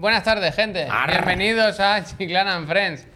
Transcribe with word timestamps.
Buenas 0.00 0.24
tardes, 0.24 0.54
gente. 0.54 0.88
Bienvenidos 1.08 1.78
a 1.78 2.02
Chiclana 2.18 2.54
and 2.56 2.66
Friends. 2.66 3.06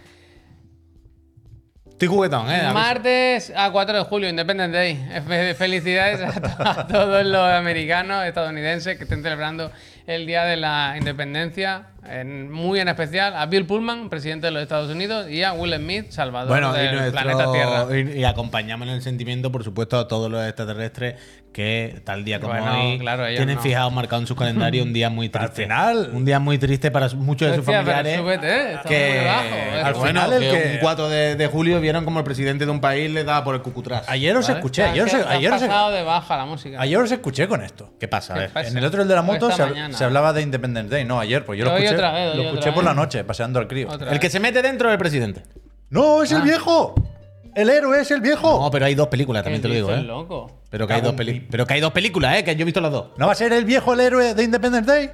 Estoy 1.88 2.08
juguetón, 2.08 2.50
¿eh? 2.50 2.70
Martes 2.74 3.50
a 3.56 3.70
4 3.70 3.96
de 3.98 4.04
julio, 4.04 4.28
Independence 4.28 4.76
Day. 4.76 5.22
Fe- 5.26 5.54
Felicidades 5.58 6.20
a 6.58 6.86
todos 6.86 7.24
los 7.24 7.52
americanos, 7.52 8.26
estadounidenses 8.26 8.98
que 8.98 9.04
estén 9.04 9.22
celebrando 9.22 9.72
el 10.06 10.26
Día 10.26 10.44
de 10.44 10.56
la 10.56 10.94
Independencia. 10.98 11.86
En- 12.08 12.50
muy 12.50 12.80
en 12.80 12.88
especial 12.88 13.34
a 13.36 13.46
Bill 13.46 13.66
Pullman, 13.66 14.08
presidente 14.10 14.46
de 14.46 14.50
los 14.52 14.62
Estados 14.62 14.90
Unidos, 14.90 15.28
y 15.30 15.42
a 15.42 15.52
Will 15.52 15.74
Smith, 15.74 16.10
salvador 16.10 16.48
Bueno, 16.48 16.72
del 16.72 16.94
nuestro- 16.96 17.12
planeta 17.22 17.52
Tierra. 17.52 17.86
y- 18.16 18.20
y 18.20 18.24
acompañamos 18.24 18.88
en 18.88 18.94
el 18.94 19.02
sentimiento, 19.02 19.50
por 19.50 19.64
supuesto, 19.64 19.98
a 19.98 20.06
todos 20.08 20.30
los 20.30 20.44
extraterrestres 20.46 21.14
que 21.52 22.00
tal 22.04 22.24
día 22.24 22.40
como 22.40 22.52
Bueno, 22.52 22.82
hoy 22.90 22.98
claro, 22.98 23.26
tienen 23.28 23.54
no. 23.54 23.60
fijado 23.62 23.88
marcado 23.92 24.20
en 24.22 24.26
su 24.26 24.34
calendario 24.34 24.82
un 24.82 24.92
día 24.92 25.08
muy 25.08 25.28
triste. 25.28 25.62
final- 25.62 26.10
Un 26.12 26.24
día 26.24 26.40
muy 26.40 26.58
triste 26.58 26.90
para 26.90 27.08
muchos 27.10 27.48
de 27.48 27.56
sus 27.56 27.64
familiares. 27.64 28.16
súbete, 28.18 28.48
¿eh? 28.48 28.72
Está 28.74 28.88
que 28.88 29.22
bajo, 29.24 29.44
¿eh? 29.54 29.80
al 29.84 29.94
Bueno, 29.94 30.06
final, 30.24 30.32
el 30.42 30.50
que 30.50 30.70
un 30.74 30.78
4 30.80 31.08
de, 31.08 31.36
de 31.36 31.46
julio 31.46 31.80
vieron 31.80 32.04
como 32.04 32.18
el 32.18 32.24
presidente 32.24 32.64
de 32.66 32.72
un 32.72 32.80
país 32.80 33.08
le 33.08 33.22
daba 33.22 33.44
por 33.44 33.54
el 33.54 33.62
cucutras. 33.62 34.08
Ayer 34.08 34.36
os 34.36 34.48
¿vale? 34.48 34.58
escuché, 34.58 34.82
ayer 34.82 35.04
has 35.04 35.14
ayer 35.14 35.52
os- 35.52 35.60
de 35.60 36.02
baja 36.02 36.36
la 36.36 36.44
música. 36.44 36.80
ayer 36.80 36.98
os 36.98 37.12
escuché 37.12 37.46
con 37.46 37.62
esto. 37.62 37.92
¿Qué 38.00 38.08
pasa? 38.08 38.32
A 38.32 38.36
¿Qué 38.36 38.40
ver. 38.42 38.50
pasa? 38.50 38.68
En 38.70 38.76
el 38.78 38.84
otro, 38.84 39.02
el 39.02 39.06
de 39.08 39.14
la 39.14 39.22
moto, 39.22 39.48
se, 39.52 39.62
se 39.92 40.04
hablaba 40.04 40.32
de 40.32 40.42
Independence 40.42 40.90
Day. 40.90 41.04
No, 41.04 41.20
ayer, 41.20 41.44
pues 41.44 41.56
yo 41.56 41.66
lo 41.66 41.76
escuché, 41.76 41.93
otra 41.94 42.12
vez, 42.12 42.30
hoy 42.30 42.36
lo 42.36 42.42
otra 42.42 42.50
escuché 42.52 42.72
por 42.72 42.84
vez. 42.84 42.94
la 42.94 42.94
noche, 42.94 43.24
paseando 43.24 43.58
al 43.58 43.68
crío. 43.68 43.88
Otra 43.90 44.10
El 44.12 44.18
que 44.18 44.26
vez. 44.26 44.32
se 44.32 44.40
mete 44.40 44.62
dentro 44.62 44.88
del 44.88 44.98
presidente. 44.98 45.42
¡No, 45.90 46.22
es 46.22 46.32
el 46.32 46.42
viejo! 46.42 46.94
¡El 47.54 47.70
héroe 47.70 48.00
es 48.00 48.10
el 48.10 48.20
viejo! 48.20 48.60
No, 48.60 48.70
pero 48.70 48.86
hay 48.86 48.94
dos 48.94 49.08
películas, 49.08 49.42
también 49.44 49.62
¿Qué 49.62 49.68
te 49.68 49.68
lo 49.68 49.74
digo, 49.74 49.92
¿eh? 49.92 50.02
loco? 50.02 50.62
Pero 50.70 50.86
que, 50.88 50.94
hay 50.94 51.00
dos 51.02 51.14
peli- 51.14 51.46
pero 51.48 51.66
que 51.66 51.74
hay 51.74 51.80
dos 51.80 51.92
películas, 51.92 52.36
¿eh? 52.36 52.42
Que 52.44 52.56
yo 52.56 52.62
he 52.62 52.64
visto 52.64 52.80
las 52.80 52.90
dos. 52.90 53.10
¿No 53.16 53.26
va 53.26 53.32
a 53.32 53.36
ser 53.36 53.52
el 53.52 53.64
viejo 53.64 53.94
el 53.94 54.00
héroe 54.00 54.34
de 54.34 54.42
Independence 54.42 54.90
Day? 54.90 55.10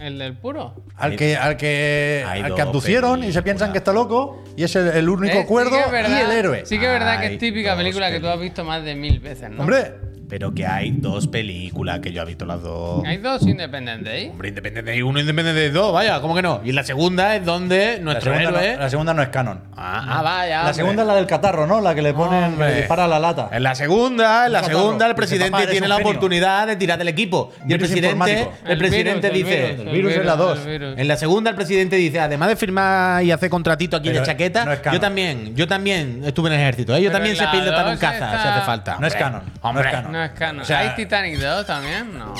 ¿El 0.00 0.18
del 0.18 0.36
puro? 0.36 0.74
Al 0.96 1.14
que, 1.14 1.36
al 1.36 1.56
que, 1.56 2.24
Hay 2.26 2.40
al 2.42 2.48
dos 2.48 2.56
que 2.56 2.62
abducieron 2.62 3.22
y 3.22 3.32
se 3.32 3.42
piensan 3.44 3.70
que 3.70 3.78
está 3.78 3.92
loco 3.92 4.42
y 4.56 4.64
es 4.64 4.74
el, 4.74 4.88
el 4.88 5.08
único 5.08 5.36
Eh, 5.36 5.40
sí 5.42 5.46
cuerdo 5.46 5.70
que 5.70 5.80
es 5.84 5.90
verdad- 5.92 6.18
y 6.18 6.20
el 6.20 6.30
héroe. 6.32 6.66
Sí 6.66 6.80
que 6.80 6.86
es 6.86 6.92
verdad 6.92 7.20
que 7.20 7.26
Hay 7.26 7.32
es 7.34 7.38
típica 7.38 7.70
dos 7.70 7.78
película 7.78 8.10
que 8.10 8.18
tú 8.18 8.26
has 8.26 8.40
visto 8.40 8.64
más 8.64 8.82
de 8.82 8.96
mil 8.96 9.20
veces, 9.20 9.50
¿no? 9.50 9.60
Hombre, 9.60 9.94
Pero 10.28 10.54
que 10.54 10.66
hay 10.66 10.90
dos 10.90 11.28
películas, 11.28 12.00
que 12.00 12.10
yo 12.12 12.22
he 12.22 12.24
visto 12.24 12.44
las 12.46 12.62
dos. 12.62 13.04
Hay 13.04 13.18
dos 13.18 13.42
Independent 13.42 14.02
Day. 14.04 14.28
Hombre, 14.30 14.48
Independiente 14.48 14.90
Day 14.90 15.02
1, 15.02 15.20
Independiente 15.20 15.60
Day 15.60 15.70
2, 15.70 15.92
vaya, 15.92 16.20
¿cómo 16.20 16.34
que 16.34 16.42
no? 16.42 16.60
Y 16.64 16.72
la 16.72 16.82
segunda 16.82 17.36
es 17.36 17.44
donde 17.44 17.96
la 17.98 18.02
nuestro 18.02 18.32
segunda, 18.34 18.60
héroe. 18.62 18.76
no, 18.76 18.82
la 18.82 18.90
segunda 18.90 19.14
no 19.14 19.22
es 19.22 19.28
canon. 19.28 19.60
Ah, 19.76 20.04
ah, 20.18 20.22
vaya. 20.22 20.54
La 20.56 20.60
hombre. 20.62 20.74
segunda 20.74 21.02
es 21.02 21.08
la 21.08 21.14
del 21.16 21.26
catarro, 21.26 21.66
¿no? 21.66 21.80
La 21.80 21.94
que 21.94 22.02
le 22.02 22.14
ponen, 22.14 22.58
le 22.58 22.74
dispara 22.76 23.06
la 23.06 23.18
lata. 23.18 23.50
En 23.52 23.62
la 23.62 23.74
segunda, 23.74 24.46
en 24.46 24.52
la 24.52 24.60
Un 24.60 24.64
segunda, 24.66 25.06
el 25.06 25.14
presidente 25.14 25.50
"Papá, 25.50 25.62
eres 25.64 25.72
tiene 25.72 25.88
la 25.88 25.96
genio". 25.96 26.10
oportunidad 26.10 26.66
de 26.66 26.76
tirar 26.76 26.98
del 26.98 27.08
equipo. 27.08 27.52
Y 27.68 27.72
el 27.74 27.78
presidente, 27.78 28.48
el 28.66 28.78
presidente 28.78 29.30
virus, 29.30 29.50
dice. 29.50 29.70
el 29.72 29.88
el 29.88 29.94
virus 29.94 30.12
es 30.14 30.24
la 30.24 30.36
dos. 30.36 30.58
En 30.66 31.06
la 31.06 31.16
segunda, 31.16 31.50
el 31.50 31.56
presidente 31.56 31.96
dice, 31.96 32.18
además 32.20 32.48
de 32.48 32.56
firmar 32.56 33.22
y 33.22 33.30
hacer 33.30 33.50
contratito 33.50 33.96
aquí 33.98 34.08
Pero 34.08 34.20
de 34.20 34.26
chaqueta, 34.26 34.64
no 34.64 34.72
es 34.72 34.80
canon. 34.80 34.94
yo 34.96 35.00
también, 35.00 35.54
yo 35.56 35.68
también 35.68 36.22
estuve 36.24 36.48
en 36.48 36.54
el 36.54 36.60
ejército, 36.60 36.94
¿eh? 36.96 37.02
yo 37.02 37.10
Pero 37.10 37.12
también 37.12 37.32
en 37.32 37.38
sé 37.38 37.44
la 37.44 37.82
dos 37.84 37.98
caza, 38.00 38.14
está- 38.14 38.42
si 38.42 38.48
hace 38.48 38.60
falta. 38.66 38.96
No 38.98 39.06
es 39.06 39.12
Hombre, 39.14 39.18
canon, 39.24 39.42
no 39.62 39.68
Hombre, 39.68 39.84
es 39.88 39.90
canon. 39.94 40.13
No 40.14 40.22
es 40.22 40.30
canon. 40.30 40.62
O 40.62 40.64
sea- 40.64 40.78
¿Hay 40.78 40.94
Titanic 40.94 41.40
2 41.40 41.66
también? 41.66 42.16
No. 42.16 42.32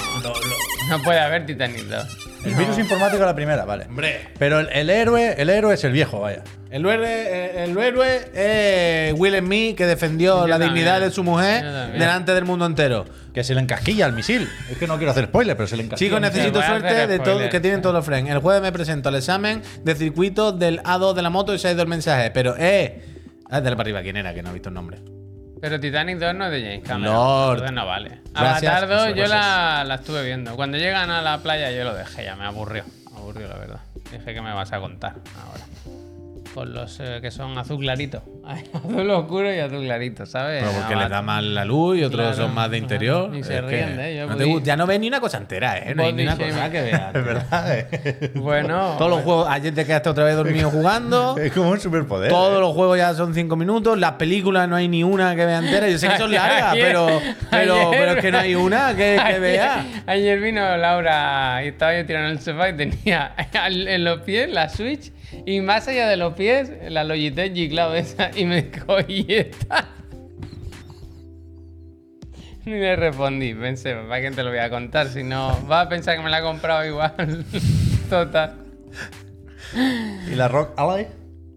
No 0.89 1.03
puede 1.03 1.19
haber 1.19 1.45
Titanic 1.45 1.83
2. 1.87 2.19
El 2.45 2.55
virus 2.55 2.79
informático 2.79 3.17
es 3.21 3.27
la 3.27 3.35
primera, 3.35 3.65
vale. 3.65 3.87
Hombre. 3.87 4.29
Pero 4.39 4.61
el, 4.61 4.69
el 4.69 4.91
héroe, 4.91 5.35
el 5.37 5.51
héroe 5.51 5.75
es 5.75 5.83
el 5.83 5.91
viejo, 5.91 6.21
vaya. 6.21 6.45
El 6.71 6.87
héroe, 6.87 7.65
el 7.65 7.77
héroe 7.77 8.31
es 8.33 9.13
Will 9.19 9.37
Smith 9.39 9.77
que 9.77 9.87
defendió 9.87 10.43
Yo 10.43 10.47
la 10.47 10.55
también. 10.55 10.75
dignidad 10.75 11.01
de 11.01 11.11
su 11.11 11.25
mujer 11.25 11.65
delante 11.99 12.33
del 12.33 12.45
mundo 12.45 12.65
entero. 12.67 13.07
Que 13.35 13.43
se 13.43 13.55
le 13.57 13.61
encasquilla 13.61 14.07
el 14.07 14.13
misil. 14.13 14.49
Es 14.71 14.79
que 14.79 14.87
no 14.87 14.97
quiero 14.97 15.11
hacer 15.11 15.25
spoiler, 15.25 15.57
pero 15.57 15.67
se 15.67 15.77
le 15.77 15.83
encasquilla. 15.83 16.09
Chicos, 16.11 16.21
necesito 16.21 16.63
suerte 16.63 17.09
de 17.09 17.19
todo, 17.19 17.49
que 17.51 17.59
tienen 17.59 17.83
todos 17.83 17.93
los 17.97 18.05
friends. 18.07 18.31
El 18.31 18.39
jueves 18.39 18.63
me 18.63 18.71
presento 18.71 19.09
al 19.09 19.17
examen 19.17 19.63
de 19.83 19.95
circuito 19.97 20.53
del 20.53 20.81
A2 20.85 21.15
de 21.15 21.23
la 21.23 21.31
moto 21.31 21.53
y 21.55 21.59
se 21.59 21.67
ha 21.67 21.73
ido 21.73 21.83
el 21.83 21.89
mensaje. 21.89 22.31
Pero, 22.31 22.55
eh. 22.57 23.03
Ah, 23.51 23.61
dale 23.61 23.75
para 23.75 23.83
arriba, 23.89 24.03
¿quién 24.03 24.17
era? 24.17 24.33
Que 24.33 24.43
no 24.45 24.51
he 24.51 24.53
visto 24.53 24.69
el 24.69 24.75
nombre. 24.77 24.99
Pero 25.65 25.81
Titanic 25.81 26.19
2 26.19 26.35
no 26.35 26.45
es 26.45 26.51
de 26.53 26.61
James 26.61 26.87
Cameron. 26.87 27.15
Lord. 27.15 27.53
Entonces 27.53 27.75
no 27.75 27.87
vale. 27.87 28.21
Gracias, 28.35 28.71
Avatar 28.71 28.89
2 28.99 29.07
eso, 29.07 29.17
yo 29.17 29.27
la, 29.29 29.85
la 29.87 29.95
estuve 29.95 30.23
viendo. 30.23 30.57
Cuando 30.57 30.77
llegan 30.77 31.11
a 31.11 31.23
la 31.23 31.39
playa 31.39 31.71
yo 31.71 31.85
lo 31.85 31.95
dejé, 31.95 32.25
ya 32.25 32.37
me 32.37 32.45
aburrió. 32.45 32.85
Me 33.11 33.17
aburrió, 33.17 33.49
la 33.49 33.57
verdad. 33.57 33.81
Dije 34.13 34.35
que 34.35 34.43
me 34.43 34.53
vas 34.53 34.71
a 34.75 34.81
contar 34.81 35.15
ahora. 35.43 35.65
Con 36.55 36.73
los 36.73 37.01
eh, 37.01 37.19
que 37.21 37.31
son 37.33 37.59
azul 37.59 37.81
clarito. 37.81 38.23
azul 38.73 39.11
oscuro 39.11 39.53
y 39.53 39.59
azul 39.59 39.83
clarito, 39.85 40.25
¿sabes? 40.25 40.61
Pero 40.63 40.71
porque 40.73 40.95
Avatar. 40.95 41.03
les 41.03 41.11
da 41.11 41.23
más 41.23 41.43
la 41.43 41.65
luz 41.65 41.99
y 41.99 42.05
otros 42.05 42.21
Claro, 42.29 42.37
son 42.37 42.55
más 42.55 42.71
de 42.71 42.79
interior. 42.79 43.35
Y 43.35 43.43
se 43.43 43.57
Es 43.57 43.65
ríen 43.65 43.97
de 43.97 44.13
ello, 44.13 44.27
no 44.29 44.37
te 44.37 44.45
body- 44.45 44.53
gusta- 44.53 44.67
ya 44.67 44.77
no 44.77 44.87
ves 44.87 45.01
ni 45.01 45.09
una 45.09 45.19
cosa 45.21 45.39
entera, 45.39 45.79
¿eh? 45.79 45.95
No 45.97 46.05
hay 46.05 46.13
ni 46.13 46.25
Body 46.25 46.35
una 46.37 46.47
cosa 46.53 46.71
que 46.71 46.83
veas. 46.83 47.15
Es 47.15 47.25
verdad, 47.25 47.79
eh. 47.79 48.31
Bueno. 48.37 48.95
Todos 48.99 49.11
los 49.11 49.23
juegos, 49.23 49.49
ayer 49.51 49.75
te 49.75 49.85
quedaste 49.85 50.09
otra 50.09 50.25
vez 50.25 50.37
dormido 50.37 50.71
jugando. 50.71 51.37
Es 51.39 51.53
como 51.53 51.71
un 51.71 51.81
superpoder. 51.81 52.31
Todos 52.31 52.57
eh. 52.57 52.61
los 52.61 52.73
juegos 52.73 52.99
ya 52.99 53.13
son 53.15 53.35
5 53.35 53.57
minutos. 53.57 53.99
Las 53.99 54.13
películas 54.13 54.69
no 54.69 54.77
hay 54.77 54.87
ni 54.87 55.03
una 55.03 55.35
que 55.35 55.45
vea 55.47 55.59
entera. 55.59 55.89
Yo 55.89 55.99
sé 55.99 56.09
que 56.09 56.19
son 56.19 56.31
largas, 56.33 56.73
Ayer- 56.73 56.85
pero, 56.87 57.07
pero, 57.51 57.75
ayer- 57.75 57.87
pero 57.91 58.13
es 58.13 58.19
que 58.19 58.31
no 58.31 58.39
hay 58.39 58.55
una 58.55 58.95
que, 58.95 59.21
que 59.33 59.39
vea. 59.41 59.85
Ayer 60.07 60.39
vino 60.41 60.77
Laura 60.77 61.63
y 61.65 61.69
estaba 61.69 61.97
yo 61.99 62.07
tirando 62.07 62.31
el 62.31 62.39
sofá 62.41 62.69
y 62.69 62.77
tenía 62.77 63.33
en 63.65 64.05
los 64.05 64.21
pies 64.21 64.49
la 64.53 64.69
Switch 64.69 65.11
y 65.47 65.61
más 65.61 65.89
allá 65.89 66.09
de 66.09 66.17
los 66.17 66.35
pies 66.35 66.71
la 66.89 67.05
Logitech 67.05 67.53
G 67.53 67.71
Cloud 67.71 67.95
esa 67.97 68.31
y 68.37 68.45
me 68.45 68.63
dijo, 68.63 68.97
¿y 69.07 69.27
esta? 69.29 69.89
Ni 72.65 72.73
le 72.73 72.97
respondí, 72.97 73.53
pensé, 73.55 73.95
¿para 73.95 74.23
qué 74.23 74.31
te 74.31 74.43
lo 74.43 74.51
voy 74.51 74.61
a 74.61 74.71
contar? 74.71 75.09
Si 75.09 75.23
no, 75.23 75.59
va 75.71 75.83
a 75.83 75.89
pensar 75.89 76.17
que 76.17 76.23
me 76.23 76.31
la 76.31 76.39
ha 76.39 76.43
comprado 76.43 76.85
igual. 76.87 77.45
Total. 78.09 78.55
¿Y 80.31 80.35
la 80.35 80.49
Rock 80.49 80.73
Ally? 80.79 81.07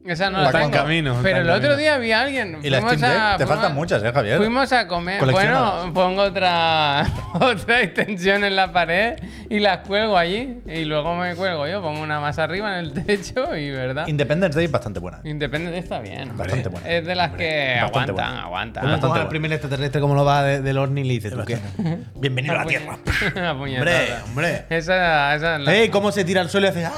Esa 0.08 0.30
no 0.30 0.42
La 0.42 0.52
tengo. 0.52 0.72
camino, 0.72 1.18
Pero 1.22 1.40
el 1.42 1.50
otro 1.50 1.76
día 1.76 1.98
vi 1.98 2.12
a 2.14 2.22
alguien. 2.22 2.60
¿Y 2.64 2.70
la 2.70 2.80
Steam 2.82 3.02
Deck? 3.02 3.10
a- 3.20 3.38
Te 3.38 3.46
faltan 3.46 3.76
muchas, 3.76 4.02
eh, 4.04 4.12
Javier. 4.14 4.38
Fuimos 4.38 4.72
a 4.72 4.88
comer. 4.88 5.24
Bueno, 5.26 5.92
pongo 5.94 6.22
otra, 6.24 7.06
otra 7.34 7.82
extensión 7.82 8.44
en 8.44 8.56
la 8.56 8.72
pared 8.72 9.16
y 9.50 9.60
las 9.60 9.80
cuelgo 9.80 10.18
allí. 10.18 10.60
Y 10.66 10.86
luego 10.86 11.16
me 11.16 11.36
cuelgo 11.36 11.68
yo, 11.68 11.82
pongo 11.82 12.02
una 12.02 12.20
más 12.20 12.40
arriba 12.40 12.80
en 12.80 12.86
el 12.86 12.94
techo 12.94 13.56
y 13.56 13.70
verdad. 13.72 14.08
Independence 14.08 14.56
Day 14.56 14.66
es 14.66 14.72
bastante 14.72 15.00
buena. 15.00 15.20
Independiente 15.24 15.78
está 15.80 16.00
bien. 16.00 16.30
hombre. 16.32 16.38
Bastante 16.48 16.70
buena. 16.70 16.88
Es 16.90 17.06
de 17.06 17.16
las 17.16 17.32
que 17.32 17.78
bastante 17.82 18.12
aguantan, 18.12 18.16
buena. 18.16 18.44
aguantan. 18.44 18.84
Es 18.86 18.92
bastante 18.92 19.14
bueno. 19.16 19.30
primer 19.30 19.52
extraterrestre, 19.54 20.00
como 20.02 20.16
lo 20.16 20.24
va 20.24 20.44
de- 20.44 20.62
del 20.62 20.78
Orni, 20.78 21.04
le 21.04 21.14
dices 21.14 21.34
tú. 21.34 21.44
Bienvenido 22.16 22.54
a 22.54 22.58
la 22.60 22.66
Tierra. 22.66 22.98
Una 23.36 23.52
Hombre, 23.52 24.08
hombre. 24.26 24.66
Esa, 24.70 25.36
esa 25.36 25.56
es 25.58 25.62
la- 25.62 25.76
Ey, 25.76 25.90
¿cómo 25.90 26.12
se 26.12 26.24
tira 26.24 26.42
al 26.42 26.50
suelo 26.50 26.68
y 26.68 26.70
hace. 26.70 26.86
¡Ah! 26.86 26.92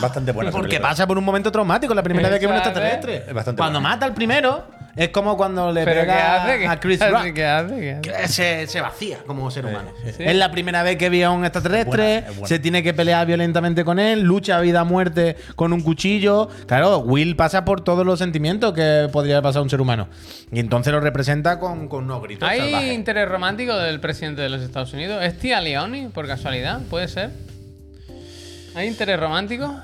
Bastante 0.00 0.32
buena. 0.32 0.50
Porque 0.50 0.68
película. 0.68 0.88
pasa 0.90 1.06
por 1.06 1.18
un 1.18 1.24
momento 1.24 1.50
traumático 1.50 1.94
la 1.94 2.02
primera 2.02 2.28
vez 2.28 2.38
que 2.40 2.46
ve 2.46 2.52
un 2.52 2.58
extraterrestre. 2.58 3.16
¿eh? 3.16 3.24
Es 3.28 3.34
bastante 3.34 3.58
Cuando 3.58 3.80
buena. 3.80 3.94
mata 3.94 4.06
al 4.06 4.14
primero, 4.14 4.66
es 4.96 5.08
como 5.10 5.36
cuando 5.36 5.72
le 5.72 5.84
¿Pero 5.84 6.00
qué 6.02 6.06
pega 6.06 6.42
hace? 6.44 6.58
¿Qué 6.58 6.66
a 6.68 6.80
Chris 6.80 7.00
hace? 7.02 7.10
Rock. 7.10 7.34
¿Qué 7.34 7.44
hace? 7.46 8.00
¿Qué 8.02 8.10
hace? 8.10 8.22
que 8.22 8.28
se, 8.28 8.66
se 8.66 8.80
vacía 8.80 9.18
como 9.26 9.50
ser 9.50 9.66
humano. 9.66 9.90
sí. 10.04 10.22
Es 10.24 10.34
la 10.36 10.50
primera 10.50 10.82
vez 10.82 10.96
que 10.96 11.08
ve 11.10 11.24
a 11.24 11.30
un 11.30 11.44
extraterrestre, 11.44 12.16
Es 12.18 12.22
buena, 12.24 12.28
es 12.30 12.34
buena. 12.36 12.48
se 12.48 12.58
tiene 12.58 12.82
que 12.82 12.94
pelear 12.94 13.26
violentamente 13.26 13.84
con 13.84 13.98
él, 13.98 14.20
lucha 14.22 14.56
a 14.58 14.60
vida 14.60 14.80
a 14.80 14.84
muerte 14.84 15.36
con 15.56 15.72
un 15.72 15.80
cuchillo. 15.82 16.48
Claro, 16.66 16.98
Will 16.98 17.36
pasa 17.36 17.64
por 17.64 17.82
todos 17.82 18.04
los 18.06 18.18
sentimientos 18.18 18.72
que 18.74 19.08
podría 19.12 19.40
pasar 19.42 19.62
un 19.62 19.70
ser 19.70 19.80
humano. 19.80 20.08
Y 20.52 20.58
entonces 20.60 20.92
lo 20.92 21.00
representa 21.00 21.58
con, 21.58 21.88
con 21.88 22.04
unos 22.04 22.22
gritos 22.22 22.48
¿Hay 22.48 22.60
salvajes. 22.60 22.92
interés 22.94 23.28
romántico 23.28 23.76
del 23.76 24.00
presidente 24.00 24.42
de 24.42 24.48
los 24.48 24.62
Estados 24.62 24.92
Unidos? 24.92 25.22
¿Es 25.24 25.38
tía 25.38 25.60
Leoni, 25.60 26.08
por 26.08 26.26
casualidad? 26.26 26.80
¿Puede 26.90 27.06
ser? 27.08 27.30
¿Hay 28.74 28.88
interés 28.88 29.18
romántico? 29.18 29.74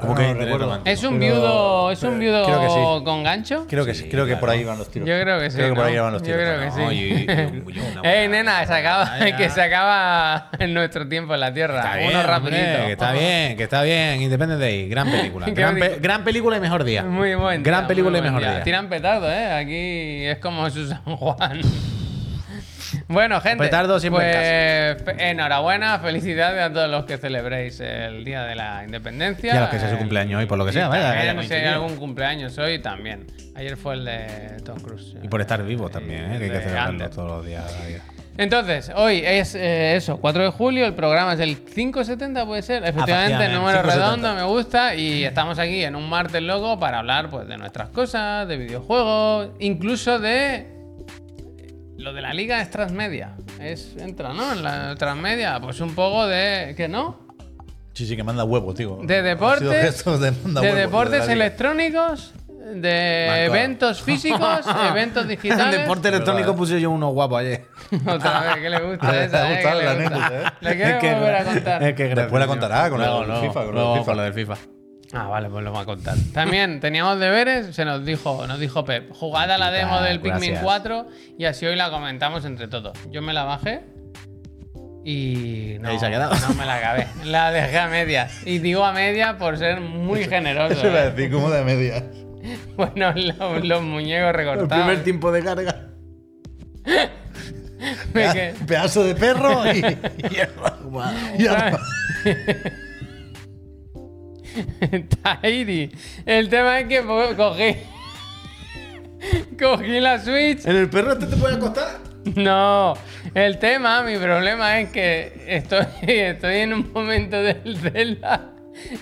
¿Cómo 0.00 0.14
que 0.14 0.22
No, 0.22 0.28
interés 0.28 0.46
recuerdo. 0.46 0.64
romántico? 0.66 0.90
¿Es 0.94 1.04
un 1.04 1.18
Pero- 1.18 1.34
viudo, 1.34 1.90
¿es 1.90 2.02
un 2.04 2.18
viudo 2.18 2.44
creo 2.46 2.60
que 2.62 2.68
sí. 2.68 3.04
con 3.04 3.22
gancho? 3.22 3.66
Creo 3.68 3.84
que 3.84 3.92
sí, 3.92 4.08
creo 4.08 4.24
que 4.24 4.36
por 4.36 4.48
ahí 4.48 4.64
van 4.64 4.78
los 4.78 4.90
tiros. 4.90 5.06
Yo 5.06 5.20
creo 5.20 5.38
que 5.40 5.50
sí. 5.50 5.56
Creo 5.58 5.68
que 5.70 5.74
por 5.74 5.84
ahí 5.84 5.98
van 5.98 6.12
los 6.14 6.22
Yo 6.22 6.26
tiros. 6.26 6.40
creo 6.40 6.60
que 6.60 6.70
sí. 6.70 6.80
No, 6.80 6.92
y- 6.92 6.96
y- 6.96 7.76
y 7.76 7.80
una 7.98 8.10
Ey, 8.10 8.28
nena, 8.28 8.64
se 8.66 8.72
acaba, 8.72 9.10
que 9.36 9.50
se 9.50 9.60
acaba 9.60 10.48
en 10.58 10.72
nuestro 10.72 11.06
tiempo 11.06 11.34
en 11.34 11.40
la 11.40 11.52
Tierra. 11.52 11.80
Está 11.80 11.90
Uno 11.98 12.08
bien, 12.08 12.26
rapidito. 12.26 12.56
hombre, 12.56 12.86
que 12.86 12.92
está 12.92 13.12
bien, 13.12 13.56
que 13.58 13.62
está 13.64 13.82
bien. 13.82 14.22
Independence 14.22 14.64
Day, 14.64 14.88
gran 14.88 15.10
película. 15.10 15.46
Gran, 15.50 15.76
pe- 15.78 15.98
gran 16.00 16.24
película 16.24 16.56
y 16.56 16.60
mejor 16.60 16.84
día. 16.84 17.02
Muy 17.02 17.34
buen 17.34 17.62
Gran 17.62 17.82
día, 17.82 17.88
película 17.88 18.10
muy 18.12 18.20
y 18.20 18.22
mejor 18.30 18.40
día. 18.40 18.62
Tiran 18.62 18.88
petardo, 18.88 19.30
¿eh? 19.30 19.52
Aquí 19.52 20.24
es 20.24 20.38
como 20.38 20.70
su 20.70 20.86
San 20.88 21.02
Juan. 21.04 21.60
Bueno, 23.08 23.40
gente, 23.40 23.64
Petardo 23.64 24.00
siempre 24.00 24.96
pues 25.04 25.16
enhorabuena, 25.18 25.98
felicidades 25.98 26.62
a 26.62 26.72
todos 26.72 26.90
los 26.90 27.04
que 27.04 27.18
celebréis 27.18 27.80
el 27.80 28.24
Día 28.24 28.44
de 28.44 28.54
la 28.54 28.84
Independencia. 28.84 29.54
Y 29.54 29.56
a 29.56 29.60
los 29.62 29.70
que 29.70 29.78
sea 29.78 29.90
su 29.90 29.98
cumpleaños 29.98 30.40
hoy, 30.40 30.46
por 30.46 30.58
lo 30.58 30.66
que 30.66 30.72
sea, 30.72 30.88
vaya, 30.88 31.14
también, 31.14 31.48
si 31.48 31.54
hay 31.54 31.66
algún 31.66 31.96
cumpleaños 31.96 32.56
hoy, 32.58 32.78
también. 32.80 33.26
Ayer 33.54 33.76
fue 33.76 33.94
el 33.94 34.04
de 34.04 34.56
Tom 34.64 34.78
Cruise. 34.80 35.16
Y 35.22 35.28
por 35.28 35.40
estar 35.40 35.62
vivo 35.64 35.88
también, 35.88 36.32
¿eh? 36.32 36.38
que 36.38 36.44
hay 36.44 36.50
que 36.50 36.60
celebrarlo 36.60 37.10
todos 37.10 37.28
los 37.28 37.46
días. 37.46 37.64
Entonces, 38.40 38.90
hoy 38.94 39.22
es 39.22 39.54
eh, 39.54 39.96
eso, 39.96 40.18
4 40.18 40.44
de 40.44 40.50
julio, 40.50 40.86
el 40.86 40.94
programa 40.94 41.34
es 41.34 41.40
el 41.40 41.58
570, 41.62 42.46
puede 42.46 42.62
ser. 42.62 42.84
Efectivamente, 42.84 43.34
Efectivamente, 43.34 43.54
número 43.54 43.82
570. 43.82 43.94
redondo, 43.94 44.34
me 44.34 44.50
gusta. 44.50 44.94
Y 44.94 45.24
estamos 45.24 45.58
aquí 45.58 45.84
en 45.84 45.94
un 45.94 46.08
martes 46.08 46.40
loco 46.40 46.78
para 46.78 47.00
hablar 47.00 47.28
pues, 47.28 47.46
de 47.46 47.58
nuestras 47.58 47.90
cosas, 47.90 48.48
de 48.48 48.56
videojuegos, 48.56 49.50
incluso 49.58 50.18
de. 50.18 50.79
Lo 52.00 52.12
de 52.14 52.22
la 52.22 52.32
liga 52.32 52.60
es 52.62 52.70
transmedia. 52.70 53.32
Es, 53.60 53.94
entra, 53.98 54.32
¿no? 54.32 54.52
En 54.52 54.62
la 54.62 54.94
transmedia, 54.96 55.60
pues 55.60 55.80
un 55.80 55.94
poco 55.94 56.26
de. 56.26 56.74
¿Qué 56.76 56.88
no? 56.88 57.28
Sí, 57.92 58.06
sí, 58.06 58.16
que 58.16 58.22
manda 58.22 58.42
huevos, 58.44 58.74
tío. 58.74 58.98
De 59.02 59.20
deportes, 59.22 60.04
de 60.04 60.32
manda 60.42 60.60
de 60.62 60.66
huevos, 60.68 60.80
deportes 60.80 61.18
la 61.20 61.24
liga. 61.26 61.32
electrónicos, 61.34 62.32
de 62.74 63.44
eventos 63.44 64.00
físicos, 64.00 64.60
eventos 64.90 65.24
En 65.24 65.28
digitales. 65.28 65.80
deporte 65.80 66.08
electrónico 66.08 66.56
puse 66.56 66.80
yo 66.80 66.90
uno 66.90 67.08
guapo 67.10 67.36
ayer. 67.36 67.66
Otra 68.06 68.40
vez, 68.40 68.54
que 68.62 68.70
le 68.70 68.80
gusta 68.80 69.24
esa, 69.24 69.52
eh, 69.52 69.58
que 69.58 69.64
la 69.64 69.74
le 69.74 69.80
gusta. 69.84 70.16
anécdota, 70.26 70.40
¿eh? 70.48 70.52
Le 70.60 70.76
quiero 70.76 70.90
Es 70.90 70.96
que- 71.00 71.14
volver 71.14 71.34
a 71.36 71.44
contar. 71.44 71.82
es 71.82 71.94
que 71.94 72.14
Después 72.14 72.40
la 72.40 72.46
contará 72.46 72.88
con 72.90 72.98
Luego, 73.00 73.20
el 73.22 73.26
luego, 73.28 73.42
FIFA. 73.46 73.64
Con 73.66 73.74
luego 73.74 73.92
el 73.94 73.98
FIFA. 74.00 74.06
con 74.10 74.16
lo 74.16 74.22
del 74.22 74.32
FIFA. 74.34 74.56
Ah, 75.12 75.26
vale, 75.26 75.48
pues 75.50 75.64
lo 75.64 75.72
va 75.72 75.80
a 75.80 75.84
contar. 75.84 76.14
También 76.32 76.78
teníamos 76.78 77.18
deberes, 77.18 77.74
se 77.74 77.84
nos 77.84 78.04
dijo, 78.04 78.46
nos 78.46 78.60
dijo 78.60 78.84
Pep, 78.84 79.10
jugad 79.12 79.50
a 79.50 79.58
la 79.58 79.70
demo 79.72 79.96
Ah, 79.96 80.02
del 80.04 80.20
Pikmin 80.20 80.50
gracias. 80.52 80.62
4 80.62 81.06
y 81.36 81.44
así 81.46 81.66
hoy 81.66 81.74
la 81.76 81.90
comentamos 81.90 82.44
entre 82.44 82.68
todos. 82.68 82.96
Yo 83.10 83.20
me 83.20 83.32
la 83.32 83.42
bajé 83.42 83.80
y 85.04 85.76
no, 85.80 85.98
se 85.98 86.06
ha 86.06 86.10
quedado. 86.10 86.34
no 86.46 86.54
me 86.54 86.64
la 86.64 86.76
acabé. 86.76 87.06
La 87.24 87.50
dejé 87.50 87.78
a 87.78 87.88
medias. 87.88 88.46
Y 88.46 88.58
digo 88.60 88.84
a 88.84 88.92
medias 88.92 89.34
por 89.34 89.58
ser 89.58 89.80
muy 89.80 90.24
generoso. 90.28 90.74
Eso 90.74 90.86
iba 90.88 91.00
a 91.00 91.04
¿eh? 91.06 91.10
decir, 91.10 91.32
como 91.32 91.50
de 91.50 91.64
medias. 91.64 92.02
Bueno, 92.74 93.12
los, 93.14 93.64
los 93.66 93.82
muñecos 93.82 94.28
El 94.28 94.34
recortados. 94.34 94.68
primer 94.86 95.04
tiempo 95.04 95.30
de 95.30 95.42
carga. 95.44 95.88
Pedazo 98.66 99.04
de 99.04 99.14
perro 99.14 99.62
y. 99.70 99.78
y 100.30 100.38
arma. 100.38 101.78
Tairi. 105.22 105.90
El 106.26 106.48
tema 106.48 106.80
es 106.80 106.88
que 106.88 107.02
cogí. 107.36 107.76
cogí 109.58 110.00
la 110.00 110.18
Switch. 110.18 110.66
¿En 110.66 110.76
el 110.76 110.90
perro 110.90 111.12
este 111.12 111.26
te 111.26 111.36
puede 111.36 111.56
acostar? 111.56 111.98
No. 112.36 112.94
El 113.34 113.58
tema, 113.58 114.02
mi 114.02 114.16
problema 114.16 114.80
es 114.80 114.90
que 114.90 115.44
estoy, 115.46 115.86
estoy 116.02 116.56
en 116.56 116.72
un 116.72 116.92
momento 116.92 117.42
del 117.42 117.76
Zelda 117.78 118.49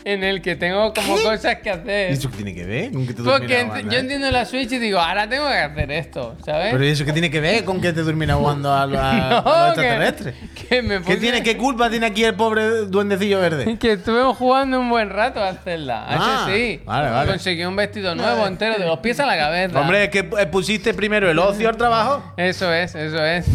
en 0.04 0.24
el 0.24 0.42
que 0.42 0.56
tengo 0.56 0.92
como 0.94 1.16
cosas 1.22 1.56
que 1.56 1.68
¿Y 1.68 1.72
hacer. 1.72 2.10
eso 2.12 2.30
qué 2.30 2.36
tiene 2.36 2.54
que 2.54 2.64
ver? 2.64 2.92
¿Con 2.92 3.06
que 3.06 3.14
te 3.14 3.22
Porque 3.22 3.64
ent- 3.64 3.84
yo 3.84 3.96
eh? 3.96 4.00
entiendo 4.00 4.30
la 4.30 4.44
Switch 4.44 4.72
y 4.72 4.78
digo, 4.78 4.98
ahora 4.98 5.28
tengo 5.28 5.46
que 5.48 5.54
hacer 5.54 5.90
esto, 5.92 6.36
¿sabes? 6.44 6.68
Pero 6.72 6.84
¿y 6.84 6.88
eso 6.88 7.04
qué 7.04 7.12
tiene 7.12 7.30
que 7.30 7.40
ver 7.40 7.64
con 7.64 7.80
que 7.80 7.92
te 7.92 8.02
durmiera 8.02 8.34
jugando 8.34 8.72
a, 8.72 8.86
los- 8.86 9.00
No, 9.44 9.66
extraterrestres? 9.68 10.34
que, 10.54 10.66
que 10.66 10.82
me 10.82 11.02
¿Qué 11.02 11.16
tiene? 11.16 11.42
¿Qué 11.42 11.56
culpa 11.56 11.88
tiene 11.90 12.06
aquí 12.06 12.24
el 12.24 12.34
pobre 12.34 12.86
duendecillo 12.86 13.40
verde? 13.40 13.76
Que 13.78 13.92
estuvimos 13.92 14.36
jugando 14.36 14.80
un 14.80 14.88
buen 14.90 15.10
rato 15.10 15.42
a 15.42 15.54
Zelda. 15.54 16.04
A 16.04 16.06
Ah, 16.18 16.46
ese 16.48 16.56
sí. 16.76 16.80
vale, 16.84 17.10
vale. 17.10 17.30
Conseguí 17.30 17.64
un 17.64 17.76
vestido 17.76 18.14
nuevo 18.14 18.46
entero, 18.46 18.78
de 18.78 18.86
los 18.86 18.98
pies 18.98 19.18
a 19.20 19.26
la 19.26 19.36
cabeza. 19.38 19.80
Hombre, 19.80 20.04
es 20.04 20.10
que 20.10 20.18
eh, 20.38 20.46
pusiste 20.50 20.94
primero 20.94 21.30
el 21.30 21.38
ocio 21.38 21.68
al 21.68 21.76
trabajo. 21.76 22.32
Eso 22.36 22.72
es, 22.72 22.94
eso 22.94 23.24
es. 23.24 23.46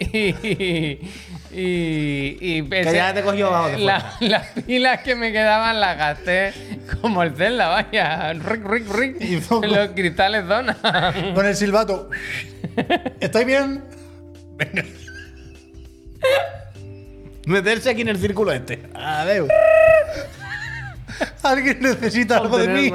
Y. 1.52 2.36
Y. 2.40 2.58
y 2.58 2.62
Que 2.68 2.84
ya 2.92 3.12
te 3.12 3.22
cogió 3.22 3.48
abajo 3.48 3.68
de 3.70 3.78
la- 3.78 4.16
Las 4.20 4.46
pilas 4.66 5.00
que 5.02 5.14
me 5.16 5.32
quedaban 5.32 5.80
las 5.80 5.96
gasté 5.98 6.52
como 7.00 7.22
el 7.22 7.34
Zelda, 7.34 7.68
vaya. 7.68 8.32
Rick, 8.34 8.64
rick, 8.66 8.88
rick. 8.94 9.20
Hizo- 9.20 9.60
Los 9.62 9.88
cristales 9.90 10.46
donan. 10.46 10.76
Con 11.34 11.46
el 11.46 11.56
silbato. 11.56 12.10
¿Estáis 13.20 13.46
bien? 13.46 13.82
Meterse 17.46 17.90
aquí 17.90 18.02
en 18.02 18.08
el 18.08 18.18
círculo 18.18 18.52
este. 18.52 18.82
Adeu. 18.94 19.48
¿Alguien 21.42 21.80
necesita 21.80 22.36
algo 22.36 22.58
de 22.58 22.68
mí? 22.68 22.92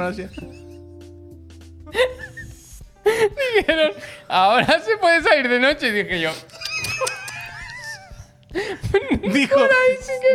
Dijeron, 3.58 3.92
ahora 4.28 4.80
se 4.80 4.96
puede 4.96 5.22
salir 5.22 5.48
de 5.48 5.58
noche. 5.60 5.88
Y 5.88 5.92
dije 5.92 6.20
yo, 6.20 6.30
Dijo, 9.32 9.60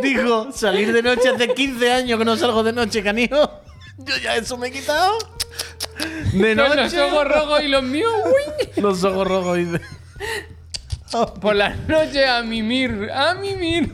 dijo, 0.02 0.52
salir 0.52 0.94
de 0.94 1.02
noche 1.02 1.30
hace 1.30 1.48
15 1.54 1.92
años 1.92 2.20
que 2.20 2.26
no 2.26 2.36
salgo 2.36 2.64
de 2.64 2.74
noche, 2.74 3.02
canijo. 3.04 3.62
Yo 3.98 4.18
ya 4.18 4.36
eso 4.36 4.58
me 4.58 4.68
he 4.68 4.72
quitado. 4.72 5.18
De 6.34 6.56
noche. 6.56 6.76
los 6.76 6.94
ojos 6.96 7.28
rojos 7.28 7.64
y 7.64 7.68
los 7.68 7.84
míos, 7.84 8.14
uy. 8.26 8.70
Los 8.82 9.04
ojos 9.04 9.28
rojos, 9.28 9.58
dice. 9.58 9.82
Por 11.42 11.56
las 11.56 11.78
noches 11.88 12.28
a 12.28 12.42
mimir, 12.42 13.10
a 13.14 13.34
mimir. 13.34 13.92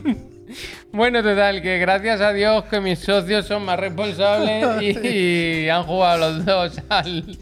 Bueno, 0.92 1.22
total, 1.22 1.60
que 1.60 1.78
gracias 1.78 2.20
a 2.20 2.32
Dios 2.32 2.64
que 2.64 2.80
mis 2.80 3.00
socios 3.00 3.46
son 3.46 3.64
más 3.64 3.78
responsables 3.78 4.82
y, 4.82 5.06
y 5.06 5.68
han 5.68 5.82
jugado 5.82 6.18
los 6.18 6.44
dos 6.44 6.80
al, 6.88 7.36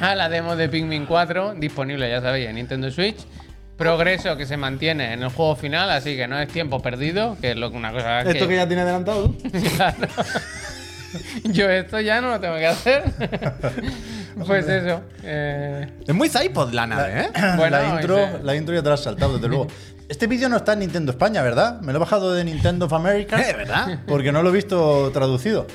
a 0.00 0.14
la 0.14 0.28
demo 0.28 0.56
de 0.56 0.68
Pikmin 0.68 1.04
4, 1.04 1.54
disponible, 1.56 2.08
ya 2.08 2.20
sabéis, 2.20 2.48
en 2.48 2.56
Nintendo 2.56 2.90
Switch. 2.90 3.16
Progreso 3.76 4.36
que 4.36 4.46
se 4.46 4.56
mantiene 4.56 5.12
en 5.12 5.22
el 5.22 5.30
juego 5.30 5.56
final, 5.56 5.90
así 5.90 6.16
que 6.16 6.28
no 6.28 6.38
es 6.38 6.48
tiempo 6.48 6.80
perdido, 6.80 7.36
que 7.40 7.50
es 7.52 7.56
lo 7.56 7.70
que 7.70 7.76
una 7.76 7.92
cosa 7.92 8.22
que, 8.22 8.30
Esto 8.30 8.46
que 8.48 8.56
ya 8.56 8.66
tiene 8.66 8.82
adelantado. 8.82 9.34
Claro. 9.76 9.96
Yo 11.44 11.68
esto 11.70 12.00
ya 12.00 12.20
no 12.20 12.30
lo 12.30 12.40
tengo 12.40 12.56
que 12.56 12.66
hacer. 12.66 13.04
pues 14.46 14.68
eso. 14.68 15.00
eh, 15.22 15.88
Es 16.06 16.14
muy 16.14 16.28
Cypod 16.28 16.72
la 16.72 16.86
nave, 16.86 17.20
¿eh? 17.22 17.30
Bueno, 17.56 17.76
la, 17.80 17.94
intro, 18.00 18.18
ese- 18.18 18.42
la 18.42 18.56
intro 18.56 18.74
ya 18.74 18.82
te 18.82 18.88
la 18.88 18.94
has 18.94 19.02
saltado, 19.02 19.34
desde 19.34 19.48
luego. 19.48 19.68
Este 20.08 20.26
vídeo 20.26 20.48
no 20.48 20.56
está 20.56 20.72
en 20.74 20.80
Nintendo 20.80 21.12
España, 21.12 21.40
¿verdad? 21.42 21.80
Me 21.80 21.92
lo 21.92 21.98
he 21.98 22.00
bajado 22.00 22.34
de 22.34 22.44
Nintendo 22.44 22.86
of 22.86 22.92
America. 22.92 23.40
Eh, 23.48 23.54
¿verdad? 23.56 24.00
Porque 24.06 24.32
no 24.32 24.42
lo 24.42 24.50
he 24.50 24.52
visto 24.52 25.10
traducido. 25.12 25.66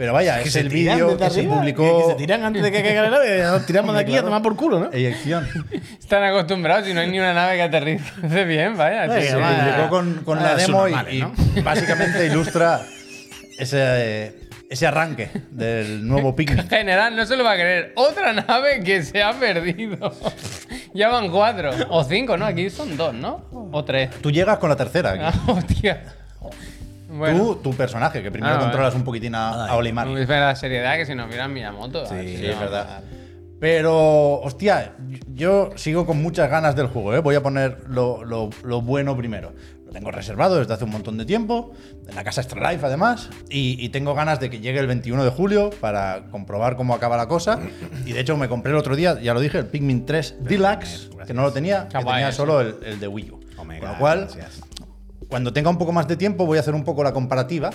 Pero 0.00 0.14
vaya, 0.14 0.40
es 0.40 0.54
se 0.54 0.60
el 0.60 0.70
tiran 0.70 0.96
vídeo 0.96 1.18
que 1.18 1.28
se 1.28 1.40
arriba, 1.40 1.56
publicó. 1.58 1.82
Que, 1.98 2.04
que 2.06 2.10
se 2.12 2.16
tiran 2.16 2.42
antes 2.42 2.62
de 2.62 2.72
que 2.72 2.82
caiga 2.82 3.02
la 3.02 3.10
nave. 3.10 3.42
Nos 3.42 3.66
tiramos 3.66 3.94
de 3.94 4.00
aquí 4.00 4.12
a 4.12 4.14
Claro. 4.14 4.26
tomar 4.28 4.40
por 4.42 4.56
culo, 4.56 4.78
¿no? 4.80 4.90
Eyección. 4.92 5.46
Están 6.00 6.24
acostumbrados 6.24 6.88
y 6.88 6.94
no 6.94 7.00
hay 7.00 7.10
ni 7.10 7.18
una 7.18 7.34
nave 7.34 7.56
que 7.56 7.62
aterrice 7.64 8.04
bien, 8.46 8.78
vaya. 8.78 9.02
Venga, 9.02 9.16
sí, 9.16 9.22
sí. 9.26 9.28
Se 9.28 9.36
va. 9.36 9.50
publicó 9.58 9.88
con, 9.90 10.14
con 10.24 10.38
Ah, 10.38 10.42
la 10.42 10.54
demo 10.54 10.88
y- 10.88 10.92
normales, 10.92 11.14
y, 11.14 11.20
¿no? 11.20 11.34
básicamente 11.62 12.24
ilustra 12.24 12.80
ese, 13.58 13.78
eh, 13.78 14.40
ese 14.70 14.86
arranque 14.86 15.28
del 15.50 16.08
nuevo 16.08 16.34
Pikmin. 16.34 16.66
General, 16.66 17.14
no 17.14 17.26
se 17.26 17.36
lo 17.36 17.44
va 17.44 17.52
a 17.52 17.56
creer. 17.56 17.92
Otra 17.96 18.32
nave 18.32 18.82
que 18.82 19.02
se 19.02 19.22
ha 19.22 19.34
perdido. 19.34 20.14
ya 20.94 21.10
van 21.10 21.28
cuatro. 21.30 21.72
O 21.90 22.04
cinco, 22.04 22.38
¿no? 22.38 22.46
Aquí 22.46 22.70
son 22.70 22.96
dos, 22.96 23.12
¿no? 23.12 23.44
O 23.52 23.84
tres. 23.84 24.08
Tú 24.22 24.30
llegas 24.30 24.56
con 24.56 24.70
la 24.70 24.76
tercera 24.76 25.10
aquí. 25.10 25.22
Ah, 25.24 25.34
hostia. 25.46 26.02
Bueno. 27.10 27.38
Tú, 27.38 27.54
tu 27.56 27.74
personaje, 27.74 28.22
que 28.22 28.30
primero 28.30 28.54
Ah, 28.54 28.58
controlas 28.60 28.94
un 28.94 29.02
poquitín 29.04 29.34
a, 29.34 29.66
a 29.66 29.76
Olimar. 29.76 30.06
Es 30.16 30.28
la 30.28 30.54
seriedad 30.56 30.96
que 30.96 31.06
si 31.06 31.14
nos 31.14 31.28
vieran 31.28 31.52
Miyamoto. 31.52 32.06
Sí, 32.06 32.14
así, 32.14 32.46
es 32.46 32.58
verdad. 32.58 33.02
Pero, 33.58 34.40
hostia, 34.40 34.94
yo 35.34 35.70
sigo 35.76 36.06
con 36.06 36.22
muchas 36.22 36.48
ganas 36.48 36.74
del 36.76 36.86
juego, 36.86 37.14
¿eh? 37.14 37.18
Voy 37.18 37.34
a 37.34 37.42
poner 37.42 37.78
lo, 37.88 38.24
lo- 38.24 38.48
lo 38.62 38.80
bueno 38.80 39.14
primero. 39.16 39.52
Lo 39.84 39.92
tengo 39.92 40.10
reservado 40.10 40.56
desde 40.58 40.72
hace 40.72 40.84
un 40.84 40.90
montón 40.92 41.18
de 41.18 41.26
tiempo, 41.26 41.72
en 42.08 42.14
la 42.14 42.24
casa 42.24 42.40
Extra 42.40 42.70
Life 42.72 42.86
además, 42.86 43.28
y, 43.50 43.76
y 43.84 43.88
tengo 43.90 44.14
ganas 44.14 44.40
de 44.40 44.48
que 44.48 44.60
llegue 44.60 44.78
el 44.78 44.86
21 44.86 45.24
de 45.24 45.30
julio 45.30 45.68
para 45.80 46.22
comprobar 46.30 46.76
cómo 46.76 46.94
acaba 46.94 47.16
la 47.18 47.26
cosa. 47.28 47.58
Y 48.06 48.12
de 48.12 48.20
hecho 48.20 48.36
me 48.38 48.48
compré 48.48 48.70
el 48.72 48.78
otro 48.78 48.96
día, 48.96 49.20
ya 49.20 49.34
lo 49.34 49.40
dije, 49.40 49.58
el 49.58 49.66
Pikmin 49.66 50.06
3 50.06 50.36
Deluxe, 50.40 51.10
que 51.26 51.34
no 51.34 51.42
lo 51.42 51.52
tenía, 51.52 51.86
que 51.88 51.98
tenía 51.98 52.32
solo 52.32 52.60
el, 52.62 52.76
el 52.84 53.00
de 53.00 53.08
Wii 53.08 53.30
U. 53.32 53.40
Omega, 53.58 53.80
Con 53.80 53.92
lo 53.92 53.98
cual, 53.98 54.20
gracias. 54.20 54.60
Cuando 55.30 55.52
tenga 55.52 55.70
un 55.70 55.78
poco 55.78 55.92
más 55.92 56.08
de 56.08 56.16
tiempo 56.16 56.44
voy 56.44 56.58
a 56.58 56.60
hacer 56.60 56.74
un 56.74 56.84
poco 56.84 57.04
la 57.04 57.12
comparativa, 57.12 57.70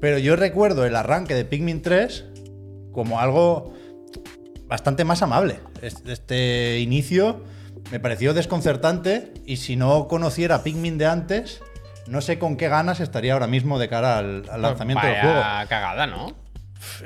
pero 0.00 0.18
yo 0.18 0.34
recuerdo 0.36 0.84
el 0.86 0.96
arranque 0.96 1.34
de 1.34 1.44
Pikmin 1.44 1.82
3 1.82 2.24
como 2.92 3.20
algo 3.20 3.74
bastante 4.66 5.04
más 5.04 5.22
amable. 5.22 5.60
Este, 5.82 6.80
inicio 6.80 7.44
me 7.92 8.00
pareció 8.00 8.32
desconcertante 8.32 9.34
y 9.44 9.58
si 9.58 9.76
no 9.76 10.08
conociera 10.08 10.62
Pikmin 10.62 10.96
de 10.96 11.06
antes, 11.06 11.60
no 12.08 12.22
sé 12.22 12.38
con 12.38 12.56
qué 12.56 12.68
ganas 12.68 13.00
estaría 13.00 13.34
ahora 13.34 13.46
mismo 13.46 13.78
de 13.78 13.88
cara 13.88 14.18
al, 14.18 14.44
al 14.50 14.62
lanzamiento 14.62 15.06
del 15.06 15.16
Pues 15.16 15.24
juego. 15.24 15.40
cagada, 15.68 16.06
¿no? 16.06 16.32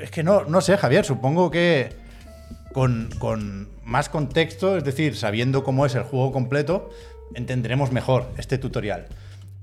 Es 0.01 0.11
que 0.11 0.23
no, 0.23 0.45
no 0.45 0.61
sé, 0.61 0.77
Javier, 0.77 1.05
supongo 1.05 1.51
que 1.51 1.93
con, 2.73 3.09
con 3.19 3.69
más 3.83 4.07
contexto, 4.07 4.77
es 4.77 4.83
decir, 4.83 5.17
sabiendo 5.17 5.63
cómo 5.63 5.85
es 5.85 5.95
el 5.95 6.03
juego 6.03 6.31
completo, 6.31 6.89
entenderemos 7.33 7.91
mejor 7.91 8.31
este 8.37 8.57
tutorial. 8.57 9.07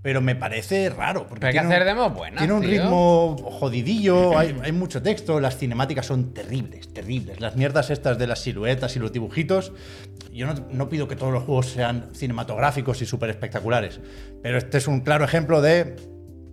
Pero 0.07 0.21
me 0.21 0.37
parece 0.37 0.89
raro. 0.89 1.27
Porque 1.27 1.41
Pero 1.41 1.47
hay 1.49 1.53
que 1.55 1.59
tiene 1.59 1.75
hacer 1.75 1.83
un- 1.83 1.99
demos 1.99 2.15
buenas, 2.15 2.39
Tiene 2.39 2.53
un 2.53 2.61
tío. 2.61 2.71
ritmo 2.71 3.37
jodidillo, 3.59 4.39
hay, 4.39 4.57
hay 4.63 4.71
mucho 4.71 5.03
texto, 5.03 5.41
las 5.41 5.59
cinemáticas 5.59 6.07
son 6.07 6.33
terribles, 6.33 6.93
terribles. 6.95 7.41
Las 7.41 7.57
mierdas 7.57 7.91
estas 7.91 8.17
de 8.17 8.29
las 8.29 8.39
siluetas 8.39 8.95
y 8.95 9.01
los 9.01 9.11
dibujitos. 9.11 9.73
Yo 10.33 10.47
no, 10.47 10.55
no 10.71 10.89
pido 10.89 11.09
que 11.09 11.17
todos 11.17 11.33
los 11.33 11.43
juegos 11.43 11.67
sean 11.71 12.11
cinematográficos 12.15 13.03
y 13.03 13.07
súper 13.07 13.31
espectaculares, 13.31 13.99
pero 14.45 14.59
este 14.59 14.79
es 14.79 14.87
un 14.87 15.01
claro 15.01 15.25
ejemplo 15.25 15.61
de 15.61 15.97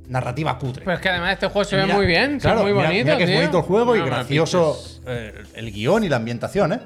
narrativa 0.07 0.57
cutre. 0.57 0.83
Pero 0.83 0.95
es 0.95 1.01
que 1.03 1.09
además 1.09 1.33
este 1.33 1.45
juego 1.45 1.63
se 1.63 1.75
ve 1.75 1.85
muy 1.85 2.07
bien, 2.07 2.39
claro, 2.39 2.63
muy 2.63 2.73
mira- 2.73 2.87
bonitos. 2.87 3.05
mira 3.05 3.17
que 3.17 3.23
es 3.25 3.29
tío. 3.29 3.39
bonito 3.39 3.57
el 3.59 3.63
juego 3.65 3.95
y 3.95 3.99
No, 3.99 4.05
gracioso 4.07 4.81
eh, 5.05 5.43
el 5.53 5.71
guion 5.71 6.03
y 6.03 6.09
la 6.09 6.15
ambientación, 6.15 6.73
¿eh? 6.73 6.79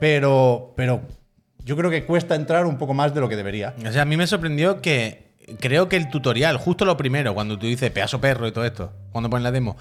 Pero, 0.00 0.74
pero 0.76 1.02
yo 1.64 1.76
creo 1.76 1.92
que 1.92 2.04
cuesta 2.04 2.34
entrar 2.34 2.66
un 2.66 2.76
poco 2.76 2.92
más 2.92 3.14
de 3.14 3.20
lo 3.20 3.28
que 3.28 3.36
debería. 3.36 3.74
O 3.86 3.92
sea, 3.92 4.02
a 4.02 4.04
mí 4.04 4.16
me 4.16 4.26
sorprendió 4.26 4.82
que 4.82 5.27
creo 5.60 5.88
que 5.88 5.96
el 5.96 6.08
tutorial, 6.10 6.56
justo 6.58 6.84
lo 6.84 6.96
primero, 6.96 7.34
cuando 7.34 7.58
tú 7.58 7.66
dices 7.66 7.90
pedazo 7.90 8.20
perro 8.20 8.46
y 8.48 8.52
todo 8.52 8.64
esto, 8.64 8.92
cuando 9.12 9.30
pones 9.30 9.44
la 9.44 9.50
demo, 9.52 9.76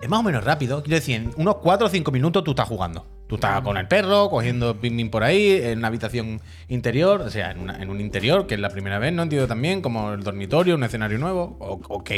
es 0.00 0.08
más 0.08 0.20
o 0.20 0.22
menos 0.22 0.44
rápido. 0.44 0.82
Quiero 0.82 0.96
decir, 0.96 1.16
en 1.16 1.32
unos 1.36 1.56
4 1.56 1.86
o 1.86 1.90
5 1.90 2.10
minutos 2.12 2.44
tú 2.44 2.52
estás 2.52 2.68
jugando. 2.68 3.06
Tú 3.28 3.34
estás 3.34 3.60
con 3.62 3.76
el 3.76 3.86
perro, 3.88 4.30
cogiendo 4.30 4.80
ping 4.80 5.10
por 5.10 5.22
ahí, 5.24 5.50
en 5.62 5.78
una 5.78 5.88
habitación 5.88 6.40
interior, 6.68 7.20
o 7.20 7.30
sea, 7.30 7.50
en, 7.50 7.58
una- 7.60 7.76
en 7.82 7.90
un 7.90 8.00
interior, 8.00 8.46
que 8.46 8.54
es 8.54 8.60
la 8.60 8.70
primera 8.70 8.98
vez, 8.98 9.12
¿no? 9.12 9.22
Entiendo 9.22 9.46
también, 9.46 9.82
como 9.82 10.12
el 10.12 10.22
dormitorio, 10.22 10.76
un 10.76 10.84
escenario 10.84 11.18
nuevo, 11.18 11.56
o- 11.60 11.80
ok. 11.88 12.10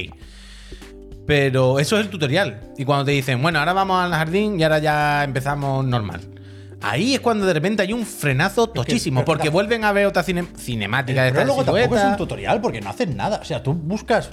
Pero 1.26 1.78
eso 1.78 1.96
es 1.98 2.04
el 2.06 2.10
tutorial. 2.10 2.60
Y 2.76 2.84
cuando 2.84 3.04
te 3.06 3.12
dicen, 3.12 3.40
bueno, 3.42 3.58
ahora 3.60 3.72
vamos 3.72 4.02
al 4.02 4.12
jardín 4.12 4.58
y 4.58 4.62
ahora 4.62 4.78
ya 4.78 5.24
empezamos 5.24 5.84
normal. 5.84 6.20
Ahí 6.82 7.14
es 7.14 7.20
cuando 7.20 7.44
de 7.46 7.52
repente 7.52 7.82
hay 7.82 7.92
un 7.92 8.06
frenazo 8.06 8.68
tochísimo, 8.68 9.24
porque 9.24 9.46
la- 9.46 9.50
vuelven 9.50 9.84
a 9.84 9.92
ver 9.92 10.06
otra 10.06 10.22
cine- 10.22 10.46
cinemática 10.56 11.24
de 11.24 11.30
luego 11.44 11.62
tampoco 11.64 11.96
es 11.96 12.04
un 12.04 12.16
tutorial 12.16 12.60
porque 12.60 12.80
no 12.80 12.88
hacen 12.90 13.16
nada. 13.16 13.38
O 13.42 13.44
sea, 13.44 13.62
tú 13.62 13.74
buscas 13.74 14.30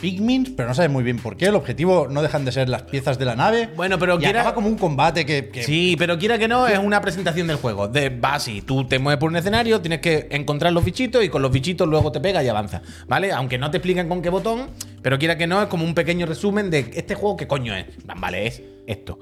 Pigmins, 0.00 0.50
pero 0.50 0.68
no 0.68 0.74
sabes 0.74 0.90
muy 0.90 1.02
bien 1.02 1.16
por 1.18 1.38
qué. 1.38 1.46
El 1.46 1.54
objetivo 1.54 2.06
no 2.10 2.20
dejan 2.20 2.44
de 2.44 2.52
ser 2.52 2.68
las 2.68 2.82
piezas 2.82 3.18
de 3.18 3.24
la 3.24 3.34
nave. 3.34 3.70
Bueno, 3.74 3.98
pero 3.98 4.16
y 4.16 4.18
quiera- 4.18 4.40
acaba 4.42 4.54
como 4.54 4.68
un 4.68 4.76
combate 4.76 5.24
que. 5.24 5.48
que- 5.48 5.62
Sí, 5.62 5.96
pero 5.98 6.18
quiera 6.18 6.38
que 6.38 6.46
no, 6.48 6.66
es 6.68 6.78
una 6.78 7.00
presentación 7.00 7.46
del 7.46 7.56
juego. 7.56 7.88
De 7.88 8.18
así, 8.24 8.60
tú 8.60 8.84
te 8.84 8.98
mueves 8.98 9.18
por 9.18 9.30
un 9.30 9.36
escenario, 9.36 9.80
tienes 9.80 10.00
que 10.00 10.28
encontrar 10.32 10.74
los 10.74 10.84
bichitos 10.84 11.24
y 11.24 11.30
con 11.30 11.40
los 11.40 11.50
bichitos 11.50 11.88
luego 11.88 12.12
te 12.12 12.20
pega 12.20 12.44
y 12.44 12.48
avanza. 12.48 12.82
¿Vale? 13.08 13.32
Aunque 13.32 13.56
no 13.56 13.70
te 13.70 13.78
expliquen 13.78 14.06
con 14.06 14.20
qué 14.20 14.28
botón, 14.28 14.68
pero 15.00 15.18
quiera 15.18 15.38
que 15.38 15.46
no, 15.46 15.62
es 15.62 15.68
como 15.68 15.84
un 15.86 15.94
pequeño 15.94 16.26
resumen 16.26 16.68
de 16.68 16.90
este 16.94 17.14
juego 17.14 17.38
qué 17.38 17.46
coño 17.46 17.74
es. 17.74 17.86
Vale, 18.04 18.46
es 18.48 18.62
esto 18.86 19.18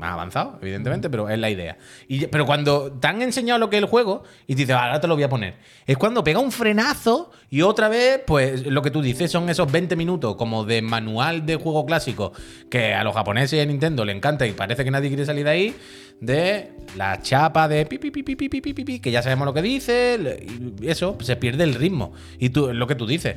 más 0.00 0.12
avanzado, 0.12 0.58
evidentemente, 0.60 1.08
pero 1.08 1.28
es 1.28 1.38
la 1.38 1.50
idea. 1.50 1.76
Y, 2.08 2.26
pero 2.26 2.46
cuando 2.46 2.90
te 2.90 3.06
han 3.06 3.22
enseñado 3.22 3.60
lo 3.60 3.70
que 3.70 3.76
es 3.76 3.82
el 3.82 3.88
juego 3.88 4.24
y 4.46 4.54
te 4.54 4.62
dices, 4.62 4.74
ahora 4.74 5.00
te 5.00 5.06
lo 5.06 5.14
voy 5.14 5.22
a 5.22 5.28
poner, 5.28 5.54
es 5.86 5.96
cuando 5.96 6.24
pega 6.24 6.40
un 6.40 6.50
frenazo 6.50 7.30
y 7.50 7.62
otra 7.62 7.88
vez, 7.88 8.22
pues 8.26 8.66
lo 8.66 8.82
que 8.82 8.90
tú 8.90 9.02
dices 9.02 9.30
son 9.30 9.48
esos 9.48 9.70
20 9.70 9.94
minutos 9.94 10.34
como 10.36 10.64
de 10.64 10.82
manual 10.82 11.46
de 11.46 11.56
juego 11.56 11.86
clásico 11.86 12.32
que 12.70 12.94
a 12.94 13.04
los 13.04 13.14
japoneses 13.14 13.58
y 13.58 13.60
a 13.60 13.66
Nintendo 13.66 14.04
le 14.04 14.12
encanta 14.12 14.46
y 14.46 14.52
parece 14.52 14.84
que 14.84 14.90
nadie 14.90 15.08
quiere 15.08 15.26
salir 15.26 15.44
de 15.44 15.50
ahí, 15.50 15.76
de 16.20 16.72
la 16.96 17.20
chapa 17.22 17.68
de 17.68 17.86
pi, 17.86 17.98
pipi 17.98 18.22
pi, 18.22 18.36
pi, 18.36 18.72
pi, 18.72 19.00
que 19.00 19.10
ya 19.10 19.22
sabemos 19.22 19.46
lo 19.46 19.54
que 19.54 19.62
dice, 19.62 20.18
y 20.80 20.88
eso, 20.88 21.16
se 21.20 21.36
pierde 21.36 21.64
el 21.64 21.74
ritmo. 21.74 22.12
Y 22.38 22.50
tú, 22.50 22.72
lo 22.72 22.86
que 22.86 22.94
tú 22.94 23.06
dices 23.06 23.36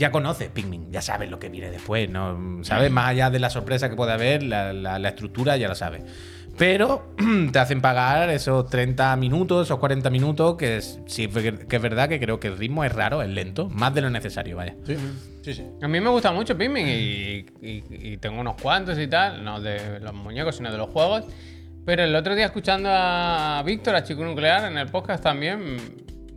ya 0.00 0.10
conoces 0.10 0.48
Pikmin, 0.48 0.90
ya 0.90 1.00
sabes 1.02 1.30
lo 1.30 1.38
que 1.38 1.48
viene 1.48 1.70
después, 1.70 2.10
¿no? 2.10 2.64
Sabes 2.64 2.90
más 2.90 3.06
allá 3.08 3.30
de 3.30 3.38
la 3.38 3.50
sorpresa 3.50 3.88
que 3.88 3.94
puede 3.96 4.12
haber, 4.12 4.42
la, 4.42 4.72
la- 4.72 4.98
la 4.98 5.08
estructura 5.10 5.56
ya 5.56 5.68
la 5.68 5.74
sabes. 5.76 6.02
Pero 6.58 7.14
te 7.52 7.58
hacen 7.58 7.80
pagar 7.80 8.28
esos 8.30 8.68
30 8.68 9.14
minutos, 9.16 9.68
esos 9.68 9.78
40 9.78 10.10
minutos, 10.10 10.56
que 10.56 10.78
es, 10.78 10.98
sí 11.06 11.28
que 11.28 11.76
es 11.76 11.82
verdad 11.82 12.08
que 12.08 12.18
creo 12.18 12.40
que 12.40 12.48
el 12.48 12.58
ritmo 12.58 12.82
es 12.84 12.92
raro, 12.92 13.22
es 13.22 13.28
lento, 13.28 13.68
más 13.68 13.94
de 13.94 14.00
lo 14.00 14.10
necesario, 14.10 14.56
vaya. 14.56 14.74
Sí, 14.84 14.96
sí, 15.44 15.54
sí. 15.54 15.64
A 15.80 15.86
mí 15.88 16.00
me 16.00 16.10
gusta 16.10 16.32
mucho 16.32 16.58
Pikmin 16.58 16.88
y, 16.88 17.46
y- 17.62 17.84
y 18.12 18.16
tengo 18.16 18.40
unos 18.40 18.56
cuantos 18.60 18.98
y 18.98 19.06
tal, 19.06 19.44
no 19.44 19.60
de 19.60 20.00
los 20.00 20.12
muñecos, 20.12 20.56
sino 20.56 20.72
de 20.72 20.78
los 20.78 20.90
juegos. 20.90 21.24
Pero 21.86 22.02
el 22.04 22.14
otro 22.14 22.34
día 22.34 22.46
escuchando 22.46 22.88
a 22.92 23.62
Víctor, 23.64 23.94
a 23.94 24.02
Chico 24.04 24.22
Nuclear, 24.24 24.70
en 24.70 24.76
el 24.76 24.88
podcast 24.88 25.22
también, 25.22 25.78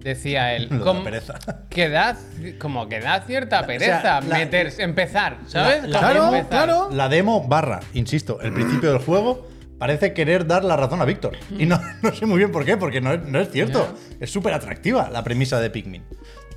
decía 0.03 0.53
él 0.55 0.67
Lo 0.71 0.77
de 0.79 0.83
como 0.83 1.03
pereza. 1.03 1.35
que 1.69 1.89
da, 1.89 2.17
como 2.59 2.87
que 2.89 2.99
da 2.99 3.21
cierta 3.21 3.59
sea, 3.59 3.67
pereza 3.67 4.21
la- 4.21 4.37
meterse, 4.37 4.83
empezar, 4.83 5.37
¿sabes? 5.47 5.83
la- 5.87 5.99
claro, 5.99 6.25
empezar. 6.27 6.49
claro. 6.49 6.89
La 6.91 7.09
demo 7.09 7.47
barra, 7.47 7.79
insisto, 7.93 8.39
el 8.41 8.53
principio 8.53 8.91
del 8.93 9.01
juego 9.01 9.47
parece 9.79 10.13
querer 10.13 10.45
dar 10.47 10.63
la 10.63 10.75
razón 10.77 11.01
a 11.01 11.05
Víctor. 11.05 11.35
Y 11.57 11.65
no, 11.65 11.79
no 12.01 12.13
sé 12.13 12.25
muy 12.25 12.37
bien 12.37 12.51
por 12.51 12.63
qué, 12.65 12.77
porque 12.77 13.01
no 13.01 13.13
es, 13.13 13.23
no 13.25 13.39
es 13.39 13.49
cierto. 13.51 13.97
Es 14.19 14.31
súper 14.31 14.53
atractiva 14.53 15.09
la 15.09 15.23
premisa 15.23 15.59
de 15.59 15.69
Pikmin. 15.69 16.03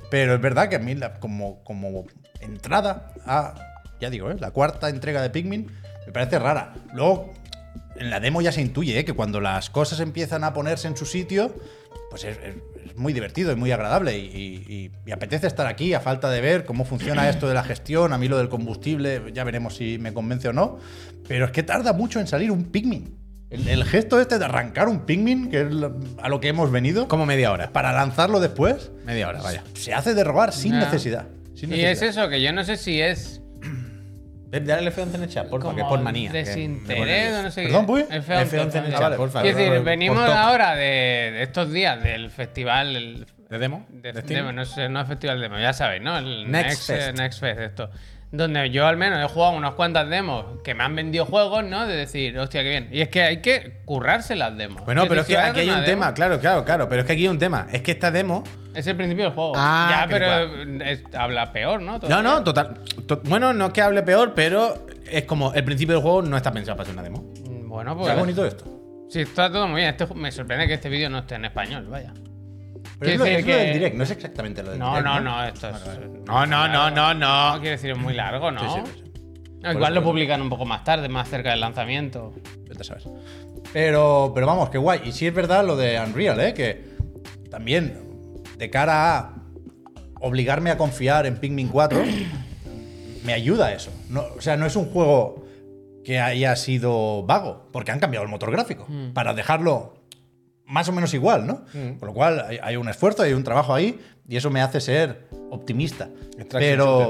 Pero 0.09 0.35
es 0.35 0.39
verdad 0.41 0.69
que 0.69 0.77
a 0.77 0.79
mí, 0.79 0.95
la- 0.95 1.15
como, 1.15 1.63
como 1.63 2.05
entrada 2.39 3.11
a, 3.25 3.55
ya 3.99 4.09
digo, 4.09 4.31
¿eh? 4.31 4.35
la 4.39 4.51
cuarta 4.51 4.87
entrega 4.89 5.21
de 5.21 5.29
Pikmin, 5.29 5.69
me 6.05 6.11
parece 6.13 6.39
rara. 6.39 6.73
Luego, 6.93 7.33
en 7.97 8.09
la 8.09 8.19
demo 8.21 8.41
ya 8.41 8.51
se 8.53 8.61
intuye 8.61 8.97
¿eh? 8.99 9.03
que 9.05 9.13
cuando 9.13 9.41
las 9.41 9.69
cosas 9.69 9.99
empiezan 9.99 10.43
a 10.45 10.53
ponerse 10.53 10.87
en 10.87 10.95
su 10.95 11.05
sitio, 11.05 11.53
pues 12.09 12.23
es, 12.23 12.37
es- 12.37 12.55
es 12.55 12.76
muy 12.97 13.13
divertido 13.13 13.51
y 13.51 13.55
muy 13.55 13.71
agradable. 13.71 14.17
Y, 14.17 14.25
y- 14.67 14.91
y 15.05 15.11
apetece 15.11 15.47
estar 15.47 15.67
aquí 15.67 15.93
a 15.93 15.99
falta 15.99 16.29
de 16.29 16.41
ver 16.41 16.65
cómo 16.65 16.83
funciona 16.85 17.29
esto 17.29 17.47
de 17.47 17.53
la 17.53 17.63
gestión. 17.63 18.11
A 18.13 18.17
mí 18.17 18.27
lo 18.27 18.37
del 18.37 18.49
combustible, 18.49 19.21
ya 19.33 19.43
veremos 19.43 19.75
si 19.75 19.97
me 19.99 20.13
convence 20.13 20.47
o 20.49 20.53
no. 20.53 20.79
Pero 21.27 21.45
es 21.45 21.51
que 21.51 21.63
tarda 21.63 21.93
mucho 21.93 22.19
en 22.19 22.27
salir 22.27 22.51
un 22.51 22.65
Pikmin. 22.65 23.15
El, 23.49 23.67
el 23.69 23.85
gesto 23.85 24.19
este 24.19 24.39
de 24.39 24.45
arrancar 24.45 24.89
un 24.89 25.05
Pikmin, 25.05 25.49
que 25.49 25.61
es 25.61 25.71
lo- 25.71 25.97
a 26.21 26.27
lo 26.27 26.41
que 26.41 26.49
hemos 26.49 26.69
venido, 26.71 27.07
Como 27.07 27.25
media 27.25 27.51
hora. 27.51 27.71
para 27.71 27.93
lanzarlo 27.93 28.39
después, 28.41 28.91
Media 29.05 29.29
hora, 29.29 29.41
vaya. 29.41 29.63
se 29.73 29.93
hace 29.93 30.13
de 30.13 30.23
robar 30.25 30.51
sin 30.51 30.77
necesidad. 30.77 31.27
sin 31.55 31.73
Y 31.73 31.79
es 31.81 32.01
eso, 32.01 32.27
que 32.29 32.41
yo 32.41 32.51
no 32.51 32.63
sé 32.65 32.75
si 32.77 32.99
es 33.01 33.41
Dale 34.59 34.91
F11 34.93 35.15
en 35.15 35.23
el 35.23 35.29
chat, 35.29 35.47
porfa, 35.49 35.73
que 35.75 35.81
es 35.81 35.87
por 35.87 36.01
manía. 36.01 36.31
desinterés 36.31 37.43
no 37.43 37.51
sé 37.51 37.63
Perdón, 37.63 37.85
qué. 37.85 37.87
Puy. 37.87 38.01
F11, 38.03 38.45
F11 38.49 38.75
en 38.75 38.85
el 38.85 38.91
chat, 38.91 39.01
vale. 39.01 39.15
porfa, 39.17 39.41
por- 39.41 39.55
decir, 39.55 39.73
por 39.73 39.83
venimos 39.83 40.25
top. 40.25 40.35
ahora 40.35 40.75
de, 40.75 41.31
de 41.33 41.43
estos 41.43 41.71
días 41.71 42.01
del 42.03 42.29
festival 42.31 42.95
el- 42.95 43.25
¿De 43.49 43.59
demo? 43.59 43.85
de, 43.89 44.11
¿De 44.11 44.21
demo, 44.21 44.51
no, 44.51 44.65
sé, 44.65 44.89
no 44.89 44.99
es 45.01 45.07
festival 45.07 45.39
demo, 45.39 45.57
ya 45.57 45.71
sabéis, 45.71 46.01
¿no? 46.01 46.17
El 46.17 46.51
Next 46.51 46.69
Next, 46.69 46.89
eh, 46.89 46.93
Fest. 46.97 47.17
Next 47.17 47.39
Fest, 47.39 47.59
esto. 47.61 47.89
Donde 48.29 48.69
yo 48.71 48.85
al 48.85 48.97
menos 48.97 49.19
he 49.23 49.27
jugado 49.33 49.53
unas 49.55 49.71
cuantas 49.75 50.09
demos 50.09 50.61
que 50.61 50.73
me 50.73 50.83
han 50.83 50.93
vendido 50.95 51.25
juegos, 51.25 51.63
¿no? 51.63 51.87
De 51.87 51.95
decir, 51.95 52.37
hostia, 52.37 52.61
qué 52.61 52.69
bien. 52.69 52.89
Y 52.91 52.99
es 52.99 53.07
que 53.07 53.21
hay 53.23 53.37
que 53.41 53.79
currarse 53.85 54.35
las 54.35 54.57
demos. 54.57 54.83
Bueno, 54.83 55.05
pero 55.07 55.21
es 55.21 55.27
que 55.27 55.37
aquí 55.37 55.61
hay 55.61 55.69
un 55.69 55.75
demo, 55.75 55.85
tema, 55.85 56.13
claro, 56.13 56.39
claro, 56.39 56.65
claro. 56.65 56.89
Pero 56.89 57.01
es 57.01 57.07
que 57.07 57.13
aquí 57.13 57.21
hay 57.21 57.29
un 57.29 57.39
tema. 57.39 57.67
Es 57.71 57.81
que 57.81 57.91
esta 57.91 58.11
demo 58.11 58.43
Es 58.75 58.85
el 58.85 58.95
principio 58.97 59.23
del 59.25 59.33
juego. 59.33 59.53
Ah, 59.55 60.01
ya, 60.01 60.07
pero 60.09 60.83
es- 60.83 61.03
habla 61.17 61.51
peor, 61.53 61.81
¿no? 61.81 61.93
No, 61.93 61.99
Todavía. 62.01 62.21
no, 62.29 62.43
total. 62.43 62.79
to- 63.07 63.21
bueno, 63.23 63.53
no 63.53 63.67
es 63.67 63.73
que 63.73 63.81
hable 63.81 64.03
peor, 64.03 64.33
pero 64.35 64.85
es 65.09 65.23
como 65.23 65.53
el 65.53 65.63
principio 65.63 65.95
del 65.95 66.01
juego 66.03 66.21
no 66.21 66.35
está 66.37 66.51
pensado 66.51 66.75
para 66.75 66.85
ser 66.85 66.93
una 66.95 67.03
demo. 67.03 67.33
Mm, 67.49 67.69
Bueno, 67.69 67.97
pues. 67.97 68.13
bonito 68.19 68.45
esto. 68.45 68.65
Sí, 69.09 69.21
está 69.21 69.49
todo 69.49 69.67
muy 69.69 69.77
bien. 69.81 69.95
Este 69.97 70.05
me 70.13 70.31
sorprende 70.33 70.67
que 70.67 70.73
este 70.73 70.89
vídeo 70.89 71.09
no 71.09 71.19
esté 71.19 71.35
en 71.35 71.45
español, 71.45 71.87
vaya. 71.89 72.13
Pero 72.99 73.11
es 73.11 73.17
lo, 73.19 73.25
del 73.25 73.73
direct, 73.73 73.95
no 73.95 74.03
es 74.03 74.11
exactamente 74.11 74.63
lo 74.63 74.71
del 74.71 74.79
No, 74.79 74.89
direct. 74.95 75.05
no, 75.05 75.19
no, 75.19 75.43
esto 75.45 75.69
es. 75.69 75.75
No, 76.25 76.45
no, 76.45 76.67
no, 76.67 76.89
no, 76.89 77.13
No, 77.13 77.53
no. 77.53 77.59
quiero 77.59 77.71
decir, 77.75 77.91
es 77.91 77.97
muy 77.97 78.13
largo, 78.13 78.51
¿no? 78.51 78.59
Sí, 78.59 78.81
sí, 78.85 78.91
sí. 79.03 79.11
No, 79.61 79.71
igual 79.71 79.93
lo 79.95 80.03
publican 80.03 80.41
un 80.41 80.49
poco 80.49 80.65
más 80.65 80.83
tarde, 80.83 81.09
más 81.09 81.29
cerca 81.29 81.49
del 81.51 81.59
lanzamiento. 81.59 82.33
Vete 82.67 82.81
a 82.81 82.83
saber. 82.83 83.03
Pero, 83.73 84.31
pero 84.33 84.47
vamos, 84.47 84.69
qué 84.69 84.77
guay. 84.77 85.01
Y 85.05 85.11
sí 85.11 85.27
es 85.27 85.33
verdad 85.33 85.65
lo 85.65 85.75
de 85.75 85.99
Unreal, 85.99 86.39
¿eh? 86.39 86.53
Que 86.53 86.95
también, 87.49 87.99
de 88.57 88.69
cara 88.69 89.17
a 89.17 89.33
obligarme 90.21 90.69
a 90.71 90.77
confiar 90.77 91.25
en 91.25 91.37
Pikmin 91.37 91.67
4, 91.69 92.01
me 93.25 93.33
ayuda 93.33 93.73
eso. 93.73 93.91
No, 94.09 94.23
o 94.37 94.41
sea, 94.41 94.57
no 94.57 94.65
es 94.65 94.75
un 94.75 94.85
juego 94.91 95.45
que 96.05 96.19
haya 96.19 96.55
sido 96.55 97.23
vago, 97.23 97.67
porque 97.73 97.91
han 97.91 97.99
cambiado 97.99 98.23
el 98.23 98.31
motor 98.31 98.51
gráfico 98.51 98.85
Mm. 98.87 99.11
para 99.13 99.33
dejarlo 99.33 99.96
más 100.67 100.87
o 100.89 100.91
menos 100.91 101.13
igual, 101.13 101.47
¿no? 101.47 101.65
Con 101.99 102.07
lo 102.07 102.13
cual 102.13 102.43
hay, 102.47 102.59
hay 102.61 102.75
un 102.75 102.89
esfuerzo, 102.89 103.23
hay 103.23 103.33
un 103.33 103.43
trabajo 103.43 103.73
ahí, 103.73 103.99
y 104.27 104.35
eso 104.35 104.49
me 104.49 104.61
hace 104.61 104.81
ser 104.81 105.27
optimista. 105.49 106.09
Pero, 106.51 107.09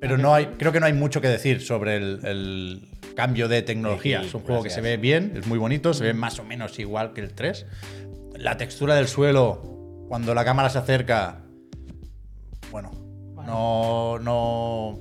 pero 0.00 0.18
no 0.18 0.34
hay, 0.34 0.46
creo 0.58 0.72
que 0.72 0.80
no 0.80 0.86
hay 0.86 0.92
mucho 0.92 1.20
que 1.20 1.28
decir 1.28 1.60
sobre 1.62 1.96
el, 1.96 2.20
el 2.24 2.88
cambio 3.14 3.48
de 3.48 3.62
tecnología. 3.62 4.20
Sí, 4.20 4.28
es 4.28 4.34
un 4.34 4.42
juego 4.42 4.62
que 4.62 4.70
se 4.70 4.80
ve 4.80 4.96
bien, 4.96 5.34
es 5.36 5.46
muy 5.46 5.58
bonito, 5.58 5.94
se 5.94 6.04
ve 6.04 6.14
más 6.14 6.38
o 6.38 6.44
menos 6.44 6.78
igual 6.78 7.12
que 7.12 7.20
el 7.20 7.32
3. 7.32 7.66
La 8.36 8.56
textura 8.56 8.94
del 8.96 9.08
suelo, 9.08 9.62
cuando 10.08 10.34
la 10.34 10.44
cámara 10.44 10.68
se 10.68 10.78
acerca, 10.78 11.42
bueno, 12.70 12.92
no, 13.46 14.18
no, 14.18 15.00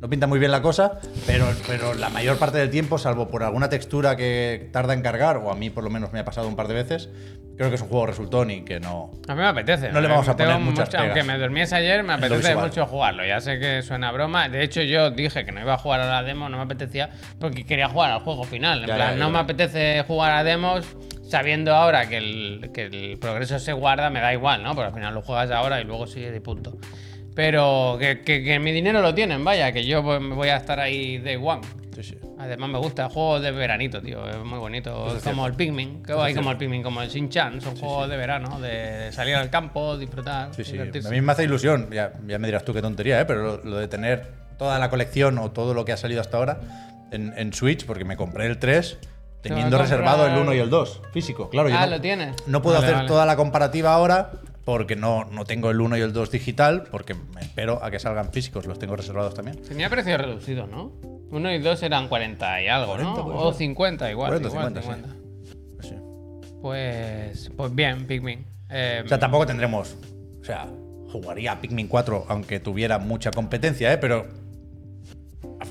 no 0.00 0.08
pinta 0.08 0.26
muy 0.26 0.38
bien 0.38 0.50
la 0.52 0.62
cosa, 0.62 0.98
pero, 1.26 1.46
pero 1.66 1.94
la 1.94 2.08
mayor 2.08 2.38
parte 2.38 2.58
del 2.58 2.70
tiempo, 2.70 2.98
salvo 2.98 3.28
por 3.28 3.42
alguna 3.42 3.68
textura 3.68 4.16
que 4.16 4.68
tarda 4.72 4.94
en 4.94 5.02
cargar, 5.02 5.36
o 5.38 5.50
a 5.50 5.56
mí 5.56 5.70
por 5.70 5.82
lo 5.84 5.90
menos 5.90 6.12
me 6.12 6.20
ha 6.20 6.24
pasado 6.24 6.46
un 6.48 6.54
par 6.56 6.68
de 6.68 6.74
veces, 6.74 7.08
creo 7.56 7.68
que 7.70 7.74
es 7.74 7.82
un 7.82 7.88
juego 7.88 8.06
resultón 8.06 8.50
y 8.52 8.64
que 8.64 8.78
no... 8.78 9.10
A 9.26 9.34
mí 9.34 9.40
me 9.40 9.48
apetece. 9.48 9.90
No 9.90 10.00
le 10.00 10.06
vamos 10.06 10.28
a 10.28 10.36
Tengo 10.36 10.52
poner 10.52 10.64
muchas 10.64 10.88
mucho- 10.88 10.98
Aunque 10.98 11.24
me 11.24 11.36
durmiese 11.38 11.74
ayer, 11.74 12.04
me 12.04 12.12
apetece 12.12 12.54
mucho 12.54 12.86
jugarlo. 12.86 13.26
Ya 13.26 13.40
sé 13.40 13.58
que 13.58 13.82
suena 13.82 14.12
broma. 14.12 14.48
De 14.48 14.62
hecho, 14.62 14.80
yo 14.82 15.10
dije 15.10 15.44
que 15.44 15.50
no 15.50 15.60
iba 15.60 15.74
a 15.74 15.78
jugar 15.78 16.00
a 16.00 16.06
la 16.06 16.22
demo, 16.22 16.48
no 16.48 16.56
me 16.58 16.62
apetecía, 16.62 17.10
porque 17.40 17.66
quería 17.66 17.88
jugar 17.88 18.12
al 18.12 18.20
juego 18.20 18.44
final. 18.44 18.82
En 18.82 18.86
Ya, 18.86 18.94
plan, 18.94 19.10
ya, 19.14 19.16
no 19.18 19.30
me 19.30 19.40
apetece 19.40 20.04
jugar 20.06 20.30
a 20.30 20.44
demos 20.44 20.86
sabiendo 21.28 21.74
ahora 21.74 22.08
que 22.08 22.18
el, 22.18 22.70
que 22.72 22.82
el 22.86 23.18
progreso 23.18 23.58
se 23.58 23.72
guarda, 23.72 24.08
me 24.10 24.20
da 24.20 24.32
igual, 24.32 24.62
¿no? 24.62 24.74
Porque 24.76 24.86
al 24.86 24.94
final 24.94 25.12
lo 25.14 25.22
juegas 25.22 25.50
ahora 25.50 25.80
y 25.80 25.84
luego 25.84 26.06
sigue 26.06 26.30
de 26.30 26.40
punto. 26.40 26.78
Pero 27.38 27.96
que, 28.00 28.22
que- 28.22 28.42
que 28.42 28.58
mi 28.58 28.72
dinero 28.72 29.00
lo 29.00 29.14
tienen, 29.14 29.44
vaya, 29.44 29.70
que 29.70 29.84
yo 29.86 30.02
pues, 30.02 30.20
voy 30.20 30.48
a 30.48 30.56
estar 30.56 30.80
ahí 30.80 31.18
day 31.18 31.36
one. 31.40 31.60
Sí, 31.94 32.02
sí. 32.02 32.18
Además 32.36 32.68
me 32.68 32.78
gusta, 32.78 33.08
juegos 33.08 33.42
de 33.42 33.52
veranito, 33.52 34.02
tío, 34.02 34.28
es 34.28 34.38
muy 34.38 34.58
bonito. 34.58 35.16
Es 35.16 35.22
como 35.22 35.46
el 35.46 35.52
Pikmin, 35.54 36.02
que 36.02 36.14
hay 36.14 36.34
como 36.34 36.50
el 36.50 36.56
Pikmin, 36.56 36.82
como 36.82 37.00
el 37.00 37.08
Shin-Chan, 37.08 37.60
son 37.60 37.76
juegos 37.76 38.08
de 38.08 38.16
verano, 38.16 38.58
de, 38.58 38.68
de 38.70 39.12
salir 39.12 39.36
al 39.36 39.50
campo, 39.50 39.96
disfrutar, 39.96 40.52
Sí, 40.52 40.64
sí. 40.64 40.76
A 40.80 41.10
mí 41.10 41.20
me 41.20 41.30
hace 41.30 41.44
ilusión, 41.44 41.88
ya, 41.92 42.12
ya 42.26 42.40
me 42.40 42.48
dirás 42.48 42.64
tú 42.64 42.74
qué 42.74 42.82
tontería, 42.82 43.20
¿eh? 43.20 43.24
pero 43.24 43.42
lo, 43.44 43.56
lo 43.64 43.76
de 43.76 43.86
tener 43.86 44.26
toda 44.58 44.76
la 44.80 44.90
colección 44.90 45.38
o 45.38 45.52
todo 45.52 45.74
lo 45.74 45.84
que 45.84 45.92
ha 45.92 45.96
salido 45.96 46.20
hasta 46.20 46.38
ahora 46.38 46.58
en, 47.12 47.32
en 47.36 47.52
Switch, 47.52 47.86
porque 47.86 48.04
me 48.04 48.16
compré 48.16 48.46
el 48.46 48.58
3 48.58 48.98
teniendo 49.42 49.78
reservado 49.78 50.24
el 50.26 50.32
comprar- 50.32 50.42
1 50.42 50.54
y 50.54 50.58
el 50.58 50.70
2 50.70 51.02
físico. 51.12 51.50
Claro, 51.50 51.68
yo 51.68 51.76
Ah, 51.78 51.86
no, 51.86 51.92
¿lo 51.92 52.00
tienes? 52.00 52.34
no 52.48 52.62
puedo 52.62 52.74
Vale, 52.74 52.86
hacer 52.86 52.96
vale. 52.96 53.08
toda 53.08 53.24
la 53.26 53.36
comparativa 53.36 53.92
ahora 53.94 54.32
porque 54.68 54.96
no, 54.96 55.24
no 55.30 55.46
tengo 55.46 55.70
el 55.70 55.80
1 55.80 55.96
y 55.96 56.00
el 56.02 56.12
2 56.12 56.30
digital, 56.30 56.84
porque 56.90 57.14
me 57.14 57.40
espero 57.40 57.82
a 57.82 57.90
que 57.90 57.98
salgan 57.98 58.30
físicos, 58.30 58.66
los 58.66 58.78
tengo 58.78 58.96
reservados 58.96 59.32
también. 59.32 59.56
Tenía 59.62 59.88
precio 59.88 60.18
reducido, 60.18 60.66
¿no? 60.66 60.92
Uno 61.30 61.50
y 61.50 61.58
dos 61.58 61.82
eran 61.82 62.06
40 62.06 62.62
y 62.62 62.68
algo, 62.68 62.88
40 62.88 63.10
¿no? 63.16 63.24
puede 63.24 63.38
O 63.38 63.52
ser. 63.52 63.58
50 63.60 64.10
igual. 64.10 64.28
40, 64.42 64.48
igual, 64.48 64.74
50, 64.74 64.82
sí. 64.82 64.88
50. 64.88 65.74
Pues 65.74 65.86
sí. 65.88 65.94
Pues, 66.60 67.50
pues 67.56 67.74
bien, 67.74 68.06
Pikmin. 68.06 68.44
Eh, 68.68 69.00
O 69.06 69.08
sea, 69.08 69.18
tampoco 69.18 69.46
tendremos. 69.46 69.96
O 70.38 70.44
sea, 70.44 70.66
jugaría 71.12 71.52
a 71.52 71.60
Pikmin 71.62 71.88
4 71.88 72.26
aunque 72.28 72.60
tuviera 72.60 72.98
mucha 72.98 73.30
competencia, 73.30 73.90
¿eh? 73.90 73.96
pero 73.96 74.26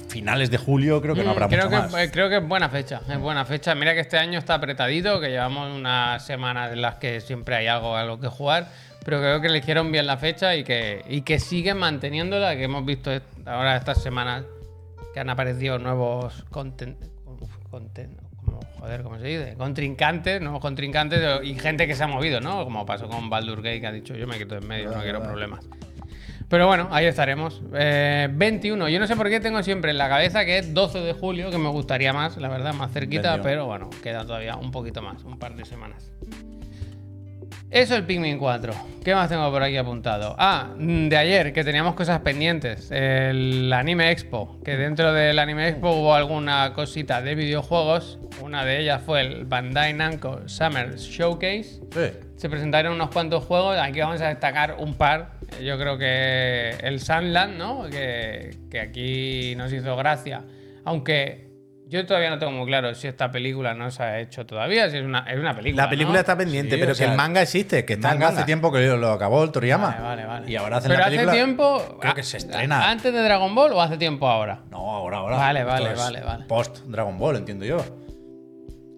finales 0.10 0.50
de 0.50 0.58
julio 0.58 1.01
creo 1.01 1.13
que 1.13 1.24
no 1.24 1.32
habrá 1.32 1.48
creo 1.48 1.66
mucho 1.66 1.70
que, 1.70 1.94
más. 1.94 2.04
eh, 2.04 2.10
creo 2.12 2.30
que 2.30 2.38
es 2.38 2.48
buena 2.48 2.70
fecha, 2.70 3.01
es 3.08 3.20
buena 3.20 3.46
fecha. 3.46 3.75
Mira 3.75 3.94
que 3.94 4.00
este 4.00 4.18
año 4.18 4.39
está 4.39 4.56
apretadito, 4.56 5.20
que 5.20 5.30
llevamos 5.30 5.72
unas 5.75 6.25
semanas 6.25 6.72
en 6.74 6.82
las 6.82 6.96
que 6.96 7.22
siempre 7.22 7.56
hay 7.56 7.68
algo 7.68 7.96
a 7.96 8.04
lo 8.04 8.20
que 8.20 8.27
jugar, 8.27 8.70
pero 9.08 9.20
creo 9.22 9.40
que 9.40 9.48
eligieron 9.48 9.90
bien 9.90 10.06
la 10.06 10.18
fecha 10.18 10.54
y 10.58 10.66
que, 10.66 11.02
y 11.08 11.22
que 11.22 11.40
siguen 11.40 11.78
manteniéndola, 11.78 12.58
que 12.58 12.66
hemos 12.66 12.86
visto 12.86 13.10
ahora 13.46 13.78
estas 13.78 14.04
semanas 14.04 14.44
que 15.14 15.22
han 15.22 15.30
aparecido 15.30 15.80
nuevos 15.80 16.44
conten- 16.52 16.98
uf, 17.26 17.50
conten- 17.72 18.18
como, 18.44 18.60
joder, 18.82 19.04
¿cómo 19.04 19.18
se 19.18 19.26
dice? 19.28 19.56
Contrincantes, 19.58 20.42
nuevos 20.42 20.60
contrincantes 20.60 21.22
y 21.44 21.56
gente 21.56 21.88
que 21.88 21.96
se 21.96 22.04
ha 22.04 22.08
movido, 22.08 22.42
¿no? 22.42 22.66
Como 22.66 22.86
pasó 22.86 23.08
con 23.08 23.30
Baldur 23.30 23.62
Gate, 23.62 23.80
que 23.80 23.88
ha 23.88 23.92
dicho 23.94 24.14
yo 24.14 24.28
me 24.28 24.38
quito 24.38 24.58
en 24.58 24.68
medio, 24.68 24.92
no 24.92 25.02
quiero 25.02 25.24
problemas. 25.24 25.66
Pero 26.50 26.68
bueno, 26.68 26.90
ahí 26.92 27.06
estaremos. 27.06 27.62
Eh, 27.76 28.28
21. 28.30 28.90
Yo 28.90 29.00
no 29.00 29.08
sé 29.08 29.16
por 29.16 29.30
qué 29.30 29.40
tengo 29.40 29.64
siempre 29.64 29.92
en 29.92 29.98
la 29.98 30.10
cabeza 30.10 30.44
que 30.44 30.58
es 30.58 30.74
12 30.74 31.00
de 31.00 31.14
julio, 31.14 31.50
que 31.50 31.58
me 31.58 31.70
gustaría 31.70 32.12
más, 32.12 32.36
la 32.36 32.50
verdad, 32.50 32.74
más 32.74 32.92
cerquita, 32.92 33.32
21. 33.38 33.44
pero 33.44 33.66
bueno, 33.68 33.90
queda 34.04 34.26
todavía 34.26 34.58
un 34.58 34.72
poquito 34.72 35.02
más, 35.02 35.24
un 35.24 35.40
par 35.40 35.56
de 35.56 35.64
semanas. 35.64 36.12
Eso 37.70 37.96
el 37.96 38.06
Pikmin 38.06 38.38
4. 38.38 38.74
¿Qué 39.04 39.14
más 39.14 39.28
tengo 39.28 39.52
por 39.52 39.62
aquí 39.62 39.76
apuntado? 39.76 40.36
Ah, 40.40 40.70
mm, 40.78 41.10
de 41.10 41.18
ayer, 41.18 41.52
que 41.52 41.66
teníamos 41.66 41.96
cosas 41.96 42.22
pendientes. 42.22 42.90
El 42.92 43.72
Anime 43.74 44.10
Expo. 44.10 44.58
Que 44.64 44.78
dentro 44.78 45.12
del 45.12 45.38
Anime 45.38 45.68
Expo 45.68 45.92
hubo 45.92 46.16
alguna 46.16 46.72
cosita 46.74 47.22
de 47.22 47.36
videojuegos. 47.36 48.20
Una 48.42 48.64
de 48.64 48.80
ellas 48.80 49.02
fue 49.06 49.20
el 49.20 49.46
Bandai 49.46 49.94
Namco 49.94 50.48
Summer 50.48 50.96
Showcase. 50.96 51.82
Sí. 51.92 52.12
Se 52.38 52.50
presentaron 52.50 52.94
unos 52.94 53.10
cuantos 53.10 53.44
juegos, 53.44 53.78
aquí 53.78 54.00
vamos 54.00 54.22
a 54.22 54.30
destacar 54.30 54.78
un 54.80 54.94
par. 54.94 55.34
Yo 55.62 55.78
creo 55.78 55.98
que 55.98 56.70
el 56.82 57.02
Sunland, 57.02 57.58
¿no? 57.58 57.90
Que, 57.90 58.56
que 58.72 58.80
aquí 58.80 59.56
nos 59.58 59.74
hizo 59.74 59.94
gracia. 59.98 60.44
Aunque 60.86 61.47
yo 61.89 62.06
todavía 62.06 62.29
no 62.29 62.38
tengo 62.39 62.51
muy 62.51 62.65
claro 62.67 62.94
si 62.96 63.08
esta 63.08 63.32
película 63.32 63.74
no 63.74 63.89
se 63.91 64.03
ha 64.03 64.20
hecho 64.20 64.46
todavía, 64.46 64.89
si 64.89 64.98
es 64.98 65.06
una, 65.06 65.20
es 65.20 65.39
una 65.39 65.56
película. 65.56 65.84
La 65.84 65.89
película 65.89 66.15
¿no? 66.15 66.20
está 66.20 66.38
pendiente, 66.38 66.75
Sí, 66.75 66.79
pero 66.79 66.91
o 66.91 66.96
sea, 66.96 67.06
que 67.08 67.12
el 67.12 67.17
manga 67.17 67.41
existe, 67.41 67.86
que 67.86 67.94
está 67.94 68.10
Manga 68.10 68.29
en 68.29 68.34
hace 68.36 68.44
tiempo 68.46 68.72
que 68.72 68.79
lo 68.88 69.12
acabó 69.12 69.44
el 69.44 69.51
Toriyama. 69.51 69.88
Vale, 69.91 70.01
vale, 70.01 70.25
vale. 70.25 70.51
Y 70.51 70.56
ahora 70.56 70.77
hacen 70.77 70.89
Pero 70.89 71.00
la 71.00 71.06
hace 71.08 71.15
película. 71.15 71.34
tiempo. 71.34 71.98
Creo 72.01 72.13
que 72.13 72.22
a- 72.22 72.24
se 72.24 72.38
estrena. 72.38 72.89
¿Antes 72.89 73.13
de 73.13 73.22
Dragon 73.24 73.53
Ball 73.56 73.72
o 73.74 73.82
hace 73.82 73.98
tiempo 73.98 74.27
ahora? 74.27 74.62
No, 74.72 74.77
ahora, 74.91 75.17
ahora. 75.17 75.38
Vale, 75.38 75.60
Esto 75.62 75.72
vale, 75.72 75.91
es 75.91 75.98
vale, 75.98 76.22
vale. 76.22 76.46
Post 76.46 76.79
Dragon 76.88 77.17
Ball, 77.17 77.38
entiendo 77.38 77.65
yo. 77.65 77.84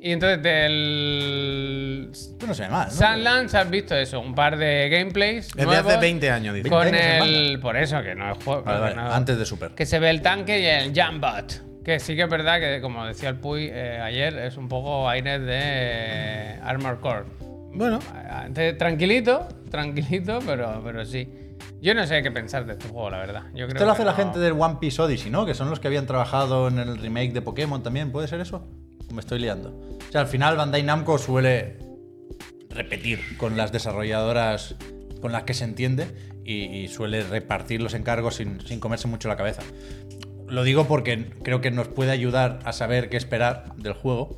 Y 0.01 0.13
entonces 0.13 0.41
del. 0.41 2.09
Esto 2.11 2.47
no 2.47 2.53
se 2.53 2.63
ve 2.63 2.69
mal, 2.69 2.87
¿no? 2.87 2.93
Sunlands 2.93 3.53
has 3.53 3.69
visto 3.69 3.95
eso, 3.95 4.19
un 4.19 4.33
par 4.33 4.57
de 4.57 4.87
gameplays. 4.89 5.49
Desde 5.49 5.65
nuevos 5.65 5.91
hace 5.91 5.99
20 6.01 6.31
años, 6.31 6.55
dice. 6.55 6.69
Con 6.69 6.83
20 6.83 7.01
años 7.01 7.27
en 7.27 7.33
el. 7.35 7.59
Por 7.59 7.77
eso, 7.77 8.01
que 8.01 8.15
no 8.15 8.31
es 8.31 8.43
juego. 8.43 8.63
Vale, 8.63 8.79
vale, 8.79 8.95
no- 8.95 9.13
Antes 9.13 9.37
de 9.37 9.45
Super. 9.45 9.71
Que 9.71 9.85
se 9.85 9.99
ve 9.99 10.09
el 10.09 10.21
tanque 10.21 10.59
y 10.61 10.65
el 10.65 10.93
Jambot. 10.93 11.68
Que 11.83 11.99
sí 11.99 12.15
que 12.15 12.23
es 12.23 12.29
verdad 12.29 12.59
que, 12.59 12.81
como 12.81 13.05
decía 13.05 13.29
el 13.29 13.37
Puy 13.39 13.69
eh, 13.71 13.99
ayer, 14.03 14.37
es 14.37 14.57
un 14.57 14.67
poco 14.67 15.07
aires 15.09 15.39
de 15.41 15.59
eh, 15.61 16.59
Armor 16.63 16.99
Core. 16.99 17.23
Bueno, 17.73 17.99
tranquilito, 18.77 19.47
tranquilito, 19.69 20.39
pero, 20.45 20.81
pero 20.83 21.05
sí. 21.05 21.27
Yo 21.81 21.93
no 21.93 22.05
sé 22.05 22.21
qué 22.21 22.31
pensar 22.31 22.65
de 22.65 22.73
este 22.73 22.89
juego, 22.89 23.09
la 23.09 23.19
verdad. 23.19 23.43
Yo 23.53 23.65
creo 23.65 23.69
Esto 23.69 23.85
lo 23.85 23.91
hace 23.91 24.03
la 24.03 24.11
no- 24.11 24.17
gente 24.17 24.39
del 24.39 24.53
One 24.53 24.77
Piece 24.81 25.01
Odyssey, 25.01 25.31
¿no? 25.31 25.45
Que 25.45 25.53
son 25.53 25.69
los 25.69 25.79
que 25.79 25.87
habían 25.87 26.05
trabajado 26.05 26.67
en 26.67 26.77
el 26.79 26.97
remake 26.97 27.31
de 27.31 27.41
Pokémon 27.41 27.81
también. 27.81 28.11
¿Puede 28.11 28.27
ser 28.27 28.41
eso? 28.41 28.67
¿O 29.09 29.13
Me 29.13 29.21
estoy 29.21 29.39
liando. 29.39 29.69
O 29.69 30.11
sea, 30.11 30.21
al 30.21 30.27
final 30.27 30.57
Bandai 30.57 30.83
Namco 30.83 31.17
suele 31.17 31.77
repetir 32.69 33.19
con 33.37 33.55
las 33.57 33.71
desarrolladoras 33.71 34.75
con 35.21 35.31
las 35.31 35.43
que 35.43 35.53
se 35.53 35.63
entiende 35.63 36.07
y, 36.45 36.63
y 36.65 36.87
suele 36.87 37.23
repartir 37.23 37.81
los 37.81 37.93
encargos 37.93 38.35
sin, 38.35 38.59
sin 38.61 38.79
comerse 38.79 39.07
mucho 39.07 39.27
la 39.29 39.35
cabeza. 39.37 39.61
Lo 40.49 40.63
digo 40.63 40.87
porque 40.87 41.31
creo 41.43 41.61
que 41.61 41.71
nos 41.71 41.87
puede 41.87 42.11
ayudar 42.11 42.59
a 42.65 42.73
saber 42.73 43.09
qué 43.09 43.17
esperar 43.17 43.75
del 43.77 43.93
juego. 43.93 44.37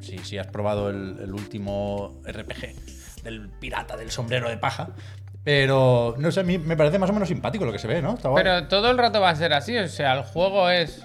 Si, 0.00 0.18
si 0.18 0.38
has 0.38 0.46
probado 0.46 0.90
el, 0.90 1.18
el 1.20 1.32
último 1.32 2.20
RPG 2.24 3.22
del 3.24 3.48
pirata 3.60 3.96
del 3.96 4.10
sombrero 4.10 4.48
de 4.48 4.56
paja. 4.56 4.90
Pero, 5.42 6.14
no 6.18 6.30
sé, 6.32 6.40
a 6.40 6.42
mí 6.42 6.58
me 6.58 6.76
parece 6.76 6.98
más 6.98 7.10
o 7.10 7.12
menos 7.12 7.28
simpático 7.28 7.64
lo 7.64 7.72
que 7.72 7.78
se 7.78 7.86
ve, 7.86 8.02
¿no? 8.02 8.14
Está 8.14 8.28
guay. 8.28 8.42
Pero 8.42 8.66
todo 8.68 8.90
el 8.90 8.98
rato 8.98 9.20
va 9.20 9.30
a 9.30 9.36
ser 9.36 9.52
así. 9.52 9.76
O 9.78 9.88
sea, 9.88 10.14
el 10.14 10.22
juego 10.22 10.68
es 10.70 11.04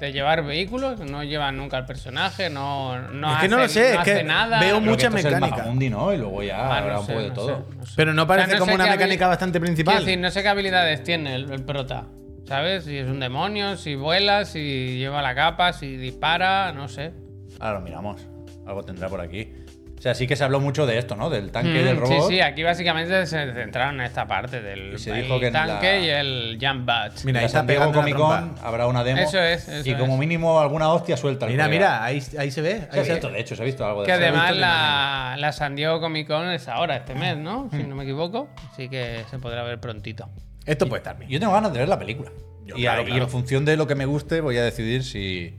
de 0.00 0.12
llevar 0.12 0.44
vehículos, 0.44 1.00
no 1.00 1.24
llevan 1.24 1.56
nunca 1.56 1.78
al 1.78 1.86
personaje, 1.86 2.50
no, 2.50 2.98
no 3.10 3.32
Es 3.34 3.38
que 3.40 3.48
no 3.48 3.56
lo 3.56 3.62
hace- 3.64 3.74
sé, 3.74 3.90
es 3.92 3.98
hace 3.98 4.14
que 4.18 4.24
nada. 4.24 4.60
veo 4.60 4.68
Creo 4.76 4.80
que 4.82 4.90
mucha 4.90 5.06
esto 5.06 5.18
es 5.18 5.24
el 5.24 5.30
mecánica. 5.40 5.62
¿no? 5.90 6.12
Y 6.12 6.18
luego 6.18 6.42
ya 6.42 6.58
Ah, 6.60 6.68
no 6.68 6.74
habrá 6.74 7.00
un 7.00 7.06
sé, 7.06 7.12
poco 7.12 7.22
de 7.22 7.28
no 7.30 7.34
todo. 7.34 7.48
sé, 7.48 7.76
no 7.78 7.86
sé. 7.86 7.92
pero 7.96 8.12
no 8.14 8.26
parece 8.26 8.46
O 8.46 8.50
sea, 8.50 8.58
no 8.58 8.60
como 8.66 8.76
sé 8.76 8.82
una 8.82 8.90
mecánica 8.92 9.26
bastante 9.28 9.58
principal. 9.60 10.04
decir, 10.04 10.18
no 10.18 10.30
sé 10.30 10.42
qué 10.42 10.48
habilidades 10.48 11.02
tiene 11.02 11.34
el, 11.34 11.50
el 11.50 11.62
prota. 11.64 12.04
¿Sabes? 12.46 12.84
Si 12.84 12.96
es 12.96 13.08
un 13.08 13.18
demonio, 13.20 13.76
si 13.76 13.94
vuela, 13.96 14.44
si 14.44 14.98
lleva 14.98 15.20
la 15.22 15.34
capa, 15.34 15.72
si 15.72 15.96
dispara, 15.96 16.72
no 16.72 16.88
sé. 16.88 17.12
Ahora 17.58 17.78
lo 17.80 17.84
miramos. 17.84 18.26
Algo 18.66 18.82
tendrá 18.84 19.08
por 19.08 19.20
aquí. 19.20 19.52
O 19.98 20.02
sea, 20.02 20.14
sí 20.14 20.26
que 20.26 20.36
se 20.36 20.44
habló 20.44 20.60
mucho 20.60 20.84
de 20.86 20.98
esto, 20.98 21.16
¿no? 21.16 21.30
Del 21.30 21.50
tanque 21.50 21.80
Mm, 21.80 21.84
del 21.86 21.96
robot. 21.96 22.28
Sí, 22.28 22.34
sí, 22.36 22.40
aquí 22.42 22.62
básicamente 22.62 23.24
se 23.26 23.52
centraron 23.54 23.94
en 23.98 24.02
esta 24.06 24.26
parte 24.28 24.60
del 24.60 24.92
Y 24.94 24.98
se 24.98 25.12
dijo 25.14 25.40
que 25.40 25.50
tanque 25.50 25.86
la- 25.86 25.98
y 26.00 26.08
el 26.10 26.58
jump 26.60 26.84
bat. 26.84 27.12
Mira, 27.24 27.40
ahí 27.40 27.46
está 27.46 27.60
San 27.60 27.66
Diego 27.66 27.80
pegando 27.90 28.00
Comic 28.00 28.16
Con 28.16 28.54
habrá 28.62 28.86
una 28.88 29.02
demo. 29.02 29.22
Eso 29.22 29.40
es, 29.40 29.66
eso 29.68 29.88
y 29.88 29.94
como 29.94 30.12
es. 30.12 30.18
mínimo 30.20 30.60
alguna 30.60 30.90
hostia 30.92 31.16
suelta. 31.16 31.46
el 31.46 31.52
Mira, 31.52 31.66
mira, 31.68 32.04
ahí, 32.04 32.22
ahí 32.38 32.50
se 32.50 32.60
ve. 32.60 32.86
Se 32.92 32.98
ha 32.98 33.00
ahí 33.00 33.06
se 33.06 33.12
visto, 33.14 33.28
ve. 33.28 33.34
de 33.34 33.40
hecho, 33.40 33.56
se 33.56 33.62
ha 33.62 33.64
visto 33.64 33.86
algo 33.86 34.02
de 34.02 34.06
Que 34.06 34.12
eso. 34.12 34.22
además 34.22 34.54
la, 34.54 35.36
la 35.38 35.52
San 35.52 35.74
Diego 35.74 35.98
Comic 36.00 36.26
Con 36.28 36.50
es 36.50 36.68
ahora, 36.68 36.96
este 36.96 37.14
mes, 37.14 37.36
¿no? 37.38 37.68
Si 37.72 37.82
no 37.82 37.96
me 37.96 38.04
equivoco. 38.04 38.48
Así 38.70 38.88
que 38.90 39.24
se 39.30 39.38
podrá 39.38 39.62
ver 39.64 39.80
prontito. 39.80 40.28
Esto 40.66 40.88
puede 40.88 40.98
estar 41.00 41.16
bien. 41.18 41.30
Yo 41.30 41.38
tengo 41.40 41.52
ganas 41.52 41.72
de 41.72 41.78
ver 41.78 41.88
la 41.88 41.98
película. 41.98 42.30
Yo, 42.64 42.76
y, 42.76 42.82
claro, 42.82 43.00
a- 43.00 43.04
y 43.04 43.06
claro. 43.06 43.22
en 43.24 43.30
función 43.30 43.64
de 43.64 43.76
lo 43.76 43.86
que 43.86 43.94
me 43.94 44.06
guste, 44.06 44.40
voy 44.40 44.56
a 44.58 44.64
decidir 44.64 45.04
si, 45.04 45.56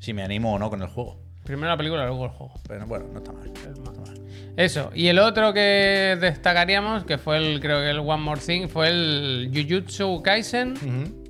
si 0.00 0.14
me 0.14 0.22
animo 0.22 0.54
o 0.54 0.58
no 0.58 0.70
con 0.70 0.80
el 0.82 0.88
juego. 0.88 1.20
Primero 1.44 1.68
la 1.68 1.76
película, 1.76 2.06
luego 2.06 2.24
el 2.24 2.30
juego. 2.30 2.54
Pero 2.66 2.86
bueno, 2.86 3.06
no 3.12 3.18
está 3.18 3.32
mal. 3.32 3.50
Eso. 4.56 4.90
Y 4.94 5.08
el 5.08 5.18
otro 5.18 5.52
que 5.52 6.16
destacaríamos, 6.20 7.04
que 7.04 7.18
fue 7.18 7.36
el, 7.38 7.60
creo 7.60 7.80
que 7.80 7.90
el 7.90 7.98
One 7.98 8.22
More 8.22 8.40
Thing, 8.40 8.68
fue 8.68 8.88
el 8.88 9.50
Jujutsu 9.52 10.22
Kaisen 10.22 10.74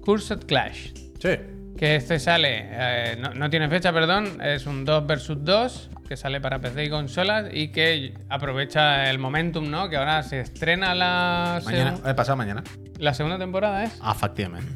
Cursed 0.05 0.41
Clash. 0.47 0.93
Sí. 1.21 1.31
Que 1.77 1.97
este 1.97 2.21
sale, 2.21 2.69
eh, 2.71 3.17
no, 3.19 3.33
no 3.35 3.51
tiene 3.51 3.69
fecha, 3.69 3.93
perdón, 3.93 4.41
es 4.43 4.67
un 4.67 4.85
2 4.85 5.07
versus 5.07 5.39
2 5.43 5.91
que 6.07 6.17
sale 6.17 6.41
para 6.41 6.61
PC 6.61 6.85
y 6.85 6.91
consolas 6.91 7.47
y 7.53 7.69
que 7.69 8.15
aprovecha 8.29 9.11
el 9.11 9.19
momentum, 9.19 9.69
¿no? 9.71 9.89
Que 9.89 9.97
ahora 9.97 10.23
se 10.23 10.39
estrena 10.41 10.95
la, 10.95 11.61
Mañana, 11.65 11.97
he 12.07 12.15
pasado 12.15 12.37
mañana. 12.37 12.63
La 13.05 13.15
segunda 13.15 13.39
temporada, 13.39 13.85
¿es? 13.85 13.93
Ah, 14.01 14.13
efectivamente. 14.17 14.73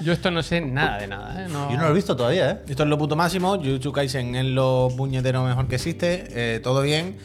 Yo 0.00 0.12
esto 0.12 0.30
no 0.30 0.42
sé 0.42 0.60
nada 0.60 0.98
de 0.98 1.08
nada, 1.08 1.44
¿eh? 1.44 1.48
No- 1.50 1.70
Yo 1.70 1.76
no 1.76 1.84
lo 1.84 1.90
he 1.90 1.94
visto 1.94 2.14
todavía, 2.16 2.50
¿eh? 2.50 2.58
Esto 2.68 2.82
es 2.84 2.88
lo 2.88 2.98
puto 2.98 3.16
máximo. 3.16 3.56
Jujutsu 3.56 3.90
Kaisen 3.92 4.34
es 4.36 4.44
lo 4.44 4.88
puñetero 4.96 5.42
mejor 5.44 5.66
que 5.66 5.74
existe. 5.76 6.26
eh, 6.30 6.60
todo 6.60 6.82
bien. 6.82 7.16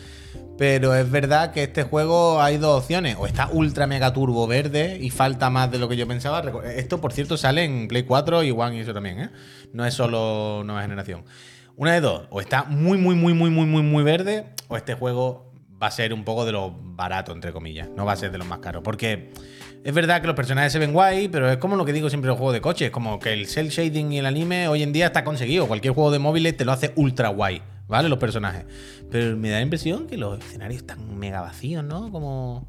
Pero 0.58 0.96
es 0.96 1.10
verdad 1.10 1.52
que 1.52 1.63
este 1.63 1.84
juego 1.84 2.42
hay 2.42 2.58
dos 2.58 2.82
opciones. 2.84 3.16
O 3.20 3.28
está 3.28 3.50
ultra 3.52 3.86
mega 3.86 4.12
turbo 4.13 4.48
verde 4.48 4.98
y 5.02 5.10
falta 5.12 5.50
más 5.52 5.70
de 5.72 5.78
lo 5.80 5.88
que 5.89 5.98
yo 5.98 6.08
pensaba. 6.08 6.42
Esto, 6.76 7.00
por 7.02 7.12
cierto, 7.13 7.38
sale 7.38 7.63
en 7.63 7.88
Play 7.88 8.04
4 8.04 8.44
y 8.44 8.52
One 8.52 8.78
y 8.78 8.80
eso 8.80 8.94
también, 8.94 9.20
¿eh? 9.20 9.30
No 9.74 9.86
es 9.86 9.94
solo 9.94 10.63
nueva 10.66 10.82
generación. 10.82 11.26
Una 11.76 11.94
de 11.94 12.02
dos. 12.02 12.24
O 12.32 12.39
está 12.42 12.63
muy, 12.63 12.98
muy, 12.98 13.16
muy, 13.16 13.34
muy, 13.34 13.50
muy, 13.52 13.66
muy, 13.66 13.82
muy 13.84 14.04
verde. 14.04 14.46
O 14.68 14.78
este 14.78 14.94
juego 14.96 15.52
va 15.82 15.88
a 15.88 15.92
ser 15.92 16.13
un 16.13 16.24
poco 16.24 16.46
de 16.46 16.52
lo 16.52 16.72
barato, 16.72 17.32
entre 17.34 17.52
comillas. 17.52 17.89
No 17.96 18.06
va 18.06 18.13
a 18.13 18.16
ser 18.16 18.32
de 18.32 18.38
los 18.39 18.48
más 18.48 18.60
caros. 18.60 18.82
Porque 18.84 19.32
es 19.84 19.93
verdad 19.93 20.22
que 20.22 20.28
los 20.28 20.36
personajes 20.36 20.72
se 20.72 20.80
ven 20.80 20.93
guay, 20.93 21.28
pero 21.28 21.52
es 21.52 21.58
como 21.58 21.76
lo 21.76 21.84
que 21.84 21.91
digo 21.91 22.10
siempre 22.10 22.28
en 22.28 22.30
los 22.30 22.38
juegos 22.38 22.54
de 22.54 22.62
coches. 22.62 22.89
Como 22.89 23.19
que 23.19 23.34
el 23.34 23.48
cel 23.48 23.69
shading 23.69 24.13
y 24.13 24.19
el 24.19 24.26
anime 24.26 24.69
hoy 24.69 24.82
en 24.82 24.93
día 24.93 25.08
está 25.08 25.26
conseguido. 25.26 25.67
Cualquier 25.67 25.93
juego 25.93 26.10
de 26.10 26.19
móviles 26.19 26.56
te 26.56 26.63
lo 26.63 26.72
hace 26.72 26.93
ultra 26.96 27.28
guay, 27.30 27.62
¿vale? 27.88 28.08
Los 28.08 28.17
personajes. 28.17 28.65
Pero 29.12 29.36
me 29.36 29.50
da 29.50 29.58
la 29.58 29.63
impresión 29.63 30.08
que 30.08 30.17
los 30.17 30.39
escenarios 30.39 30.82
están 30.82 31.19
mega 31.19 31.41
vacíos, 31.41 31.84
¿no? 31.84 32.12
Como. 32.12 32.67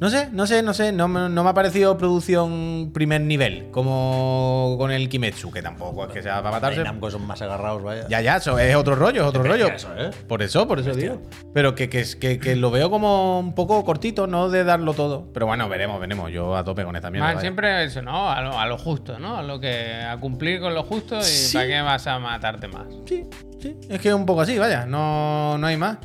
No 0.00 0.10
sé, 0.10 0.28
no 0.32 0.46
sé, 0.46 0.62
no 0.62 0.74
sé. 0.74 0.92
No, 0.92 1.06
me- 1.08 1.28
no 1.28 1.44
me 1.44 1.50
ha 1.50 1.54
parecido 1.54 1.96
producción 1.96 2.90
primer 2.92 3.20
nivel, 3.20 3.68
como 3.70 4.74
con 4.76 4.90
el 4.90 5.08
Kimetsu, 5.08 5.50
que 5.52 5.62
tampoco 5.62 6.04
es 6.06 6.10
que 6.12 6.22
sea 6.22 6.38
para 6.42 6.56
matarse. 6.56 6.78
Bandai 6.80 6.92
Namco 6.94 7.10
son 7.10 7.26
más 7.26 7.40
agarrados, 7.40 7.82
vaya. 7.82 8.06
Ya, 8.08 8.20
ya, 8.20 8.36
eso 8.36 8.58
es 8.58 8.74
otro 8.74 8.96
rollo, 8.96 9.22
es 9.22 9.28
otro 9.28 9.42
rollo. 9.44 9.68
eso, 9.68 9.88
¿eh? 9.96 10.10
Por 10.28 10.42
eso, 10.42 10.66
por 10.66 10.80
eso 10.80 10.92
digo. 10.94 11.22
Pero 11.54 11.74
que, 11.74 11.88
que, 11.88 12.00
es- 12.00 12.16
que, 12.16 12.38
que 12.38 12.56
lo 12.56 12.70
veo 12.70 12.90
como 12.90 13.38
un 13.38 13.54
poco 13.54 13.82
cortito, 13.84 14.26
no 14.26 14.50
de 14.50 14.64
darlo 14.64 14.94
todo. 14.94 15.32
Pero 15.32 15.46
bueno, 15.46 15.68
veremos, 15.68 16.00
veremos. 16.00 16.30
Yo 16.32 16.56
a 16.56 16.64
tope 16.64 16.84
con 16.84 16.96
esta 16.96 17.10
mierda. 17.10 17.40
Siempre 17.40 17.84
eso, 17.84 18.02
¿no? 18.02 18.30
A 18.30 18.42
lo, 18.42 18.58
a 18.58 18.66
lo 18.66 18.76
justo, 18.76 19.18
¿no? 19.18 19.38
A 19.38 19.42
lo 19.42 19.60
que. 19.60 19.94
A 20.02 20.18
cumplir 20.18 20.60
con 20.60 20.74
lo 20.74 20.82
justo 20.82 21.18
y 21.18 21.22
Sí. 21.22 21.56
para 21.56 21.66
qué 21.68 21.80
vas 21.80 22.06
a 22.08 22.18
matarte 22.18 22.66
más. 22.68 22.86
Sí, 23.06 23.24
sí. 23.60 23.76
Es 23.88 24.00
que 24.00 24.08
es 24.08 24.14
un 24.14 24.26
poco 24.26 24.40
así, 24.42 24.58
vaya. 24.58 24.84
No, 24.86 25.56
no 25.56 25.66
hay 25.66 25.76
más. 25.76 25.98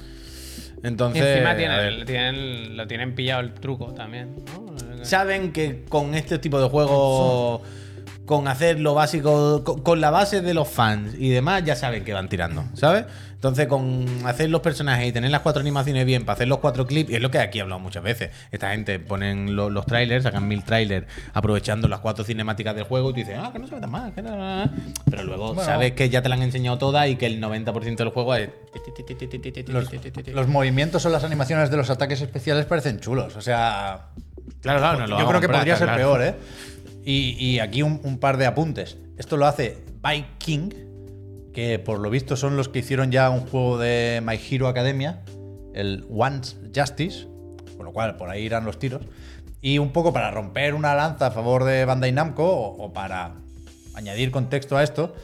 Y 0.83 0.87
Entonces. 0.87 1.23
encima 1.25 1.55
tienen, 1.55 2.77
lo 2.77 2.87
tienen 2.87 3.15
pillado 3.15 3.41
el 3.41 3.53
truco 3.53 3.93
también, 3.93 4.35
¿no? 4.53 5.05
Saben 5.05 5.51
que 5.53 5.85
con 5.87 6.13
este 6.13 6.39
tipo 6.39 6.59
de 6.59 6.67
juegos 6.67 7.61
con 8.25 8.47
hacer 8.47 8.79
lo 8.79 8.93
básico, 8.93 9.63
con, 9.63 9.81
con 9.81 10.01
la 10.01 10.11
base 10.11 10.41
de 10.41 10.53
los 10.53 10.67
fans 10.67 11.15
y 11.17 11.29
demás, 11.29 11.63
ya 11.63 11.75
saben 11.75 12.03
que 12.03 12.13
van 12.13 12.29
tirando, 12.29 12.63
¿sabes? 12.75 13.05
Entonces, 13.39 13.67
con 13.67 14.05
hacer 14.25 14.49
los 14.49 14.59
personajes 14.59 15.07
y 15.07 15.13
tener 15.13 15.31
las 15.31 15.39
cuatro 15.39 15.61
animaciones 15.61 16.05
bien 16.05 16.25
para 16.25 16.33
hacer 16.33 16.49
los 16.49 16.57
cuatro 16.59 16.85
clips, 16.85 17.09
y 17.09 17.15
es 17.15 17.21
lo 17.21 17.31
que 17.31 17.39
aquí 17.39 17.59
he 17.59 17.61
hablado 17.61 17.79
muchas 17.79 18.03
veces. 18.03 18.31
Esta 18.51 18.71
gente 18.71 18.99
ponen 18.99 19.55
lo- 19.55 19.69
los 19.69 19.85
trailers, 19.85 20.23
sacan 20.25 20.45
mil 20.45 20.61
trailers 20.65 21.07
aprovechando 21.33 21.87
las 21.87 22.01
cuatro 22.01 22.25
cinemáticas 22.25 22.75
del 22.75 22.83
juego 22.83 23.11
y 23.11 23.13
tú 23.13 23.19
dices, 23.19 23.37
ah, 23.39 23.49
que 23.53 23.59
no 23.59 23.67
se 23.67 23.75
ve 23.75 23.79
tan 23.81 23.91
mal, 23.91 24.13
que 24.13 24.21
no, 24.21 24.35
no, 24.35 24.65
no". 24.65 24.71
Pero 25.09 25.23
luego 25.23 25.55
sabes 25.63 25.93
que 25.93 26.09
ya 26.09 26.21
te 26.21 26.27
la 26.27 26.35
han 26.35 26.41
enseñado 26.41 26.77
toda 26.77 27.07
y 27.07 27.15
que 27.15 27.27
el 27.27 27.39
90% 27.41 27.95
del 28.03 28.09
juego 28.09 28.35
es. 28.35 28.49
Los, 29.67 29.87
los 30.33 30.47
movimientos 30.49 31.05
o 31.05 31.09
las 31.09 31.23
animaciones 31.23 31.69
de 31.71 31.77
los 31.77 31.89
ataques 31.89 32.21
especiales 32.21 32.65
parecen 32.65 32.99
chulos. 32.99 33.35
O 33.37 33.41
sea, 33.41 34.07
Claro, 34.61 34.79
claro, 34.79 34.99
no 34.99 35.07
lo 35.07 35.19
yo 35.19 35.27
creo 35.27 35.39
que 35.39 35.47
comprar, 35.47 35.61
podría 35.61 35.77
ser 35.77 35.87
claro. 35.87 35.97
peor, 36.01 36.21
¿eh? 36.23 36.35
Y, 37.05 37.37
y 37.39 37.59
aquí 37.59 37.81
un, 37.83 38.01
un 38.03 38.19
par 38.19 38.35
de 38.35 38.45
apuntes. 38.47 38.97
Esto 39.17 39.37
lo 39.37 39.45
hace 39.45 39.77
Viking, 40.03 40.73
que 41.53 41.79
por 41.79 41.99
lo 41.99 42.09
visto 42.09 42.35
son 42.35 42.57
los 42.57 42.69
que 42.69 42.79
hicieron 42.79 43.11
ya 43.11 43.29
un 43.29 43.41
juego 43.41 43.77
de 43.77 44.21
My 44.25 44.39
Hero 44.49 44.67
Academia, 44.67 45.21
el 45.73 46.05
Once 46.09 46.57
Justice, 46.75 47.27
con 47.77 47.85
lo 47.85 47.93
cual 47.93 48.17
por 48.17 48.29
ahí 48.29 48.43
irán 48.43 48.65
los 48.65 48.79
tiros. 48.79 49.01
Y 49.61 49.77
un 49.77 49.91
poco 49.91 50.13
para 50.13 50.31
romper 50.31 50.73
una 50.73 50.95
lanza 50.95 51.27
a 51.27 51.31
favor 51.31 51.63
de 51.65 51.85
Bandai 51.85 52.11
Namco 52.11 52.45
o, 52.45 52.85
o 52.85 52.93
para 52.93 53.35
añadir 53.93 54.31
contexto 54.31 54.77
a 54.77 54.83
esto. 54.83 55.15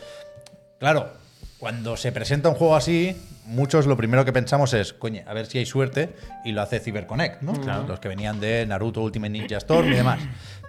Claro, 0.79 1.09
cuando 1.57 1.95
se 1.95 2.11
presenta 2.11 2.49
un 2.49 2.55
juego 2.55 2.75
así, 2.75 3.15
muchos 3.45 3.85
lo 3.85 3.95
primero 3.95 4.25
que 4.25 4.33
pensamos 4.33 4.73
es, 4.73 4.93
coño, 4.93 5.23
a 5.25 5.33
ver 5.33 5.45
si 5.45 5.57
hay 5.57 5.65
suerte, 5.65 6.15
y 6.43 6.51
lo 6.51 6.61
hace 6.61 6.79
CyberConnect, 6.79 7.41
¿no? 7.41 7.53
Los 7.87 7.99
que 7.99 8.07
venían 8.07 8.39
de 8.39 8.65
Naruto 8.65 9.01
Ultimate 9.01 9.31
Ninja 9.31 9.57
Storm 9.57 9.91
y 9.91 9.95
demás. 9.95 10.19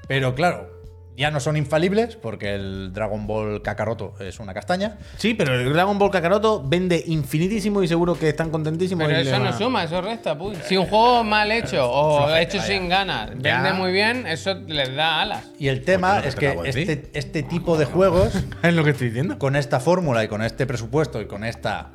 Pero 0.08 0.34
claro, 0.34 0.75
ya 1.16 1.30
no 1.30 1.40
son 1.40 1.56
infalibles, 1.56 2.14
porque 2.16 2.54
el 2.54 2.92
Dragon 2.92 3.26
Ball 3.26 3.62
Kakaroto 3.62 4.14
es 4.20 4.38
una 4.38 4.52
castaña. 4.52 4.98
Sí, 5.16 5.32
pero 5.34 5.54
el 5.58 5.72
Dragon 5.72 5.98
Ball 5.98 6.10
Kakaroto 6.10 6.62
vende 6.62 7.02
infinitísimo 7.06 7.82
y 7.82 7.88
seguro 7.88 8.18
que 8.18 8.28
están 8.28 8.50
contentísimos. 8.50 9.06
Pero 9.06 9.18
eso 9.20 9.38
no 9.38 9.52
suma, 9.56 9.84
eso 9.84 10.00
resta, 10.02 10.36
puy. 10.36 10.54
Si 10.64 10.76
un 10.76 10.86
juego 10.86 11.24
mal 11.24 11.50
hecho 11.50 11.90
o 11.90 12.18
Flojete, 12.26 12.42
hecho 12.42 12.58
vaya. 12.58 12.68
sin 12.68 12.88
ganas 12.88 13.30
Ya. 13.40 13.62
vende 13.62 13.72
muy 13.78 13.92
bien, 13.92 14.26
eso 14.26 14.54
les 14.66 14.94
da 14.94 15.22
alas. 15.22 15.44
Y 15.58 15.68
el 15.68 15.82
tema 15.84 16.18
es 16.20 16.34
que 16.36 16.54
este, 16.64 17.10
este 17.14 17.42
tipo 17.42 17.78
de 17.78 17.86
juegos, 17.86 18.32
Es 18.62 18.74
lo 18.74 18.84
que 18.84 18.90
estoy 18.90 19.08
diciendo. 19.08 19.38
con 19.38 19.56
esta 19.56 19.80
fórmula 19.80 20.22
y 20.24 20.28
con 20.28 20.42
este 20.42 20.66
presupuesto 20.66 21.20
y 21.22 21.26
con 21.26 21.44
esta 21.44 21.90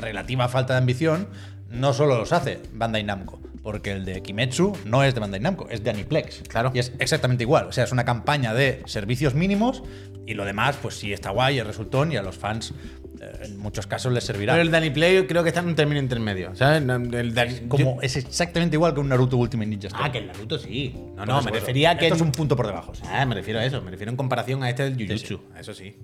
relativa 0.00 0.48
falta 0.48 0.72
de 0.74 0.78
ambición, 0.78 1.28
no 1.70 1.92
solo 1.92 2.16
los 2.18 2.32
hace 2.32 2.60
Bandai 2.72 3.02
Namco, 3.04 3.40
porque 3.62 3.92
el 3.92 4.04
de 4.04 4.22
Kimetsu 4.22 4.76
no 4.84 5.02
es 5.02 5.14
de 5.14 5.20
Bandai 5.20 5.40
Namco, 5.40 5.68
es 5.70 5.82
de 5.82 5.90
Aniplex. 5.90 6.42
Claro. 6.48 6.70
Y 6.74 6.78
es 6.78 6.92
exactamente 6.98 7.44
igual. 7.44 7.66
O 7.66 7.72
sea, 7.72 7.84
es 7.84 7.92
una 7.92 8.04
campaña 8.04 8.54
de 8.54 8.82
servicios 8.86 9.34
mínimos 9.34 9.82
y 10.26 10.34
lo 10.34 10.44
demás, 10.44 10.76
pues 10.80 10.94
sí 10.96 11.12
está 11.12 11.30
guay, 11.30 11.58
es 11.58 11.66
resultón 11.66 12.12
y 12.12 12.16
a 12.16 12.22
los 12.22 12.36
fans 12.36 12.72
eh, 13.20 13.44
en 13.46 13.58
muchos 13.58 13.86
casos 13.86 14.12
les 14.12 14.24
servirá. 14.24 14.52
Pero 14.54 14.62
el 14.62 14.70
Danny 14.70 14.90
Play 14.90 15.26
creo 15.26 15.42
que 15.42 15.48
está 15.50 15.60
en 15.60 15.68
un 15.68 15.74
término 15.74 16.00
intermedio. 16.00 16.54
¿Sabes? 16.54 16.82
El 16.82 17.34
Dani- 17.34 17.66
Como 17.68 17.96
yo- 17.96 18.02
es 18.02 18.16
exactamente 18.16 18.76
igual 18.76 18.92
que 18.94 19.00
un 19.00 19.08
Naruto 19.08 19.36
Ultimate 19.36 19.68
Ninja 19.70 19.86
Storm. 19.88 20.04
Ah, 20.04 20.12
que 20.12 20.18
el 20.18 20.26
Naruto 20.26 20.58
sí. 20.58 20.94
No, 21.16 21.24
no, 21.24 21.42
me 21.42 21.50
refería 21.50 21.90
a 21.92 21.96
que. 21.98 22.06
Esto 22.06 22.16
es 22.16 22.20
un 22.22 22.32
punto 22.32 22.56
por 22.56 22.66
debajo. 22.66 22.94
sí. 22.94 23.02
Ah, 23.06 23.24
me 23.24 23.34
refiero 23.34 23.58
a 23.60 23.64
eso. 23.64 23.80
Me 23.82 23.90
refiero 23.90 24.10
en 24.10 24.16
comparación 24.16 24.62
a 24.64 24.68
este 24.70 24.90
del 24.90 24.94
Jujutsu. 25.08 25.40
Eso 25.58 25.72
sí. 25.74 25.96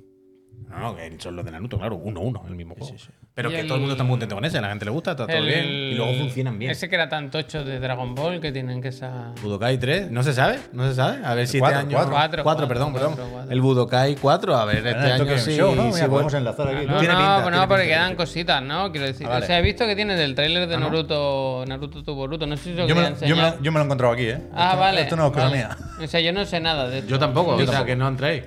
No, 0.72 0.78
no, 0.80 0.96
que 0.96 1.14
son 1.18 1.36
los 1.36 1.44
de 1.44 1.50
Naruto, 1.50 1.78
claro. 1.78 1.96
Uno, 1.96 2.20
uno, 2.20 2.42
el 2.48 2.54
mismo 2.56 2.74
juego. 2.74 2.94
Pero 3.34 3.50
Y 3.50 3.54
que 3.54 3.60
el- 3.60 3.66
todo 3.66 3.76
el 3.76 3.80
mundo 3.82 3.92
está 3.94 4.04
muy 4.04 4.12
contento 4.14 4.34
con 4.34 4.44
ese. 4.44 4.58
A 4.58 4.60
la 4.62 4.68
gente 4.70 4.84
le 4.84 4.90
gusta, 4.90 5.12
está 5.12 5.26
todo 5.26 5.36
El- 5.36 5.46
bien. 5.46 5.64
Y 5.66 5.94
luego 5.94 6.12
funcionan 6.14 6.58
bien. 6.58 6.70
Ese 6.70 6.88
que 6.88 6.94
era 6.96 7.08
tan 7.08 7.30
tocho 7.30 7.64
de 7.64 7.78
Dragon 7.78 8.14
Ball 8.14 8.40
que 8.40 8.52
tienen 8.52 8.80
que 8.82 8.88
esa. 8.88 9.32
Budokai 9.42 9.78
3, 9.78 10.10
no 10.10 10.22
se 10.22 10.32
sabe, 10.32 10.58
no 10.72 10.86
se 10.88 10.94
sabe. 10.94 11.24
A 11.24 11.34
ver 11.34 11.46
si 11.46 11.58
Cuatro, 11.58 11.78
este 11.80 11.88
año. 11.88 11.96
cuatro. 11.96 12.12
Cuatro, 12.14 12.42
Cuatro, 12.44 12.68
perdón, 12.68 12.92
cuatro, 12.92 13.10
perdón. 13.10 13.30
cuatro. 13.32 13.50
El 13.52 13.60
Budokai 13.60 14.16
4, 14.16 14.56
a 14.56 14.64
ver, 14.64 14.86
este 14.86 15.12
año 15.12 15.38
sí. 15.38 15.56
show, 15.56 15.74
¿no? 15.74 15.84
sí, 15.90 15.94
Mira, 15.94 16.08
podemos 16.08 16.34
enlazar 16.34 16.68
aquí. 16.68 16.86
No, 16.86 16.98
Tiene 16.98 17.14
no, 17.14 17.20
pinta, 17.20 17.38
no, 17.38 17.42
tiene 17.50 17.66
porque 17.68 17.82
pinta, 17.84 17.96
quedan 17.98 18.16
cositas, 18.16 18.62
¿no? 18.62 18.90
Quiero 18.92 19.06
decir. 19.06 19.26
Ah, 19.26 19.30
vale. 19.30 19.44
O 19.44 19.46
sea, 19.46 19.58
he 19.58 19.62
visto 19.62 19.86
que 19.86 19.96
tienes 19.96 20.18
del 20.18 20.34
tráiler 20.34 20.68
de 20.68 20.74
Ah, 20.74 20.78
¿no? 20.78 20.86
Naruto, 20.90 21.64
Naruto 21.66 22.02
tu 22.02 22.14
Boruto. 22.14 22.46
No 22.46 22.56
sé 22.56 22.64
si 22.64 22.74
lo 22.74 22.86
Yo 22.86 22.94
me, 22.96 23.06
enseñar. 23.06 23.56
lo, 23.56 23.62
yo 23.62 23.72
me 23.72 23.78
lo 23.78 23.82
he 23.82 23.84
encontrado 23.86 24.14
aquí, 24.14 24.24
¿eh? 24.28 24.38
Ah, 24.54 24.74
vale. 24.76 25.02
Esto 25.02 25.16
no 25.16 25.26
es 25.26 25.32
cosa 25.32 25.48
mía. 25.50 25.76
O 26.02 26.06
sea, 26.06 26.20
yo 26.20 26.32
no 26.32 26.44
sé 26.44 26.60
nada 26.60 26.88
de 26.88 26.98
esto. 26.98 27.10
Yo 27.10 27.18
tampoco, 27.18 27.52
o 27.56 27.66
sea, 27.66 27.84
que 27.84 27.96
no 27.96 28.08
entréis. 28.08 28.44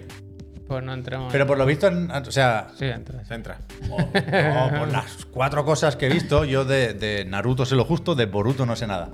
Pues 0.68 0.84
no 0.84 0.94
entremos. 0.94 1.32
Pero 1.32 1.46
por 1.46 1.58
lo 1.58 1.66
visto, 1.66 1.88
en- 1.88 2.10
o 2.12 2.32
sea, 2.32 2.68
Sí, 2.78 2.86
entras. 2.86 3.28
Se 3.28 3.36
entra. 3.36 3.60
o- 3.90 3.96
o 4.02 4.80
por 4.80 4.88
las 4.92 5.26
cuatro 5.32 5.64
cosas 5.64 5.96
que 5.96 6.08
he 6.08 6.10
visto, 6.10 6.44
yo 6.46 6.66
de, 6.66 6.94
de 6.94 7.24
Naruto 7.26 7.66
sé 7.66 7.76
lo 7.76 7.86
justo, 7.86 8.16
de 8.16 8.26
Boruto 8.26 8.66
no 8.66 8.76
sé 8.76 8.88
nada. 8.88 9.10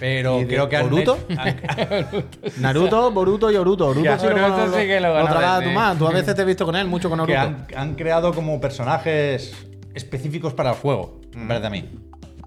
Pero 0.00 0.38
¿Y 0.38 0.42
de 0.44 0.46
creo 0.48 0.68
que 0.68 0.76
han 0.76 0.88
Boruto? 0.88 1.18
Naruto, 2.58 3.10
Boruto 3.10 3.50
y 3.50 3.56
Oruto. 3.56 3.88
Oruto 3.88 4.18
sí 4.18 4.26
Boruto 4.26 4.66
lo- 4.66 4.72
sí 4.78 4.86
que 4.86 5.00
lo 5.00 5.18
lo 5.18 5.24
trabajas 5.26 5.64
tú 5.64 5.70
más. 5.70 5.98
Tú 5.98 6.06
a 6.06 6.10
veces 6.12 6.34
te 6.34 6.42
he 6.42 6.44
visto 6.44 6.64
con 6.64 6.76
él, 6.76 6.86
mucho 6.86 7.08
con 7.10 7.18
que 7.26 7.36
Oruto. 7.36 7.40
han, 7.40 7.66
han 7.76 7.94
creado 7.94 8.32
como 8.32 8.60
personajes 8.60 9.54
específicos 9.94 10.54
para 10.54 10.70
el 10.70 10.76
juego, 10.76 11.20
Mm. 11.34 11.40
me 11.40 11.48
parece 11.48 11.66
a 11.66 11.70
mí. 11.70 11.88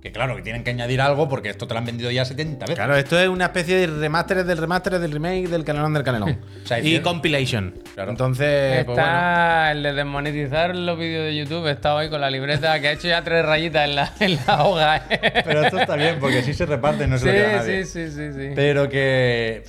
Que 0.01 0.11
claro, 0.11 0.35
que 0.35 0.41
tienen 0.41 0.63
que 0.63 0.71
añadir 0.71 0.99
algo 0.99 1.29
porque 1.29 1.49
esto 1.49 1.67
te 1.67 1.75
lo 1.75 1.77
han 1.79 1.85
vendido 1.85 2.09
ya 2.09 2.25
70 2.25 2.65
veces. 2.65 2.75
Claro, 2.75 2.95
esto 2.95 3.19
es 3.19 3.27
una 3.27 3.45
especie 3.45 3.75
de 3.77 3.85
remaster 3.85 4.43
del 4.43 4.57
remaster 4.57 4.97
del 4.97 5.11
remake 5.11 5.47
del 5.47 5.63
canelón 5.63 5.93
del 5.93 6.03
canelón. 6.03 6.39
O 6.63 6.67
sea, 6.67 6.79
y 6.79 6.99
compilation. 7.01 7.73
Claro. 7.95 8.11
Entonces, 8.11 8.85
pues 8.85 8.95
bueno. 8.95 9.01
Está 9.01 9.71
el 9.71 9.83
de 9.83 9.93
desmonetizar 9.93 10.75
los 10.75 10.97
vídeos 10.97 11.25
de 11.25 11.35
YouTube. 11.35 11.67
Está 11.67 11.95
hoy 11.95 12.09
con 12.09 12.21
la 12.21 12.29
libreta 12.29 12.79
que 12.79 12.87
ha 12.87 12.91
hecho 12.93 13.07
ya 13.07 13.23
tres 13.23 13.45
rayitas 13.45 13.87
en 13.89 13.95
la, 13.95 14.13
en 14.19 14.39
la 14.47 14.63
hoja. 14.63 14.97
¿eh? 15.09 15.41
Pero 15.43 15.63
esto 15.63 15.79
está 15.79 15.95
bien 15.95 16.17
porque 16.19 16.39
así 16.39 16.53
se 16.53 16.65
reparte 16.65 17.03
y 17.03 17.07
no 17.07 17.17
se 17.17 17.25
lo 17.25 17.31
queda 17.33 17.57
nadie. 17.57 17.85
sí, 17.85 18.05
sí, 18.05 18.11
sí, 18.11 18.31
sí, 18.31 18.39
sí. 18.39 18.51
Pero 18.55 18.89
que 18.89 19.63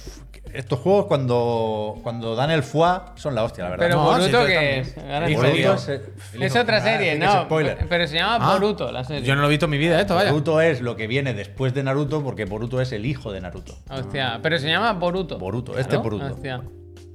estos 0.55 0.79
juegos 0.81 1.07
cuando, 1.07 1.99
cuando 2.03 2.35
dan 2.37 2.51
el 2.51 2.63
foie 2.63 3.01
son 3.17 3.35
la 3.35 3.45
hostia, 3.45 3.65
la 3.65 3.71
verdad. 3.71 3.87
Pero 3.87 3.97
No, 3.97 4.15
si 4.15 4.21
Boruto, 4.31 4.47
¿qué 4.47 4.79
está- 4.81 5.25
es? 5.27 6.41
Es 6.41 6.57
otra 6.57 6.81
serie, 6.81 7.15
que 7.15 7.19
no. 7.19 7.43
spoiler. 7.45 7.87
Pero 7.89 8.07
se 8.07 8.17
llama 8.17 8.39
Ah, 8.41 8.55
Boruto 8.55 8.91
la 8.93 9.05
serie. 9.05 9.23
Yo 9.23 9.35
no 9.35 9.41
lo 9.43 9.47
he 9.49 9.51
visto 9.51 9.67
en 9.67 9.71
mi 9.71 9.79
vida 9.79 10.01
esto, 10.01 10.15
vaya. 10.15 10.31
Boruto 10.31 10.61
es 10.61 10.81
lo 10.81 10.97
que 10.97 11.07
viene 11.07 11.35
después 11.35 11.75
de 11.75 11.83
Naruto 11.83 12.23
porque 12.23 12.45
Boruto 12.45 12.81
es 12.81 12.93
el 12.93 13.07
hijo 13.07 13.33
de 13.33 13.41
Naruto. 13.41 13.75
Hostia, 13.91 14.41
pero 14.43 14.59
se 14.59 14.69
llama 14.69 14.93
Boruto. 14.93 15.39
Boruto, 15.39 15.79
este 15.79 15.97
¿no? 15.97 16.03
Boruto. 16.03 16.27
Hostia. 16.27 16.63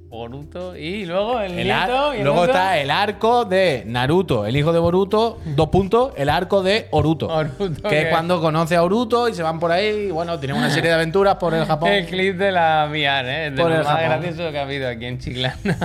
Boruto 0.10 0.76
y 0.78 1.06
luego 1.06 1.41
el, 1.41 1.52
El 1.60 1.65
nieto. 1.67 2.13
y 2.13 2.17
el 2.20 2.24
luego 2.24 2.39
otro. 2.41 2.54
está 2.54 2.78
el 2.78 2.89
arco 2.89 3.43
de 3.43 3.84
Naruto, 3.86 4.46
el 4.46 4.56
hijo 4.56 4.72
de 4.72 4.80
Boruto, 4.80 5.39
dos 5.43 5.67
puntos, 5.67 6.13
el 6.15 6.30
arco 6.30 6.63
de 6.63 6.88
Oruto. 6.91 7.28
Oruto, 7.28 7.89
que 7.89 8.04
es 8.04 8.08
cuando 8.08 8.39
conoce 8.39 8.78
a 8.78 8.84
Oruto 8.84 9.28
y 9.28 9.34
se 9.34 9.43
van 9.43 9.60
por 9.60 9.70
ahí 9.70 10.08
y 10.08 10.12
bueno, 10.12 10.39
tienen 10.39 10.58
una 10.58 10.70
serie 10.70 10.89
de 10.91 10.96
aventuras 10.96 11.36
por 11.36 11.54
el 11.54 11.65
Japón. 11.65 11.89
El 11.91 12.06
clip 12.06 12.38
de 12.38 12.54
la 12.54 12.88
VR, 12.89 13.48
¿eh? 13.48 13.52
De 13.52 13.62
Por 13.62 13.70
lo 13.70 13.76
el 13.80 13.84
más 13.84 13.93
Japón. 14.00 14.22
gracioso 14.22 14.52
que 14.52 14.60
ha 14.60 14.62
habido 14.62 14.88
aquí 14.88 15.06
en 15.06 15.20
Chiclana. 15.20 15.58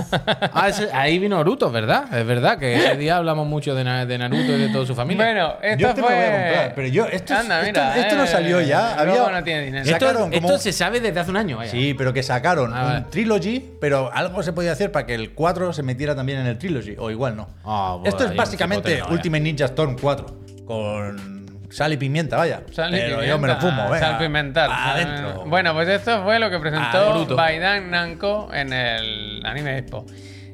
Ah, 0.53 0.69
ese- 0.69 0.89
ahí 0.93 1.19
vino 1.19 1.37
Oruto, 1.39 1.69
¿verdad? 1.69 2.05
Es 2.17 2.25
verdad 2.25 2.57
que 2.57 2.75
ese 2.75 2.95
día 2.95 3.17
hablamos 3.17 3.45
mucho 3.45 3.75
de, 3.75 3.83
Na- 3.83 4.05
de 4.05 4.17
Naruto 4.17 4.53
y 4.55 4.59
de 4.61 4.69
toda 4.69 4.85
su 4.85 4.95
familia. 4.95 5.25
bueno, 5.25 5.53
esto 5.61 5.79
Yo 5.79 5.89
este 5.89 6.01
me 6.01 6.07
fue. 6.07 6.15
lo 6.15 6.21
voy 6.21 6.29
a 6.29 6.31
comprar, 6.43 6.73
pero 6.75 6.87
yo, 6.87 7.05
esto, 7.07 7.33
Anda, 7.35 7.61
mira, 7.63 7.97
esto 7.97 8.15
no 8.15 8.23
eh, 8.23 8.27
salió 8.27 8.61
ya. 8.61 8.93
Había, 8.93 9.29
no 9.31 9.43
tiene 9.43 9.61
dinero. 9.65 9.83
esto, 9.85 9.99
sacaron 10.07 10.31
como- 10.31 10.47
esto 10.47 10.59
se 10.59 10.71
sabe 10.71 10.99
desde 11.01 11.19
hace 11.19 11.29
un 11.31 11.37
año, 11.37 11.57
vaya. 11.57 11.71
Sí, 11.71 11.93
pero 11.93 12.13
que 12.13 12.23
sacaron 12.23 12.73
Ah, 12.73 12.83
vale. 12.83 12.97
un 12.99 13.09
trilogy, 13.09 13.59
pero 13.81 14.11
algo 14.23 14.43
se 14.43 14.53
podía 14.53 14.71
hacer 14.71 14.91
para 14.91 15.05
que 15.05 15.13
el 15.15 15.33
4 15.33 15.73
se 15.73 15.83
metiera 15.83 16.15
también 16.15 16.39
en 16.39 16.47
el 16.47 16.57
trilogy, 16.57 16.95
o 16.97 17.09
igual 17.11 17.35
no. 17.35 17.47
Ah, 17.63 17.97
bueno, 17.99 18.09
Esto 18.09 18.25
es 18.25 18.35
básicamente 18.35 18.99
no. 18.99 19.07
Ultimate 19.09 19.41
Ninja 19.43 19.65
Storm 19.65 19.95
4, 19.99 20.25
con 20.65 21.43
sal 21.69 21.93
y 21.93 21.97
pimienta, 21.97 22.37
vaya. 22.37 22.61
Sal 22.71 22.89
y 22.93 22.97
pero 22.97 23.17
pimienta, 23.17 23.25
yo 23.27 23.39
me 23.39 23.47
lo 23.47 23.55
fumo, 23.57 23.83
venga. 23.89 23.99
Sal 23.99 24.17
pimental. 24.17 24.71
Adentro. 24.71 25.45
Bueno, 25.45 25.73
pues 25.73 25.87
esto 25.89 26.23
fue 26.23 26.39
lo 26.39 26.49
que 26.49 26.55
Ah, 26.57 26.61
presentó 26.61 27.13
bruto. 27.13 27.35
Baidan 27.35 27.89
Namco 27.91 28.49
en 28.53 28.73
el 28.73 29.45
Anime 29.45 29.77
Expo. 29.79 30.05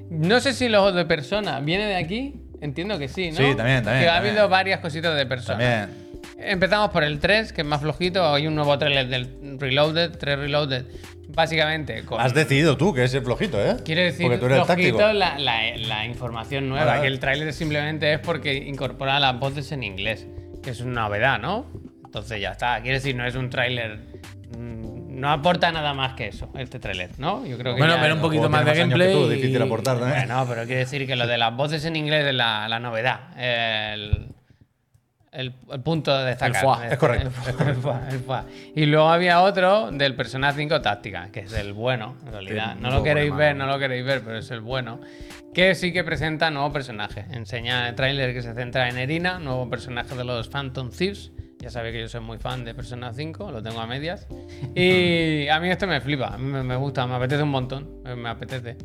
No 0.10 0.40
sé 0.40 0.54
si 0.54 0.70
los 0.70 0.94
de 0.96 1.06
Persona 1.06 1.60
viene 1.60 1.86
de 1.86 1.96
aquí. 1.96 2.36
Entiendo 2.62 2.98
que 3.00 3.08
sí, 3.08 3.32
¿no? 3.32 3.38
Sí, 3.38 3.56
también, 3.56 3.84
también, 3.84 4.04
Que 4.04 4.10
ha 4.10 4.16
también. 4.16 4.34
habido 4.36 4.50
varias 4.50 4.80
cositas 4.82 5.16
de 5.16 5.26
Persona. 5.26 5.58
También. 5.60 6.09
Empezamos 6.38 6.90
por 6.92 7.04
el 7.04 7.20
3, 7.20 7.52
que 7.54 7.62
es 7.62 7.68
más 7.68 7.82
flojito. 7.82 8.26
Hay 8.34 8.48
un 8.48 8.56
nuevo 8.56 8.78
trailer 8.78 9.08
del 9.08 9.58
Reloaded, 9.60 10.12
3 10.18 10.40
Reloaded. 10.40 10.86
Básicamente, 11.28 12.04
con. 12.06 12.20
Has 12.20 12.34
decidido 12.34 12.76
tú 12.78 12.94
que 12.94 13.04
es 13.04 13.14
el 13.14 13.22
flojito, 13.24 13.64
¿eh? 13.64 13.78
Quiero 13.86 14.02
decir, 14.02 14.24
Porque 14.26 14.38
tú 14.40 14.46
eres 14.46 14.58
el 14.60 14.66
flojito 14.66 15.14
la, 15.14 15.38
la- 15.38 15.78
la 15.78 16.06
información 16.06 16.68
nueva, 16.70 17.02
que 17.02 17.08
el 17.08 17.20
tráiler 17.20 17.54
simplemente 17.54 18.14
es 18.14 18.20
porque 18.20 18.56
incorpora 18.56 19.20
las 19.20 19.38
voces 19.40 19.72
en 19.72 19.84
inglés, 19.84 20.26
que 20.64 20.72
es 20.72 20.82
una 20.82 21.02
novedad, 21.04 21.40
¿no? 21.40 21.68
Entonces 22.04 22.42
ya 22.42 22.52
está. 22.52 22.82
Quiero 22.82 22.96
decir, 22.96 23.16
no 23.16 23.26
es 23.28 23.36
un 23.36 23.50
tráiler... 23.52 24.00
mm, 24.58 25.20
No 25.20 25.30
aporta 25.32 25.72
nada 25.72 25.94
más 25.94 26.14
que 26.14 26.28
eso, 26.30 26.50
este 26.58 26.80
tráiler, 26.80 27.12
¿no? 27.20 27.46
Yo 27.46 27.58
creo 27.60 27.76
que 27.76 27.80
Bueno, 27.82 27.96
ya- 27.98 28.02
pero 28.02 28.16
un 28.16 28.22
poquito 28.22 28.50
más 28.50 28.66
de 28.66 28.74
gameplay. 28.74 29.14
tú, 29.14 29.30
difícil 29.30 29.60
y- 29.60 29.62
aportar 29.62 30.00
también. 30.00 30.26
Bueno, 30.28 30.46
pero 30.50 30.64
quiero 30.66 30.80
decir 30.80 31.06
que 31.06 31.16
lo 31.16 31.28
de 31.28 31.38
las 31.38 31.56
voces 31.56 31.86
en 31.86 31.96
inglés 31.96 32.26
es 32.26 32.34
la, 32.34 32.68
la 32.68 32.80
novedad. 32.80 33.38
El, 33.38 34.30
el, 35.32 35.54
el 35.72 35.82
punto 35.82 36.18
de 36.18 36.26
destacar. 36.26 36.56
El 36.56 36.62
foie, 36.62 36.84
Este, 36.84 36.94
es 36.94 37.00
correcto, 37.00 37.32
el 37.48 38.16
el 38.16 38.24
el. 38.30 38.74
Y 38.76 38.86
luego 38.86 39.10
había 39.10 39.42
otro 39.42 39.92
del 39.92 40.16
Persona 40.16 40.54
5 40.54 40.82
Táctica, 40.82 41.30
que 41.32 41.42
es 41.42 41.54
el 41.54 41.74
bueno, 41.74 42.16
en 42.26 42.32
realidad. 42.32 42.76
No 42.76 42.90
lo 42.90 43.04
queréis 43.04 43.36
ver, 43.36 43.56
no 43.56 43.66
lo 43.68 43.78
queréis 43.78 44.06
ver, 44.06 44.22
pero 44.22 44.38
es 44.38 44.50
el 44.52 44.62
bueno. 44.62 45.00
Que 45.54 45.76
sí 45.76 45.92
que 45.92 46.04
presenta 46.04 46.52
nuevo 46.52 46.72
personaje. 46.72 47.26
Enseña 47.32 47.90
el 47.90 47.96
tráiler 47.96 48.34
que 48.34 48.42
se 48.42 48.54
centra 48.54 48.88
en 48.90 48.98
Erina, 48.98 49.40
nuevo 49.40 49.70
personaje 49.70 50.16
de 50.16 50.24
los 50.24 50.48
Phantom 50.48 50.90
Thieves. 50.92 51.32
Ya 51.60 51.70
sabéis 51.70 51.94
que 51.94 52.02
yo 52.02 52.08
soy 52.08 52.22
muy 52.22 52.38
fan 52.38 52.64
de 52.64 52.74
Persona 52.74 53.12
5, 53.12 53.52
lo 53.52 53.62
tengo 53.62 53.82
a 53.82 53.88
medias. 53.88 54.28
Y 54.76 55.48
a 55.50 55.60
mí 55.60 55.70
esto 55.70 55.88
me 55.88 56.00
flipa, 56.00 56.28
a 56.28 56.38
mí 56.38 56.46
me, 56.46 56.76
gusta, 56.78 57.06
me 57.06 57.16
apetece 57.16 57.44
un 57.44 57.50
montón. 57.50 58.02
Me, 58.04 58.16
me 58.16 58.30
apetece. 58.30 58.76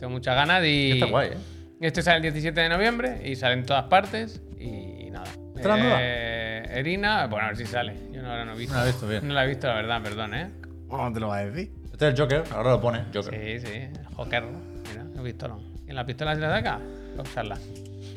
Tengo 0.00 0.10
muchas 0.10 0.34
ganas 0.34 0.64
y... 0.64 0.92
Está 0.92 1.06
guay, 1.06 1.28
¿eh? 1.28 1.36
Este 1.80 2.02
sale 2.02 2.16
el 2.16 2.22
17 2.22 2.58
de 2.58 2.68
noviembre 2.68 3.20
y 3.24 3.36
sale 3.36 3.54
en 3.54 3.66
todas 3.66 3.84
partes 3.84 4.40
nada. 5.68 5.76
¿Esta 5.76 5.76
la 5.76 5.76
nueva? 5.82 5.98
Eh, 6.02 6.80
Erina, 6.80 7.26
bueno, 7.26 7.44
a 7.44 7.48
ver 7.48 7.56
si 7.56 7.66
sale. 7.66 7.94
Yo 8.12 8.22
no 8.22 8.44
la 8.44 8.52
he 8.52 8.56
visto. 8.56 8.74
No 8.74 8.80
la 8.80 8.84
he 8.84 8.90
visto 8.92 9.08
bien. 9.08 9.28
No 9.28 9.34
la 9.34 9.44
he 9.44 9.48
visto, 9.48 9.66
la 9.66 9.74
verdad, 9.74 10.02
perdón, 10.02 10.34
¿eh? 10.34 10.50
¿Cómo 10.88 11.12
te 11.12 11.20
lo 11.20 11.28
vas 11.28 11.40
a 11.42 11.46
decir? 11.46 11.72
Este 11.92 12.08
es 12.08 12.14
el 12.14 12.20
Joker, 12.20 12.42
ahora 12.52 12.70
lo 12.70 12.80
pone. 12.80 13.04
Joker. 13.14 13.60
Sí, 13.60 13.66
sí, 13.66 13.88
Joker. 14.16 14.42
Mira, 14.42 15.02
el 15.16 15.22
pistolón. 15.22 15.60
¿Y 15.86 15.90
en 15.90 15.96
la 15.96 16.04
pistola 16.06 16.34
se 16.34 16.40
la 16.40 16.50
saca? 16.50 16.78
Voy 16.78 17.18
a 17.18 17.22
usarla. 17.22 17.58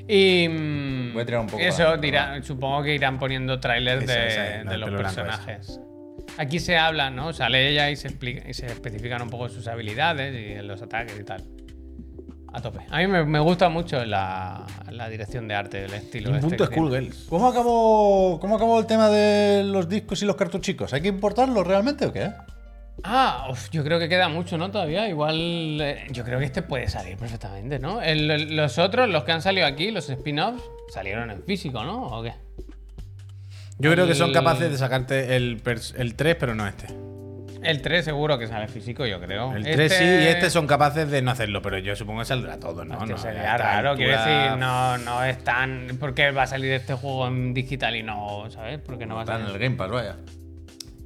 Y. 0.07 0.47
mm, 0.49 1.13
Voy 1.13 1.21
a 1.21 1.25
tirar 1.25 1.41
un 1.41 1.47
poco 1.47 1.61
Eso, 1.61 1.97
dirá- 1.97 2.41
supongo 2.41 2.83
que 2.83 2.95
irán 2.95 3.19
poniendo 3.19 3.59
trailers 3.59 4.07
de, 4.07 4.77
los 4.77 4.89
personajes. 4.89 5.79
Aquí 6.37 6.59
se 6.59 6.77
habla, 6.77 7.09
¿no? 7.09 7.33
Sale 7.33 7.69
ella 7.69 7.89
y 7.89 7.95
se, 7.95 8.09
explica, 8.09 8.47
y 8.47 8.53
se 8.53 8.67
especifican 8.67 9.21
un 9.21 9.29
poco 9.29 9.49
sus 9.49 9.67
habilidades 9.67 10.35
y 10.35 10.61
los 10.65 10.81
ataques 10.81 11.19
y 11.19 11.23
tal. 11.23 11.43
A 12.53 12.61
tope. 12.61 12.79
A 12.89 12.97
mí 12.99 13.07
me, 13.07 13.23
me 13.25 13.39
gusta 13.39 13.69
mucho 13.69 14.03
la, 14.05 14.65
la 14.89 15.09
dirección 15.09 15.47
de 15.47 15.55
arte, 15.55 15.83
el 15.85 15.93
estilo. 15.93 16.29
Un 16.29 16.35
este 16.37 16.47
punto 16.49 16.63
que 16.69 16.73
tiene. 16.75 16.87
Schoolgirls. 16.89 17.25
¿Cómo 17.29 17.47
acabó, 17.47 18.39
¿Cómo 18.39 18.55
acabó 18.55 18.79
el 18.79 18.85
tema 18.85 19.09
de 19.09 19.63
los 19.63 19.87
discos 19.89 20.21
y 20.23 20.25
los 20.25 20.35
cartuchicos? 20.35 20.93
¿Hay 20.93 21.01
que 21.01 21.09
importarlos 21.09 21.67
realmente 21.67 22.05
o 22.05 22.13
qué? 22.13 22.31
Ah, 23.03 23.47
uf, 23.51 23.69
yo 23.69 23.83
creo 23.83 23.99
que 23.99 24.09
queda 24.09 24.27
mucho, 24.27 24.57
¿no? 24.57 24.71
Todavía. 24.71 25.07
Igual. 25.07 25.35
eh, 25.81 26.07
yo 26.09 26.23
creo 26.23 26.39
que 26.39 26.45
este 26.45 26.63
puede 26.63 26.87
salir 26.89 27.15
perfectamente, 27.17 27.77
¿no? 27.79 28.01
El- 28.01 28.31
el- 28.31 28.55
los 28.55 28.77
otros, 28.79 29.07
los 29.09 29.23
que 29.23 29.33
han 29.33 29.41
salido 29.43 29.67
aquí, 29.67 29.91
los 29.91 30.09
spin-offs, 30.09 30.63
salieron 30.91 31.29
en 31.29 31.43
físico, 31.43 31.83
¿no? 31.83 32.07
¿O 32.07 32.23
qué? 32.23 32.33
Yo 33.77 33.91
creo 33.91 34.07
que 34.07 34.15
son 34.15 34.33
capaces 34.33 34.71
de 34.71 34.77
sacarte 34.79 35.35
el, 35.35 35.61
el 35.97 36.15
3, 36.15 36.35
pero 36.39 36.55
no 36.55 36.65
este. 36.67 36.87
El 37.69 37.81
3 37.81 38.05
seguro 38.05 38.37
que 38.39 38.47
sale 38.47 38.67
físico, 38.67 39.05
yo 39.05 39.19
creo. 39.19 39.55
El 39.55 39.63
3 39.63 39.93
sí 39.93 40.03
y 40.03 40.27
este 40.27 40.49
son 40.49 40.65
capaces 40.67 41.09
de 41.11 41.21
no 41.21 41.31
hacerlo, 41.31 41.61
pero 41.61 41.77
yo 41.77 41.95
supongo 41.95 42.19
que 42.19 42.25
saldrá 42.25 42.59
todo, 42.59 42.85
¿no? 42.85 42.95
Hostia, 42.97 43.15
no 43.15 43.21
sería 43.21 43.57
raro, 43.57 43.95
quiero 43.95 44.17
altura- 44.17 44.41
decir, 44.43 44.57
no, 44.59 44.97
no 44.99 45.23
es 45.23 45.43
tan. 45.43 45.97
¿Por 45.99 46.13
qué 46.13 46.31
va 46.31 46.43
a 46.43 46.47
salir 46.47 46.71
este 46.71 46.93
juego 46.93 47.27
en 47.27 47.53
digital 47.53 47.95
y 47.95 48.03
no, 48.03 48.49
¿sabes? 48.49 48.79
Porque 48.79 49.05
no 49.05 49.15
va 49.15 49.21
a 49.21 49.23
Está 49.23 49.35
en 49.35 49.41
salir. 49.47 49.55
el 49.55 49.61
Game 49.61 49.75
Pass, 49.75 49.89
vaya. 49.91 50.15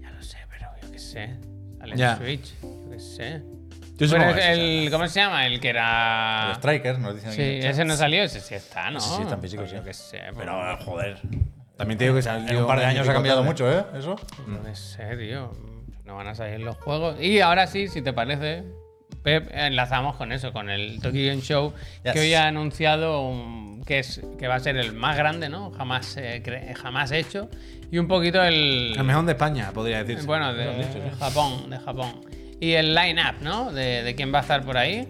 Ya 0.01 0.11
lo 0.11 0.21
sé, 0.21 0.37
pero 0.49 0.67
yo 0.81 0.91
qué 0.91 0.99
sé. 0.99 1.37
Sale 1.79 1.93
en 2.03 2.17
Switch, 2.17 2.53
yo 2.61 2.89
qué 2.91 2.99
sé. 2.99 3.41
Yo 3.97 4.07
que 4.07 4.07
sí, 4.07 4.15
el, 4.49 4.89
¿Cómo 4.91 5.07
se 5.07 5.19
llama? 5.19 5.45
El 5.45 5.59
que 5.59 5.69
era. 5.69 6.47
Los 6.47 6.57
Strikers 6.57 6.97
nos 6.99 7.15
dicen 7.15 7.31
Sí, 7.33 7.41
aquí 7.41 7.67
ese 7.67 7.85
no 7.85 7.95
salió, 7.95 8.23
ese 8.23 8.39
sí 8.39 8.55
está, 8.55 8.89
¿no? 8.89 8.97
Ese 8.97 9.09
sí 9.15 9.21
está 9.21 9.35
en 9.35 9.41
físico, 9.41 9.61
Pues 9.61 9.71
sí. 9.71 9.77
Yo 9.77 9.83
qué 9.83 9.93
sé, 9.93 10.17
pues, 10.33 10.37
Pero, 10.39 10.77
joder. 10.77 11.17
También 11.77 11.97
te 11.97 12.05
digo 12.05 12.15
que 12.19 12.27
En 12.51 12.57
un 12.57 12.67
par 12.67 12.79
de 12.79 12.85
año 12.85 12.99
años 13.01 13.09
ha 13.09 13.13
cambiado 13.13 13.43
mucho, 13.43 13.71
¿eh? 13.71 13.83
Eso. 13.95 14.15
no 14.47 14.63
qué 14.63 14.75
sé, 14.75 15.17
tío. 15.17 15.51
No 16.11 16.17
van 16.17 16.27
a 16.27 16.35
salir 16.35 16.59
los 16.59 16.75
juegos. 16.75 17.15
Y 17.21 17.39
ahora 17.39 17.67
sí, 17.67 17.87
si 17.87 18.01
te 18.01 18.11
parece, 18.11 18.63
Pep, 19.23 19.47
enlazamos 19.53 20.17
con 20.17 20.33
eso, 20.33 20.51
con 20.51 20.69
el 20.69 20.99
Tokyo 21.01 21.25
Game 21.25 21.39
Show, 21.41 21.73
Yes. 22.03 22.11
que 22.11 22.19
hoy 22.19 22.33
ha 22.33 22.47
anunciado 22.47 23.21
un- 23.25 23.81
que, 23.85 23.99
es, 23.99 24.19
que 24.37 24.49
va 24.49 24.55
a 24.55 24.59
ser 24.59 24.75
el 24.75 24.91
más 24.91 25.15
grande, 25.15 25.47
¿no? 25.47 25.71
Jamás, 25.71 26.17
eh, 26.17 26.43
jamás 26.75 27.13
hecho. 27.13 27.49
Y 27.89 27.97
un 27.97 28.09
poquito 28.09 28.43
el. 28.43 28.93
El 28.97 29.03
mejor 29.05 29.23
de 29.25 29.31
España, 29.31 29.71
podría 29.73 30.03
decirse. 30.03 30.25
Bueno, 30.27 30.53
de, 30.53 30.65
de 30.65 31.11
Japón, 31.17 31.69
de 31.69 31.79
Japón. 31.79 32.25
Y 32.59 32.73
el 32.73 32.93
line-up, 32.93 33.41
¿no? 33.41 33.71
De, 33.71 34.03
de 34.03 34.13
quién 34.13 34.33
va 34.33 34.39
a 34.39 34.41
estar 34.41 34.65
por 34.65 34.75
ahí. 34.77 35.07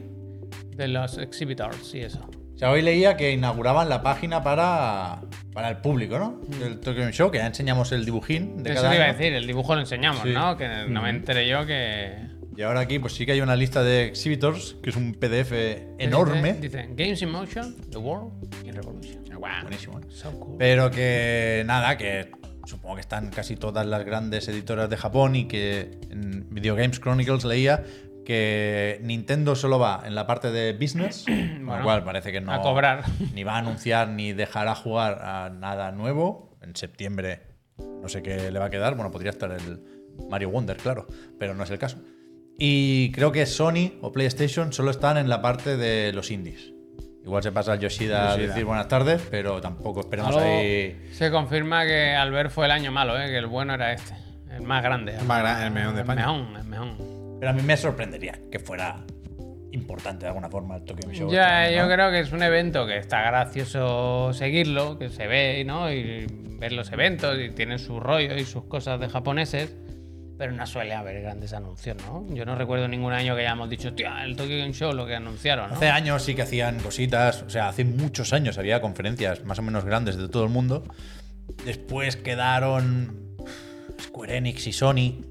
De 0.76 0.88
los 0.88 1.18
exhibitors 1.18 1.96
y 1.96 2.02
eso. 2.02 2.30
Sea, 2.62 2.70
hoy 2.70 2.84
leía 2.84 3.18
que 3.18 3.32
inauguraban 3.32 3.90
la 3.90 4.04
página 4.04 4.44
para, 4.44 5.22
para 5.52 5.70
el 5.70 5.78
público, 5.78 6.20
¿no? 6.20 6.40
Del 6.60 6.80
Tokyo 6.80 7.00
Game 7.00 7.12
Show, 7.12 7.32
que 7.32 7.40
ya 7.40 7.48
enseñamos 7.48 7.92
el 7.92 8.06
dibujín 8.06 8.62
de 8.62 8.74
Eso 8.74 8.84
cada 8.84 8.90
te 8.92 8.96
iba 8.98 9.06
a 9.06 9.08
año. 9.10 9.18
decir, 9.18 9.34
el 9.34 9.48
dibujo 9.48 9.74
lo 9.74 9.82
enseñamos, 9.82 10.22
Sí. 10.22 10.30
¿no? 10.32 10.56
Que 10.58 10.68
no 10.88 11.02
me 11.02 11.10
enteré 11.10 11.48
yo 11.48 11.66
que. 11.66 12.18
Y 12.56 12.62
ahora 12.62 12.82
aquí, 12.82 13.00
pues 13.00 13.14
sí 13.14 13.26
que 13.26 13.32
hay 13.32 13.42
una 13.42 13.56
lista 13.56 13.82
de 13.82 14.06
exhibitors, 14.06 14.76
que 14.84 14.92
es 14.92 14.96
un 14.96 15.16
PDF 15.16 15.52
enorme. 15.98 16.54
Dice, 16.54 16.84
dice, 16.84 16.90
Games 16.96 17.20
in 17.24 17.32
Motion, 17.32 17.76
The 17.90 17.98
World 17.98 18.32
in 18.64 18.76
Revolution. 18.76 19.24
Wow. 19.40 19.50
Buenísimo, 19.64 20.00
¿eh? 20.00 20.04
So 20.10 20.30
cool. 20.40 20.58
Pero 20.60 20.92
que 20.92 21.64
nada, 21.66 21.98
que 21.98 22.30
supongo 22.68 22.94
que 22.94 23.02
están 23.02 23.32
casi 23.32 23.56
todas 23.56 23.88
las 23.88 24.06
grandes 24.06 24.48
editoras 24.48 24.88
de 24.88 24.98
Japón 24.98 25.36
y 25.36 25.48
que 25.48 25.98
en 26.12 26.46
Video 26.52 26.76
Games 26.76 27.00
Chronicles 27.02 27.44
leía 27.44 27.84
que 28.26 29.00
Nintendo 29.04 29.56
solo 29.56 29.80
va 29.80 30.04
en 30.06 30.16
la 30.16 30.28
parte 30.28 30.52
de 30.52 30.74
business, 30.74 31.24
con 31.26 31.66
Bueno, 31.66 31.78
lo 31.80 31.84
cual 31.84 32.04
parece 32.04 32.32
que 32.32 32.42
no 32.42 32.54
a 32.54 32.62
cobrar. 32.62 33.04
ni 33.34 33.44
va 33.44 33.56
a 33.56 33.58
anunciar 33.60 34.08
ni 34.10 34.34
dejará 34.34 34.76
jugar 34.76 35.20
a 35.24 35.50
nada 35.50 35.92
nuevo. 35.92 36.58
En 36.62 36.76
septiembre 36.76 37.42
no 38.02 38.08
sé 38.08 38.22
qué 38.22 38.52
le 38.52 38.60
va 38.60 38.66
a 38.66 38.70
quedar, 38.70 38.96
bueno, 38.96 39.12
podría 39.12 39.32
estar 39.32 39.52
el 39.52 39.82
Mario 40.30 40.50
Wonder, 40.50 40.78
claro, 40.78 41.08
pero 41.40 41.56
no 41.56 41.64
es 41.64 41.72
el 41.72 41.80
caso. 41.80 41.98
Y 42.60 43.12
creo 43.12 43.32
que 43.32 43.46
Sony 43.48 43.94
o 44.02 44.12
PlayStation 44.12 44.72
solo 44.72 44.92
están 44.92 45.18
en 45.18 45.30
la 45.30 45.42
parte 45.42 45.78
de 45.78 46.14
los 46.14 46.30
indies. 46.30 46.74
Igual 47.24 47.42
se 47.44 47.52
pasa 47.52 47.74
al 47.74 47.80
Yoshida, 47.80 48.32
a 48.34 48.38
decir 48.38 48.66
buenas 48.66 48.88
tardes, 48.88 49.22
pero 49.32 49.62
tampoco 49.62 50.02
esperemos 50.02 50.36
Algo- 50.36 50.48
ahí. 50.48 51.10
Se 51.12 51.30
confirma 51.32 51.86
que 51.86 52.14
Albert 52.16 52.52
fue 52.52 52.66
el 52.66 52.72
año 52.72 52.92
malo, 52.92 53.20
¿eh? 53.20 53.28
que 53.28 53.38
el 53.38 53.48
bueno 53.48 53.74
era 53.76 53.94
este. 53.94 54.14
El 54.52 54.62
más 54.64 54.84
grande. 54.84 55.16
El 55.16 55.26
más 55.26 55.40
gran- 55.40 55.64
el 55.64 55.72
mejor 55.72 55.94
de 55.94 56.02
España. 56.02 56.24
El 56.26 56.28
mejor, 56.44 56.60
el 56.60 56.68
mejor. 56.68 57.21
Pero 57.42 57.50
a 57.50 57.54
mí 57.56 57.64
me 57.64 57.76
sorprendería 57.76 58.40
que 58.52 58.60
fuera 58.60 59.04
importante 59.72 60.26
de 60.26 60.28
alguna 60.28 60.48
forma 60.48 60.76
el 60.76 60.84
Tokyo 60.84 61.08
Game 61.08 61.18
Show. 61.18 61.32
Ya, 61.32 61.66
este 61.66 61.78
yo 61.80 61.88
creo 61.88 62.12
que 62.12 62.20
es 62.20 62.32
un 62.34 62.44
evento 62.44 62.86
que 62.86 62.98
está 62.98 63.24
gracioso 63.24 64.32
seguirlo, 64.32 65.00
que 65.00 65.10
se 65.10 65.26
ve, 65.26 65.64
¿no? 65.66 65.92
Y 65.92 66.28
ver 66.60 66.72
los 66.72 66.92
eventos 66.92 67.36
y 67.40 67.50
tienen 67.50 67.80
su 67.80 68.00
rollo 68.00 68.36
y 68.36 68.46
sus 68.46 68.66
cosas 68.66 69.00
de 69.00 69.10
japoneses, 69.10 69.76
pero 70.38 70.52
no 70.52 70.68
suele 70.68 70.94
haber 70.94 71.20
grandes 71.24 71.54
anuncios, 71.54 71.98
¿no? 72.06 72.28
Yo 72.32 72.46
no 72.46 72.54
recuerdo 72.54 72.88
ningún 72.88 73.14
año 73.14 73.34
que 73.36 73.42
hayamos 73.42 73.72
dicho, 73.72 73.92
tía, 73.96 74.24
el 74.24 74.36
Tokyo 74.36 74.60
Game 74.60 74.74
Show, 74.74 74.94
lo 74.94 75.08
que 75.08 75.16
anunciaron, 75.16 75.70
¿no? 75.70 75.78
Hace 75.78 75.90
años 75.90 76.22
sí 76.22 76.36
que 76.36 76.44
hacían 76.44 76.80
cositas, 76.80 77.42
o 77.42 77.50
sea, 77.50 77.70
hace 77.70 77.86
muchos 77.86 78.34
años 78.34 78.60
había 78.60 78.82
conferencias 78.82 79.44
más 79.46 79.58
o 79.58 79.64
menos 79.64 79.84
grandes 79.84 80.16
de 80.16 80.30
todo 80.30 80.44
el 80.44 80.52
mundo. 80.52 80.84
Después 81.66 82.18
quedaron 82.18 83.36
Square 84.00 84.38
Enix 84.38 84.68
y 84.68 84.74
Sony 84.74 85.26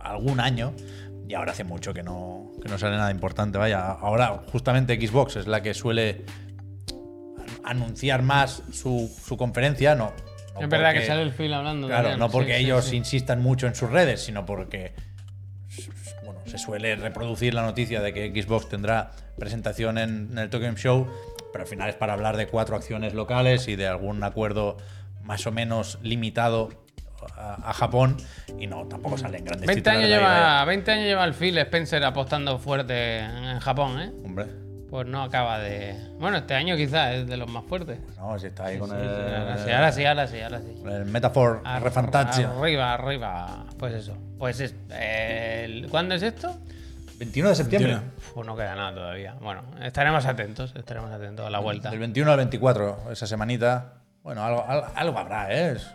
algún 0.00 0.40
año 0.40 0.74
y 1.30 1.34
ahora 1.34 1.52
hace 1.52 1.62
mucho 1.62 1.94
que 1.94 2.02
no, 2.02 2.50
que 2.60 2.68
no 2.68 2.76
sale 2.76 2.96
nada 2.96 3.12
importante. 3.12 3.56
Vaya, 3.56 3.92
ahora 3.92 4.42
justamente 4.50 5.00
Xbox 5.00 5.36
es 5.36 5.46
la 5.46 5.62
que 5.62 5.74
suele 5.74 6.24
anunciar 7.62 8.22
más 8.22 8.64
su, 8.72 9.08
su 9.24 9.36
conferencia, 9.36 9.94
no. 9.94 10.12
no 10.54 10.60
es 10.60 10.68
verdad 10.68 10.92
que 10.92 11.06
sale 11.06 11.22
el 11.22 11.30
Phil 11.30 11.54
hablando. 11.54 11.86
Claro, 11.86 12.08
también. 12.08 12.18
no 12.18 12.30
porque 12.32 12.56
sí, 12.56 12.64
ellos 12.64 12.84
sí. 12.86 12.96
insistan 12.96 13.40
mucho 13.40 13.68
en 13.68 13.76
sus 13.76 13.90
redes, 13.90 14.24
sino 14.24 14.44
porque 14.44 14.92
bueno, 16.24 16.40
se 16.46 16.58
suele 16.58 16.96
reproducir 16.96 17.54
la 17.54 17.62
noticia 17.62 18.00
de 18.00 18.12
que 18.12 18.42
Xbox 18.42 18.68
tendrá 18.68 19.12
presentación 19.38 19.98
en, 19.98 20.30
en 20.32 20.38
el 20.38 20.50
Tokyo 20.50 20.66
Game 20.66 20.78
Show, 20.78 21.06
pero 21.52 21.62
al 21.62 21.68
final 21.68 21.90
es 21.90 21.94
para 21.94 22.12
hablar 22.12 22.38
de 22.38 22.48
cuatro 22.48 22.74
acciones 22.74 23.14
locales 23.14 23.68
y 23.68 23.76
de 23.76 23.86
algún 23.86 24.24
acuerdo 24.24 24.78
más 25.22 25.46
o 25.46 25.52
menos 25.52 26.00
limitado 26.02 26.70
a, 27.36 27.70
a 27.70 27.72
Japón 27.72 28.16
y 28.58 28.66
no, 28.66 28.86
tampoco 28.86 29.16
salen 29.18 29.44
grandes 29.44 29.66
20 29.66 29.90
años, 29.90 30.02
de 30.02 30.08
lleva, 30.08 30.64
20 30.64 30.90
años 30.92 31.04
lleva 31.06 31.24
el 31.24 31.34
Phil 31.34 31.56
Spencer 31.58 32.02
apostando 32.04 32.58
fuerte 32.58 33.18
en, 33.20 33.58
Japón, 33.60 34.00
¿eh? 34.00 34.12
Hombre, 34.24 34.46
Pues 34.90 35.06
no 35.06 35.22
acaba 35.22 35.58
de. 35.58 35.94
Bueno, 36.18 36.38
este 36.38 36.54
año 36.54 36.76
quizás 36.76 37.14
es 37.14 37.26
de 37.26 37.36
los 37.36 37.48
más 37.50 37.64
fuertes. 37.64 37.98
no, 38.18 38.38
si 38.38 38.46
está 38.48 38.66
ahí 38.66 38.78
con 38.78 38.90
Sí, 38.90 38.96
el, 38.96 39.02
sí, 39.02 39.10
ahora 39.10 39.56
sí, 39.56 39.70
ahora 39.70 39.92
sí, 39.92 40.04
ahora 40.04 40.26
sí, 40.26 40.40
ahora 40.42 40.60
sí. 40.60 40.82
el 40.84 41.04
Metaphor 41.06 41.60
Ar- 41.64 41.82
Refantasia. 41.82 42.50
Arriba, 42.50 42.94
arriba. 42.94 43.66
Pues 43.78 43.94
eso. 43.94 44.16
Pues 44.38 44.58
es, 44.60 44.74
el- 44.90 45.88
¿Cuándo 45.90 46.14
es 46.14 46.22
esto? 46.22 46.56
21 47.18 47.50
de 47.50 47.54
septiembre. 47.54 47.92
21. 47.96 48.12
Pues 48.34 48.46
no 48.46 48.56
queda 48.56 48.74
nada 48.74 48.94
todavía. 48.94 49.34
Bueno, 49.40 49.62
estaremos 49.82 50.24
atentos, 50.26 50.72
estaremos 50.74 51.10
atentos 51.12 51.46
a 51.46 51.50
la 51.50 51.58
vuelta. 51.58 51.90
Del 51.90 51.98
21 51.98 52.30
al 52.30 52.36
24, 52.38 53.12
esa 53.12 53.26
semanita. 53.26 53.92
Bueno, 54.22 54.42
algo, 54.44 54.64
algo, 54.66 54.86
algo 54.94 55.18
habrá, 55.18 55.52
¿eh? 55.52 55.72
Es 55.76 55.86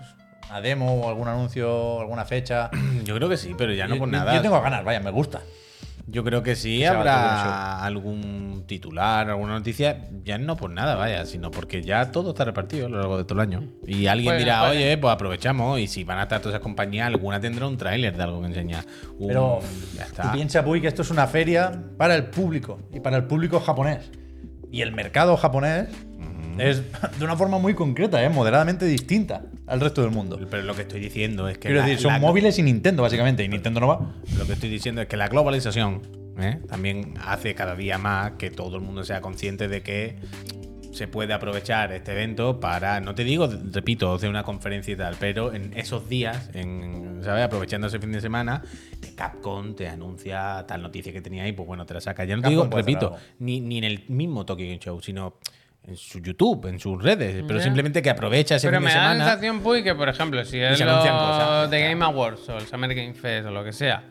Una 0.49 0.61
demo 0.61 0.93
o 1.01 1.09
algún 1.09 1.27
anuncio, 1.27 1.99
alguna 1.99 2.25
fecha. 2.25 2.69
Yo 3.03 3.15
creo 3.15 3.29
que 3.29 3.37
sí, 3.37 3.53
pero 3.57 3.73
ya 3.73 3.87
no 3.87 3.95
Yo- 3.95 3.99
por 3.99 4.09
nada. 4.09 4.35
Yo 4.35 4.41
tengo 4.41 4.61
ganas, 4.61 4.83
vaya, 4.83 4.99
me 4.99 5.11
gusta. 5.11 5.41
Yo 6.07 6.23
creo 6.23 6.43
que 6.43 6.55
sí 6.55 6.83
el 6.83 6.89
habrá 6.89 7.83
algún 7.83 8.63
titular, 8.67 9.27
alguna 9.27 9.53
noticia, 9.53 10.07
ya 10.23 10.37
no 10.37 10.55
por 10.55 10.69
nada, 10.69 10.93
vaya, 10.95 11.25
sino 11.25 11.49
porque 11.49 11.81
ya 11.81 12.11
todo 12.11 12.29
está 12.29 12.45
repartido 12.45 12.85
a 12.85 12.89
lo 12.89 12.97
largo 12.99 13.17
de 13.17 13.23
todo 13.23 13.41
el 13.41 13.47
año. 13.49 13.63
Y 13.87 14.05
alguien 14.05 14.27
Puede, 14.33 14.39
dirá, 14.39 14.59
puede. 14.67 14.77
oye, 14.85 14.97
pues 14.99 15.11
aprovechamos 15.11 15.79
y 15.79 15.87
si 15.87 16.03
van 16.03 16.19
a 16.19 16.23
estar 16.23 16.41
todas 16.41 16.53
esas 16.53 16.61
compañías, 16.61 17.07
alguna 17.07 17.39
tendrá 17.39 17.65
un 17.65 17.75
tráiler 17.77 18.15
de 18.15 18.21
algo 18.21 18.39
que 18.41 18.47
enseñar. 18.47 18.85
Un- 19.17 19.27
Pero 19.29 19.59
ya 19.95 20.03
tú 20.05 20.09
está. 20.11 20.31
piensas, 20.31 20.63
Puy, 20.63 20.79
que 20.79 20.87
esto 20.89 21.01
es 21.01 21.09
una 21.09 21.25
feria 21.25 21.71
para 21.97 22.13
el 22.13 22.25
público 22.25 22.79
y 22.93 22.99
para 22.99 23.17
el 23.17 23.23
público 23.23 23.59
japonés. 23.59 24.11
Y 24.71 24.81
el 24.83 24.91
mercado 24.91 25.35
japonés 25.37 25.87
es 26.59 26.83
de 27.19 27.25
una 27.25 27.35
forma 27.35 27.57
muy 27.59 27.73
concreta, 27.73 28.23
¿eh? 28.23 28.29
moderadamente 28.29 28.85
distinta 28.85 29.43
al 29.67 29.79
resto 29.81 30.01
del 30.01 30.11
mundo. 30.11 30.39
Pero 30.49 30.63
lo 30.63 30.75
que 30.75 30.83
estoy 30.83 30.99
diciendo 30.99 31.47
es 31.47 31.57
que 31.57 31.67
Quiero 31.67 31.81
la- 31.81 31.85
decir, 31.87 32.01
son 32.01 32.13
la- 32.13 32.19
móviles 32.19 32.57
y 32.59 32.63
Nintendo, 32.63 33.03
básicamente, 33.03 33.43
y 33.43 33.47
Nintendo 33.49 33.79
no 33.79 33.87
va. 33.87 34.13
Lo 34.37 34.45
que 34.45 34.53
estoy 34.53 34.69
diciendo 34.69 35.01
es 35.01 35.07
que 35.07 35.17
la 35.17 35.27
globalización 35.27 36.01
¿eh? 36.39 36.59
también 36.67 37.13
hace 37.25 37.55
cada 37.55 37.75
día 37.75 37.97
más 37.97 38.33
que 38.33 38.49
todo 38.51 38.75
el 38.77 38.81
mundo 38.81 39.03
sea 39.03 39.21
consciente 39.21 39.67
de 39.67 39.81
que 39.81 40.15
se 40.91 41.09
puede 41.09 41.33
aprovechar 41.33 41.91
este 41.91 42.13
evento 42.13 42.61
para, 42.61 43.01
no 43.01 43.13
te 43.15 43.25
digo, 43.25 43.49
repito, 43.73 44.13
hacer 44.13 44.29
una 44.29 44.43
conferencia 44.43 44.93
y 44.93 44.95
tal, 44.95 45.17
pero 45.19 45.53
en 45.53 45.73
esos 45.77 46.07
días, 46.07 46.49
en, 46.53 47.19
¿sabes? 47.21 47.43
Aprovechando 47.43 47.87
ese 47.87 47.99
fin 47.99 48.13
de 48.13 48.21
semana, 48.21 48.61
Capcom 49.15 49.75
te 49.75 49.89
anuncia 49.89 50.63
tal 50.65 50.81
noticia 50.81 51.11
que 51.11 51.21
tenía 51.21 51.43
ahí, 51.43 51.51
pues 51.51 51.67
bueno, 51.67 51.85
te 51.85 51.93
la 51.93 51.99
saca. 52.01 52.23
Ya 52.23 52.37
no 52.37 52.41
te 52.43 52.47
digo, 52.49 52.69
repito, 52.71 53.13
ni, 53.39 53.59
ni 53.59 53.77
en 53.79 53.83
el 53.83 54.05
mismo 54.07 54.45
Tokyo 54.45 54.65
Show, 54.79 55.01
sino 55.01 55.35
en 55.87 55.95
su 55.95 56.19
YouTube, 56.19 56.67
en 56.67 56.79
sus 56.79 57.01
redes, 57.01 57.43
pero 57.47 57.59
simplemente 57.59 58.01
que 58.01 58.09
aprovecha 58.09 58.55
ese 58.55 58.67
Pero 58.67 58.79
fin 58.79 58.85
me 58.85 58.91
de 58.91 58.97
da 58.97 59.13
la 59.13 59.25
sensación, 59.25 59.61
Puy, 59.61 59.83
que 59.83 59.93
por 59.93 60.09
ejemplo, 60.09 60.43
si 60.43 60.59
es 60.59 60.79
cosas, 60.81 61.61
los 61.61 61.71
de 61.71 61.81
Game 61.81 62.03
Awards 62.03 62.49
o 62.49 62.57
el 62.57 62.65
Summer 62.65 62.93
Game 62.93 63.13
Fest 63.13 63.47
o 63.47 63.51
lo 63.51 63.63
que 63.63 63.71
sea, 63.71 64.03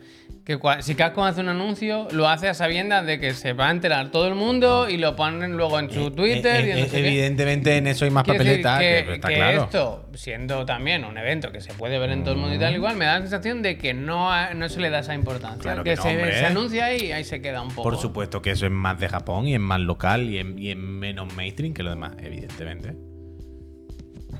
que 0.45 0.59
cua- 0.59 0.81
si 0.81 0.93
Capcom 0.93 1.23
hace 1.23 1.41
un 1.41 1.49
anuncio, 1.49 2.07
lo 2.11 2.27
hace 2.29 2.47
a 2.47 2.53
sabiendas 2.53 3.03
de 3.05 3.19
que 3.19 3.33
se 3.33 3.53
va 3.53 3.69
a 3.69 3.71
enterar 3.71 4.11
todo 4.11 4.27
el 4.27 4.35
mundo 4.35 4.87
y 4.87 4.97
lo 4.97 5.15
ponen 5.15 5.57
luego 5.57 5.79
en 5.79 5.89
su 5.89 6.11
Twitter 6.11 6.63
Eh, 6.63 6.67
y 6.67 6.71
en 6.71 6.77
eh, 6.77 6.81
no 6.81 6.85
sé 6.87 6.91
qué. 7.01 7.07
evidentemente 7.07 7.77
en 7.77 7.87
eso 7.87 8.05
hay 8.05 8.11
más 8.11 8.23
Quiero 8.25 8.43
decir 8.43 8.61
papeleta, 8.61 8.79
que, 8.99 9.05
que 9.07 9.15
está 9.15 9.27
que 9.29 9.35
claro. 9.35 9.63
esto, 9.63 10.09
siendo 10.13 10.63
también 10.65 11.03
un 11.03 11.17
evento 11.17 11.51
que 11.51 11.61
se 11.61 11.73
puede 11.73 11.97
ver 11.97 12.11
en 12.11 12.23
todo 12.23 12.35
el 12.35 12.39
mundo 12.39 12.55
y 12.55 12.59
tal, 12.59 12.75
igual 12.75 12.95
me 12.95 13.05
da 13.05 13.15
la 13.15 13.21
sensación 13.21 13.63
de 13.63 13.79
que 13.79 13.95
no, 13.95 14.31
ha- 14.31 14.53
no 14.53 14.69
se 14.69 14.79
le 14.81 14.91
da 14.91 14.99
esa 14.99 15.15
importancia. 15.15 15.61
Claro 15.63 15.83
que 15.83 15.95
no, 15.95 16.01
se, 16.03 16.09
hombre. 16.09 16.33
se 16.37 16.45
anuncia 16.45 16.85
ahí 16.85 17.05
y 17.05 17.11
ahí 17.11 17.23
se 17.23 17.41
queda 17.41 17.63
un 17.63 17.69
poco. 17.69 17.81
Por 17.81 17.97
supuesto 17.97 18.41
que 18.43 18.51
eso 18.51 18.67
es 18.67 18.71
más 18.71 18.99
de 18.99 19.09
Japón 19.09 19.47
y 19.47 19.55
es 19.55 19.59
más 19.59 19.79
local 19.79 20.29
y 20.29 20.37
en, 20.37 20.59
y 20.59 20.69
en 20.69 20.79
menos 20.79 21.33
mainstream 21.33 21.73
que 21.73 21.81
lo 21.81 21.89
demás, 21.89 22.11
evidentemente. 22.21 22.93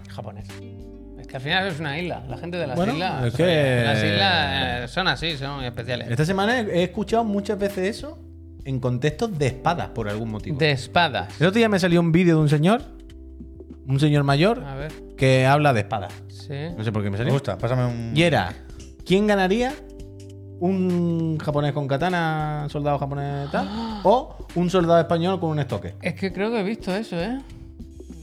japonés. 0.10 0.48
Que 1.28 1.38
al 1.38 1.42
final 1.42 1.68
es 1.68 1.80
una 1.80 1.98
isla. 2.00 2.24
La 2.30 2.38
gente 2.38 2.58
de 2.58 2.68
las 2.68 2.76
Bueno, 2.76 2.94
islas. 2.94 3.26
es 3.26 3.34
que- 3.36 3.84
Las 3.86 4.04
islas 4.04 4.84
eh, 4.84 4.88
son 4.88 5.08
así, 5.08 5.38
son 5.38 5.64
especiales. 5.64 6.10
Esta 6.10 6.26
semana 6.26 6.60
he 6.60 6.84
escuchado 6.84 7.24
muchas 7.24 7.58
veces 7.60 7.98
eso 7.98 8.18
en 8.64 8.80
contextos 8.80 9.38
de 9.38 9.48
espadas 9.48 9.90
por 9.90 10.08
algún 10.10 10.30
motivo. 10.32 10.58
De 10.58 10.72
espadas. 10.72 11.40
El 11.42 11.48
otro 11.48 11.58
día 11.58 11.70
me 11.70 11.80
salió 11.80 12.00
un 12.00 12.12
vídeo 12.12 12.36
de 12.38 12.42
un 12.42 12.50
señor, 12.50 12.82
un 13.88 14.00
señor 14.00 14.24
mayor, 14.24 14.64
A 14.64 14.76
ver. 14.76 14.92
que 15.18 15.46
habla 15.46 15.74
de 15.74 15.82
espadas. 15.82 16.14
Sí. 16.30 16.54
No 16.78 16.84
sé 16.84 16.92
por 16.92 17.02
qué 17.04 17.10
me 17.10 17.14
Me 17.14 17.18
salió. 17.20 17.34
gusta, 17.34 17.58
pásame 17.58 17.86
un. 17.86 18.12
Y 18.16 18.24
era, 18.24 18.54
¿quién 19.06 19.28
ganaría? 19.28 19.74
¿Un 20.60 21.38
japonés 21.38 21.74
con 21.74 21.88
katana, 21.88 22.66
soldado 22.70 22.98
japonés 22.98 23.52
tal? 23.52 23.68
¿O 24.04 24.36
un 24.56 24.70
soldado 24.70 25.00
español 25.00 25.40
con 25.40 25.50
un 25.52 25.60
estoque? 25.60 25.96
Es 26.02 26.14
que 26.16 26.32
creo 26.32 26.50
que 26.50 26.62
he 26.62 26.64
visto 26.64 26.96
eso, 26.96 27.20
¿eh? 27.20 27.40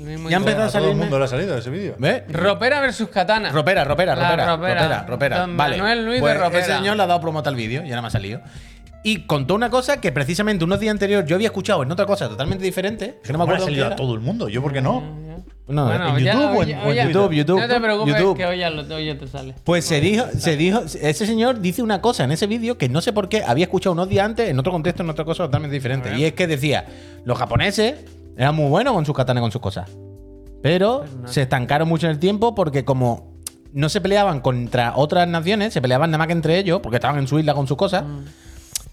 Mismo 0.02 0.28
Ya 0.30 0.36
empezó 0.38 0.62
A 0.62 0.66
todo 0.68 0.78
el 0.78 0.84
salirme- 0.84 0.94
mundo 0.96 1.18
le 1.18 1.24
ha 1.24 1.28
salido 1.28 1.56
ese 1.56 1.70
vídeo. 1.70 1.94
¿Ves? 1.98 2.22
Ropera 2.28 2.80
versus 2.80 3.08
katana. 3.08 3.50
Ropera, 3.50 3.84
ropera, 3.84 4.14
La 4.16 4.22
ropera, 4.30 4.56
ropera. 4.56 4.74
ropera, 4.86 5.06
ropera. 5.06 5.38
Don 5.40 5.56
Vale. 5.56 5.76
Manuel 5.78 6.04
Luis 6.04 6.16
de 6.16 6.20
Pues 6.20 6.38
Ropera. 6.38 6.58
Ese 6.64 6.74
señor 6.76 6.96
le 6.96 7.02
ha 7.02 7.06
dado 7.06 7.20
promote 7.20 7.48
al 7.48 7.56
vídeo 7.56 7.82
y 7.84 7.88
ahora 7.90 8.02
me 8.02 8.08
ha 8.08 8.10
salido. 8.10 8.40
Y 9.04 9.26
contó 9.26 9.54
una 9.56 9.68
cosa 9.68 10.00
que 10.00 10.12
precisamente 10.12 10.64
unos 10.64 10.78
días 10.78 10.92
anteriores 10.92 11.28
yo 11.28 11.34
había 11.34 11.48
escuchado 11.48 11.82
en 11.82 11.90
otra 11.90 12.06
cosa 12.06 12.28
totalmente 12.28 12.64
diferente. 12.64 13.18
Que 13.24 13.32
no 13.32 13.38
me 13.38 13.42
¿Cómo 13.44 13.52
le 13.52 13.52
ha 13.52 13.56
acuerdo 13.56 13.66
qué 13.66 13.70
salido 13.72 13.84
a 13.84 13.86
era. 13.88 13.96
todo 13.96 14.14
el 14.14 14.20
mundo. 14.20 14.48
¿Yo 14.48 14.62
por 14.62 14.72
qué 14.72 14.80
no? 14.80 15.22
No, 15.68 15.86
Bueno, 15.86 16.18
en 16.18 16.24
ya- 16.24 16.32
YouTube 16.34 16.56
o 16.58 16.62
en, 16.64 16.78
o 16.78 16.88
en 16.90 16.94
ya- 16.94 17.04
YouTube, 17.06 17.32
YouTube. 17.32 17.60
No 17.60 17.68
te 17.68 17.80
preocupes, 17.80 18.14
YouTube. 18.14 18.36
que 18.36 18.46
hoy 18.46 18.58
ya, 18.58 18.68
lo, 18.70 18.94
hoy 18.94 19.06
ya 19.06 19.16
te 19.18 19.26
sale. 19.26 19.54
Pues 19.64 19.84
se 19.84 20.00
dijo, 20.00 20.26
se 20.36 20.56
dijo, 20.56 20.82
ese 21.00 21.24
señor 21.26 21.60
dice 21.60 21.82
una 21.82 22.00
cosa 22.00 22.24
en 22.24 22.32
ese 22.32 22.46
vídeo 22.46 22.76
que 22.76 22.88
no 22.88 23.00
sé 23.00 23.12
por 23.12 23.28
qué 23.28 23.42
había 23.46 23.64
escuchado 23.64 23.92
unos 23.92 24.08
días 24.08 24.26
antes, 24.26 24.50
en 24.50 24.58
otro 24.58 24.70
contexto, 24.72 25.02
en 25.02 25.10
otra 25.10 25.24
cosa 25.24 25.44
totalmente 25.44 25.74
diferente. 25.74 26.14
Y 26.16 26.24
es 26.24 26.32
que 26.34 26.46
decía, 26.46 26.84
los 27.24 27.38
japoneses 27.38 27.94
eran 28.36 28.54
muy 28.54 28.68
buenos 28.68 28.94
con 28.94 29.04
sus 29.06 29.14
katanas, 29.14 29.42
con 29.42 29.52
sus 29.52 29.60
cosas. 29.60 29.90
Pero 30.62 31.04
se 31.26 31.42
estancaron 31.42 31.88
mucho 31.88 32.06
en 32.06 32.12
el 32.12 32.18
tiempo 32.18 32.54
porque 32.54 32.84
como 32.84 33.32
no 33.72 33.88
se 33.88 34.00
peleaban 34.00 34.40
contra 34.40 34.94
otras 34.96 35.26
naciones, 35.26 35.72
se 35.72 35.80
peleaban 35.80 36.10
nada 36.10 36.18
más 36.18 36.26
que 36.28 36.34
entre 36.34 36.58
ellos, 36.58 36.80
porque 36.82 36.96
estaban 36.96 37.18
en 37.18 37.26
su 37.26 37.38
isla 37.38 37.54
con 37.54 37.66
sus 37.66 37.76
cosas, 37.76 38.04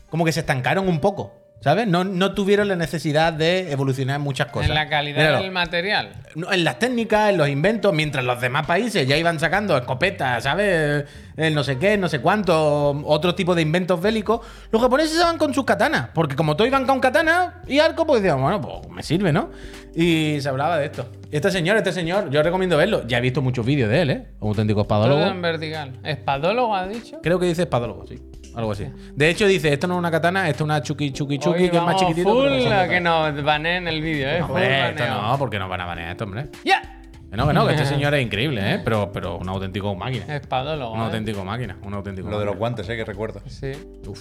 como 0.09 0.25
que 0.25 0.31
se 0.31 0.39
estancaron 0.39 0.87
un 0.87 0.99
poco. 0.99 1.33
¿Sabes? 1.61 1.87
No, 1.87 2.05
no 2.05 2.33
tuvieron 2.33 2.69
la 2.69 2.77
necesidad 2.77 3.33
de 3.33 3.71
evolucionar 3.71 4.15
en 4.15 4.21
muchas 4.21 4.47
cosas. 4.47 4.69
En 4.69 4.75
la 4.75 4.87
calidad 4.87 5.17
Míralo. 5.17 5.41
del 5.41 5.51
material. 5.51 6.13
No, 6.35 6.51
en 6.53 6.63
las 6.63 6.79
técnicas, 6.79 7.31
en 7.31 7.37
los 7.37 7.49
inventos, 7.49 7.93
mientras 7.93 8.23
los 8.23 8.39
demás 8.39 8.65
países 8.65 9.05
ya 9.05 9.17
iban 9.17 9.39
sacando 9.41 9.75
escopetas, 9.77 10.43
¿sabes? 10.43 11.03
El 11.35 11.53
no 11.53 11.65
sé 11.65 11.77
qué, 11.77 11.97
no 11.97 12.07
sé 12.07 12.19
cuánto, 12.21 12.91
otro 13.05 13.35
tipo 13.35 13.55
de 13.55 13.61
inventos 13.61 14.01
bélicos, 14.01 14.39
los 14.71 14.81
japoneses 14.81 15.17
iban 15.19 15.37
con 15.37 15.53
sus 15.53 15.65
katanas, 15.65 16.09
porque 16.13 16.37
como 16.37 16.55
todos 16.55 16.69
iban 16.69 16.85
con 16.85 17.01
katana 17.01 17.61
y 17.67 17.79
arco, 17.79 18.07
pues 18.07 18.21
decían, 18.21 18.41
bueno, 18.41 18.61
pues 18.61 18.89
me 18.89 19.03
sirve, 19.03 19.33
¿no? 19.33 19.49
Y 19.93 20.37
se 20.39 20.47
hablaba 20.47 20.77
de 20.77 20.85
esto. 20.85 21.09
Este 21.29 21.51
señor, 21.51 21.75
este 21.75 21.91
señor, 21.91 22.29
yo 22.29 22.41
recomiendo 22.41 22.77
verlo. 22.77 23.05
Ya 23.05 23.17
he 23.17 23.21
visto 23.21 23.41
muchos 23.41 23.65
vídeos 23.65 23.89
de 23.89 24.01
él, 24.01 24.09
¿eh? 24.11 24.27
Un 24.39 24.49
auténtico 24.49 24.85
Todo 24.85 25.03
espadólogo. 25.03 25.29
en 25.29 25.41
vertical. 25.41 25.99
¿Espadólogo 26.03 26.73
ha 26.75 26.87
dicho? 26.87 27.19
Creo 27.21 27.37
que 27.37 27.47
dice 27.47 27.63
espadólogo, 27.63 28.07
sí. 28.07 28.17
Algo 28.55 28.71
así. 28.71 28.87
De 29.15 29.29
hecho, 29.29 29.47
dice, 29.47 29.71
esto 29.71 29.87
no 29.87 29.95
es 29.95 29.99
una 29.99 30.11
katana, 30.11 30.49
esto 30.49 30.63
es 30.63 30.65
una 30.65 30.81
chuki 30.81 31.11
chuki 31.11 31.37
chuki, 31.39 31.63
Hoy 31.63 31.69
que 31.69 31.77
es 31.77 31.83
más 31.83 31.95
vamos 31.95 32.01
chiquitito. 32.01 32.29
Full 32.29 32.45
no 32.49 32.63
katanas. 32.63 32.89
que 32.89 32.99
nos 32.99 33.43
baneen 33.43 33.87
el 33.87 34.01
vídeo, 34.01 34.29
¿eh? 34.29 34.41
Hombre, 34.41 34.89
esto 34.89 35.03
baneo. 35.03 35.21
no, 35.21 35.37
porque 35.37 35.59
no 35.59 35.69
van 35.69 35.81
a 35.81 35.85
banear 35.85 36.11
esto, 36.11 36.23
hombre. 36.25 36.47
¡Ya! 36.65 36.81
Que 37.29 37.37
no, 37.37 37.47
que 37.47 37.53
no, 37.53 37.67
que 37.67 37.73
este 37.73 37.85
señor 37.93 38.13
es 38.15 38.23
increíble, 38.23 38.61
¿eh? 38.75 38.81
Pero, 38.83 39.11
pero 39.11 39.37
un 39.37 39.47
auténtico 39.47 39.95
máquina. 39.95 40.35
Espadólogo. 40.35 40.93
Un 40.93 40.99
¿eh? 41.01 41.03
auténtico 41.05 41.45
máquina. 41.45 41.77
Un 41.83 41.93
auténtico 41.93 42.29
Lo 42.29 42.39
de 42.39 42.45
los 42.45 42.53
máquina. 42.53 42.59
guantes, 42.59 42.89
eh, 42.89 42.95
que 42.97 43.05
recuerdo. 43.05 43.41
Sí. 43.45 43.71
Uf. 44.07 44.19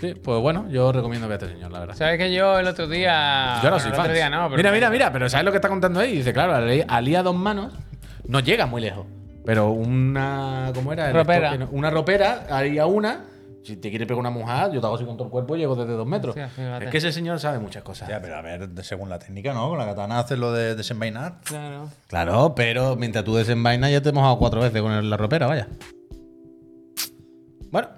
Sí, 0.00 0.14
pues 0.14 0.40
bueno, 0.40 0.66
yo 0.70 0.92
recomiendo 0.92 1.26
ver 1.28 1.40
a 1.40 1.44
este 1.44 1.54
señor, 1.56 1.72
la 1.72 1.80
verdad. 1.80 1.96
¿Sabes 1.96 2.16
que 2.16 2.32
yo 2.32 2.58
el 2.58 2.66
otro 2.68 2.86
día. 2.86 3.10
yo 3.10 3.68
ahora 3.68 3.70
bueno, 3.70 3.78
soy 3.80 3.88
el 3.90 3.96
fan. 3.96 4.04
otro 4.04 4.14
día 4.14 4.30
no, 4.30 4.44
pero 4.48 4.56
mira, 4.56 4.70
mira, 4.70 4.90
mira, 4.90 5.12
pero 5.12 5.28
¿sabes 5.28 5.44
lo 5.44 5.50
que 5.50 5.56
está 5.58 5.68
contando 5.68 5.98
ahí? 5.98 6.18
Dice, 6.18 6.32
claro, 6.32 6.54
al 6.54 6.84
al 6.88 7.14
a 7.16 7.22
dos 7.24 7.34
manos 7.34 7.72
no 8.28 8.38
llega 8.40 8.66
muy 8.66 8.80
lejos. 8.80 9.06
Pero 9.44 9.70
una. 9.70 10.70
¿Cómo 10.74 10.92
era? 10.92 11.08
El 11.08 11.14
Ropera. 11.14 11.56
¿no? 11.56 11.68
Una 11.72 11.90
ropera, 11.90 12.46
haría 12.50 12.86
una. 12.86 13.24
Si 13.62 13.76
te 13.76 13.90
quiere 13.90 14.06
pegar 14.06 14.20
una 14.20 14.30
mojada, 14.30 14.72
yo 14.72 14.80
te 14.80 14.86
hago 14.86 14.96
así 14.96 15.04
con 15.04 15.16
todo 15.16 15.26
el 15.26 15.30
cuerpo 15.30 15.54
y 15.54 15.58
llego 15.58 15.76
desde 15.76 15.92
dos 15.92 16.06
metros. 16.06 16.34
Es 16.36 16.90
que 16.90 16.98
ese 16.98 17.12
señor 17.12 17.38
sabe 17.38 17.58
muchas 17.58 17.82
cosas. 17.82 18.08
Ya, 18.08 18.20
pero 18.20 18.36
a 18.36 18.42
ver, 18.42 18.68
según 18.82 19.10
la 19.10 19.18
técnica, 19.18 19.52
¿no? 19.52 19.68
Con 19.68 19.78
la 19.78 19.84
katana 19.84 20.18
haces 20.18 20.38
lo 20.38 20.52
de 20.52 20.74
desenvainar. 20.74 21.40
Claro. 21.44 21.88
Claro, 22.06 22.54
pero 22.54 22.96
mientras 22.96 23.24
tú 23.24 23.36
desenvainas 23.36 23.90
ya 23.90 24.00
te 24.00 24.08
hemos 24.08 24.22
dado 24.22 24.38
cuatro 24.38 24.60
veces 24.60 24.80
con 24.80 25.10
la 25.10 25.16
ropera, 25.16 25.46
vaya. 25.46 25.68
Bueno, 27.70 27.88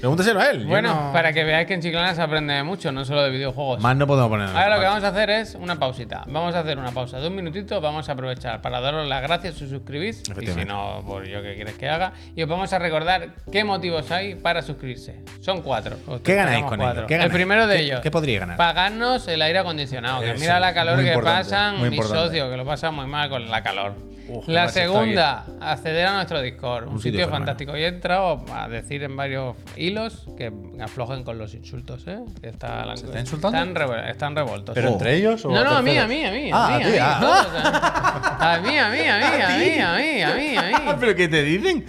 pregúntaselo 0.00 0.40
a 0.40 0.50
él. 0.50 0.66
Bueno, 0.66 0.94
no- 1.06 1.12
para 1.12 1.32
que 1.32 1.44
veáis 1.44 1.66
que 1.66 1.74
en 1.74 1.80
Chiclana 1.82 2.14
se 2.14 2.22
aprende 2.22 2.62
mucho, 2.62 2.92
no 2.92 3.04
solo 3.04 3.22
de 3.22 3.30
videojuegos. 3.30 3.80
Más 3.80 3.96
no 3.96 4.06
podemos 4.06 4.28
poner. 4.30 4.48
Ahora 4.48 4.74
lo 4.76 4.80
que 4.80 4.86
vamos 4.86 5.04
a 5.04 5.08
hacer 5.08 5.30
es 5.30 5.54
una 5.54 5.76
pausita. 5.76 6.24
Vamos 6.26 6.54
a 6.54 6.60
hacer 6.60 6.78
una 6.78 6.90
pausa 6.92 7.18
de 7.20 7.28
un 7.28 7.34
minutito. 7.34 7.80
Vamos 7.80 8.08
a 8.08 8.12
aprovechar 8.12 8.60
para 8.62 8.80
daros 8.80 9.08
las 9.08 9.22
gracias 9.22 9.54
si 9.56 9.64
os 9.64 9.70
suscribís. 9.70 10.22
Y 10.40 10.46
si 10.46 10.64
no, 10.64 11.02
pues 11.06 11.28
yo 11.28 11.42
qué 11.42 11.54
quieres 11.54 11.74
que 11.74 11.88
haga. 11.88 12.12
Y 12.34 12.42
os 12.42 12.48
vamos 12.48 12.72
a 12.72 12.78
recordar 12.78 13.28
qué 13.50 13.64
motivos 13.64 14.10
hay 14.10 14.34
para 14.34 14.62
suscribirse. 14.62 15.20
Son 15.40 15.62
cuatro. 15.62 15.96
Os 16.06 16.20
¿Qué 16.20 16.34
ganáis 16.34 16.64
con 16.64 16.78
cuatro. 16.78 17.00
ello? 17.00 17.06
¿Qué 17.06 17.14
El 17.16 17.30
primero 17.30 17.66
de 17.66 17.76
¿Qué- 17.76 17.82
ellos. 17.82 18.00
qué 18.00 18.10
podría 18.10 18.40
ganar? 18.40 18.56
Pagarnos 18.56 19.26
el 19.28 19.42
aire 19.42 19.58
acondicionado. 19.60 20.20
Que 20.20 20.30
Eso, 20.32 20.40
mira 20.40 20.60
la 20.60 20.72
calor 20.74 21.02
que 21.02 21.18
pasan 21.18 21.88
mis 21.90 22.04
socios, 22.06 22.50
que 22.50 22.56
lo 22.56 22.64
pasan 22.64 22.94
muy 22.94 23.06
mal 23.06 23.28
con 23.28 23.50
la 23.50 23.62
calor. 23.62 23.94
Uf, 24.28 24.48
la 24.48 24.68
segunda, 24.68 25.44
acceder 25.60 26.06
a 26.06 26.14
nuestro 26.14 26.40
Discord. 26.42 26.88
Un, 26.88 26.94
Un 26.94 26.98
sitio, 26.98 27.20
sitio 27.20 27.28
fantástico. 27.28 27.76
Y 27.76 27.82
he 27.82 27.86
entrado 27.86 28.44
a 28.52 28.68
decir 28.68 29.02
en 29.04 29.16
varios 29.16 29.56
hilos 29.76 30.26
que 30.36 30.52
aflojen 30.80 31.22
con 31.22 31.38
los 31.38 31.54
insultos, 31.54 32.04
¿eh? 32.08 32.18
Que 32.40 32.48
está 32.48 32.84
la- 32.84 32.94
está 32.94 33.20
insultando? 33.20 33.56
Están, 33.58 33.74
revo- 33.74 34.10
están 34.10 34.34
revoltos. 34.36 34.74
¿Pero 34.74 34.90
Oh. 34.90 34.92
entre 34.94 35.14
ellos 35.16 35.44
o 35.44 35.50
No, 35.50 35.62
no, 35.64 35.70
a 35.70 35.82
mí, 35.82 35.96
a 35.96 36.06
mí, 36.06 36.24
a 36.24 36.30
mí. 36.32 36.50
Ah, 36.52 36.74
a 36.74 36.78
mí, 36.78 36.84
a 36.86 38.58
mí, 38.60 38.78
a 38.78 38.90
mí, 38.90 39.00
a 39.08 39.18
mí, 39.18 39.42
a 39.42 39.48
mí, 39.58 39.80
a 39.80 39.96
mí, 39.96 40.22
a 40.22 40.34
mí, 40.34 40.56
a 40.56 40.62
mí, 40.62 40.74
a 40.74 40.78
mí. 40.80 40.96
¿Pero 41.00 41.14
qué 41.14 41.28
te 41.28 41.42
dicen? 41.42 41.84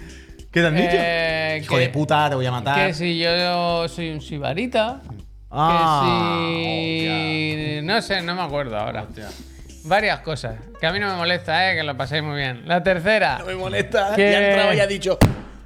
¿Qué 0.50 0.60
te 0.60 0.66
han 0.66 0.74
dicho? 0.76 0.88
Eh, 0.92 1.60
Hijo 1.62 1.74
que- 1.74 1.80
de 1.82 1.88
puta, 1.90 2.28
te 2.30 2.34
voy 2.36 2.46
a 2.46 2.50
matar. 2.50 2.86
Que 2.86 2.94
si 2.94 3.18
yo 3.18 3.86
soy 3.88 4.10
un 4.10 4.20
sibarita. 4.20 5.00
Ah, 5.50 6.40
que 6.46 7.78
si. 7.80 7.86
No 7.86 8.00
sé, 8.02 8.22
no 8.22 8.34
me 8.34 8.42
acuerdo 8.42 8.76
ahora. 8.78 9.06
Varias 9.84 10.20
cosas. 10.20 10.56
Que 10.80 10.86
a 10.86 10.92
mí 10.92 10.98
no 10.98 11.08
me 11.08 11.14
molesta, 11.16 11.70
eh, 11.72 11.76
que 11.76 11.82
lo 11.82 11.96
paséis 11.96 12.22
muy 12.22 12.36
bien. 12.36 12.62
La 12.66 12.82
tercera. 12.82 13.38
No 13.38 13.46
me 13.46 13.54
molesta. 13.54 14.14
Que- 14.14 14.32
Ya 14.32 14.38
ha 14.38 14.48
entrado 14.48 14.74
y 14.74 14.80
ha 14.80 14.86
dicho. 14.86 15.18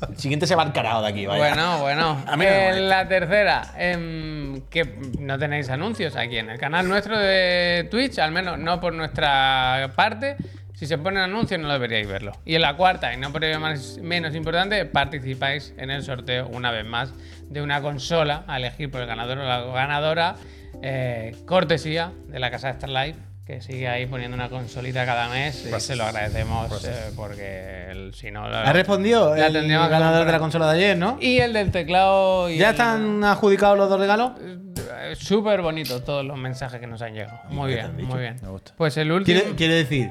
El 0.08 0.18
siguiente 0.18 0.46
se 0.48 0.56
va 0.56 0.62
al 0.64 0.72
carajo 0.72 1.00
de 1.02 1.08
aquí, 1.08 1.26
vaya. 1.26 1.38
Bueno, 1.54 1.78
bueno. 1.78 2.22
A 2.26 2.36
mí 2.36 2.44
no 2.44 2.50
me 2.50 2.68
Eh, 2.70 2.80
la 2.80 3.06
tercera, 3.06 3.62
em, 3.78 4.62
que 4.68 4.84
no 5.20 5.38
tenéis 5.38 5.70
anuncios 5.70 6.16
aquí 6.16 6.38
en 6.38 6.50
el 6.50 6.58
canal 6.58 6.88
nuestro 6.88 7.16
de 7.18 7.86
Twitch, 7.90 8.18
al 8.18 8.32
menos 8.32 8.58
no 8.58 8.80
por 8.80 8.92
nuestra 8.94 9.90
parte. 9.94 10.36
Si 10.74 10.86
se 10.88 10.98
ponen 10.98 11.22
anuncios 11.22 11.60
no 11.60 11.72
deberíais 11.72 12.08
verlo. 12.08 12.32
Y 12.44 12.56
en 12.56 12.62
la 12.62 12.74
cuarta, 12.76 13.14
y 13.14 13.16
no 13.16 13.30
por 13.30 13.44
ello 13.44 13.60
más, 13.60 13.98
menos 13.98 14.34
importante, 14.34 14.84
participáis 14.86 15.72
en 15.78 15.90
el 15.92 16.02
sorteo 16.02 16.48
una 16.48 16.72
vez 16.72 16.84
más 16.84 17.12
de 17.48 17.62
una 17.62 17.80
consola 17.80 18.42
a 18.48 18.56
elegir 18.56 18.90
por 18.90 19.00
el 19.02 19.06
ganador 19.06 19.38
o 19.38 19.44
la 19.44 19.60
ganadora. 19.72 20.34
eh, 20.82 21.36
cortesía 21.46 22.10
de 22.26 22.40
la 22.40 22.50
casa 22.50 22.66
de 22.68 22.74
Starlight, 22.74 23.14
que 23.46 23.60
sigue 23.60 23.88
ahí 23.88 24.06
poniendo 24.06 24.36
una 24.36 24.48
consolita 24.48 25.04
cada 25.04 25.28
mes. 25.28 25.66
Y 25.66 25.80
se 25.80 25.96
lo 25.96 26.04
agradecemos 26.04 26.84
eh, 26.84 27.10
porque 27.16 27.86
el- 27.90 28.14
si 28.14 28.30
no... 28.30 28.48
lo- 28.48 28.56
Ha 28.56 28.72
respondido 28.72 29.34
La 29.34 29.46
el 29.46 29.68
ganador 29.68 30.24
de 30.26 30.32
la 30.32 30.38
consola 30.38 30.70
de 30.72 30.78
ayer, 30.78 30.96
¿no? 30.96 31.18
Y 31.20 31.38
el 31.38 31.52
del 31.52 31.70
teclado. 31.72 32.48
Y 32.48 32.58
¿Ya 32.58 32.68
el- 32.68 32.72
están 32.74 33.24
adjudicados 33.24 33.76
los 33.76 33.88
dos 33.88 33.98
regalos? 33.98 34.32
Eh, 34.40 35.14
Súper 35.18 35.60
bonito 35.60 36.02
todos 36.02 36.24
los 36.24 36.38
mensajes 36.38 36.78
que 36.80 36.86
nos 36.86 37.02
han 37.02 37.14
llegado. 37.14 37.38
Muy 37.50 37.72
bien, 37.74 37.96
muy 38.06 38.20
bien. 38.20 38.36
Me 38.42 38.48
gusta. 38.48 38.72
Pues 38.76 38.96
el 38.96 39.10
último. 39.10 39.40
Quiere, 39.40 39.56
quiere 39.56 39.74
decir, 39.74 40.10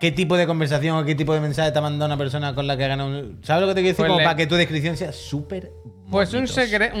¿qué 0.00 0.10
tipo 0.10 0.36
de 0.38 0.46
conversación 0.46 0.96
o 0.96 1.04
qué 1.04 1.14
tipo 1.14 1.34
de 1.34 1.40
mensaje 1.40 1.70
te 1.72 1.78
ha 1.78 1.82
mandado 1.82 2.06
una 2.06 2.16
persona 2.16 2.54
con 2.54 2.66
la 2.66 2.76
que 2.78 2.84
ha 2.84 2.88
ganado? 2.88 3.10
un- 3.10 3.38
¿Sabes 3.42 3.60
lo 3.62 3.68
que 3.68 3.74
te 3.74 3.80
quiero 3.82 3.88
decir? 3.92 3.96
Pues 3.98 4.08
Como 4.08 4.18
le- 4.18 4.24
para 4.24 4.36
que 4.36 4.46
tu 4.46 4.54
descripción 4.56 4.96
sea 4.96 5.12
súper 5.12 5.70
Pues 6.12 6.32
un, 6.34 6.46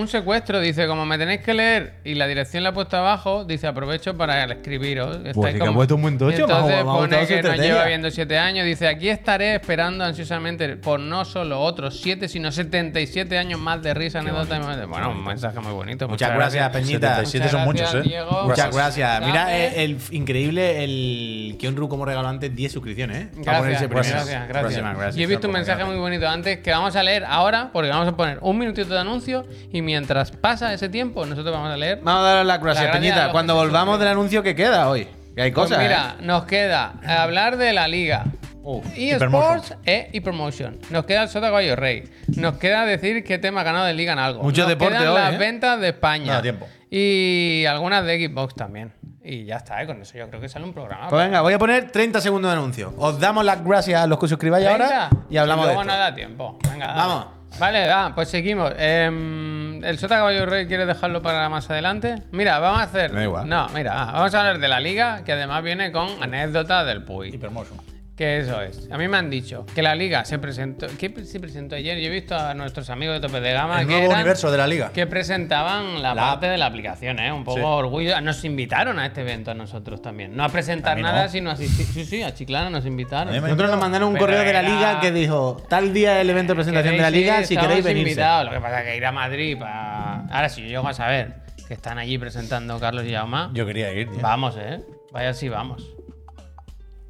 un 0.00 0.08
secuestro, 0.08 0.58
dice, 0.60 0.86
como 0.86 1.06
me 1.06 1.18
tenéis 1.18 1.42
que 1.42 1.54
leer 1.54 1.92
y 2.02 2.14
la 2.14 2.26
dirección 2.26 2.62
la 2.64 2.70
he 2.70 2.72
puesto 2.72 2.96
abajo, 2.96 3.44
dice, 3.44 3.66
aprovecho 3.66 4.16
para 4.16 4.44
escribiros. 4.44 5.16
Estáis 5.18 5.34
Pues 5.34 5.52
sí 5.52 5.52
que 5.54 5.58
como- 5.60 5.70
ha 5.72 5.74
puesto 5.74 5.94
un 5.96 6.02
buen 6.02 6.18
tocho, 6.18 6.40
Entonces 6.42 6.82
pone 6.82 7.26
que 7.26 7.42
nos 7.42 7.56
lleva 7.58 7.84
viendo 7.84 8.10
siete 8.10 8.38
años. 8.38 8.64
Dice, 8.64 8.88
aquí 8.88 9.08
estaré 9.08 9.54
esperando 9.56 10.04
ansiosamente 10.04 10.76
por 10.76 10.98
no 10.98 11.24
solo 11.24 11.60
otros 11.60 12.00
siete, 12.00 12.26
sino 12.28 12.50
77 12.50 13.38
años 13.38 13.60
más 13.60 13.82
de 13.82 13.94
risa, 13.94 14.20
anécdota 14.20 14.56
y 14.56 14.60
momentos". 14.60 14.88
Bueno, 14.88 15.10
un 15.10 15.24
mensaje 15.24 15.60
muy 15.60 15.72
bonito. 15.72 16.08
Muchas 16.08 16.34
gracias, 16.34 16.70
Peñita. 16.70 17.16
77 17.16 17.48
son 17.50 17.64
muchos, 17.64 17.94
¿eh? 17.94 18.00
Diego. 18.02 18.44
Muchas 18.46 18.74
gracias. 18.74 19.20
Mira, 19.20 19.44
Gracias. 19.44 19.74
eh, 19.76 19.84
el, 19.84 19.98
increíble 20.10 20.84
el 20.84 21.56
Kionru 21.58 21.88
como 21.88 22.04
regaló 22.04 22.28
antes 22.28 22.54
10 22.54 22.72
suscripciones, 22.72 23.16
¿eh? 23.24 23.28
A 23.30 23.42
Gracias, 23.42 23.58
ponerse 23.58 23.86
gracias, 23.88 24.24
gracias. 24.26 24.48
Próxima, 24.62 24.92
gracias. 24.94 25.16
Yo 25.16 25.24
he 25.24 25.26
visto 25.26 25.46
un 25.48 25.52
mensaje 25.52 25.84
muy 25.84 25.96
bonito 25.96 26.26
antes 26.28 26.58
que 26.60 26.70
vamos 26.70 26.96
a 26.96 27.02
leer 27.02 27.24
ahora, 27.26 27.70
porque 27.72 27.90
vamos 27.90 28.08
a 28.08 28.16
poner 28.16 28.38
un 28.40 28.58
minutito 28.58 28.94
de 28.94 29.01
anuncio 29.02 29.44
y 29.70 29.82
mientras 29.82 30.30
pasa 30.32 30.72
ese 30.72 30.88
tiempo, 30.88 31.24
nosotros 31.26 31.54
vamos 31.54 31.70
a 31.70 31.76
leer. 31.76 32.00
Vamos 32.02 32.22
a 32.24 32.34
dar 32.34 32.46
las 32.46 32.60
gracias, 32.60 32.86
La 32.86 32.92
Peñita. 32.92 33.30
Cuando 33.30 33.54
volvamos 33.54 33.98
del 33.98 34.08
anuncio 34.08 34.42
que 34.42 34.54
queda 34.54 34.88
hoy. 34.88 35.06
Que 35.34 35.42
hay 35.42 35.50
Pues 35.52 35.68
cosas. 35.68 35.82
mira, 35.82 36.16
nos 36.20 36.44
queda 36.44 36.94
hablar 37.06 37.56
de 37.56 37.72
la 37.72 37.88
liga. 37.88 38.24
Uf, 38.64 38.86
eSports 38.96 39.74
e 39.84 40.08
ePromotion. 40.12 40.78
Nos 40.90 41.04
queda 41.04 41.22
el 41.24 41.28
Sota 41.28 41.46
Caballo 41.46 41.74
Rey. 41.74 42.04
Nos 42.36 42.54
queda 42.58 42.84
decir 42.86 43.24
qué 43.24 43.38
tema 43.38 43.62
ha 43.62 43.64
ganado 43.64 43.86
de 43.86 43.94
Liga 43.94 44.12
en 44.12 44.20
algo. 44.20 44.42
Mucho 44.42 44.60
Nos 44.62 44.68
deporte 44.68 44.98
quedan 44.98 45.08
hoy, 45.08 45.18
las 45.20 45.34
¿eh? 45.34 45.38
ventas 45.38 45.80
de 45.80 45.88
España. 45.88 46.34
No 46.34 46.42
tiempo. 46.42 46.68
Y 46.88 47.64
algunas 47.66 48.04
de 48.04 48.28
Xbox 48.28 48.54
también. 48.54 48.92
Y 49.24 49.44
ya 49.46 49.56
está, 49.56 49.82
¿eh? 49.82 49.86
con 49.86 50.00
eso 50.02 50.16
yo 50.18 50.28
creo 50.28 50.40
que 50.40 50.48
sale 50.48 50.64
un 50.64 50.72
programa. 50.74 51.08
Pues 51.08 51.24
venga, 51.24 51.40
voy 51.40 51.54
a 51.54 51.58
poner 51.58 51.90
30 51.90 52.20
segundos 52.20 52.52
de 52.52 52.58
anuncio. 52.58 52.94
Os 52.98 53.18
damos 53.18 53.44
las 53.44 53.64
gracias 53.64 54.00
a 54.00 54.06
los 54.06 54.18
que 54.18 54.26
os 54.26 54.30
suscribáis 54.30 54.66
ahora 54.66 55.08
30. 55.08 55.26
y 55.30 55.36
hablamos 55.38 55.66
de 55.66 55.72
Luego 55.74 55.82
esto. 55.82 55.92
no 55.94 55.98
da 55.98 56.14
tiempo. 56.14 56.58
Venga, 56.70 56.86
dale. 56.88 56.98
Vamos. 57.00 57.26
Vale, 57.58 57.86
va, 57.86 58.14
pues 58.14 58.28
seguimos. 58.28 58.72
Em, 58.76 59.84
¿El 59.84 59.98
Sota 59.98 60.16
Caballo 60.16 60.46
Rey 60.46 60.66
quiere 60.66 60.86
dejarlo 60.86 61.22
para 61.22 61.48
más 61.48 61.70
adelante? 61.70 62.16
Mira, 62.32 62.58
vamos 62.58 62.80
a 62.80 62.84
hacer. 62.84 63.12
Da 63.12 63.22
igual. 63.22 63.48
No, 63.48 63.68
mira, 63.70 63.92
ah, 63.94 64.12
vamos 64.12 64.34
a 64.34 64.40
hablar 64.40 64.58
de 64.58 64.68
la 64.68 64.80
liga, 64.80 65.22
que 65.24 65.32
además 65.32 65.62
viene 65.62 65.92
con 65.92 66.08
anécdotas 66.22 66.86
del 66.86 67.02
Puy. 67.04 67.28
Hipermotion. 67.28 67.91
Que 68.16 68.38
eso 68.40 68.60
es. 68.60 68.90
A 68.92 68.98
mí 68.98 69.08
me 69.08 69.16
han 69.16 69.30
dicho 69.30 69.64
que 69.74 69.80
la 69.82 69.94
liga 69.94 70.24
se 70.26 70.38
presentó. 70.38 70.86
¿Qué 70.98 71.12
se 71.24 71.40
presentó 71.40 71.76
ayer? 71.76 71.98
Yo 71.98 72.08
he 72.08 72.10
visto 72.10 72.36
a 72.36 72.52
nuestros 72.52 72.90
amigos 72.90 73.14
de 73.20 73.26
tope 73.26 73.40
de 73.40 73.52
gama 73.54 73.80
El 73.80 73.86
que, 73.86 73.92
nuevo 73.94 74.06
eran- 74.08 74.18
universo 74.20 74.50
de 74.50 74.58
la 74.58 74.66
liga. 74.66 74.92
que 74.92 75.06
presentaban 75.06 76.02
la, 76.02 76.14
La 76.14 76.22
parte 76.22 76.46
de 76.46 76.58
la 76.58 76.66
aplicación, 76.66 77.18
¿eh? 77.18 77.32
Un 77.32 77.42
poco 77.42 77.56
Sí. 77.58 77.64
orgullo. 77.64 78.20
Nos 78.20 78.44
invitaron 78.44 78.98
a 78.98 79.06
este 79.06 79.22
evento 79.22 79.50
a 79.52 79.54
nosotros 79.54 80.02
también. 80.02 80.36
No 80.36 80.44
a 80.44 80.50
presentar 80.50 80.98
A 80.98 81.00
nada, 81.00 81.22
no. 81.24 81.28
sino 81.30 81.48
a 81.50 81.54
asistir. 81.54 81.86
Sí, 81.86 82.04
sí, 82.04 82.22
a 82.22 82.34
Chiclana 82.34 82.68
nos 82.68 82.84
invitaron. 82.84 83.34
Nosotros 83.34 83.70
nos 83.70 83.80
mandaron 83.80 84.08
un 84.08 84.14
Pero 84.14 84.26
correo 84.26 84.44
de 84.44 84.52
la 84.52 84.62
liga 84.62 85.00
que 85.00 85.10
dijo: 85.10 85.62
Tal 85.70 85.94
día 85.94 86.20
el 86.20 86.28
evento 86.28 86.52
de 86.52 86.56
presentación 86.56 86.96
de 86.96 87.02
la 87.02 87.10
liga, 87.10 87.40
ir, 87.40 87.46
si 87.46 87.56
queréis 87.56 87.86
invitados. 87.86 88.44
Lo 88.44 88.52
que 88.52 88.60
pasa 88.60 88.80
es 88.80 88.86
que 88.88 88.96
ir 88.98 89.06
a 89.06 89.12
Madrid 89.12 89.58
para. 89.58 90.26
Ahora, 90.26 90.50
si 90.50 90.60
yo 90.62 90.68
llego 90.68 90.86
a 90.86 90.92
saber 90.92 91.36
que 91.66 91.72
están 91.72 91.96
allí 91.98 92.18
presentando 92.18 92.78
Carlos 92.78 93.04
y 93.06 93.12
Jaume, 93.14 93.48
Yo 93.54 93.64
quería 93.64 93.90
ir. 93.94 94.10
tío. 94.10 94.20
vamos, 94.20 94.56
¿eh? 94.58 94.80
Vaya 95.12 95.32
si 95.32 95.48
vamos. 95.48 95.88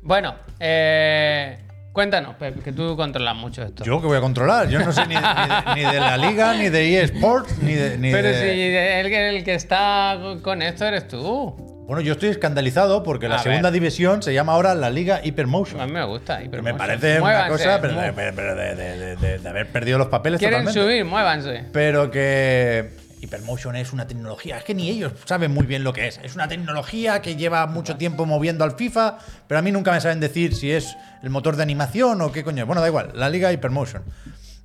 Bueno, 0.02 0.34
eh, 0.58 1.58
cuéntanos, 1.92 2.34
Pep, 2.36 2.62
que 2.62 2.72
tú 2.72 2.96
controlas 2.96 3.36
mucho 3.36 3.62
esto. 3.62 3.84
Yo 3.84 4.00
que 4.00 4.06
voy 4.08 4.18
a 4.18 4.20
controlar. 4.20 4.68
Yo 4.68 4.80
no 4.80 4.92
sé 4.92 5.06
ni, 5.06 5.14
ni- 5.14 5.74
ni 5.84 5.92
de 5.92 6.00
la 6.00 6.16
liga, 6.16 6.54
ni 6.54 6.68
de 6.68 7.02
eSports, 7.02 7.58
ni 7.62 7.74
de. 7.74 7.98
Ni 7.98 8.10
Pero 8.10 8.28
de- 8.28 8.34
si 8.34 8.40
el, 8.50 9.08
que- 9.08 9.30
el 9.36 9.44
que 9.44 9.54
está 9.54 10.18
con 10.42 10.60
esto 10.62 10.84
eres 10.86 11.06
tú. 11.08 11.54
Bueno, 11.86 12.00
yo 12.00 12.12
estoy 12.14 12.30
escandalizado 12.30 13.02
porque 13.02 13.28
la 13.28 13.38
segunda 13.40 13.70
división 13.70 14.22
se 14.22 14.32
llama 14.32 14.52
ahora 14.54 14.74
la 14.74 14.88
Liga 14.88 15.16
A 15.16 15.20
mí 15.20 15.28
Hypermotion. 15.28 15.92
me 15.92 16.04
gusta. 16.04 16.38
Que 16.38 16.42
me 16.44 16.46
Hypermotion. 16.48 16.78
parece 16.78 17.12
una 17.12 17.20
Muévanse, 17.20 17.50
cosa, 17.50 17.80
pero, 17.80 17.94
pero- 18.14 18.32
pero 18.36 18.54
de, 18.54 18.74
de- 18.74 18.96
de- 18.98 19.16
de- 19.16 19.38
de 19.38 19.48
haber 19.48 19.66
perdido 19.68 19.98
los 19.98 20.06
papeles 20.08 20.38
Quieren 20.38 20.64
totalmente. 20.64 20.80
subir, 20.80 21.04
muévanse. 21.04 21.64
Pero 21.72 22.10
que 22.10 22.88
Hypermotion 23.32 23.76
es 23.76 23.92
una 23.92 24.06
tecnología, 24.06 24.58
es 24.58 24.64
que 24.64 24.74
ni 24.74 24.90
ellos 24.90 25.12
saben 25.24 25.52
muy 25.52 25.64
bien 25.64 25.84
lo 25.84 25.92
que 25.92 26.06
es. 26.06 26.20
Es 26.22 26.34
una 26.34 26.48
tecnología 26.48 27.22
que 27.22 27.36
lleva 27.36 27.66
mucho 27.66 27.96
tiempo 27.96 28.26
moviendo 28.26 28.62
al 28.64 28.72
FIFA, 28.72 29.18
pero 29.46 29.58
a 29.58 29.62
mí 29.62 29.72
nunca 29.72 29.90
me 29.90 30.00
saben 30.00 30.20
decir 30.20 30.54
si 30.54 30.70
es 30.70 30.94
el 31.22 31.30
motor 31.30 31.56
de 31.56 31.62
animación 31.62 32.20
o 32.20 32.30
qué 32.30 32.44
coño. 32.44 32.66
Bueno, 32.66 32.82
da 32.82 32.88
igual, 32.88 33.12
la 33.14 33.30
Liga 33.30 33.50
Hypermotion. 33.50 34.02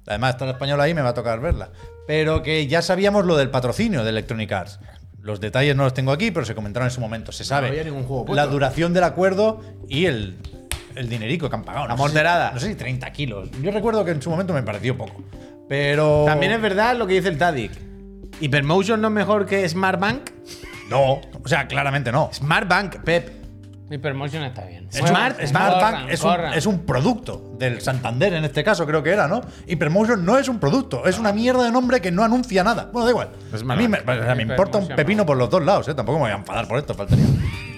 Además 0.05 0.31
está 0.31 0.45
el 0.45 0.51
español 0.51 0.81
ahí, 0.81 0.93
me 0.93 1.01
va 1.01 1.09
a 1.09 1.13
tocar 1.13 1.39
verla. 1.39 1.69
Pero 2.07 2.43
que 2.43 2.67
ya 2.67 2.81
sabíamos 2.81 3.25
lo 3.25 3.37
del 3.37 3.49
patrocinio 3.49 4.03
de 4.03 4.09
Electronic 4.09 4.51
Arts. 4.51 4.79
Los 5.21 5.39
detalles 5.39 5.75
no 5.75 5.83
los 5.83 5.93
tengo 5.93 6.11
aquí, 6.11 6.31
pero 6.31 6.45
se 6.45 6.55
comentaron 6.55 6.87
en 6.87 6.91
su 6.91 7.01
momento. 7.01 7.31
Se 7.31 7.43
sabe 7.43 7.67
había 7.69 7.83
ningún 7.83 8.03
juego 8.03 8.33
la 8.33 8.47
duración 8.47 8.93
del 8.93 9.03
acuerdo 9.03 9.61
y 9.89 10.05
el, 10.05 10.37
el 10.95 11.09
dinerico 11.09 11.49
que 11.49 11.55
han 11.55 11.63
pagado. 11.63 11.87
La 11.87 11.95
No 11.95 11.97
sé 11.97 12.03
morterada. 12.03 12.51
No 12.51 12.59
sé 12.59 12.67
si 12.67 12.75
30 12.75 13.11
kilos. 13.11 13.49
Yo 13.61 13.71
recuerdo 13.71 14.05
que 14.05 14.11
en 14.11 14.21
su 14.21 14.29
momento 14.29 14.53
me 14.53 14.63
pareció 14.63 14.97
poco. 14.97 15.23
Pero. 15.67 16.23
También 16.25 16.53
es 16.53 16.61
verdad 16.61 16.95
lo 16.95 17.07
que 17.07 17.15
dice 17.15 17.27
el 17.29 17.37
Tadic. 17.37 17.86
¿Hypermotion 18.39 19.01
no 19.01 19.07
es 19.07 19.13
mejor 19.13 19.45
que 19.45 19.67
Smart 19.67 19.99
Bank? 19.99 20.29
No, 20.89 21.13
o 21.43 21.47
sea, 21.47 21.67
claramente 21.67 22.11
no. 22.11 22.29
Smart 22.33 22.67
Bank, 22.67 22.97
Pep. 23.03 23.31
Hypermotion 23.89 24.43
está 24.43 24.65
bien. 24.65 24.89
Smart- 24.91 25.45
Smart 25.47 25.73
corran, 25.75 25.93
Bank 25.93 26.09
es 26.09 26.21
un, 26.21 26.29
corran. 26.29 26.53
es 26.53 26.65
un 26.65 26.85
producto 26.85 27.55
del 27.57 27.79
Santander 27.79 28.33
en 28.33 28.43
este 28.43 28.61
caso, 28.61 28.85
creo 28.85 29.01
que 29.01 29.11
era, 29.11 29.29
¿no? 29.29 29.41
Hypermotion 29.65 30.25
no 30.25 30.37
es 30.37 30.49
un 30.49 30.59
producto, 30.59 31.05
es 31.07 31.17
una 31.17 31.31
mierda 31.31 31.63
de 31.63 31.71
nombre 31.71 32.01
que 32.01 32.11
no 32.11 32.21
anuncia 32.23 32.65
nada. 32.65 32.89
Bueno, 32.91 33.05
da 33.05 33.11
igual. 33.11 33.29
A 33.53 33.75
mí 33.77 33.87
me, 33.87 33.99
Bank. 34.01 34.19
o 34.21 34.23
sea, 34.25 34.35
me 34.35 34.43
importa 34.43 34.77
un 34.77 34.87
pepino 34.89 35.25
por 35.25 35.37
los 35.37 35.49
dos 35.49 35.63
lados, 35.63 35.87
¿eh? 35.87 35.93
Tampoco 35.93 36.17
me 36.19 36.25
voy 36.25 36.31
a 36.31 36.35
enfadar 36.35 36.67
por 36.67 36.79
esto, 36.79 36.93
faltaría. 36.95 37.25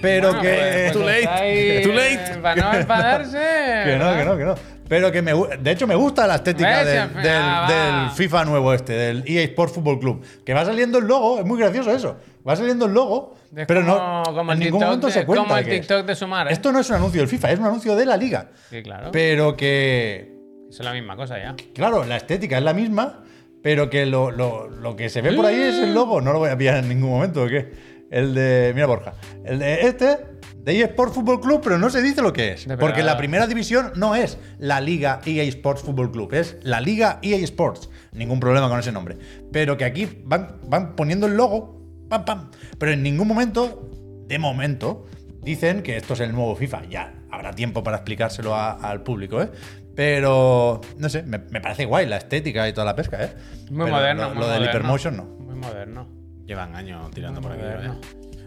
Pero 0.02 0.28
Bueno, 0.28 0.42
que. 0.42 0.48
pues, 0.48 0.92
Too 0.92 1.02
pues 1.02 1.24
late. 1.24 1.80
Too 1.84 1.92
late. 1.92 2.38
Para 2.42 2.62
no 2.72 2.78
enfadarse. 2.78 3.38
Que 3.84 3.96
no, 3.98 4.16
que 4.16 4.24
no, 4.24 4.36
que 4.36 4.44
no. 4.44 4.54
Pero 4.90 5.10
que 5.12 5.22
me 5.22 5.32
de 5.32 5.70
hecho 5.70 5.86
me 5.86 5.94
gusta 5.94 6.26
la 6.26 6.34
estética 6.34 6.82
¿Ves? 6.82 6.86
del, 7.14 7.22
del- 7.22 7.32
ah, 7.42 8.06
del 8.08 8.10
FIFA 8.16 8.44
nuevo 8.44 8.74
este, 8.74 8.92
del 8.92 9.22
EA 9.26 9.42
Sports 9.44 9.72
Football 9.74 10.00
Club. 10.00 10.24
Que 10.44 10.52
va 10.52 10.64
saliendo 10.64 10.98
el 10.98 11.06
logo, 11.06 11.38
es 11.38 11.46
muy 11.46 11.58
gracioso 11.60 11.92
eso. 11.92 12.16
Va 12.46 12.56
saliendo 12.56 12.86
el 12.86 12.92
logo, 12.92 13.36
Es 13.56 13.66
pero 13.66 13.82
como, 13.82 13.94
no 13.96 14.22
como 14.34 14.52
en 14.52 14.58
ningún 14.58 14.72
TikTok 14.80 14.86
momento 14.88 15.06
de, 15.06 15.12
se 15.12 15.24
cuenta 15.24 15.44
Como 15.44 15.56
el 15.56 15.68
es. 15.68 15.80
TikTok 15.80 16.04
de 16.06 16.14
Sumar. 16.16 16.48
¿eh? 16.48 16.52
Esto 16.52 16.72
no 16.72 16.80
es 16.80 16.90
un 16.90 16.96
anuncio 16.96 17.20
del 17.20 17.28
FIFA, 17.28 17.52
es 17.52 17.58
un 17.60 17.66
anuncio 17.66 17.94
de 17.94 18.04
la 18.04 18.16
liga. 18.16 18.50
Sí, 18.68 18.82
claro. 18.82 19.10
Pero 19.12 19.56
que 19.56 20.32
es 20.68 20.80
la 20.80 20.92
misma 20.92 21.14
cosa 21.14 21.38
ya. 21.38 21.54
Claro, 21.72 22.04
la 22.04 22.16
estética 22.16 22.58
es 22.58 22.64
la 22.64 22.74
misma, 22.74 23.22
pero 23.62 23.88
que 23.90 24.06
lo, 24.06 24.32
lo- 24.32 24.68
lo 24.68 24.96
que 24.96 25.08
se 25.08 25.22
ve 25.22 25.32
por 25.34 25.46
ahí 25.46 25.54
es 25.60 25.76
el 25.76 25.94
logo. 25.94 26.20
No 26.20 26.32
lo 26.32 26.40
voy 26.40 26.50
a 26.50 26.58
pillar 26.58 26.78
en 26.78 26.88
ningún 26.88 27.10
momento, 27.10 27.44
¿o 27.44 27.46
qué? 27.46 27.70
El 28.10 28.34
de. 28.34 28.72
Mira, 28.74 28.86
Borja. 28.88 29.12
El 29.44 29.60
de 29.60 29.82
este, 29.86 30.18
de 30.64 30.80
eSports 30.82 31.14
Fútbol 31.14 31.40
Club, 31.40 31.60
pero 31.62 31.78
no 31.78 31.88
se 31.90 32.02
dice 32.02 32.22
lo 32.22 32.32
que 32.32 32.52
es. 32.52 32.66
De 32.68 32.76
Porque 32.76 32.98
verdad. 32.98 33.12
la 33.14 33.18
primera 33.18 33.46
división 33.46 33.92
no 33.96 34.14
es 34.14 34.38
la 34.58 34.80
Liga 34.80 35.20
EA 35.24 35.42
Sports 35.44 35.82
Fútbol 35.82 36.10
Club, 36.12 36.34
es 36.34 36.56
la 36.62 36.80
Liga 36.80 37.18
EA 37.22 37.36
Sports. 37.38 37.88
Ningún 38.12 38.40
problema 38.40 38.68
con 38.68 38.78
ese 38.78 38.92
nombre. 38.92 39.16
Pero 39.52 39.76
que 39.76 39.84
aquí 39.84 40.06
van, 40.24 40.56
van 40.66 40.94
poniendo 40.96 41.26
el 41.26 41.36
logo, 41.36 41.80
pam, 42.08 42.24
pam. 42.24 42.50
Pero 42.78 42.92
en 42.92 43.02
ningún 43.02 43.26
momento, 43.28 43.88
de 44.26 44.38
momento, 44.38 45.06
dicen 45.42 45.82
que 45.82 45.96
esto 45.96 46.14
es 46.14 46.20
el 46.20 46.32
nuevo 46.32 46.54
FIFA. 46.56 46.82
Ya 46.90 47.14
habrá 47.30 47.52
tiempo 47.52 47.82
para 47.82 47.96
explicárselo 47.98 48.54
a- 48.54 48.72
al 48.72 49.02
público, 49.02 49.40
¿eh? 49.42 49.50
Pero, 49.96 50.80
no 50.98 51.08
sé, 51.08 51.22
me, 51.24 51.38
me 51.38 51.60
parece 51.60 51.84
guay 51.84 52.06
la 52.06 52.16
estética 52.16 52.68
y 52.68 52.72
toda 52.72 52.84
la 52.86 52.96
pesca, 52.96 53.22
¿eh? 53.24 53.32
Muy 53.70 53.84
Pero 53.84 53.96
moderno. 53.96 54.22
Lo, 54.28 54.34
muy 54.34 54.38
lo 54.44 54.48
del. 54.50 54.64
Hypermotion 54.64 55.16
no. 55.16 55.24
Muy 55.24 55.54
moderno. 55.56 56.06
Llevan 56.46 56.74
años 56.74 57.10
tirando 57.12 57.40
Muy 57.40 57.50
por 57.50 57.58
aquí. 57.58 57.88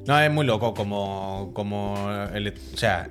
No, 0.06 0.20
es 0.20 0.32
muy 0.32 0.46
loco 0.46 0.74
como, 0.74 1.52
como 1.54 2.10
el, 2.34 2.54
o 2.74 2.78
sea, 2.78 3.10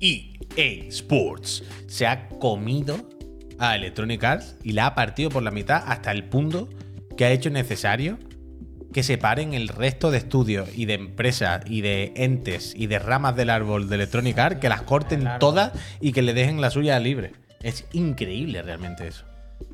EA 0.00 0.88
Sports 0.88 1.62
se 1.86 2.06
ha 2.06 2.28
comido 2.28 2.96
a 3.58 3.76
Electronic 3.76 4.24
Arts 4.24 4.56
y 4.62 4.72
la 4.72 4.86
ha 4.86 4.94
partido 4.94 5.30
por 5.30 5.42
la 5.42 5.50
mitad 5.50 5.82
hasta 5.86 6.10
el 6.10 6.24
punto 6.24 6.68
que 7.16 7.24
ha 7.24 7.30
hecho 7.30 7.50
necesario 7.50 8.18
que 8.92 9.02
separen 9.02 9.54
el 9.54 9.68
resto 9.68 10.10
de 10.10 10.18
estudios 10.18 10.70
y 10.74 10.86
de 10.86 10.94
empresas 10.94 11.62
y 11.66 11.82
de 11.82 12.12
entes 12.16 12.72
y 12.74 12.86
de 12.86 12.98
ramas 12.98 13.36
del 13.36 13.50
árbol 13.50 13.88
de 13.88 13.96
Electronic 13.96 14.38
Arts, 14.38 14.60
que 14.60 14.68
las 14.68 14.82
corten 14.82 15.28
todas 15.38 15.72
y 16.00 16.12
que 16.12 16.22
le 16.22 16.32
dejen 16.32 16.60
la 16.60 16.70
suya 16.70 16.98
libre. 16.98 17.32
Es 17.62 17.84
increíble 17.92 18.62
realmente 18.62 19.06
eso. 19.06 19.24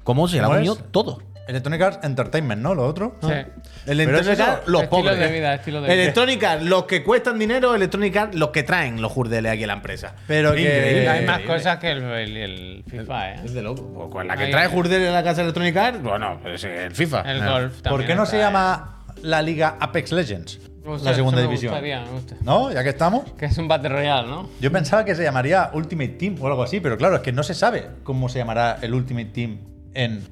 ¿Cómo 0.02 0.26
se 0.26 0.38
la 0.38 0.44
ha 0.44 0.46
¿Cómo 0.46 0.56
comido 0.56 0.76
todo? 0.76 1.22
Electronic 1.46 1.80
Arts 1.82 1.98
Entertainment, 2.02 2.62
¿no? 2.62 2.74
Lo 2.74 2.86
otro. 2.86 3.16
Sí. 3.22 3.28
El 3.28 4.00
Electronic 4.00 4.28
es 4.32 4.40
Arts, 4.40 4.66
los 4.68 4.82
estilo 4.84 5.02
pobres. 5.02 5.18
de 5.18 5.28
vida, 5.32 5.54
estilo 5.54 5.80
de 5.82 5.88
vida. 5.88 5.94
Electronic 6.02 6.42
Arts, 6.44 6.64
los 6.64 6.84
que 6.84 7.02
cuestan 7.04 7.38
dinero, 7.38 7.74
Electronic 7.74 8.16
Arts, 8.16 8.34
los 8.36 8.48
que 8.50 8.62
traen 8.62 9.02
los 9.02 9.12
jurdeles 9.12 9.52
aquí 9.52 9.64
a 9.64 9.66
la 9.66 9.72
empresa. 9.74 10.14
Pero 10.26 10.54
que- 10.54 11.08
Hay 11.08 11.26
más 11.26 11.40
cosas 11.40 11.78
que 11.78 11.90
el, 11.90 12.02
el- 12.02 12.36
el 12.36 12.84
FIFA, 12.88 13.30
¿eh? 13.32 13.40
Es 13.44 13.52
de 13.54 13.62
loco. 13.62 13.92
Pues 13.94 14.08
con 14.10 14.26
la 14.26 14.36
que 14.36 14.44
Ahí- 14.44 14.50
trae 14.50 14.68
jurdeles 14.68 15.08
a 15.10 15.12
la 15.12 15.22
casa 15.22 15.36
de 15.36 15.42
Electronic 15.42 15.76
Arts, 15.76 16.02
bueno, 16.02 16.38
pues 16.42 16.64
el 16.64 16.94
FIFA. 16.94 17.20
El 17.30 17.38
golf 17.44 17.82
también. 17.82 17.90
¿Por 18.00 18.06
qué 18.06 18.14
no 18.14 18.24
se 18.26 18.36
¿eh? 18.36 18.40
llama 18.40 19.04
la 19.22 19.42
Liga 19.42 19.76
Apex 19.80 20.12
Legends? 20.12 20.60
La 21.02 21.14
segunda 21.14 21.38
me 21.40 21.44
división. 21.44 21.72
gustaría, 21.72 22.00
me 22.02 22.10
gusta. 22.10 22.36
¿No? 22.42 22.70
Ya 22.70 22.82
que 22.82 22.90
estamos. 22.90 23.32
Que 23.38 23.46
es 23.46 23.56
un 23.56 23.68
Battle 23.68 23.88
Royale, 23.88 24.28
¿no? 24.28 24.50
Yo 24.60 24.70
pensaba 24.70 25.02
que 25.04 25.14
se 25.14 25.22
llamaría 25.22 25.70
Ultimate 25.72 26.10
Team 26.10 26.36
o 26.40 26.46
algo 26.46 26.62
así, 26.62 26.80
pero 26.80 26.98
claro, 26.98 27.16
es 27.16 27.22
que 27.22 27.32
no 27.32 27.42
se 27.42 27.54
sabe 27.54 27.86
cómo 28.02 28.28
se 28.28 28.38
llamará 28.38 28.76
el 28.82 28.92
Ultimate 28.92 29.30
Team 29.30 29.60
en 29.94 30.28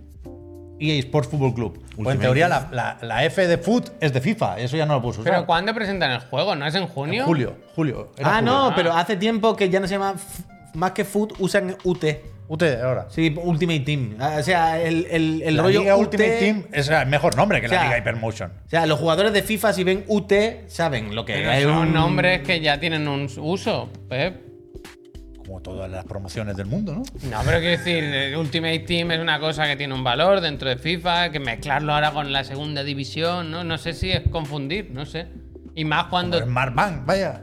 EA 0.91 0.99
Sports 1.01 1.28
Football 1.28 1.55
Club. 1.55 1.85
Pues 1.97 2.14
en 2.16 2.20
teoría 2.20 2.49
la, 2.49 2.68
la- 2.72 2.99
la 3.03 3.24
F 3.24 3.47
de 3.47 3.59
Foot 3.59 3.91
es 4.01 4.12
de 4.12 4.20
FIFA, 4.20 4.59
eso 4.59 4.76
ya 4.76 4.85
no 4.87 4.95
lo 4.95 5.01
puedo 5.03 5.20
usar. 5.20 5.24
Pero 5.33 5.47
¿cuándo 5.47 5.72
presentan 5.74 6.11
el 6.11 6.20
juego? 6.20 6.55
¿No 6.57 6.66
es 6.66 6.74
en 6.74 6.87
junio? 6.87 7.24
Julio, 7.24 7.57
julio. 7.76 8.12
Ah, 8.22 8.37
julio. 8.39 8.43
no, 8.43 8.66
Ah. 8.68 8.72
pero 8.74 8.93
hace 8.93 9.16
tiempo 9.16 9.55
que 9.57 9.68
ya 9.70 9.78
no 9.80 9.87
se 9.87 9.95
llama 9.95 10.14
más 10.74 10.93
que 10.93 11.05
foot, 11.05 11.35
usan 11.39 11.76
UT. 11.85 12.05
UT 12.49 12.62
ahora. 12.83 13.07
Sí, 13.09 13.35
Ultimate 13.43 13.80
Team. 13.80 14.16
Ah, 14.18 14.37
O 14.39 14.43
sea, 14.43 14.78
el, 14.83 15.07
el, 15.11 15.43
el 15.43 15.57
la 15.57 15.62
rollo 15.62 15.80
Liga 15.80 15.97
UT, 15.97 16.03
Ultimate 16.07 16.39
Team 16.39 16.64
es 16.72 16.89
el 16.89 17.07
mejor 17.07 17.35
nombre 17.37 17.61
que 17.61 17.66
O 17.66 17.70
sea, 17.70 17.78
la 17.78 17.85
Liga 17.85 17.99
Hypermotion. 17.99 18.51
O 18.66 18.68
sea, 18.68 18.85
los 18.85 18.99
jugadores 18.99 19.33
de 19.33 19.43
FIFA, 19.43 19.72
si 19.72 19.85
ven 19.85 20.05
UT, 20.09 20.33
saben 20.66 21.14
lo 21.14 21.24
que 21.24 21.35
Pero 21.35 21.51
es 21.53 21.62
son 21.62 21.76
un 21.78 21.93
nombres 21.95 22.43
que 22.43 22.61
ya 22.61 22.78
tienen 22.78 23.09
un 23.09 23.28
uso, 23.39 23.89
Pep. 24.09 24.51
Como 25.45 25.61
todas 25.61 25.90
las 25.90 26.05
promociones 26.05 26.57
del 26.57 26.66
mundo, 26.66 26.95
¿no? 26.95 27.03
No, 27.28 27.40
pero 27.45 27.59
quiero 27.59 27.78
decir, 27.78 28.05
el 28.05 28.36
Ultimate 28.36 28.80
Team 28.80 29.11
es 29.11 29.20
una 29.20 29.40
cosa 29.40 29.66
que 29.66 29.76
tiene 29.76 29.95
un 29.95 30.05
valor 30.05 30.40
dentro 30.40 30.68
de 30.68 30.76
FIFA, 30.76 31.30
que 31.30 31.40
mezclarlo 31.40 31.93
ahora 31.93 32.12
con 32.12 32.32
la 32.32 32.45
segunda 32.45 32.84
división, 32.84 33.51
¿no? 33.51 33.64
No 33.64 33.78
sé 33.78 33.93
si 33.93 34.11
es 34.11 34.22
confundir, 34.30 34.90
no 34.93 35.05
sé. 35.05 35.26
Y 35.74 35.84
más 35.84 36.05
cuando. 36.05 36.45
Bank, 36.47 37.05
vaya. 37.05 37.43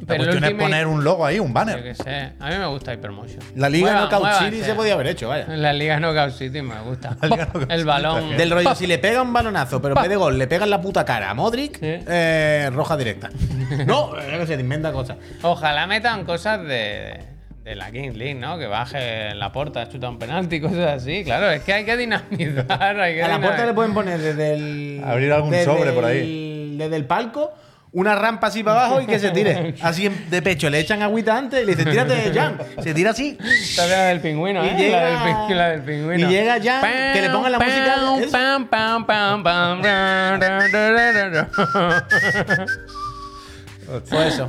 La 0.00 0.06
Pero 0.06 0.22
el 0.22 0.28
cuestión 0.28 0.44
es 0.44 0.50
Ultimate- 0.50 0.56
poner 0.70 0.86
un 0.86 1.02
logo 1.04 1.26
ahí, 1.26 1.38
un 1.40 1.48
Yo 1.48 1.52
banner. 1.54 1.82
qué 1.82 1.94
sé. 1.94 2.32
A 2.40 2.48
mí 2.50 2.56
me 2.56 2.66
gusta 2.66 2.94
Hypermotion. 2.94 3.40
La 3.56 3.68
Liga 3.68 3.92
Mueva- 3.92 4.08
Knockout. 4.08 4.44
City 4.44 4.62
se 4.62 4.74
podía 4.74 4.94
haber 4.94 5.08
hecho, 5.08 5.28
vaya. 5.28 5.46
La 5.48 5.72
Liga 5.72 5.98
Knockout 5.98 6.30
City 6.32 6.62
me 6.62 6.80
gusta. 6.82 7.16
El 7.68 7.84
balón. 7.84 8.36
Del 8.36 8.50
rollo, 8.50 8.74
si 8.74 8.86
le 8.86 8.98
pega 8.98 9.22
un 9.22 9.32
balonazo, 9.32 9.82
pero 9.82 9.94
en 9.96 10.02
vez 10.02 10.08
de 10.10 10.16
gol 10.16 10.38
le 10.38 10.46
pega 10.46 10.64
en 10.64 10.70
la 10.70 10.80
puta 10.80 11.04
cara 11.04 11.30
a 11.30 11.34
Modric, 11.34 11.74
Sí. 11.80 11.80
eh, 12.06 12.70
roja 12.72 12.96
directa. 12.96 13.28
no, 13.86 14.16
es 14.18 14.38
que 14.38 14.46
se 14.46 14.54
te 14.56 14.60
inventa 14.62 14.92
cosas. 14.92 15.16
Ojalá 15.42 15.86
metan 15.86 16.24
cosas 16.24 16.62
de, 16.62 17.18
de 17.64 17.74
la 17.74 17.90
Kings 17.90 18.16
League, 18.16 18.34
¿no? 18.36 18.56
Que 18.58 18.66
baje 18.66 19.34
la 19.34 19.50
puerta, 19.52 19.88
chuta 19.88 20.08
un 20.08 20.18
penalti, 20.18 20.60
cosas 20.60 21.02
así. 21.02 21.24
Claro, 21.24 21.50
es 21.50 21.62
que 21.62 21.72
hay 21.72 21.84
que 21.84 21.96
dinamizar. 21.96 23.00
Hay 23.00 23.14
que 23.16 23.22
A 23.24 23.28
la 23.28 23.40
puerta 23.40 23.66
le 23.66 23.74
pueden 23.74 23.92
poner 23.94 24.18
desde 24.20 24.54
el. 24.54 25.02
Abrir 25.04 25.32
algún 25.32 25.50
desde 25.50 25.64
sobre 25.64 25.92
por 25.92 26.04
ahí. 26.04 26.20
el- 26.72 26.78
Desde 26.78 26.96
el 26.96 27.04
palco. 27.06 27.52
Una 27.98 28.14
rampa 28.14 28.46
así 28.46 28.62
para 28.62 28.84
abajo 28.86 29.00
y 29.00 29.06
que 29.06 29.18
se 29.18 29.30
tire. 29.32 29.74
Así 29.82 30.08
de 30.08 30.40
pecho. 30.40 30.70
Le 30.70 30.78
echan 30.78 31.02
agüita 31.02 31.36
antes 31.36 31.62
y 31.62 31.66
le 31.66 31.74
dicen, 31.74 31.90
tírate, 31.90 32.32
Jan. 32.32 32.56
Se 32.80 32.94
tira 32.94 33.10
así. 33.10 33.36
Esta 33.40 33.84
es 33.86 33.90
la 33.90 34.02
del 34.04 34.20
pingüino, 34.20 34.64
Y 34.64 34.68
¿eh? 34.68 34.74
llega- 34.78 35.00
la, 35.00 35.08
del 35.08 35.18
pingüino, 35.18 35.54
la 35.56 35.68
del 35.70 35.82
pingüino. 35.82 36.28
y 36.28 36.32
llega 36.32 36.58
Jan, 36.62 36.82
que 37.12 37.20
le 37.22 37.30
pongan 37.30 37.52
la 37.52 37.58
música. 37.58 37.94
Pam, 38.30 38.68
pam, 38.68 39.04
pam, 39.06 39.42
pam, 39.42 39.82
ra. 39.82 41.48
Fue 44.04 44.28
eso. 44.28 44.48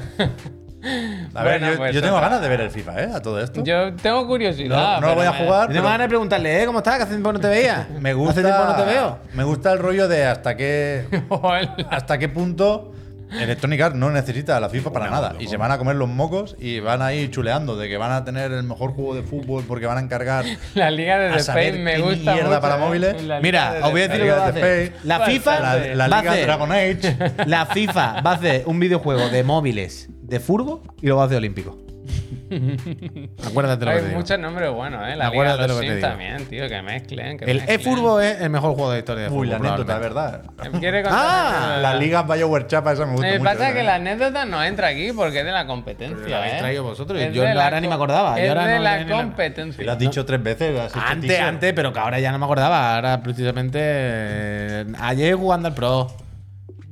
A 1.33 1.43
ver, 1.43 1.59
Bueno, 1.59 1.71
yo, 1.71 1.77
pues 1.77 1.93
yo 1.95 2.01
tengo 2.01 2.21
ganas 2.21 2.39
de 2.41 2.47
ver 2.49 2.61
el 2.61 2.71
FIFA, 2.71 3.03
¿eh? 3.03 3.09
A 3.13 3.21
todo 3.21 3.41
esto. 3.41 3.63
Yo 3.63 3.93
tengo 3.95 4.25
curiosidad. 4.27 4.95
No- 4.95 5.01
no 5.01 5.07
lo 5.07 5.15
voy 5.15 5.25
a 5.25 5.33
jugar. 5.33 5.67
Yo 5.69 5.73
tengo 5.73 5.87
ganas 5.87 6.05
de 6.05 6.09
preguntarle, 6.09 6.61
¿eh? 6.61 6.65
¿Cómo 6.65 6.79
estás? 6.79 6.97
Que 6.97 7.01
hace 7.03 7.11
tiempo 7.13 7.33
no 7.33 7.39
te 7.39 7.47
veía. 7.49 7.87
Me 7.99 8.13
gusta. 8.13 8.31
Hace 8.31 8.43
tiempo 8.43 8.63
no 8.65 8.75
te 8.75 8.83
veo. 8.85 9.19
Me 9.33 9.43
gusta 9.43 9.71
el 9.73 9.79
rollo 9.79 10.07
de 10.07 10.25
hasta 10.25 10.55
qué. 10.55 11.05
Hasta 11.89 12.17
qué 12.17 12.29
punto 12.29 12.93
Electronic 13.31 13.81
Arts 13.81 13.95
no 13.95 14.09
necesita 14.11 14.57
a 14.57 14.59
la 14.59 14.69
FIFA 14.69 14.91
para 14.91 15.09
nada. 15.09 15.35
Y 15.39 15.47
se 15.47 15.57
van 15.57 15.71
a 15.71 15.77
comer 15.77 15.95
los 15.95 16.09
mocos 16.09 16.55
y 16.59 16.79
van 16.79 17.01
a 17.01 17.13
ir 17.13 17.29
chuleando 17.31 17.75
de 17.77 17.87
que 17.89 17.97
van 17.97 18.11
a 18.11 18.23
tener 18.25 18.51
el 18.51 18.63
mejor 18.63 18.91
juego 18.93 19.15
de 19.15 19.23
fútbol 19.23 19.63
porque 19.67 19.85
van 19.85 19.97
a 19.97 20.01
encargar. 20.01 20.45
La 20.75 20.89
liga 20.91 21.19
de 21.19 21.31
The 21.33 21.39
Space 21.39 21.73
me 21.73 21.95
qué 21.95 22.01
gusta 22.01 22.33
mierda 22.33 22.49
mucho, 22.49 22.61
para 22.61 22.75
¿eh? 22.75 22.79
móviles. 22.79 23.13
La 23.23 23.39
liga 23.39 23.39
Mira, 23.41 23.73
de 23.73 23.81
os 23.83 23.91
voy 23.91 24.01
a 24.01 24.07
The 24.07 24.13
decir 24.17 24.19
lo 24.19 24.33
que 24.33 24.39
va 24.39 24.45
a 24.45 24.49
hacer. 24.49 24.93
La 25.03 25.19
FIFA, 25.21 25.59
La, 25.59 25.75
la 25.95 26.07
va 26.07 26.17
a 26.17 26.21
Liga 26.21 26.31
hacer- 26.31 26.45
Dragon 26.45 26.71
Age. 26.71 27.17
la 27.45 27.65
FIFA 27.65 28.21
va 28.21 28.31
a 28.31 28.33
hacer 28.35 28.63
un 28.65 28.79
videojuego 28.79 29.29
de 29.29 29.43
móviles 29.43 30.07
de 30.23 30.39
furbo 30.39 30.81
y 31.01 31.07
lo 31.07 31.17
va 31.17 31.23
a 31.23 31.25
hacer 31.25 31.37
olímpico. 31.37 31.77
Acuérdate 33.45 33.85
lo 33.85 33.91
que 33.91 33.97
Hay 33.97 34.01
te 34.03 34.07
digo. 34.09 34.19
muchos 34.19 34.39
nombres 34.39 34.71
buenos, 34.71 35.07
¿eh? 35.07 35.15
La 35.15 35.27
Acuérdate 35.27 35.57
liga 35.57 35.61
de 35.61 35.67
lo 35.67 35.73
los 35.73 35.81
que 35.81 35.87
te 35.87 35.93
Sims 35.93 36.01
también, 36.09 36.45
tío, 36.47 36.67
que 36.67 36.81
mezclen. 36.81 37.37
Que 37.37 37.45
El 37.51 37.61
e-furbo 37.67 38.19
es 38.19 38.41
el 38.41 38.49
mejor 38.49 38.73
juego 38.75 38.91
de 38.91 38.99
historia 38.99 39.23
de 39.23 39.29
Uy, 39.29 39.33
fútbol. 39.47 39.49
la 39.49 39.55
anécdota, 39.57 39.93
es 39.95 39.99
verdad. 40.01 40.41
¿Quiere 40.79 41.03
Ah, 41.07 41.77
la- 41.81 41.93
Liga 41.95 42.23
Bioware 42.23 42.67
Chapa, 42.67 42.93
esa 42.93 43.05
me 43.05 43.11
gusta 43.13 43.27
Me 43.27 43.39
mucho. 43.39 43.43
pasa 43.51 43.73
que 43.73 43.81
¿eh? 43.81 43.83
la 43.83 43.95
anécdota 43.95 44.45
no 44.45 44.63
entra 44.63 44.87
aquí 44.87 45.11
porque 45.11 45.39
es 45.39 45.45
de 45.45 45.51
la 45.51 45.65
competencia. 45.67 46.17
Pero 46.17 46.29
la 46.29 46.37
habéis 46.39 46.53
¿eh? 46.53 46.59
traído 46.59 46.83
vosotros, 46.83 47.19
Es 47.21 47.33
yo 47.33 47.43
de 47.43 47.53
la 47.53 47.63
ahora 47.65 47.81
ni 47.81 47.87
me 47.87 47.91
co- 47.91 47.95
acordaba, 47.95 48.37
yo 48.37 48.43
Es 48.43 48.49
ahora 48.49 48.65
de 48.67 48.77
no- 48.77 48.83
la 48.83 49.07
competencia. 49.07 49.83
Lo 49.85 49.91
has 49.91 49.99
dicho 49.99 50.25
tres 50.25 50.41
veces. 50.43 50.79
has 50.79 50.91
hecho 50.91 50.99
Antes, 51.05 51.39
antes, 51.39 51.73
pero 51.73 51.93
que 51.93 51.99
ahora 51.99 52.19
ya 52.19 52.31
no 52.31 52.39
me 52.39 52.45
acordaba. 52.45 52.95
Ahora 52.95 53.21
precisamente 53.21 53.79
eh, 53.81 54.85
ayer 54.99 55.35
jugando 55.35 55.67
al 55.67 55.73
Pro. 55.73 56.07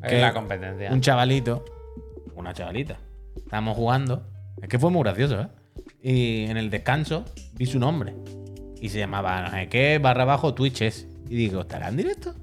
Es 0.03 0.09
que 0.09 0.21
la 0.21 0.33
competencia. 0.33 0.91
Un 0.91 1.01
chavalito, 1.01 1.65
una 2.35 2.53
chavalita. 2.53 2.97
Estábamos 3.35 3.75
jugando. 3.75 4.23
Es 4.61 4.69
que 4.69 4.79
fue 4.79 4.89
muy 4.91 5.03
gracioso, 5.03 5.41
¿eh? 5.41 5.47
Y 6.01 6.45
en 6.45 6.57
el 6.57 6.69
descanso 6.69 7.25
vi 7.53 7.65
su 7.65 7.79
nombre. 7.79 8.15
Y 8.81 8.89
se 8.89 8.99
llamaba 8.99 9.41
no 9.41 9.51
sé 9.51 9.67
qué, 9.69 9.97
barra 9.99 10.25
bajo 10.25 10.53
Twitch 10.53 10.81
es. 10.81 11.07
Y 11.29 11.35
digo, 11.35 11.61
¿estará 11.61 11.89
en 11.89 11.97
directo? 11.97 12.33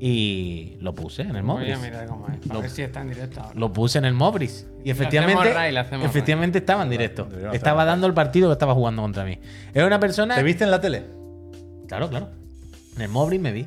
Y 0.00 0.76
lo 0.80 0.94
puse 0.94 1.22
en 1.22 1.36
el 1.36 1.42
móvil. 1.42 1.64
Voy 1.66 1.72
a 1.72 1.78
mirar 1.78 2.06
cómo 2.06 2.26
es. 2.28 2.50
A 2.50 2.54
Lo- 2.54 2.60
ver 2.60 2.70
si 2.70 2.82
está 2.82 3.00
en 3.00 3.08
directo 3.08 3.40
ahora. 3.40 3.58
Lo 3.58 3.72
puse 3.72 3.98
en 3.98 4.04
el 4.04 4.12
Mobris. 4.12 4.66
Y 4.84 4.90
efectivamente, 4.90 5.48
hacemos 5.78 6.06
efectivamente 6.06 6.58
estaba 6.58 6.82
en 6.82 6.90
directo. 6.90 7.28
Estaba 7.52 7.84
dando 7.84 8.06
el 8.06 8.12
partido 8.14 8.48
que 8.48 8.52
estaba 8.52 8.74
jugando 8.74 9.02
contra 9.02 9.24
mí. 9.24 9.38
Era 9.72 9.86
una 9.86 10.00
persona. 10.00 10.34
¿Te 10.34 10.42
viste 10.42 10.64
en 10.64 10.70
la 10.70 10.80
tele? 10.80 11.04
Claro, 11.88 12.10
claro. 12.10 12.28
En 12.96 13.02
el 13.02 13.08
Mobris 13.08 13.40
me 13.40 13.52
vi. 13.52 13.66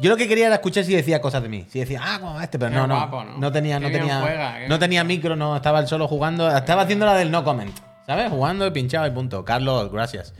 Yo 0.00 0.10
lo 0.10 0.16
que 0.16 0.28
quería 0.28 0.46
era 0.46 0.56
escuchar 0.56 0.84
si 0.84 0.94
decía 0.94 1.20
cosas 1.20 1.42
de 1.42 1.48
mí. 1.48 1.66
Si 1.68 1.80
decía, 1.80 2.00
ah, 2.02 2.18
como 2.20 2.40
este, 2.40 2.58
pero 2.58 2.70
no, 2.70 2.86
no. 2.86 2.94
guapo, 2.94 3.24
¿no? 3.24 3.38
No 3.38 3.52
tenía, 3.52 3.80
no 3.80 3.90
tenía. 3.90 4.20
juega, 4.20 4.52
no 4.60 4.66
bien 4.68 4.80
tenía 4.80 5.04
micro, 5.04 5.34
no. 5.36 5.56
Estaba 5.56 5.80
él 5.80 5.88
solo 5.88 6.06
jugando. 6.08 6.48
Estaba 6.54 6.82
haciendo 6.82 7.04
la 7.06 7.14
del 7.14 7.30
no 7.30 7.42
comment. 7.44 7.76
¿Sabes? 8.06 8.30
Jugando 8.30 8.66
y 8.66 8.70
pinchado 8.70 9.06
y 9.06 9.10
punto. 9.10 9.44
Carlos, 9.44 9.90
gracias. 9.92 10.32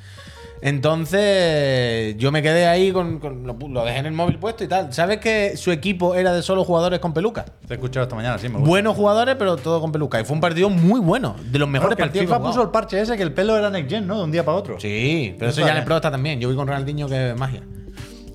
Entonces, 0.60 2.16
yo 2.16 2.32
me 2.32 2.42
quedé 2.42 2.66
ahí 2.66 2.90
con. 2.92 3.18
con- 3.18 3.46
lo, 3.46 3.84
dejé 3.84 3.98
en 3.98 4.06
el 4.06 4.12
móvil 4.12 4.38
puesto 4.38 4.64
y 4.64 4.68
tal. 4.68 4.92
¿Sabes 4.92 5.18
que 5.18 5.56
su 5.56 5.70
equipo 5.70 6.14
era 6.14 6.32
de 6.32 6.42
solo 6.42 6.64
jugadores 6.64 6.98
con 6.98 7.12
peluca? 7.12 7.44
Te 7.44 7.74
he 7.74 7.76
escuchado 7.76 8.04
esta 8.04 8.16
mañana, 8.16 8.38
sí, 8.38 8.48
me 8.48 8.54
gusta. 8.56 8.68
Buenos 8.68 8.96
jugadores, 8.96 9.36
pero 9.38 9.56
todo 9.56 9.80
con 9.80 9.92
peluca. 9.92 10.20
Y 10.20 10.24
fue 10.24 10.34
un 10.34 10.40
partido 10.40 10.70
muy 10.70 11.00
bueno. 11.00 11.36
De 11.50 11.58
los 11.58 11.68
mejores 11.68 11.94
Claro, 11.94 11.96
que 11.96 12.02
el 12.02 12.08
partidos. 12.08 12.22
que 12.22 12.26
FIFA 12.26 12.36
jugado. 12.38 12.52
puso 12.54 12.62
el 12.64 12.70
parche 12.70 13.00
ese 13.00 13.16
que 13.16 13.22
el 13.22 13.32
pelo 13.32 13.56
era 13.56 13.70
next 13.70 13.90
gen, 13.90 14.06
¿no? 14.06 14.18
De 14.18 14.24
un 14.24 14.32
día 14.32 14.44
para 14.44 14.56
otro. 14.56 14.80
Sí, 14.80 15.34
pero 15.38 15.50
eso 15.50 15.60
ya 15.60 15.70
en 15.72 15.76
el. 15.78 15.84
Pro 15.84 15.96
está 15.96 16.10
también. 16.10 16.40
Yo 16.40 16.48
voy 16.48 16.56
con 16.56 16.66
Ronaldinho 16.66 17.08
que 17.08 17.30
es 17.30 17.36
magia. 17.36 17.62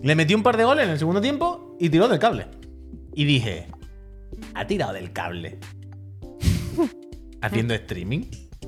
Le 0.03 0.15
metí 0.15 0.33
un 0.35 0.43
par 0.43 0.57
de 0.57 0.65
goles 0.65 0.83
en 0.85 0.91
el 0.91 0.99
segundo 0.99 1.21
tiempo 1.21 1.77
y 1.79 1.89
tiró 1.89 2.09
del 2.09 2.19
cable. 2.19 2.47
Y 3.15 3.23
dije, 3.23 3.67
ha 4.53 4.67
tirado 4.67 4.91
del 4.93 5.13
cable. 5.13 5.59
Haciendo 7.41 7.73
streaming. 7.73 8.25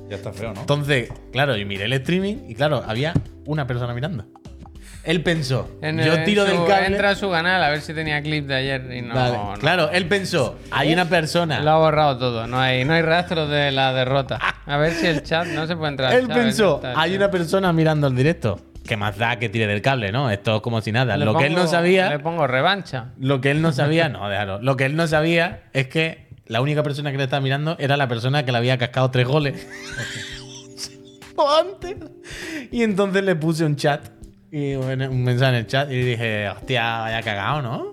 Ya 0.08 0.16
está 0.16 0.32
feo, 0.32 0.54
¿no? 0.54 0.60
Entonces, 0.60 1.10
claro, 1.32 1.56
yo 1.56 1.66
miré 1.66 1.84
el 1.84 1.92
streaming 1.94 2.48
y 2.48 2.54
claro, 2.54 2.82
había 2.86 3.12
una 3.44 3.66
persona 3.66 3.92
mirando. 3.92 4.24
Él 5.04 5.22
pensó, 5.22 5.70
En 5.82 5.98
yo 5.98 6.24
tiro 6.24 6.46
su- 6.46 6.52
del 6.52 6.64
cable. 6.66 6.86
Entra 6.86 7.10
a 7.10 7.14
su 7.14 7.30
canal 7.30 7.62
a 7.62 7.68
ver 7.68 7.80
si 7.80 7.92
tenía 7.92 8.22
clip 8.22 8.46
de 8.46 8.54
ayer 8.54 8.90
y 8.92 9.02
no. 9.02 9.14
Vale, 9.14 9.36
no. 9.36 9.54
Claro, 9.58 9.90
él 9.90 10.06
pensó, 10.08 10.56
hay 10.70 10.92
una 10.92 11.08
persona. 11.08 11.60
Lo 11.60 11.70
ha 11.70 11.78
borrado 11.78 12.16
todo, 12.18 12.46
no 12.46 12.58
hay, 12.58 12.84
no 12.84 12.94
hay 12.94 13.02
rastro 13.02 13.46
de 13.46 13.70
la 13.72 13.92
derrota. 13.92 14.38
A 14.64 14.76
ver 14.78 14.92
si 14.94 15.06
el 15.06 15.22
chat 15.22 15.46
no 15.48 15.66
se 15.66 15.76
puede 15.76 15.90
entrar. 15.90 16.12
Él 16.14 16.26
chat, 16.28 16.36
pensó, 16.36 16.80
hay 16.96 17.14
una 17.14 17.30
persona 17.30 17.72
mirando 17.72 18.06
el 18.06 18.16
directo. 18.16 18.58
Que 18.86 18.96
más 18.96 19.16
da 19.18 19.38
que 19.38 19.48
tire 19.48 19.66
del 19.66 19.82
cable, 19.82 20.12
¿no? 20.12 20.30
Esto 20.30 20.56
es 20.56 20.62
como 20.62 20.80
si 20.80 20.92
nada. 20.92 21.16
Le 21.16 21.24
Lo 21.24 21.36
que 21.36 21.46
él 21.46 21.54
no 21.54 21.60
pongo- 21.62 21.70
sabía. 21.70 22.08
Le 22.10 22.18
pongo 22.18 22.46
revancha. 22.46 23.12
Lo 23.18 23.40
que 23.40 23.50
él 23.50 23.60
no 23.62 23.72
sabía, 23.72 24.08
no, 24.08 24.28
déjalo. 24.28 24.60
Lo 24.62 24.76
que 24.76 24.84
él 24.86 24.96
no 24.96 25.06
sabía 25.06 25.64
es 25.72 25.88
que 25.88 26.26
la 26.46 26.60
única 26.60 26.82
persona 26.82 27.10
que 27.10 27.18
le 27.18 27.24
estaba 27.24 27.40
mirando 27.40 27.76
era 27.78 27.96
la 27.96 28.06
persona 28.08 28.44
que 28.44 28.52
le 28.52 28.58
había 28.58 28.78
cascado 28.78 29.10
tres 29.10 29.26
goles. 29.26 29.66
O 31.38 31.50
antes. 31.54 31.96
Y 32.72 32.82
entonces 32.82 33.22
le 33.22 33.36
puse 33.36 33.62
un 33.64 33.76
chat. 33.76 34.00
Y 34.50 34.74
bueno, 34.76 35.10
un 35.10 35.22
mensaje 35.22 35.50
en 35.50 35.56
el 35.58 35.66
chat. 35.66 35.90
Y 35.90 35.96
dije, 36.02 36.48
hostia, 36.48 37.00
vaya 37.00 37.20
cagado, 37.22 37.60
¿no? 37.60 37.86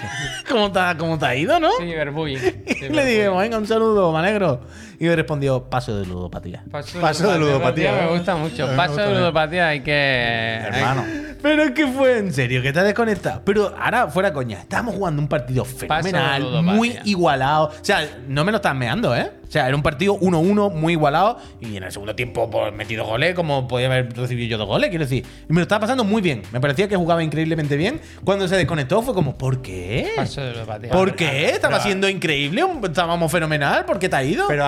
¿Cómo 0.50 0.72
te, 0.72 0.80
ha- 0.80 0.96
¿Cómo 0.98 1.16
te 1.16 1.26
ha 1.26 1.36
ido, 1.36 1.60
no? 1.60 1.70
Cyberbullying. 1.78 2.64
Y 2.66 2.88
le 2.88 3.04
dije, 3.04 3.28
venga, 3.28 3.56
un 3.58 3.66
saludo, 3.68 4.12
me 4.12 4.18
alegro. 4.18 4.62
Y 5.00 5.04
me 5.06 5.14
respondió, 5.14 5.64
paso 5.64 5.96
de 5.96 6.04
ludopatía. 6.06 6.64
Paso, 6.70 7.00
Paso 7.00 7.30
de 7.32 7.38
ludopatía, 7.38 7.92
Me 7.92 8.08
gusta 8.08 8.34
mucho. 8.36 8.66
Me 8.66 8.74
Paso 8.76 8.92
gusta 8.92 9.02
de 9.02 9.08
bien. 9.10 9.20
ludopatía 9.20 9.68
hay 9.68 9.80
que. 9.82 10.60
Hermano. 10.64 11.04
Pero 11.40 11.62
es 11.62 11.70
que 11.70 11.86
fue 11.86 12.18
en 12.18 12.32
serio, 12.32 12.60
que 12.62 12.72
te 12.72 12.80
has 12.80 12.84
desconectado. 12.84 13.42
Pero 13.44 13.72
ahora, 13.78 14.08
fuera 14.08 14.32
coña, 14.32 14.58
estábamos 14.58 14.96
jugando 14.96 15.22
un 15.22 15.28
partido 15.28 15.64
fenomenal, 15.64 16.62
muy 16.64 16.98
igualado. 17.04 17.66
O 17.80 17.84
sea, 17.84 18.00
no 18.26 18.44
me 18.44 18.50
lo 18.50 18.56
estás 18.56 18.74
meando, 18.74 19.14
¿eh? 19.16 19.30
O 19.46 19.50
sea, 19.50 19.66
era 19.66 19.74
un 19.76 19.82
partido 19.82 20.18
1-1 20.18 20.72
muy 20.74 20.92
igualado. 20.94 21.38
Y 21.60 21.76
en 21.76 21.84
el 21.84 21.92
segundo 21.92 22.14
tiempo, 22.14 22.50
pues 22.50 22.72
metido 22.74 23.04
goles, 23.06 23.34
como 23.34 23.66
podía 23.68 23.86
haber 23.86 24.12
recibido 24.14 24.48
yo 24.48 24.58
dos 24.58 24.66
goles, 24.66 24.90
quiero 24.90 25.04
decir. 25.04 25.24
Y 25.48 25.52
me 25.52 25.60
lo 25.60 25.62
estaba 25.62 25.80
pasando 25.82 26.04
muy 26.04 26.20
bien. 26.20 26.42
Me 26.52 26.60
parecía 26.60 26.88
que 26.88 26.96
jugaba 26.96 27.22
increíblemente 27.22 27.76
bien. 27.76 28.00
Cuando 28.24 28.46
se 28.48 28.56
desconectó 28.56 29.00
fue 29.00 29.14
como, 29.14 29.38
¿por 29.38 29.62
qué? 29.62 30.10
Paso 30.16 30.42
de 30.42 30.52
ludopatía. 30.52 30.90
¿Por 30.90 31.14
qué? 31.14 31.50
Estaba 31.50 31.80
siendo 31.80 32.08
increíble, 32.08 32.62
estábamos 32.82 33.30
fenomenal. 33.32 33.84
¿Por 33.84 33.98
qué 33.98 34.08
te 34.08 34.16
ha 34.16 34.24
ido? 34.24 34.46
Pero 34.48 34.64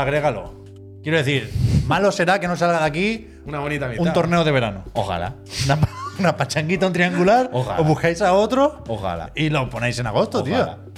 Quiero 1.02 1.18
decir, 1.18 1.50
malo 1.86 2.12
será 2.12 2.38
que 2.40 2.46
no 2.48 2.56
salga 2.56 2.80
de 2.80 2.84
aquí 2.84 3.26
una 3.46 3.58
bonita 3.60 3.90
un 3.98 4.12
torneo 4.12 4.44
de 4.44 4.52
verano. 4.52 4.84
Ojalá. 4.92 5.34
Una, 5.64 5.78
una 6.18 6.36
pachanguita, 6.36 6.86
un 6.86 6.92
triangular. 6.92 7.48
Ojalá. 7.52 7.80
Os 7.80 7.86
buscáis 7.86 8.20
a 8.22 8.34
otro. 8.34 8.84
Ojalá. 8.86 9.30
Y 9.34 9.48
lo 9.48 9.68
ponéis 9.70 9.98
en 9.98 10.06
agosto, 10.06 10.40
Ojalá. 10.40 10.76
tío. 10.76 10.90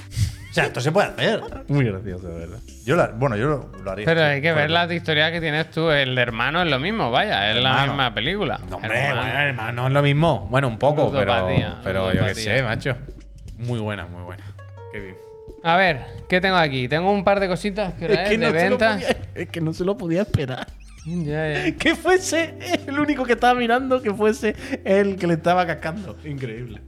O 0.50 0.54
sea, 0.54 0.64
esto 0.64 0.80
se 0.82 0.92
puede 0.92 1.08
hacer. 1.08 1.40
Muy 1.68 1.84
gracioso, 1.86 2.28
de 2.28 2.40
verdad. 2.40 2.58
Yo 2.84 2.94
la- 2.96 3.06
bueno, 3.06 3.36
yo 3.36 3.46
lo, 3.46 3.72
lo 3.82 3.90
haría. 3.90 4.04
Pero 4.04 4.20
sí, 4.20 4.26
hay 4.26 4.42
que 4.42 4.52
ver 4.52 4.64
por- 4.66 4.70
la 4.70 4.92
historia 4.92 5.32
que 5.32 5.40
tienes 5.40 5.70
tú. 5.70 5.88
El 5.90 6.14
de 6.14 6.20
hermano 6.20 6.60
es 6.62 6.68
lo 6.68 6.78
mismo, 6.78 7.10
vaya. 7.10 7.50
Es 7.50 7.56
la 7.62 7.70
Hermano. 7.70 7.92
misma 7.92 8.12
película. 8.14 8.60
Hombre, 8.70 8.98
Hermano. 8.98 9.22
bueno, 9.22 9.38
hermano, 9.40 9.72
no 9.82 9.86
es 9.86 9.92
lo 9.94 10.02
mismo. 10.02 10.48
Bueno, 10.50 10.68
un 10.68 10.78
poco, 10.78 11.10
pero, 11.10 11.48
pero 11.82 12.12
yo 12.12 12.26
qué 12.26 12.34
sé, 12.34 12.62
macho. 12.62 12.96
Muy 13.56 13.78
buena, 13.78 14.04
muy 14.06 14.22
buena. 14.24 14.44
Qué 14.92 14.98
bien. 15.00 15.16
A 15.64 15.76
ver, 15.76 16.00
¿qué 16.28 16.40
tengo 16.40 16.56
aquí? 16.56 16.88
Tengo 16.88 17.10
un 17.12 17.24
par 17.24 17.38
de 17.40 17.48
cositas 17.48 17.94
que 17.94 18.06
es, 18.06 18.10
de 18.10 18.26
se 18.26 18.36
lo 18.38 18.52
ventas. 18.52 18.94
podía, 19.02 19.16
es 19.34 19.48
que 19.48 19.60
no 19.60 19.72
se 19.72 19.84
lo 19.84 19.96
podía 19.96 20.22
esperar. 20.22 20.66
Que 21.78 21.96
fuese 21.96 22.54
el 22.86 22.96
único 22.98 23.24
que 23.24 23.32
estaba 23.32 23.58
mirando, 23.58 24.00
que 24.00 24.14
fuese 24.14 24.54
el 24.84 25.16
que 25.16 25.26
le 25.26 25.34
estaba 25.34 25.66
cascando. 25.66 26.16
Increíble. 26.24 26.80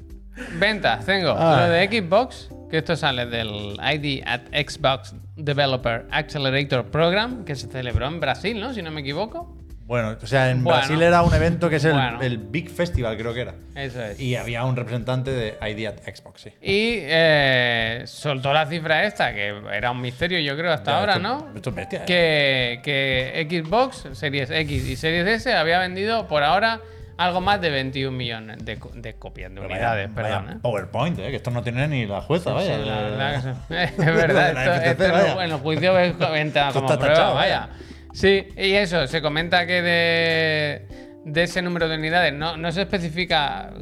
Ventas, 0.58 1.04
tengo 1.04 1.34
Ah. 1.36 1.66
lo 1.66 1.72
de 1.72 1.86
Xbox, 1.88 2.48
que 2.70 2.78
esto 2.78 2.94
sale 2.94 3.26
del 3.26 3.76
ID 3.82 4.22
at 4.24 4.42
Xbox 4.52 5.14
Developer 5.36 6.06
Accelerator 6.12 6.84
Program, 6.92 7.44
que 7.44 7.56
se 7.56 7.66
celebró 7.68 8.06
en 8.06 8.20
Brasil, 8.20 8.60
¿no? 8.60 8.72
Si 8.72 8.82
no 8.82 8.90
me 8.92 9.00
equivoco. 9.00 9.56
Bueno, 9.86 10.16
o 10.22 10.26
sea, 10.26 10.48
en 10.50 10.64
Bueno. 10.64 10.78
Brasil 10.78 11.02
era 11.02 11.22
un 11.22 11.34
evento 11.34 11.68
que 11.68 11.76
es 11.76 11.84
el, 11.84 11.92
Bueno. 11.92 12.22
el 12.22 12.38
Big 12.38 12.70
Festival, 12.70 13.16
creo 13.18 13.34
que 13.34 13.40
era. 13.42 13.54
Eso 13.74 14.02
es. 14.02 14.18
Y, 14.18 14.28
Y 14.30 14.36
había 14.36 14.64
un 14.64 14.76
representante 14.76 15.30
de 15.30 15.58
ID 15.60 15.86
at 15.88 15.96
Xbox, 16.14 16.40
sí. 16.40 16.50
eh, 16.62 18.02
soltó 18.06 18.52
la 18.52 18.66
cifra 18.66 19.04
esta, 19.04 19.34
que 19.34 19.54
era 19.72 19.90
un 19.90 20.00
misterio, 20.00 20.38
yo 20.40 20.56
creo, 20.56 20.72
hasta 20.72 20.92
Ya, 20.92 20.98
ahora, 21.00 21.12
esto- 21.16 21.22
¿no? 21.28 21.52
Esto 21.54 21.70
es 21.70 21.76
bestia. 21.76 21.98
¿eh? 22.00 22.04
Que, 22.06 22.80
que 22.82 23.62
Xbox, 23.62 24.08
Series 24.12 24.50
X 24.50 24.86
y 24.88 24.96
Series 24.96 25.26
S 25.26 25.52
había 25.54 25.78
vendido 25.80 26.26
por 26.28 26.42
ahora 26.42 26.80
algo 27.16 27.40
más 27.40 27.60
de 27.60 27.70
21 27.70 28.16
millones 28.16 28.64
de, 28.64 28.78
co- 28.78 28.90
de 28.94 29.14
copias, 29.14 29.50
de 29.50 29.60
Pero 29.60 29.66
unidades, 29.72 30.14
vaya- 30.14 30.22
vaya 30.28 30.38
perdón. 30.40 30.56
¿eh? 30.56 30.60
PowerPoint, 30.62 31.18
¿eh? 31.20 31.30
que 31.30 31.36
esto 31.36 31.50
no 31.50 31.62
tiene 31.62 31.86
ni 31.88 32.06
la 32.06 32.22
jueza, 32.22 32.50
Sí, 32.58 32.70
vaya. 32.70 32.78
la 32.78 33.40
sí. 33.40 33.48
es 33.74 33.96
verdad. 33.98 34.54
La 34.54 34.64
Esto, 34.64 34.72
FTC, 34.80 35.02
esto 35.04 35.12
vaya. 35.12 35.44
en 35.44 35.50
el 35.52 35.58
juicio 35.58 35.98
es 35.98 36.18
venta 36.18 36.68
Esto 36.68 36.80
como 36.80 36.86
está 36.92 36.98
prueba, 36.98 37.14
tachado, 37.14 37.34
vaya. 37.34 37.68
Sí, 38.14 38.46
y 38.56 38.72
eso, 38.72 39.06
se 39.08 39.20
comenta 39.20 39.66
que 39.66 39.82
de, 39.82 40.82
de 41.24 41.42
ese 41.42 41.60
número 41.62 41.88
de 41.88 41.96
unidades 41.96 42.32
no, 42.32 42.56
no 42.56 42.70
se 42.72 42.82
especifica 42.82 43.72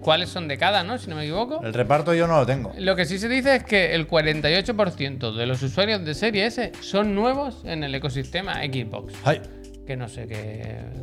cuáles 0.00 0.28
son 0.30 0.48
de 0.48 0.58
cada, 0.58 0.82
¿no? 0.82 0.98
Si 0.98 1.08
no 1.08 1.14
me 1.16 1.22
equivoco. 1.22 1.60
El 1.62 1.72
reparto 1.72 2.12
yo 2.12 2.26
no 2.26 2.38
lo 2.40 2.44
tengo. 2.46 2.72
Lo 2.76 2.96
que 2.96 3.04
sí 3.04 3.18
se 3.18 3.28
dice 3.28 3.56
es 3.56 3.62
que 3.64 3.94
el 3.94 4.08
48% 4.08 5.32
de 5.36 5.46
los 5.46 5.62
usuarios 5.62 6.04
de 6.04 6.14
serie 6.14 6.46
S 6.46 6.72
son 6.80 7.14
nuevos 7.14 7.62
en 7.64 7.84
el 7.84 7.94
ecosistema 7.94 8.54
Xbox. 8.64 9.14
Ay, 9.24 9.40
Que 9.86 9.96
no 9.96 10.08
sé 10.08 10.26
qué, 10.26 10.34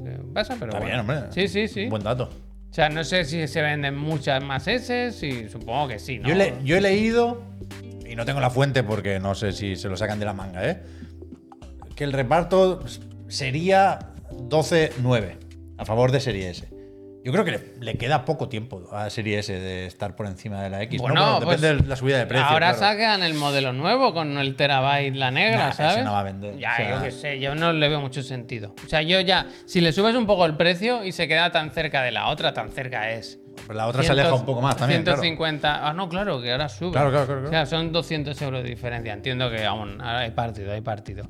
qué 0.04 0.18
pasa, 0.34 0.56
pero 0.60 0.72
está 0.74 0.80
bueno. 0.80 0.86
bien, 0.86 1.00
hombre. 1.00 1.32
Sí, 1.32 1.48
sí, 1.48 1.68
sí. 1.68 1.86
Buen 1.88 2.04
dato. 2.04 2.30
O 2.72 2.74
sea, 2.76 2.90
no 2.90 3.06
sé 3.06 3.24
si 3.24 3.48
se 3.48 3.62
venden 3.62 3.96
muchas 3.96 4.44
más 4.44 4.68
S, 4.68 5.14
y 5.22 5.48
supongo 5.50 5.88
que 5.88 5.98
sí, 5.98 6.20
¿no? 6.20 6.28
Yo, 6.28 6.36
le- 6.36 6.56
yo 6.66 6.76
he 6.76 6.82
leído, 6.82 7.42
y 8.06 8.16
no 8.18 8.26
tengo 8.26 8.42
la 8.42 8.50
fuente 8.50 8.84
porque 8.84 9.18
no 9.20 9.34
sé 9.34 9.54
si 9.54 9.78
se 9.78 9.88
lo 9.88 9.96
sacan 9.96 10.20
de 10.20 10.26
la 10.26 10.34
manga, 10.34 10.70
¿eh? 10.70 10.82
Que 11.96 12.04
el 12.04 12.14
reparto 12.14 12.84
sería 13.28 14.00
12-9 14.32 15.38
a 15.78 15.86
favor 15.86 16.12
de 16.12 16.20
Serie 16.20 16.50
S. 16.50 16.68
Yo 17.24 17.32
creo 17.32 17.44
que 17.44 17.52
le, 17.52 17.74
le 17.80 17.98
queda 17.98 18.24
poco 18.24 18.50
tiempo 18.50 18.88
a 18.92 19.10
Serie 19.10 19.40
S 19.40 19.52
de 19.52 19.88
estar 19.88 20.16
por 20.16 20.28
encima 20.28 20.62
de 20.62 20.70
la 20.70 20.84
X. 20.84 21.02
Bueno, 21.02 21.40
no, 21.40 21.40
pues, 21.44 21.60
depende 21.60 21.82
de 21.84 21.90
la 21.90 21.96
subida 21.96 22.20
de 22.20 22.28
precio. 22.28 22.46
Ahora 22.46 22.76
claro. 22.76 22.94
sacan 22.98 23.24
el 23.24 23.34
modelo 23.34 23.74
nuevo 23.74 24.14
con 24.14 24.38
el 24.38 24.56
terabyte 24.56 25.16
la 25.16 25.32
negra, 25.32 25.58
Nah, 25.58 25.70
ese 25.70 25.78
¿sabes? 25.84 26.06
no 26.06 26.12
va 26.12 26.20
a 26.20 26.24
vender. 26.24 26.56
Ya, 26.60 26.74
O 26.74 26.76
sea- 26.76 26.96
yo 26.98 27.04
qué 27.04 27.12
sé, 27.12 27.40
yo 27.40 27.56
no 27.56 27.74
le 27.74 27.90
veo 27.90 28.00
mucho 28.00 28.22
sentido. 28.22 28.76
O 28.86 28.88
sea, 28.88 29.02
yo 29.02 29.20
ya, 29.22 29.48
si 29.66 29.82
le 29.82 29.92
subes 29.92 30.16
un 30.16 30.28
poco 30.28 30.46
el 30.46 30.56
precio 30.56 31.04
y 31.04 31.14
se 31.14 31.28
queda 31.28 31.52
tan 31.52 31.72
cerca 31.72 32.04
de 32.04 32.12
la 32.12 32.28
otra, 32.28 32.54
tan 32.54 32.70
cerca 32.70 33.10
es. 33.12 33.40
Pero 33.66 33.74
la 33.74 33.88
otra 33.88 34.04
se 34.04 34.12
aleja 34.12 34.32
un 34.34 34.46
poco 34.46 34.62
más 34.62 34.78
también. 34.78 35.02
claro. 35.02 35.20
150. 35.22 35.88
Ah, 35.90 35.94
no, 35.94 36.08
claro, 36.10 36.40
que 36.42 36.52
ahora 36.52 36.70
sube. 36.70 36.92
Claro, 36.92 37.10
claro, 37.10 37.26
claro, 37.26 37.42
claro. 37.42 37.48
O 37.48 37.52
sea, 37.52 37.66
son 37.66 37.92
200 37.92 38.40
euros 38.44 38.62
de 38.62 38.70
diferencia. 38.70 39.14
Entiendo 39.14 39.50
que 39.50 39.66
aún 39.66 40.00
hay 40.00 40.30
partido, 40.30 40.72
hay 40.74 40.82
partido. 40.82 41.28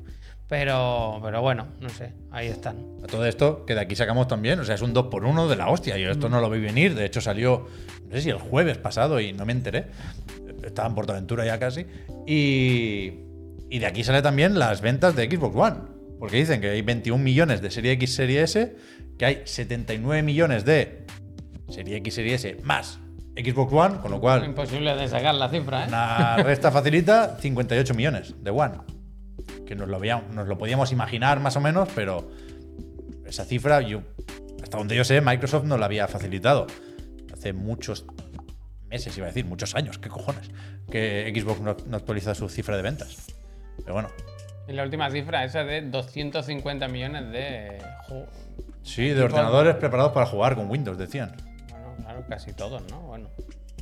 Pero, 0.48 1.18
pero 1.22 1.42
bueno, 1.42 1.66
no 1.80 1.88
sé, 1.88 2.12
ahí 2.30 2.46
están. 2.46 2.76
A 3.02 3.06
todo 3.08 3.26
esto, 3.26 3.64
que 3.66 3.74
de 3.74 3.80
aquí 3.80 3.96
sacamos 3.96 4.28
también, 4.28 4.60
o 4.60 4.64
sea, 4.64 4.76
es 4.76 4.82
un 4.82 4.92
2 4.92 5.06
por 5.06 5.24
1 5.24 5.48
de 5.48 5.56
la 5.56 5.68
hostia. 5.68 5.98
Yo 5.98 6.10
esto 6.10 6.28
no 6.28 6.40
lo 6.40 6.48
vi 6.48 6.60
venir. 6.60 6.94
De 6.94 7.04
hecho, 7.04 7.20
salió, 7.20 7.66
no 8.08 8.14
sé 8.14 8.22
si 8.22 8.30
el 8.30 8.38
jueves 8.38 8.78
pasado 8.78 9.18
y 9.20 9.32
no 9.32 9.44
me 9.44 9.52
enteré. 9.52 9.86
Estaba 10.62 10.88
en 10.88 10.94
Portaventura 10.94 11.44
ya 11.44 11.58
casi. 11.58 11.86
Y, 12.26 13.12
y 13.68 13.78
de 13.80 13.86
aquí 13.86 14.04
sale 14.04 14.22
también 14.22 14.58
las 14.58 14.80
ventas 14.80 15.16
de 15.16 15.28
Xbox 15.28 15.56
One. 15.56 15.76
Porque 16.20 16.36
dicen 16.36 16.60
que 16.60 16.70
hay 16.70 16.82
21 16.82 17.22
millones 17.22 17.60
de 17.60 17.70
Serie 17.70 17.92
X, 17.92 18.14
Serie 18.14 18.42
S, 18.42 18.76
que 19.18 19.26
hay 19.26 19.42
79 19.44 20.22
millones 20.22 20.64
de 20.64 21.06
Serie 21.68 21.96
X, 21.96 22.14
Serie 22.14 22.34
S 22.34 22.56
más 22.62 23.00
Xbox 23.36 23.72
One, 23.72 23.98
con 24.00 24.10
lo 24.10 24.20
cual 24.20 24.44
Imposible 24.44 24.94
de 24.96 25.08
sacar 25.08 25.34
la 25.34 25.48
cifra, 25.50 25.84
¿eh? 25.84 25.88
una 25.88 26.36
resta 26.38 26.70
facilita 26.70 27.36
58 27.38 27.92
millones 27.94 28.34
de 28.42 28.50
One. 28.50 28.95
Que 29.66 29.74
nos 29.74 29.88
lo, 29.88 29.98
veíamos- 29.98 30.34
nos 30.34 30.46
lo 30.48 30.56
podíamos 30.58 30.92
imaginar 30.92 31.40
más 31.40 31.56
o 31.56 31.60
menos, 31.60 31.88
pero 31.94 32.30
esa 33.26 33.44
cifra, 33.44 33.80
yo, 33.80 34.02
hasta 34.62 34.78
donde 34.78 34.94
yo 34.96 35.04
sé, 35.04 35.20
Microsoft 35.20 35.64
no 35.64 35.76
la 35.78 35.86
había 35.86 36.06
facilitado. 36.08 36.66
Hace 37.32 37.52
muchos 37.52 38.04
meses, 38.88 39.16
iba 39.18 39.26
a 39.26 39.30
decir, 39.30 39.44
muchos 39.44 39.74
años, 39.74 39.98
qué 39.98 40.08
cojones, 40.08 40.50
que 40.90 41.32
Xbox 41.34 41.60
no, 41.60 41.76
no 41.86 41.96
actualiza 41.96 42.34
su 42.34 42.48
cifra 42.48 42.76
de 42.76 42.82
ventas. 42.82 43.26
Pero 43.78 43.94
bueno, 43.94 44.08
Y 44.68 44.72
la 44.72 44.82
última 44.84 45.10
cifra, 45.10 45.44
esa 45.44 45.64
de 45.64 45.82
250 45.82 46.88
millones 46.88 47.30
de. 47.32 47.78
sí, 48.82 49.08
de 49.08 49.22
ordenadores 49.22 49.74
preparados 49.76 50.12
para 50.12 50.26
jugar 50.26 50.54
con 50.56 50.70
Windows, 50.70 50.96
decían. 50.98 51.34
Bueno, 51.70 51.94
claro, 52.00 52.24
casi 52.28 52.52
todos, 52.52 52.82
¿no? 52.90 53.00
Bueno. 53.02 53.28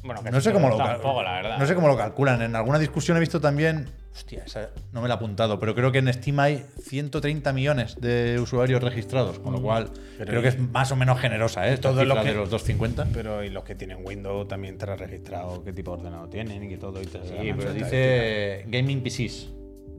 Bueno, 0.05 0.21
No 0.31 0.41
sé 0.41 0.53
cómo 0.53 0.69
lo 0.69 0.77
tampoco, 0.77 1.23
la 1.23 1.33
verdad. 1.33 1.59
No 1.59 1.67
sé 1.67 1.75
cómo 1.75 1.89
lo 1.89 1.97
calculan. 1.97 2.43
En 2.43 2.55
alguna 2.55 2.79
discusión 2.79 3.17
he 3.17 3.21
visto 3.21 3.41
también. 3.41 3.89
Hostia, 4.13 4.45
esa 4.47 4.69
no 4.93 5.01
me 5.03 5.09
la 5.09 5.15
he 5.15 5.17
apuntado, 5.17 5.59
pero 5.59 5.75
creo 5.75 5.91
que 5.91 5.99
en 5.99 6.13
Steam 6.13 6.39
hay 6.39 6.65
130 6.83 7.53
millones 7.53 7.97
de 8.01 8.39
usuarios 8.39 8.81
registrados, 8.83 9.41
con 9.41 9.53
lo 9.55 9.61
cual 9.63 9.91
Pero 10.19 10.29
creo 10.31 10.41
y- 10.41 10.43
que 10.43 10.49
es 10.51 10.59
más 10.61 10.93
o 10.93 10.97
menos 10.97 11.19
generosa, 11.21 11.67
¿eh? 11.69 11.73
Esta 11.73 11.89
Todos 11.91 12.07
los 12.07 12.17
cifra 12.17 12.23
que- 12.23 12.29
de 12.29 12.35
los 12.37 12.51
250. 12.51 13.07
Pero 13.13 13.43
y 13.43 13.51
los 13.51 13.65
que 13.65 13.75
tienen 13.75 13.99
Windows 14.05 14.47
también 14.47 14.75
estará 14.75 14.95
registrado 14.95 15.65
qué 15.65 15.73
tipo 15.73 15.93
de 15.97 16.03
ordenador 16.03 16.31
tienen 16.31 16.63
y 16.63 16.69
que 16.69 16.77
todo. 16.77 17.03
Y 17.03 17.07
te 17.07 17.19
Sí, 17.27 17.53
pero 17.57 17.73
dice 17.73 18.65
Gaming 18.69 19.03
PCs. 19.03 19.49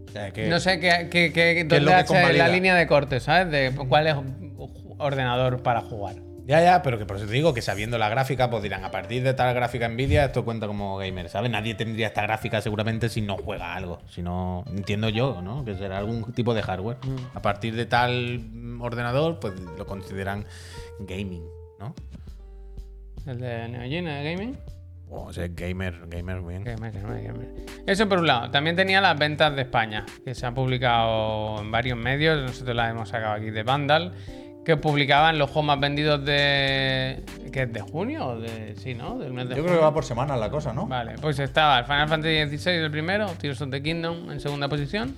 O 0.07 0.11
sea, 0.13 0.31
que 0.31 0.47
No 0.47 0.59
sé 0.61 0.79
qué, 0.79 1.09
qué, 1.11 1.33
qué, 1.33 1.51
es 1.61 1.67
dónde 1.67 1.81
lo 1.81 1.87
que 1.87 1.93
hace 1.95 2.33
la 2.33 2.47
línea 2.47 2.75
de 2.75 2.87
corte, 2.87 3.19
¿sabes? 3.19 3.51
De 3.51 3.73
cuál 3.89 4.07
es 4.07 4.15
ordenador 4.97 5.61
para 5.61 5.81
jugar. 5.81 6.15
Ya, 6.45 6.61
ya, 6.61 6.83
pero 6.83 6.99
que 6.99 7.07
por 7.07 7.17
eso 7.17 7.25
te 7.25 7.31
digo 7.31 7.55
que 7.55 7.63
sabiendo 7.63 7.97
la 7.97 8.07
gráfica, 8.07 8.51
pues 8.51 8.61
dirán, 8.61 8.83
a 8.83 8.91
partir 8.91 9.23
de 9.23 9.33
tal 9.33 9.53
gráfica 9.55 9.89
Nvidia, 9.89 10.25
esto 10.25 10.45
cuenta 10.45 10.67
como 10.67 10.95
gamer, 10.97 11.27
¿sabes? 11.27 11.49
Nadie 11.49 11.73
tendría 11.73 12.07
esta 12.07 12.21
gráfica 12.21 12.61
seguramente 12.61 13.09
si 13.09 13.21
no 13.21 13.35
juega 13.37 13.73
algo. 13.73 13.99
Si 14.09 14.21
no, 14.21 14.63
entiendo 14.67 15.09
yo, 15.09 15.41
¿no? 15.41 15.65
Que 15.65 15.75
será 15.75 15.97
algún 15.97 16.31
tipo 16.33 16.53
de 16.53 16.61
hardware. 16.61 16.97
A 17.33 17.41
partir 17.41 17.75
de 17.75 17.87
tal 17.87 18.39
mm, 18.39 18.79
ordenador, 18.81 19.39
pues 19.39 19.59
lo 19.59 19.87
consideran 19.87 20.45
gaming, 20.99 21.43
¿no? 21.79 21.95
El 23.25 23.39
de 23.39 23.67
Neo 23.67 23.81
Geo, 23.89 24.05
de 24.05 24.23
Gaming. 24.23 24.57
O 25.09 25.33
sea, 25.33 25.47
gamer, 25.47 26.07
gamer, 26.07 26.41
bien. 26.41 26.63
Gamer, 26.63 26.91
gamer, 26.91 27.23
gamer. 27.23 27.47
Eso 27.87 28.07
por 28.07 28.19
un 28.19 28.27
lado. 28.27 28.51
También 28.51 28.75
tenía 28.75 29.01
las 29.01 29.17
ventas 29.17 29.55
de 29.55 29.63
España, 29.63 30.05
que 30.23 30.35
se 30.35 30.45
han 30.45 30.53
publicado 30.53 31.61
en 31.61 31.71
varios 31.71 31.97
medios. 31.97 32.41
Nosotros 32.41 32.75
las 32.75 32.91
hemos 32.91 33.09
sacado 33.09 33.33
aquí 33.33 33.49
de 33.51 33.63
Vandal, 33.63 34.13
que 34.65 34.75
publicaban 34.77 35.37
los 35.37 35.49
juegos 35.49 35.67
más 35.67 35.79
vendidos 35.79 36.25
de. 36.25 37.23
¿Qué 37.53 37.61
es 37.61 37.71
de 37.71 37.81
junio? 37.81 38.25
O 38.27 38.39
de, 38.39 38.75
sí, 38.75 38.95
¿no? 38.95 39.17
Del 39.17 39.31
mes 39.31 39.47
de 39.47 39.55
yo 39.55 39.61
junio. 39.61 39.69
creo 39.69 39.79
que 39.79 39.83
va 39.85 39.93
por 39.93 40.03
semana 40.03 40.35
la 40.35 40.49
cosa, 40.49 40.73
¿no? 40.73 40.87
Vale, 40.87 41.15
pues 41.21 41.39
estaba 41.39 41.79
el 41.79 41.85
Final 41.85 42.09
Fantasy 42.09 42.57
XVI 42.57 42.71
el 42.71 42.91
primero, 42.91 43.27
Tears 43.39 43.61
of 43.61 43.69
the 43.69 43.81
Kingdom 43.81 44.31
en 44.31 44.39
segunda 44.39 44.67
posición, 44.67 45.15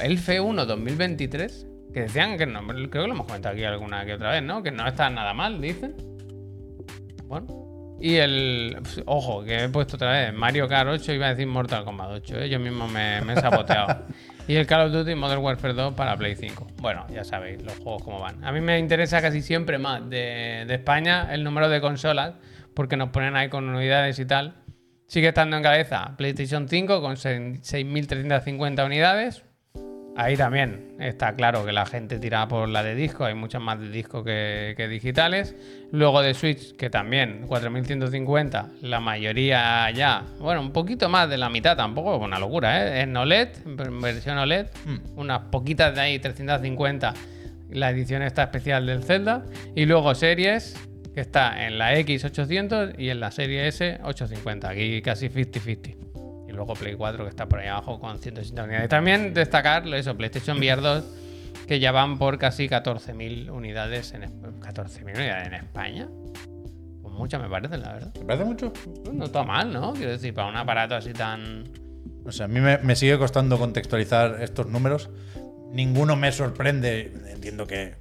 el 0.00 0.18
F1 0.18 0.66
2023, 0.66 1.66
que 1.94 2.00
decían 2.02 2.36
que 2.36 2.44
no, 2.46 2.66
creo 2.66 2.90
que 2.90 2.98
lo 2.98 3.14
hemos 3.14 3.26
comentado 3.26 3.54
aquí 3.54 3.64
alguna 3.64 4.04
que 4.04 4.14
otra 4.14 4.32
vez, 4.32 4.42
¿no? 4.42 4.62
Que 4.62 4.72
no 4.72 4.86
está 4.86 5.08
nada 5.08 5.32
mal, 5.32 5.60
dicen. 5.60 5.94
Bueno. 7.24 7.96
Y 8.00 8.16
el. 8.16 8.76
Ojo, 9.06 9.42
que 9.44 9.64
he 9.64 9.68
puesto 9.70 9.96
otra 9.96 10.10
vez 10.10 10.34
Mario 10.34 10.68
Kart 10.68 10.90
8, 10.90 11.12
iba 11.12 11.26
a 11.26 11.30
decir 11.30 11.46
Mortal 11.46 11.84
Kombat 11.84 12.10
8, 12.10 12.40
¿eh? 12.40 12.48
yo 12.50 12.58
mismo 12.58 12.86
me, 12.88 13.22
me 13.22 13.32
he 13.32 13.36
saboteado. 13.36 14.04
y 14.48 14.54
el 14.54 14.66
Call 14.66 14.86
of 14.86 14.92
Duty 14.92 15.14
Modern 15.14 15.42
Warfare 15.42 15.74
2 15.74 15.94
para 15.94 16.16
Play 16.16 16.36
5. 16.36 16.68
Bueno, 16.80 17.06
ya 17.12 17.24
sabéis 17.24 17.62
los 17.62 17.78
juegos 17.78 18.02
cómo 18.02 18.20
van. 18.20 18.44
A 18.44 18.52
mí 18.52 18.60
me 18.60 18.78
interesa 18.78 19.20
casi 19.20 19.42
siempre 19.42 19.78
más 19.78 20.08
de, 20.08 20.62
España 20.68 21.32
el 21.32 21.42
número 21.42 21.68
de 21.68 21.80
consolas, 21.80 22.34
porque 22.74 22.96
nos 22.96 23.10
ponen 23.10 23.36
ahí 23.36 23.48
con 23.48 23.68
unidades 23.68 24.18
y 24.18 24.26
tal. 24.26 24.54
Sigue 25.08 25.28
estando 25.28 25.56
en 25.56 25.62
cabeza 25.62 26.14
PlayStation 26.16 26.68
5 26.68 27.00
con 27.00 27.16
6.350 27.16 28.86
unidades. 28.86 29.44
Ahí 30.16 30.34
también 30.34 30.94
está 30.98 31.34
claro 31.34 31.66
que 31.66 31.72
la 31.72 31.84
gente 31.84 32.18
tira 32.18 32.48
por 32.48 32.70
la 32.70 32.82
de 32.82 32.94
disco, 32.94 33.26
hay 33.26 33.34
muchas 33.34 33.60
más 33.60 33.78
de 33.78 33.90
disco 33.90 34.24
que, 34.24 34.72
que 34.74 34.88
digitales. 34.88 35.54
Luego 35.92 36.22
de 36.22 36.32
Switch, 36.32 36.74
que 36.74 36.88
también 36.88 37.44
4150, 37.46 38.70
la 38.80 39.00
mayoría 39.00 39.90
ya, 39.90 40.24
bueno, 40.38 40.62
un 40.62 40.72
poquito 40.72 41.10
más 41.10 41.28
de 41.28 41.36
la 41.36 41.50
mitad, 41.50 41.76
tampoco 41.76 42.16
una 42.16 42.38
locura, 42.38 42.82
¿eh? 42.82 43.02
En 43.02 43.14
OLED, 43.14 43.48
en 43.66 44.00
versión 44.00 44.38
OLED, 44.38 44.68
unas 45.16 45.40
poquitas 45.50 45.94
de 45.94 46.00
ahí, 46.00 46.18
350, 46.18 47.12
la 47.70 47.90
edición 47.90 48.22
está 48.22 48.44
especial 48.44 48.86
del 48.86 49.04
Zelda. 49.04 49.44
Y 49.74 49.84
luego 49.84 50.14
series, 50.14 50.76
que 51.14 51.20
está 51.20 51.66
en 51.66 51.76
la 51.76 51.94
X800 51.94 52.98
y 52.98 53.10
en 53.10 53.20
la 53.20 53.30
serie 53.30 53.68
S850, 53.68 54.64
aquí 54.64 55.02
casi 55.02 55.28
50-50. 55.28 56.05
Y 56.48 56.52
luego 56.52 56.74
Play 56.74 56.94
4 56.94 57.24
que 57.24 57.30
está 57.30 57.46
por 57.48 57.58
ahí 57.60 57.68
abajo 57.68 57.98
con 57.98 58.18
160 58.18 58.64
unidades. 58.64 58.88
También 58.88 59.34
destacar 59.34 59.86
eso, 59.88 60.16
PlayStation 60.16 60.58
VR 60.58 60.80
2 60.80 61.04
que 61.66 61.80
ya 61.80 61.90
van 61.90 62.18
por 62.18 62.38
casi 62.38 62.68
14.000 62.68 63.50
unidades 63.50 64.12
en 64.14 64.22
es- 64.24 64.30
14.000 64.32 65.16
unidades 65.16 65.46
en 65.48 65.54
España. 65.54 66.08
Pues 67.02 67.14
muchas 67.14 67.42
me 67.42 67.48
parecen, 67.48 67.80
la 67.82 67.92
verdad. 67.94 68.12
¿Te 68.12 68.24
parece 68.24 68.44
mucho? 68.44 68.72
Pues 68.72 69.14
No 69.14 69.24
está 69.24 69.42
mal, 69.42 69.72
¿no? 69.72 69.92
Quiero 69.94 70.12
decir, 70.12 70.32
para 70.34 70.48
un 70.48 70.56
aparato 70.56 70.94
así 70.94 71.12
tan... 71.12 71.64
O 72.24 72.30
sea, 72.32 72.44
a 72.46 72.48
mí 72.48 72.60
me, 72.60 72.78
me 72.78 72.94
sigue 72.94 73.18
costando 73.18 73.58
contextualizar 73.58 74.40
estos 74.42 74.66
números. 74.68 75.10
ninguno 75.72 76.14
me 76.16 76.30
sorprende. 76.32 77.12
Entiendo 77.32 77.66
que 77.66 77.94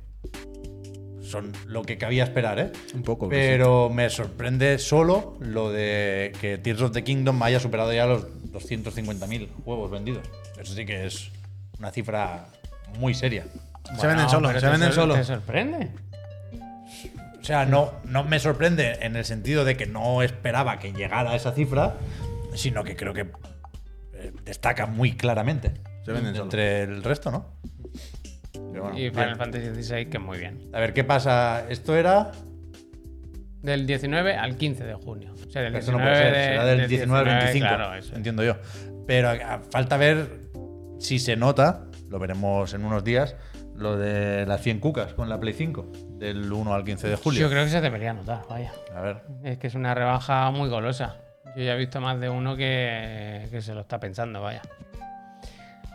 son 1.35 1.51
lo 1.67 1.83
que 1.83 1.97
cabía 1.97 2.23
esperar, 2.23 2.59
¿eh? 2.59 2.71
Un 2.93 3.03
poco, 3.03 3.27
Pero 3.27 3.89
me 3.89 4.09
sorprende 4.09 4.79
solo 4.79 5.37
lo 5.41 5.69
de 5.71 6.31
que 6.39 6.57
Tears 6.57 6.81
of 6.81 6.91
the 6.93 7.03
Kingdom 7.03 7.41
haya 7.43 7.59
superado 7.59 7.91
ya 7.93 8.05
los 8.05 8.25
250.000 8.53 9.49
juegos 9.65 9.91
vendidos. 9.91 10.25
Eso 10.57 10.73
sí 10.73 10.85
que 10.85 11.05
es 11.05 11.31
una 11.77 11.91
cifra 11.91 12.47
muy 12.99 13.13
seria. 13.13 13.43
Se 13.99 14.07
venden 14.07 14.27
pero 14.29 14.53
se 14.53 14.65
te 14.65 14.71
venden 14.71 14.93
solos. 14.93 15.17
¿Te 15.17 15.23
sorprende? 15.25 15.89
O 17.41 17.43
sea, 17.43 17.65
no, 17.65 17.91
no 18.05 18.23
me 18.23 18.39
sorprende 18.39 18.97
en 19.01 19.15
el 19.17 19.25
sentido 19.25 19.65
de 19.65 19.75
que 19.75 19.85
no 19.85 20.23
esperaba 20.23 20.79
que 20.79 20.93
llegara 20.93 21.31
a 21.31 21.35
esa 21.35 21.51
cifra, 21.51 21.95
sino 22.55 22.83
que 22.83 22.95
creo 22.95 23.13
que 23.13 23.27
eh, 24.13 24.31
destaca 24.45 24.85
muy 24.87 25.11
claramente 25.15 25.73
Se 26.05 26.11
venden 26.13 26.33
solos. 26.33 26.45
entre 26.45 26.83
el 26.83 27.03
resto, 27.03 27.29
¿no? 27.29 27.45
Bueno, 28.83 28.97
Y 28.97 29.09
Final 29.09 29.25
bien. 29.25 29.37
Fantasy 29.37 29.83
XVI, 29.83 30.05
que 30.07 30.19
muy 30.19 30.37
bien. 30.39 30.69
A 30.73 30.79
ver, 30.79 30.93
¿qué 30.93 31.03
pasa? 31.03 31.65
Esto 31.69 31.95
era. 31.95 32.31
Del 33.61 33.87
19 33.87 34.35
al 34.35 34.57
15 34.57 34.83
de 34.83 34.93
junio. 34.93 35.33
O 35.33 35.49
sea, 35.49 35.63
del 35.63 35.75
Esto 35.75 35.91
no 35.93 35.97
19 35.97 36.19
puede 36.19 36.23
ser, 36.23 36.33
de- 36.35 36.47
será 36.49 36.65
del 36.65 36.87
19 36.87 37.29
al 37.31 37.37
25. 37.37 37.67
Claro, 37.67 37.93
eso. 37.95 38.15
Entiendo 38.15 38.43
yo. 38.43 38.57
Pero 39.07 39.29
a- 39.29 39.61
falta 39.71 39.97
ver 39.97 40.27
si 40.99 41.17
se 41.19 41.35
nota, 41.35 41.85
lo 42.09 42.19
veremos 42.19 42.73
en 42.75 42.85
unos 42.85 43.03
días, 43.03 43.35
lo 43.75 43.97
de 43.97 44.45
las 44.45 44.61
100 44.61 44.79
cucas 44.79 45.13
con 45.13 45.29
la 45.29 45.39
Play 45.39 45.53
5, 45.53 45.91
del 46.11 46.51
1 46.51 46.73
al 46.75 46.83
15 46.83 47.07
de 47.07 47.15
julio. 47.15 47.41
Yo 47.41 47.49
creo 47.49 47.63
que 47.63 47.71
se 47.71 47.81
debería 47.81 48.13
notar, 48.13 48.43
vaya. 48.49 48.71
A 48.95 49.01
ver. 49.01 49.17
Es 49.43 49.57
que 49.57 49.67
es 49.67 49.75
una 49.75 49.95
rebaja 49.95 50.49
muy 50.51 50.69
golosa. 50.69 51.17
Yo 51.57 51.63
ya 51.63 51.73
he 51.73 51.77
visto 51.77 51.99
más 52.01 52.19
de 52.19 52.29
uno 52.29 52.55
que, 52.55 53.47
que 53.49 53.61
se 53.61 53.73
lo 53.73 53.81
está 53.81 53.99
pensando, 53.99 54.41
vaya. 54.41 54.61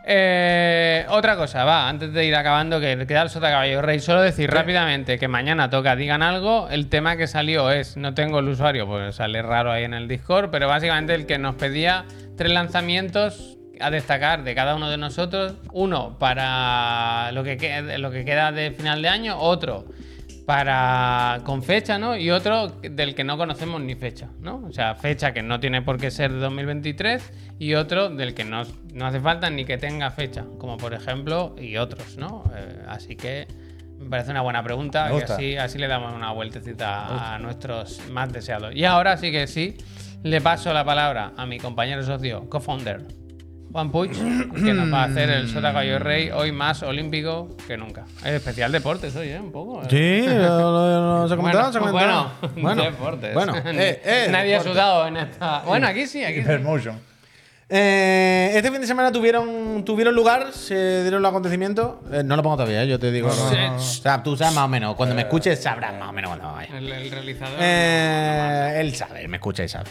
Eh, 0.05 1.05
otra 1.11 1.37
cosa, 1.37 1.65
va, 1.65 1.89
antes 1.89 2.13
de 2.13 2.25
ir 2.25 2.35
acabando, 2.35 2.81
que 2.81 3.07
queda 3.07 3.23
el 3.23 3.31
Sota 3.31 3.51
Caballo 3.51 3.83
Rey, 3.83 4.01
solo 4.01 4.23
decir 4.23 4.51
rápidamente 4.51 5.19
que 5.19 5.29
mañana 5.29 5.69
toca 5.71 5.95
Digan 5.97 6.23
Algo. 6.23 6.69
El 6.71 6.89
tema 6.89 7.17
que 7.17 7.27
salió 7.27 7.71
es, 7.71 7.97
no 7.97 8.15
tengo 8.15 8.39
el 8.39 8.49
usuario, 8.49 8.87
pues 8.87 9.17
sale 9.17 9.43
raro 9.43 9.71
ahí 9.71 9.85
en 9.85 9.95
el 9.95 10.09
Discord, 10.09 10.51
pero 10.51 10.69
básicamente 10.69 11.15
el 11.15 11.27
que 11.27 11.39
nos 11.39 11.55
pedía 11.57 12.05
tres 12.37 12.51
lanzamientos 12.53 13.59
a 13.79 13.91
destacar 13.91 14.43
de 14.43 14.55
cada 14.55 14.75
uno 14.75 14.91
de 14.91 14.97
nosotros. 14.97 15.55
Uno 15.73 16.19
para 16.19 17.31
lo 17.33 17.45
que, 17.45 17.57
que- 17.57 17.99
lo 17.99 18.11
que 18.11 18.25
queda 18.25 18.53
de 18.53 18.71
final 18.73 19.03
de 19.03 19.09
año, 19.09 19.39
otro 19.39 19.85
para 20.51 21.43
con 21.45 21.63
fecha, 21.63 21.97
¿no? 21.97 22.17
Y 22.17 22.33
otro 22.33 22.67
del 22.67 23.15
que 23.15 23.23
no 23.23 23.39
conocemos 23.39 23.81
ni 23.81 23.95
fecha, 23.95 24.31
¿no? 24.41 24.65
O 24.69 24.73
sea, 24.73 24.97
fecha 24.97 25.33
que 25.33 25.45
no 25.45 25.61
tiene 25.61 25.81
por 25.81 25.97
qué 25.97 26.11
ser 26.11 26.37
2023 26.37 27.55
y 27.61 27.75
otro 27.75 28.11
del 28.11 28.35
que 28.35 28.43
no, 28.43 28.65
no 28.93 29.07
hace 29.07 29.21
falta 29.21 29.49
ni 29.49 29.65
que 29.65 29.79
tenga 29.79 30.11
fecha, 30.11 30.45
como 30.59 30.77
por 30.77 30.93
ejemplo 30.93 31.55
y 31.57 31.77
otros, 31.77 32.17
¿no? 32.17 32.43
Eh, 32.53 32.83
así 32.89 33.15
que 33.15 33.47
me 34.01 34.11
parece 34.11 34.33
una 34.33 34.41
buena 34.41 34.61
pregunta 34.65 35.09
y 35.17 35.23
así, 35.23 35.57
así 35.57 35.79
le 35.79 35.87
damos 35.87 36.13
una 36.13 36.33
vueltecita 36.33 37.35
a 37.35 37.39
nuestros 37.39 38.03
más 38.11 38.33
deseados. 38.33 38.75
Y 38.75 38.85
ahora 38.85 39.19
sí 39.19 39.31
que 39.31 39.47
sí, 39.47 39.77
le 40.25 40.41
paso 40.41 40.73
la 40.73 40.85
palabra 40.85 41.33
a 41.37 41.47
mi 41.47 41.61
compañero 41.61 42.03
socio, 42.03 42.51
co-founder, 42.51 43.20
Juan 43.73 43.93
Puig, 43.93 44.11
que 44.11 44.75
nos 44.75 44.93
va 44.93 45.03
a 45.03 45.05
hacer 45.07 45.31
el 45.31 45.49
Sota 45.49 45.69
Caballo 45.69 45.99
Rey 46.01 46.31
hoy 46.31 46.51
más 46.51 46.83
olímpico 46.83 47.57
que 47.69 47.77
nunca. 47.77 48.05
Es 48.19 48.33
especial 48.33 48.73
deportes 48.73 49.15
hoy, 49.15 49.29
¿eh? 49.29 49.39
Un 49.39 49.53
poco. 49.53 49.83
¿eh? 49.83 49.87
Sí, 49.89 50.27
lo- 50.27 50.59
lo- 50.73 51.21
lo- 51.23 51.29
se 51.29 51.35
ha 51.35 51.37
comentado, 51.37 51.71
Bueno, 51.71 51.73
se 51.73 51.79
ha 51.79 51.81
comentado. 51.81 52.31
bueno, 52.63 52.83
deportes. 52.91 53.35
Bueno, 53.35 53.55
eh, 53.67 54.03
eh, 54.05 54.27
Nadie 54.31 54.57
ha 54.57 54.63
sudado 54.63 55.07
en 55.07 55.17
esta. 55.19 55.61
Bueno, 55.67 55.87
aquí 55.87 56.07
sí, 56.07 56.25
aquí 56.25 56.43
sí. 56.43 56.91
Eh, 57.73 58.51
este 58.57 58.69
fin 58.73 58.81
de 58.81 58.87
semana 58.89 59.13
tuvieron, 59.13 59.85
tuvieron 59.85 60.13
lugar, 60.13 60.53
se 60.53 61.03
dieron 61.03 61.23
los 61.23 61.29
acontecimientos. 61.31 61.99
Eh, 62.13 62.23
no 62.25 62.35
lo 62.35 62.43
pongo 62.43 62.57
todavía, 62.57 62.85
yo 62.85 62.99
te 62.99 63.13
digo. 63.13 63.29
No, 63.29 63.37
no, 63.37 63.45
no, 63.45 63.51
no, 63.51 63.57
no. 63.69 63.71
no. 63.71 63.77
O 63.77 63.81
sea, 63.81 64.21
tú 64.25 64.37
sabes 64.37 64.55
más 64.57 64.65
o 64.65 64.69
menos. 64.69 64.97
Cuando 64.97 65.15
me 65.15 65.21
escuches, 65.23 65.63
sabrás 65.63 65.95
más 65.97 66.09
o 66.09 66.13
menos 66.13 66.31
cuando 66.31 66.53
vaya. 66.53 66.77
El, 66.77 66.91
el 66.91 67.09
realizador. 67.09 67.59
Eh, 67.61 68.79
él 68.81 68.93
sabe, 68.97 69.29
me 69.29 69.37
escucha 69.37 69.63
y 69.63 69.69
sabe. 69.69 69.89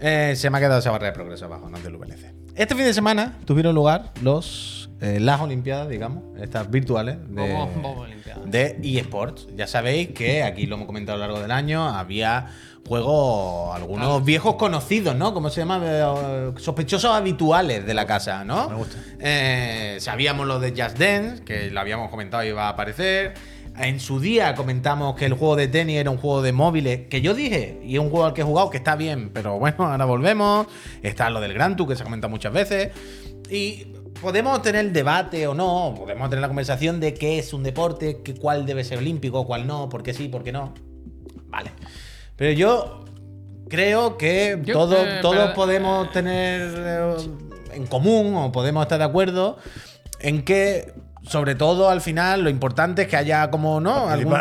Eh, 0.00 0.32
se 0.34 0.48
me 0.48 0.56
ha 0.56 0.60
quedado 0.62 0.78
esa 0.78 0.90
barra 0.92 1.08
de 1.08 1.12
progreso 1.12 1.44
abajo, 1.44 1.68
no 1.68 1.78
del 1.80 1.96
VLC. 1.96 2.39
Este 2.54 2.74
fin 2.74 2.84
de 2.84 2.92
semana 2.92 3.38
tuvieron 3.46 3.74
lugar 3.74 4.12
los, 4.22 4.90
eh, 5.00 5.18
las 5.20 5.40
Olimpiadas, 5.40 5.88
digamos, 5.88 6.22
estas 6.40 6.70
virtuales 6.70 7.16
de, 7.28 7.42
Bobo- 7.42 7.70
Bobo 7.80 8.00
Olimpiadas. 8.02 8.50
de 8.50 8.78
eSports. 8.82 9.46
Ya 9.56 9.66
sabéis 9.66 10.08
que 10.10 10.42
aquí 10.42 10.66
lo 10.66 10.74
hemos 10.76 10.86
comentado 10.86 11.16
a 11.16 11.18
lo 11.20 11.26
largo 11.32 11.42
del 11.42 11.52
año, 11.52 11.88
había 11.88 12.46
juegos, 12.86 13.74
algunos 13.74 14.24
viejos 14.24 14.56
conocidos, 14.56 15.14
¿no? 15.14 15.32
¿Cómo 15.32 15.48
se 15.48 15.60
llama? 15.60 15.80
Eh, 15.82 16.52
Sospechosos 16.58 17.14
habituales 17.14 17.86
de 17.86 17.94
la 17.94 18.04
casa, 18.06 18.44
¿no? 18.44 18.68
Me 18.68 18.74
gusta. 18.76 18.96
Eh, 19.20 19.96
sabíamos 20.00 20.46
lo 20.46 20.58
de 20.60 20.70
Just 20.70 20.98
Dance, 20.98 21.42
que 21.44 21.70
lo 21.70 21.80
habíamos 21.80 22.10
comentado 22.10 22.44
y 22.44 22.48
iba 22.48 22.66
a 22.66 22.70
aparecer. 22.70 23.34
En 23.82 23.98
su 23.98 24.20
día 24.20 24.54
comentamos 24.54 25.16
que 25.16 25.24
el 25.24 25.32
juego 25.34 25.56
de 25.56 25.66
tenis 25.68 25.96
era 25.96 26.10
un 26.10 26.18
juego 26.18 26.42
de 26.42 26.52
móviles, 26.52 27.08
que 27.08 27.22
yo 27.22 27.32
dije, 27.34 27.80
y 27.82 27.94
es 27.94 28.00
un 28.00 28.10
juego 28.10 28.26
al 28.26 28.34
que 28.34 28.42
he 28.42 28.44
jugado 28.44 28.68
que 28.68 28.76
está 28.76 28.94
bien, 28.94 29.30
pero 29.32 29.58
bueno, 29.58 29.86
ahora 29.90 30.04
volvemos. 30.04 30.66
Está 31.02 31.30
lo 31.30 31.40
del 31.40 31.54
Gran 31.54 31.76
Tour, 31.76 31.88
que 31.88 31.96
se 31.96 32.02
ha 32.02 32.04
comentado 32.04 32.30
muchas 32.30 32.52
veces. 32.52 32.90
Y 33.48 33.86
podemos 34.20 34.60
tener 34.60 34.92
debate 34.92 35.46
o 35.46 35.54
no, 35.54 35.94
podemos 35.96 36.28
tener 36.28 36.42
la 36.42 36.48
conversación 36.48 37.00
de 37.00 37.14
qué 37.14 37.38
es 37.38 37.54
un 37.54 37.62
deporte, 37.62 38.20
que 38.22 38.34
cuál 38.34 38.66
debe 38.66 38.84
ser 38.84 38.98
olímpico, 38.98 39.46
cuál 39.46 39.66
no, 39.66 39.88
por 39.88 40.02
qué 40.02 40.12
sí, 40.12 40.28
por 40.28 40.44
qué 40.44 40.52
no. 40.52 40.74
Vale. 41.46 41.70
Pero 42.36 42.52
yo 42.52 43.04
creo 43.70 44.18
que 44.18 44.60
Yo, 44.62 44.74
todos, 44.74 44.98
eh, 45.06 45.18
todos 45.22 45.36
pero- 45.36 45.54
podemos 45.54 46.10
tener 46.12 46.60
eh, 46.76 47.14
en 47.72 47.86
común 47.86 48.34
o 48.36 48.52
podemos 48.52 48.82
estar 48.82 48.98
de 48.98 49.04
acuerdo 49.04 49.56
en 50.20 50.44
que, 50.44 50.92
sobre 51.26 51.54
todo 51.54 51.90
al 51.90 52.00
final, 52.00 52.42
lo 52.42 52.50
importante 52.50 53.02
es 53.02 53.08
que 53.08 53.16
haya 53.16 53.50
como, 53.50 53.80
¿no? 53.80 54.08
Algún-. 54.08 54.36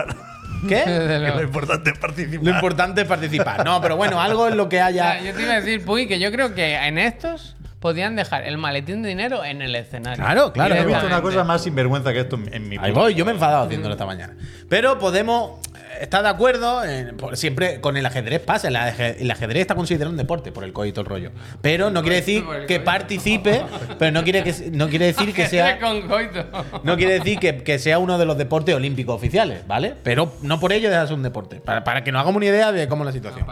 ¿Qué? 0.67 0.83
Que 0.85 1.31
lo 1.35 1.43
importante 1.43 1.91
es 1.91 1.97
participar. 1.97 2.45
Lo 2.45 2.51
importante 2.51 3.01
es 3.01 3.07
participar. 3.07 3.65
No, 3.65 3.81
pero 3.81 3.95
bueno, 3.95 4.19
algo 4.21 4.47
en 4.47 4.57
lo 4.57 4.67
que 4.67 4.81
haya. 4.81 5.19
Ya, 5.19 5.25
yo 5.29 5.33
te 5.33 5.43
iba 5.43 5.53
a 5.53 5.61
decir, 5.61 5.85
Puy, 5.85 6.07
que 6.07 6.19
yo 6.19 6.31
creo 6.31 6.53
que 6.53 6.75
en 6.75 6.97
estos 6.97 7.55
podían 7.79 8.15
dejar 8.15 8.43
el 8.43 8.57
maletín 8.57 9.01
de 9.01 9.09
dinero 9.09 9.43
en 9.43 9.61
el 9.61 9.75
escenario. 9.75 10.23
Claro, 10.23 10.51
claro. 10.51 10.75
No 10.75 10.81
he 10.81 10.85
visto 10.85 11.05
una 11.05 11.21
cosa 11.21 11.43
más 11.43 11.63
sinvergüenza 11.63 12.11
que 12.11 12.21
esto 12.21 12.37
en, 12.51 12.67
mi 12.67 12.77
Ahí 12.77 12.91
voy, 12.91 13.13
yo 13.13 13.25
me 13.25 13.31
he 13.31 13.33
enfadado 13.35 13.65
haciéndolo 13.65 13.93
esta 13.93 14.05
mañana. 14.05 14.35
Pero 14.67 14.99
podemos 14.99 15.59
estar 16.01 16.23
de 16.23 16.29
acuerdo, 16.29 16.83
en- 16.83 17.17
por- 17.17 17.35
siempre 17.37 17.79
con 17.81 17.97
el 17.97 18.05
ajedrez 18.05 18.39
pasa, 18.41 18.67
el, 18.69 18.75
aje- 18.75 19.17
el 19.19 19.29
ajedrez 19.31 19.61
está 19.61 19.75
considerado 19.75 20.09
un 20.11 20.17
deporte 20.17 20.51
por 20.51 20.63
el 20.63 20.73
COI 20.73 20.89
y 20.89 20.91
todo 20.91 21.01
el 21.01 21.07
rollo. 21.07 21.31
Pero 21.61 21.89
no 21.89 22.01
quiere 22.01 22.17
decir 22.17 22.43
que 22.67 22.75
coito. 22.77 22.83
participe, 22.83 23.61
pero 23.97 24.11
no 24.11 24.23
quiere, 24.23 24.43
que, 24.43 24.53
no 24.71 24.87
quiere 24.89 25.05
decir 25.07 25.33
que 25.33 25.47
sea... 25.47 25.79
Coito. 25.79 26.45
No 26.83 26.95
quiere 26.97 27.13
decir 27.19 27.39
que, 27.39 27.57
que 27.63 27.79
sea 27.79 27.99
uno 27.99 28.17
de 28.17 28.25
los 28.25 28.37
deportes 28.37 28.73
olímpicos 28.75 29.15
oficiales, 29.15 29.65
¿vale? 29.67 29.95
Pero 30.03 30.33
no 30.41 30.59
por 30.59 30.71
ello 30.73 30.89
deja 30.89 31.01
de 31.01 31.07
ser 31.07 31.15
un 31.15 31.23
deporte. 31.23 31.57
Para, 31.61 31.83
para 31.83 32.03
que 32.03 32.11
nos 32.11 32.19
hagamos 32.21 32.37
una 32.37 32.45
idea 32.47 32.71
de 32.71 32.87
cómo 32.87 33.03
es 33.03 33.07
la 33.07 33.11
situación. 33.13 33.45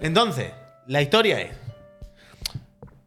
Entonces, 0.00 0.50
la 0.86 1.02
historia 1.02 1.40
es. 1.40 1.50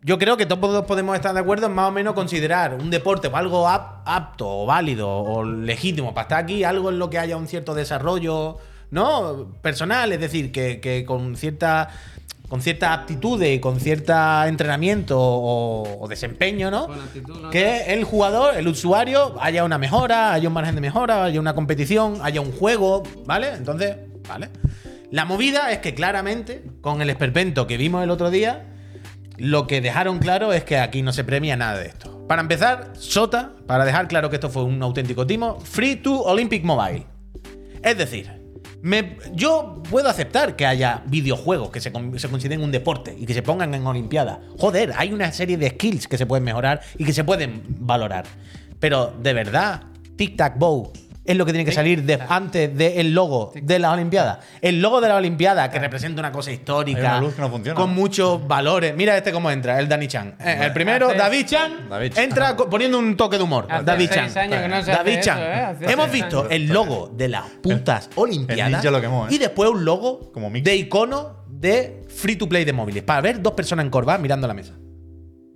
Yo 0.02 0.18
creo 0.18 0.38
que 0.38 0.46
todos 0.46 0.86
podemos 0.86 1.14
estar 1.16 1.34
de 1.34 1.42
acuerdo 1.42 1.66
en 1.68 1.74
más 1.74 1.90
o 1.90 1.92
menos 1.92 2.14
considerar 2.14 2.74
un 2.74 2.90
deporte 2.90 3.28
o 3.28 3.36
algo 3.36 3.68
ap- 3.68 4.02
apto 4.06 4.48
o 4.48 4.66
válido 4.66 5.10
o 5.10 5.44
legítimo 5.44 6.14
para 6.14 6.24
estar 6.24 6.40
aquí, 6.44 6.64
algo 6.64 6.90
en 6.90 7.00
lo 7.00 7.10
que 7.10 7.20
haya 7.20 7.36
un 7.36 7.48
cierto 7.50 7.74
desarrollo, 7.76 8.58
¿no? 8.92 9.54
Personal, 9.62 10.12
es 10.12 10.20
decir, 10.20 10.52
que, 10.52 10.80
que 10.80 11.06
con 11.06 11.36
cierta. 11.36 11.90
Con 12.48 12.64
ciertas 12.64 12.98
aptitudes 12.98 13.56
y 13.56 13.60
con 13.60 13.80
cierto 13.80 14.12
entrenamiento 14.44 15.20
o, 15.22 16.00
o 16.00 16.08
desempeño, 16.08 16.72
¿no? 16.72 16.88
Con 16.88 17.00
actitud, 17.00 17.42
¿no? 17.42 17.52
Que 17.52 17.94
el 17.94 18.04
jugador, 18.04 18.58
el 18.58 18.68
usuario, 18.68 19.36
haya 19.40 19.64
una 19.64 19.78
mejora, 19.78 20.34
haya 20.34 20.48
un 20.48 20.56
margen 20.56 20.74
de 20.74 20.82
mejora, 20.82 21.26
haya 21.26 21.40
una 21.40 21.54
competición, 21.54 22.18
haya 22.24 22.42
un 22.42 22.52
juego, 22.52 23.04
¿vale? 23.28 23.54
Entonces, 23.54 23.98
¿vale? 24.28 24.50
La 25.12 25.26
movida 25.26 25.72
es 25.72 25.78
que 25.78 25.94
claramente, 25.94 26.64
con 26.82 27.04
el 27.04 27.12
esperpento 27.12 27.68
que 27.68 27.78
vimos 27.78 28.04
el 28.04 28.10
otro 28.10 28.32
día, 28.32 28.66
lo 29.38 29.68
que 29.68 29.80
dejaron 29.80 30.18
claro 30.18 30.52
es 30.52 30.64
que 30.64 30.80
aquí 30.80 31.04
no 31.04 31.14
se 31.14 31.24
premia 31.24 31.56
nada 31.56 31.78
de 31.78 31.86
esto. 31.86 32.26
Para 32.28 32.42
empezar, 32.42 32.94
Sota, 32.94 33.54
para 33.68 33.86
dejar 33.86 34.08
claro 34.08 34.32
que 34.32 34.38
esto 34.38 34.50
fue 34.50 34.64
un 34.64 34.82
auténtico 34.82 35.28
timo, 35.28 35.60
Free 35.60 35.98
to 35.98 36.22
Olympic 36.24 36.64
Mobile. 36.64 37.06
Es 37.84 37.96
decir, 37.96 38.39
me- 38.82 39.18
yo 39.34 39.82
puedo 39.90 40.10
aceptar 40.10 40.56
que 40.56 40.66
haya 40.66 41.04
videojuegos 41.08 41.70
que 41.70 41.80
se, 41.80 41.92
se 42.18 42.28
consideren 42.30 42.64
un 42.64 42.72
deporte 42.72 43.16
y 43.18 43.26
que 43.26 43.34
se 43.34 43.42
pongan 43.42 43.74
en 43.74 43.86
Olimpiada. 43.86 44.42
Joder, 44.58 44.94
hay 44.98 45.12
una 45.14 45.32
serie 45.32 45.58
de 45.58 45.70
skills 45.70 46.08
que 46.08 46.18
se 46.18 46.26
pueden 46.26 46.44
mejorar 46.44 46.82
y 46.98 47.04
que 47.06 47.14
se 47.14 47.24
pueden 47.24 47.64
valorar. 47.80 48.26
Pero, 48.80 49.14
de 49.22 49.34
verdad, 49.34 49.84
Tic 50.16 50.36
Tac 50.38 50.58
Bow 50.58 50.92
es 51.32 51.38
lo 51.38 51.46
que 51.46 51.52
tiene 51.52 51.64
que 51.66 51.72
salir 51.72 52.04
de- 52.04 52.20
antes 52.28 52.76
del 52.76 53.14
logo 53.14 53.52
de 53.54 53.78
la 53.80 53.92
Olimpiada. 53.92 54.40
El 54.62 54.82
logo 54.82 55.00
de 55.00 55.08
la 55.10 55.16
Olimpiada, 55.16 55.70
que 55.70 55.78
representa 55.78 56.20
una 56.22 56.32
cosa 56.32 56.52
histórica, 56.52 57.00
Hay 57.00 57.06
una 57.06 57.22
luz 57.22 57.36
que 57.36 57.42
no 57.42 57.50
funciona. 57.50 57.80
con 57.80 57.94
muchos 57.94 58.48
valores. 58.48 58.96
Mira 58.96 59.16
este 59.16 59.32
cómo 59.32 59.52
entra, 59.52 59.80
el 59.80 59.88
Dani 59.88 60.08
Chan. 60.08 60.36
Eh, 60.40 60.58
el 60.64 60.74
primero, 60.74 61.08
Hace- 61.10 61.18
David 61.18 61.46
Chan, 61.46 61.90
David 61.90 62.14
Chan. 62.14 62.24
entra 62.24 62.58
poniendo 62.58 62.98
un 62.98 63.16
toque 63.16 63.38
de 63.38 63.44
humor. 63.44 63.68
Hace 63.70 63.84
David 63.86 64.10
Chan. 64.12 64.28
no 64.70 64.82
David 64.84 65.20
Chan. 65.22 65.38
eso, 65.40 65.84
¿eh? 65.86 65.92
Hemos 65.92 66.12
visto 66.12 66.40
años. 66.40 66.52
el 66.52 66.66
logo 66.68 67.12
de 67.16 67.28
las 67.30 67.44
putas 67.62 68.10
Olimpiadas 68.16 68.72
ninja 68.84 68.92
lo 68.92 69.00
quemó, 69.00 69.26
¿eh? 69.28 69.32
y 69.32 69.38
después 69.38 69.70
un 69.70 69.86
logo 69.86 70.32
Como 70.32 70.50
de 70.50 70.76
icono 70.76 71.44
de 71.48 72.02
free 72.10 72.38
to 72.38 72.50
play 72.50 72.66
de 72.66 72.74
móviles 72.74 73.04
para 73.04 73.22
ver 73.22 73.42
dos 73.42 73.54
personas 73.54 73.86
encorvadas 73.86 74.20
mirando 74.20 74.48
la 74.48 74.54
mesa. 74.56 74.74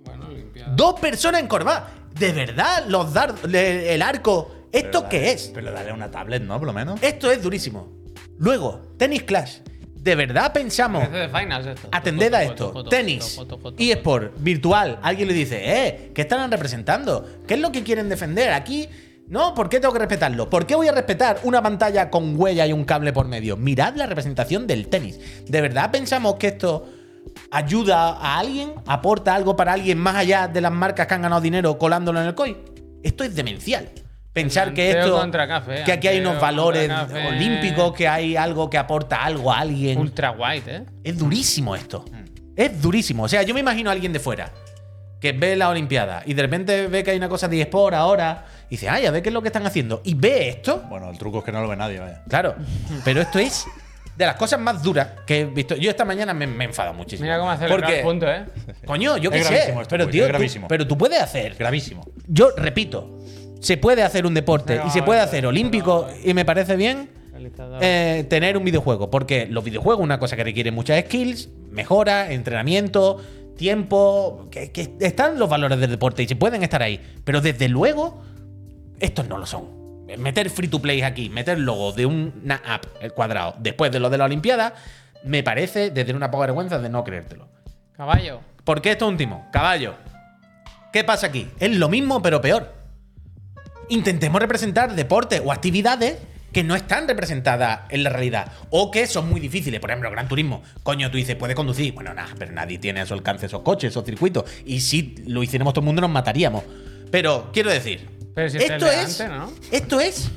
Bueno, 0.04 0.26
Olimpiada. 0.28 0.72
Dos 0.76 1.00
personas 1.00 1.42
encorvadas. 1.42 1.82
¿De 2.18 2.30
verdad 2.32 2.84
los 2.86 3.12
dardos, 3.12 3.40
el 3.52 4.00
arco, 4.00 4.53
esto 4.78 5.08
qué 5.08 5.30
es? 5.32 5.50
Pero 5.54 5.72
dale 5.72 5.92
una 5.92 6.10
tablet, 6.10 6.42
¿no? 6.42 6.58
Por 6.58 6.66
lo 6.66 6.72
menos. 6.72 7.02
Esto 7.02 7.30
es 7.30 7.42
durísimo. 7.42 7.88
Luego, 8.38 8.94
Tennis 8.98 9.22
Clash. 9.22 9.58
¿De 9.94 10.14
verdad 10.16 10.52
pensamos 10.52 11.10
de 11.10 11.28
Finals 11.30 11.66
esto. 11.66 11.88
Atended 11.90 12.26
Foto, 12.26 12.36
a 12.36 12.42
esto. 12.42 12.72
foto, 12.74 12.90
Tenis, 12.90 13.36
foto. 13.36 13.74
eSport, 13.78 14.34
virtual. 14.38 14.98
Alguien 15.02 15.28
le 15.28 15.34
dice, 15.34 15.62
eh, 15.64 16.10
¿qué 16.14 16.20
estarán 16.22 16.50
representando? 16.50 17.26
¿Qué 17.46 17.54
es 17.54 17.60
lo 17.60 17.72
que 17.72 17.82
quieren 17.82 18.10
defender? 18.10 18.52
Aquí, 18.52 18.86
no, 19.28 19.54
¿por 19.54 19.70
qué 19.70 19.80
tengo 19.80 19.94
que 19.94 20.00
respetarlo? 20.00 20.50
¿Por 20.50 20.66
qué 20.66 20.74
voy 20.74 20.88
a 20.88 20.92
respetar 20.92 21.38
una 21.44 21.62
pantalla 21.62 22.10
con 22.10 22.38
huella 22.38 22.66
y 22.66 22.74
un 22.74 22.84
cable 22.84 23.14
por 23.14 23.26
medio? 23.28 23.56
Mirad 23.56 23.94
la 23.96 24.04
representación 24.04 24.66
del 24.66 24.88
tenis. 24.88 25.18
¿De 25.48 25.60
verdad 25.62 25.90
pensamos 25.90 26.34
que 26.34 26.48
esto 26.48 26.86
ayuda 27.50 28.08
a 28.10 28.38
alguien? 28.40 28.74
¿Aporta 28.86 29.34
algo 29.34 29.56
para 29.56 29.72
alguien 29.72 29.96
más 29.96 30.16
allá 30.16 30.48
de 30.48 30.60
las 30.60 30.72
marcas 30.72 31.06
que 31.06 31.14
han 31.14 31.22
ganado 31.22 31.40
dinero 31.40 31.78
colándolo 31.78 32.20
en 32.20 32.26
el 32.26 32.34
COI? 32.34 32.58
Esto 33.02 33.24
es 33.24 33.34
demencial. 33.34 33.88
Pensar 34.34 34.74
que 34.74 34.90
esto. 34.90 35.16
contra 35.16 35.46
café, 35.48 35.82
que 35.84 35.92
aquí 35.92 36.08
hay 36.08 36.18
unos 36.20 36.38
valores 36.40 36.88
café. 36.88 37.26
olímpicos, 37.28 37.94
que 37.94 38.06
hay 38.08 38.36
algo 38.36 38.68
que 38.68 38.76
aporta 38.76 39.24
algo 39.24 39.50
a 39.52 39.60
alguien. 39.60 39.98
Ultra 39.98 40.32
white, 40.32 40.76
¿eh? 40.76 40.84
Es 41.04 41.16
durísimo 41.16 41.74
esto. 41.76 42.04
Es 42.56 42.82
durísimo. 42.82 43.22
O 43.22 43.28
sea, 43.28 43.42
yo 43.42 43.54
me 43.54 43.60
imagino 43.60 43.90
a 43.90 43.92
alguien 43.92 44.12
de 44.12 44.18
fuera 44.20 44.50
que 45.20 45.32
ve 45.32 45.56
la 45.56 45.68
Olimpiada 45.70 46.22
y 46.26 46.34
de 46.34 46.42
repente 46.42 46.86
ve 46.88 47.02
que 47.02 47.12
hay 47.12 47.16
una 47.16 47.28
cosa 47.28 47.48
de 47.48 47.60
eSport 47.60 47.94
ahora 47.94 48.44
y 48.68 48.70
dice, 48.74 48.88
ay, 48.88 49.06
a 49.06 49.10
ver 49.10 49.22
qué 49.22 49.30
es 49.30 49.32
lo 49.32 49.40
que 49.40 49.48
están 49.48 49.64
haciendo. 49.66 50.02
Y 50.04 50.14
ve 50.14 50.48
esto. 50.48 50.82
Bueno, 50.88 51.08
el 51.10 51.16
truco 51.16 51.38
es 51.38 51.44
que 51.44 51.52
no 51.52 51.62
lo 51.62 51.68
ve 51.68 51.76
nadie, 51.76 51.98
vaya. 52.00 52.22
Claro. 52.28 52.56
Pero 53.04 53.22
esto 53.22 53.38
es 53.38 53.64
de 54.16 54.26
las 54.26 54.36
cosas 54.36 54.60
más 54.60 54.82
duras 54.82 55.08
que 55.26 55.40
he 55.40 55.44
visto. 55.46 55.74
Yo 55.76 55.90
esta 55.90 56.04
mañana 56.04 56.34
me, 56.34 56.46
me 56.46 56.64
he 56.64 56.68
enfadado 56.68 56.94
muchísimo. 56.94 57.24
Mira 57.24 57.38
cómo 57.38 57.50
ha 57.50 57.56
celebrado 57.56 57.80
Porque, 57.82 57.98
el 58.00 58.04
punto, 58.04 58.28
¿eh? 58.30 58.44
coño, 58.84 59.16
yo 59.16 59.30
qué 59.30 59.42
sé. 59.42 59.50
gravísimo 59.50 59.80
esto, 59.82 59.90
Pero, 59.90 60.08
tío, 60.08 60.22
es 60.22 60.26
tú- 60.28 60.32
gravísimo. 60.32 60.68
pero 60.68 60.86
tú 60.86 60.98
puedes 60.98 61.20
hacer. 61.20 61.54
Gravísimo. 61.56 62.04
Yo 62.28 62.50
repito, 62.56 63.18
se 63.64 63.78
puede 63.78 64.02
hacer 64.02 64.26
un 64.26 64.34
deporte 64.34 64.78
y 64.86 64.90
se 64.90 65.02
puede 65.02 65.20
hacer 65.20 65.46
olímpico 65.46 66.06
y 66.22 66.34
me 66.34 66.44
parece 66.44 66.76
bien 66.76 67.08
eh, 67.80 68.26
tener 68.28 68.58
un 68.58 68.64
videojuego. 68.64 69.10
Porque 69.10 69.46
los 69.46 69.64
videojuegos 69.64 70.00
es 70.00 70.04
una 70.04 70.18
cosa 70.18 70.36
que 70.36 70.44
requiere 70.44 70.70
muchas 70.70 71.02
skills, 71.06 71.48
mejora, 71.70 72.30
entrenamiento, 72.30 73.22
tiempo. 73.56 74.48
Que, 74.50 74.70
que 74.70 74.92
están 75.00 75.38
los 75.38 75.48
valores 75.48 75.80
del 75.80 75.90
deporte 75.90 76.22
y 76.22 76.28
se 76.28 76.36
pueden 76.36 76.62
estar 76.62 76.82
ahí. 76.82 77.00
Pero 77.24 77.40
desde 77.40 77.68
luego, 77.68 78.22
estos 79.00 79.26
no 79.28 79.38
lo 79.38 79.46
son. 79.46 79.64
Meter 80.18 80.50
free 80.50 80.68
to 80.68 80.80
play 80.80 81.00
aquí, 81.00 81.30
meter 81.30 81.58
logo 81.58 81.92
de 81.92 82.04
una 82.04 82.60
app, 82.66 82.84
el 83.00 83.12
cuadrado, 83.12 83.54
después 83.58 83.90
de 83.90 83.98
lo 83.98 84.10
de 84.10 84.18
la 84.18 84.26
Olimpiada, 84.26 84.74
me 85.24 85.42
parece 85.42 85.90
desde 85.90 86.12
una 86.12 86.30
poca 86.30 86.42
vergüenza 86.42 86.78
de 86.78 86.90
no 86.90 87.02
creértelo. 87.02 87.48
Caballo. 87.96 88.40
¿Por 88.62 88.82
qué 88.82 88.92
esto 88.92 89.08
último? 89.08 89.48
Caballo. 89.50 89.94
¿Qué 90.92 91.02
pasa 91.02 91.28
aquí? 91.28 91.48
Es 91.58 91.74
lo 91.74 91.88
mismo, 91.88 92.20
pero 92.20 92.42
peor. 92.42 92.73
Intentemos 93.88 94.40
representar 94.40 94.94
deportes 94.94 95.42
o 95.44 95.52
actividades 95.52 96.16
que 96.52 96.62
no 96.62 96.76
están 96.76 97.08
representadas 97.08 97.80
en 97.90 98.04
la 98.04 98.10
realidad 98.10 98.52
o 98.70 98.90
que 98.90 99.06
son 99.06 99.28
muy 99.28 99.40
difíciles. 99.40 99.80
Por 99.80 99.90
ejemplo, 99.90 100.10
Gran 100.10 100.28
Turismo. 100.28 100.62
Coño, 100.82 101.10
tú 101.10 101.16
dices, 101.16 101.36
puede 101.36 101.54
conducir. 101.54 101.92
Bueno, 101.92 102.14
nada, 102.14 102.32
pero 102.38 102.52
nadie 102.52 102.78
tiene 102.78 103.00
a 103.00 103.06
su 103.06 103.14
alcance 103.14 103.46
esos 103.46 103.62
coches, 103.62 103.90
esos 103.90 104.04
circuitos. 104.04 104.44
Y 104.64 104.80
si 104.80 105.16
lo 105.26 105.42
hiciéramos 105.42 105.74
todo 105.74 105.82
el 105.82 105.86
mundo, 105.86 106.00
nos 106.00 106.10
mataríamos. 106.10 106.62
Pero 107.10 107.50
quiero 107.52 107.70
decir, 107.70 108.08
Pero 108.34 108.48
si 108.48 108.58
es 108.58 108.70
esto 108.70 108.90
es, 108.90 109.20
¿no? 109.28 109.52
esto 109.70 110.00
es 110.00 110.30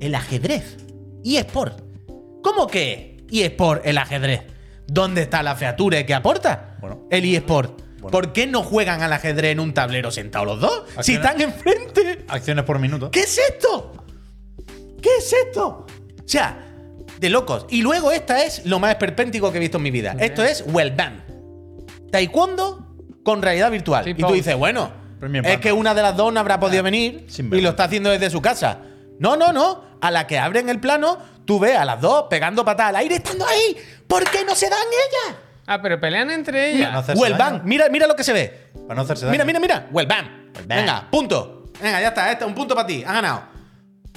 el 0.00 0.14
ajedrez. 0.14 0.76
Y 1.22 1.36
Sport. 1.36 1.80
¿Cómo 2.42 2.68
que 2.68 3.16
eSport 3.30 3.84
el 3.84 3.98
ajedrez? 3.98 4.42
¿Dónde 4.86 5.22
está 5.22 5.42
la 5.42 5.56
feature 5.56 6.06
que 6.06 6.14
aporta? 6.14 6.76
Bueno. 6.80 7.08
el 7.10 7.24
eSport. 7.24 7.82
Bueno. 7.98 8.10
¿Por 8.10 8.32
qué 8.32 8.46
no 8.46 8.62
juegan 8.62 9.02
al 9.02 9.12
ajedrez 9.12 9.52
en 9.52 9.60
un 9.60 9.74
tablero 9.74 10.10
sentados 10.10 10.46
los 10.46 10.60
dos? 10.60 10.84
Si 11.00 11.14
están 11.14 11.40
enfrente. 11.40 12.24
Acciones 12.28 12.64
por 12.64 12.78
minuto. 12.78 13.10
¿Qué 13.10 13.20
es 13.20 13.38
esto? 13.38 13.92
¿Qué 15.02 15.16
es 15.18 15.32
esto? 15.32 15.86
O 16.24 16.28
sea, 16.28 16.66
de 17.18 17.30
locos. 17.30 17.66
Y 17.70 17.82
luego 17.82 18.10
esta 18.10 18.44
es 18.44 18.66
lo 18.66 18.78
más 18.78 18.90
esperpéntico 18.90 19.50
que 19.50 19.58
he 19.58 19.60
visto 19.60 19.78
en 19.78 19.82
mi 19.82 19.90
vida. 19.90 20.16
Esto 20.18 20.44
es 20.44 20.64
Wellband. 20.66 22.10
Taekwondo 22.10 22.94
con 23.22 23.42
realidad 23.42 23.70
virtual. 23.70 24.04
Sí, 24.04 24.10
y 24.10 24.14
tú 24.14 24.32
dices, 24.32 24.56
bueno, 24.56 24.90
es 25.44 25.58
que 25.58 25.72
una 25.72 25.94
de 25.94 26.02
las 26.02 26.16
dos 26.16 26.32
no 26.32 26.40
habrá 26.40 26.60
podido 26.60 26.82
venir 26.82 27.24
sin 27.28 27.52
y 27.52 27.60
lo 27.60 27.70
está 27.70 27.84
haciendo 27.84 28.10
desde 28.10 28.30
su 28.30 28.40
casa. 28.40 28.80
No, 29.18 29.36
no, 29.36 29.52
no. 29.52 29.84
A 30.00 30.10
la 30.10 30.26
que 30.26 30.38
abren 30.38 30.68
el 30.68 30.78
plano, 30.78 31.18
tú 31.44 31.58
ves 31.58 31.76
a 31.76 31.84
las 31.84 32.00
dos 32.00 32.26
pegando 32.28 32.64
patadas 32.64 32.90
al 32.90 32.96
aire 32.96 33.16
estando 33.16 33.46
ahí. 33.46 33.76
¿Por 34.06 34.28
qué 34.30 34.44
no 34.44 34.54
se 34.54 34.68
dan 34.68 34.78
ellas? 34.78 35.36
Ah, 35.66 35.80
pero 35.82 36.00
pelean 36.00 36.30
entre 36.30 36.72
no 36.72 36.78
ellas. 36.78 36.94
hacerse 36.94 37.20
Wellband. 37.22 37.52
daño. 37.58 37.62
Mira, 37.64 37.88
mira 37.90 38.06
lo 38.06 38.14
que 38.16 38.24
se 38.24 38.32
ve. 38.32 38.70
Para 38.86 38.94
no 38.94 39.02
hacerse 39.02 39.26
daño. 39.26 39.32
Mira, 39.32 39.44
mira, 39.44 39.60
mira. 39.60 39.86
Wellband. 39.90 40.28
Venga, 40.66 41.08
punto. 41.10 41.64
Venga, 41.82 42.00
ya 42.00 42.08
está. 42.08 42.30
Este, 42.32 42.44
un 42.44 42.54
punto 42.54 42.74
para 42.74 42.86
ti. 42.86 43.02
Has 43.06 43.12
ganado. 43.14 43.42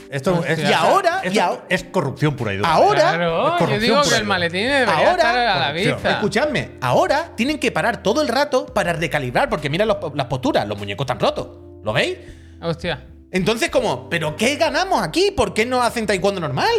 Esto 0.09 0.43
es, 0.43 0.57
Y 0.59 0.73
ahora- 0.73 1.19
esto 1.23 1.35
y 1.35 1.39
ahora- 1.39 1.65
es 1.69 1.83
corrupción 1.83 2.35
pura 2.35 2.53
y 2.53 2.57
dura. 2.57 2.71
Ahora- 2.71 2.99
Claro, 2.99 3.37
Es 3.47 3.51
yo 3.51 3.57
corrupción 3.57 3.79
digo 3.81 3.95
pura 3.97 4.03
que 4.03 4.09
y 4.09 4.13
el 4.13 4.19
dura. 4.23 4.27
maletín 4.27 4.61
debería 4.67 4.93
Ahora- 4.95 5.11
estar 5.11 5.37
a 5.37 5.43
la 5.59 5.67
corrupción. 5.67 5.93
vista. 5.95 6.11
Escuchadme, 6.11 6.71
ahora 6.81 7.31
tienen 7.35 7.59
que 7.59 7.71
parar 7.71 8.01
todo 8.01 8.21
el 8.23 8.27
rato 8.27 8.65
para 8.67 8.93
recalibrar, 8.93 9.49
porque 9.49 9.69
mira 9.69 9.85
los- 9.85 9.97
las 10.15 10.25
posturas, 10.27 10.67
los 10.67 10.77
muñecos 10.79 11.03
están 11.05 11.19
rotos. 11.19 11.49
¿Lo 11.83 11.93
veis? 11.93 12.17
Hostia. 12.61 13.05
Entonces, 13.31 13.69
como, 13.69 14.09
¿pero 14.09 14.35
qué 14.35 14.55
ganamos 14.55 15.03
aquí? 15.03 15.29
¿Por 15.29 15.53
qué 15.53 15.65
no 15.67 15.83
hacen 15.83 16.07
taekwondo 16.07 16.41
normal? 16.41 16.69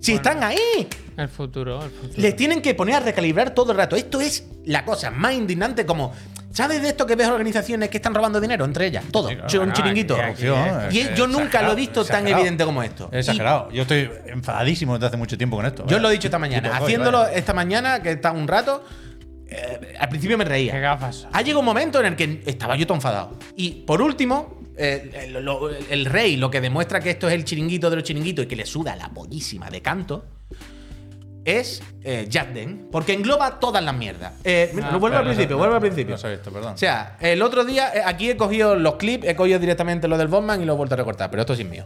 Si 0.00 0.14
están 0.14 0.42
ahí. 0.42 0.88
El 1.16 1.28
futuro, 1.28 1.82
el 1.84 1.90
futuro. 1.90 2.14
Les 2.22 2.34
tienen 2.36 2.62
que 2.62 2.74
poner 2.74 2.94
a 2.96 3.00
recalibrar 3.00 3.54
todo 3.54 3.72
el 3.72 3.78
rato. 3.78 3.96
Esto 3.96 4.20
es 4.20 4.46
la 4.64 4.84
cosa 4.84 5.10
más 5.10 5.34
indignante 5.34 5.84
como. 5.86 6.12
¿Sabes 6.52 6.82
de 6.82 6.88
esto 6.88 7.06
que 7.06 7.16
ves 7.16 7.28
organizaciones 7.28 7.88
que 7.88 7.96
están 7.96 8.14
robando 8.14 8.38
dinero 8.38 8.64
entre 8.66 8.86
ellas? 8.86 9.04
Todo. 9.10 9.28
Sí, 9.30 9.36
claro. 9.36 9.62
Un 9.62 9.72
chiringuito. 9.72 10.14
aquí- 10.16 10.46
aquí- 10.46 10.98
Y 10.98 11.00
es- 11.00 11.14
yo 11.14 11.26
nunca 11.26 11.38
lo 11.38 11.40
he 11.42 11.46
exagerado, 11.46 11.76
visto 11.76 12.04
tan 12.04 12.04
exagerado. 12.16 12.40
evidente 12.42 12.64
como 12.66 12.82
esto. 12.82 13.04
Es 13.10 13.26
Y- 13.26 13.30
exagerado. 13.30 13.70
Yo 13.70 13.82
estoy 13.82 14.10
enfadadísimo 14.26 14.94
desde 14.94 15.06
hace 15.06 15.16
mucho 15.16 15.38
tiempo 15.38 15.56
con 15.56 15.64
esto. 15.64 15.82
Yo 15.84 15.86
vaya. 15.96 15.98
lo 16.00 16.08
he 16.10 16.12
dicho 16.12 16.26
esta 16.28 16.38
mañana. 16.38 16.70
Tipo, 16.72 16.84
Haciéndolo 16.84 17.18
vaya. 17.20 17.32
esta 17.34 17.54
mañana, 17.54 18.02
que 18.02 18.10
está 18.12 18.32
un 18.32 18.46
rato, 18.46 18.84
eh, 19.48 19.94
al 19.98 20.08
principio 20.10 20.36
me 20.36 20.44
reía. 20.44 20.72
Qué 20.72 20.80
gafas. 20.80 21.26
Ha 21.32 21.40
llegado 21.40 21.60
un 21.60 21.64
momento 21.66 22.00
en 22.00 22.06
el 22.06 22.16
que 22.16 22.42
estaba 22.46 22.76
yo 22.76 22.86
todo 22.86 22.96
enfadado. 22.96 23.38
Y 23.56 23.70
por 23.86 24.02
último, 24.02 24.60
eh, 24.76 25.10
el, 25.34 25.44
lo- 25.44 25.70
el 25.70 26.04
rey, 26.04 26.36
lo 26.36 26.50
que 26.50 26.60
demuestra 26.60 27.00
que 27.00 27.10
esto 27.10 27.28
es 27.28 27.34
el 27.34 27.44
chiringuito 27.46 27.88
de 27.88 27.96
los 27.96 28.04
chiringuitos 28.04 28.44
y 28.44 28.48
que 28.48 28.56
le 28.56 28.66
suda 28.66 28.94
la 28.94 29.08
pollísima 29.08 29.70
de 29.70 29.80
canto, 29.80 30.26
es 31.44 31.82
eh, 32.04 32.26
porque 32.90 33.12
engloba 33.14 33.58
todas 33.60 33.82
las 33.82 33.94
mierdas. 33.94 34.32
Eh, 34.44 34.70
mira, 34.74 34.88
Ah, 34.92 34.96
vuelvo 34.98 35.16
al 35.18 35.24
principio, 35.24 35.50
no- 35.56 35.58
vuelvo 35.58 35.74
al 35.76 35.80
principio. 35.80 36.14
No 36.14 36.18
perdón. 36.52 36.74
O 36.74 36.78
sea, 36.78 37.16
el 37.20 37.42
otro 37.42 37.64
día, 37.64 37.92
eh, 37.94 38.02
aquí 38.04 38.30
he 38.30 38.36
cogido 38.36 38.74
los 38.76 38.94
clips, 38.96 39.26
he 39.26 39.34
cogido 39.36 39.58
directamente 39.58 40.08
lo 40.08 40.16
del 40.18 40.28
Botman 40.28 40.62
y 40.62 40.64
lo 40.64 40.74
he 40.74 40.76
vuelto 40.76 40.94
a 40.94 40.98
recortar, 40.98 41.30
pero 41.30 41.42
esto 41.42 41.54
sí 41.56 41.62
es 41.62 41.68
mío. 41.68 41.84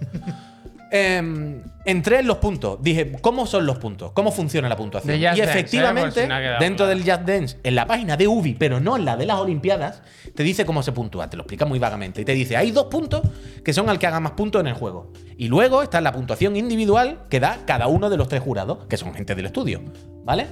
Em, 0.91 1.63
entré 1.85 2.21
en 2.21 2.27
los 2.27 2.39
puntos. 2.39 2.79
Dije, 2.81 3.13
¿cómo 3.21 3.47
son 3.47 3.67
los 3.67 3.79
puntos? 3.79 4.13
¿Cómo 4.13 4.31
funciona 4.31 4.69
la 4.69 4.77
puntuación? 4.77 5.17
Y 5.17 5.23
Dance, 5.23 5.43
¿eh? 5.43 5.45
efectivamente, 5.45 6.23
si 6.23 6.29
dentro 6.61 6.87
claro. 6.87 6.87
del 6.87 6.99
Just 7.01 7.23
Dance, 7.23 7.59
en 7.63 7.75
la 7.75 7.87
página 7.87 8.17
de 8.17 8.29
UBI, 8.29 8.55
pero 8.55 8.79
no 8.79 8.97
en 8.97 9.05
la 9.05 9.17
de 9.17 9.27
las 9.27 9.39
Olimpiadas, 9.39 10.03
te 10.35 10.43
dice 10.43 10.65
cómo 10.65 10.83
se 10.83 10.93
puntúa. 10.93 11.29
Te 11.29 11.37
lo 11.37 11.43
explica 11.43 11.65
muy 11.65 11.79
vagamente. 11.79 12.21
Y 12.23 12.25
te 12.25 12.33
dice, 12.33 12.57
hay 12.57 12.71
dos 12.71 12.87
puntos 12.87 13.23
que 13.65 13.73
son 13.73 13.89
al 13.89 13.99
que 13.99 14.07
haga 14.07 14.21
más 14.21 14.33
puntos 14.33 14.61
en 14.61 14.69
el 14.69 14.75
juego. 14.75 15.13
Y 15.37 15.49
luego 15.49 15.83
está 15.83 16.01
la 16.01 16.13
puntuación 16.13 16.57
individual 16.57 17.21
que 17.29 17.41
da 17.41 17.59
cada 17.67 17.89
uno 17.89 18.09
de 18.09 18.17
los 18.17 18.29
tres 18.29 18.43
jurados, 18.43 18.87
que 18.89 18.97
son 18.97 19.13
gente 19.13 19.35
del 19.35 19.47
estudio. 19.47 19.83
¿Vale? 20.25 20.47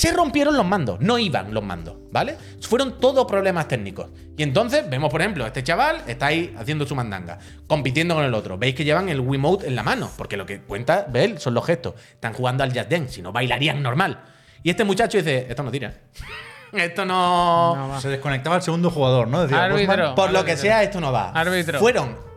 Se 0.00 0.12
rompieron 0.12 0.56
los 0.56 0.64
mandos, 0.64 0.98
no 1.00 1.18
iban 1.18 1.52
los 1.52 1.62
mandos, 1.62 1.94
¿vale? 2.10 2.34
Fueron 2.62 2.98
todos 2.98 3.26
problemas 3.26 3.68
técnicos. 3.68 4.08
Y 4.34 4.42
entonces 4.42 4.88
vemos, 4.88 5.10
por 5.10 5.20
ejemplo, 5.20 5.46
este 5.46 5.62
chaval 5.62 6.02
está 6.06 6.28
ahí 6.28 6.56
haciendo 6.58 6.86
su 6.86 6.94
mandanga, 6.94 7.38
compitiendo 7.66 8.14
con 8.14 8.24
el 8.24 8.32
otro. 8.32 8.56
Veis 8.56 8.74
que 8.74 8.82
llevan 8.82 9.10
el 9.10 9.20
Wiimote 9.20 9.66
en 9.66 9.76
la 9.76 9.82
mano, 9.82 10.10
porque 10.16 10.38
lo 10.38 10.46
que 10.46 10.62
cuenta, 10.62 11.04
ver, 11.06 11.38
son 11.38 11.52
los 11.52 11.66
gestos. 11.66 11.96
Están 12.12 12.32
jugando 12.32 12.64
al 12.64 12.72
Just 12.72 12.90
Dance, 12.90 13.12
si 13.12 13.20
no 13.20 13.30
bailarían 13.30 13.82
normal. 13.82 14.22
Y 14.62 14.70
este 14.70 14.84
muchacho 14.84 15.18
dice, 15.18 15.44
esto 15.50 15.62
no 15.62 15.70
tira. 15.70 15.92
esto 16.72 17.04
no... 17.04 17.98
Se 18.00 18.08
desconectaba 18.08 18.56
el 18.56 18.62
segundo 18.62 18.90
jugador, 18.90 19.28
¿no? 19.28 19.42
Decía 19.42 19.64
Árbitro. 19.64 19.96
Bosman. 19.96 20.14
Por 20.14 20.30
lo 20.32 20.46
que 20.46 20.56
sea, 20.56 20.82
esto 20.82 21.02
no 21.02 21.12
va. 21.12 21.28
Árbitro. 21.32 21.78
Fueron 21.78 22.29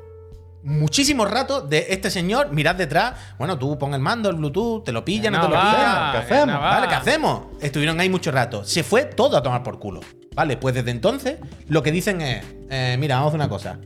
muchísimos 0.63 1.29
ratos 1.29 1.69
de 1.69 1.87
este 1.89 2.09
señor, 2.09 2.51
mirad 2.51 2.75
detrás. 2.75 3.13
Bueno, 3.37 3.57
tú 3.57 3.77
pon 3.77 3.93
el 3.93 3.99
mando, 3.99 4.29
el 4.29 4.35
Bluetooth, 4.37 4.83
te 4.83 4.91
lo 4.91 5.03
pilla, 5.05 5.29
no, 5.29 5.37
No 5.39 5.43
te 5.43 5.49
lo 5.49 5.55
va. 5.55 6.09
¿Qué 6.11 6.17
hacemos? 6.19 6.59
Vale, 6.59 6.87
¿qué 6.87 6.95
hacemos? 6.95 7.41
Estuvieron 7.61 7.99
ahí 7.99 8.09
mucho 8.09 8.31
rato. 8.31 8.63
Se 8.63 8.83
fue 8.83 9.05
todo 9.05 9.37
a 9.37 9.43
tomar 9.43 9.63
por 9.63 9.79
culo. 9.79 10.01
Vale, 10.35 10.57
pues 10.57 10.73
desde 10.75 10.91
entonces 10.91 11.37
lo 11.67 11.83
que 11.83 11.91
dicen 11.91 12.21
es, 12.21 12.43
eh, 12.69 12.95
mira, 12.99 13.15
vamos 13.15 13.27
a 13.27 13.29
hacer 13.29 13.39
una 13.39 13.49
cosa. 13.49 13.79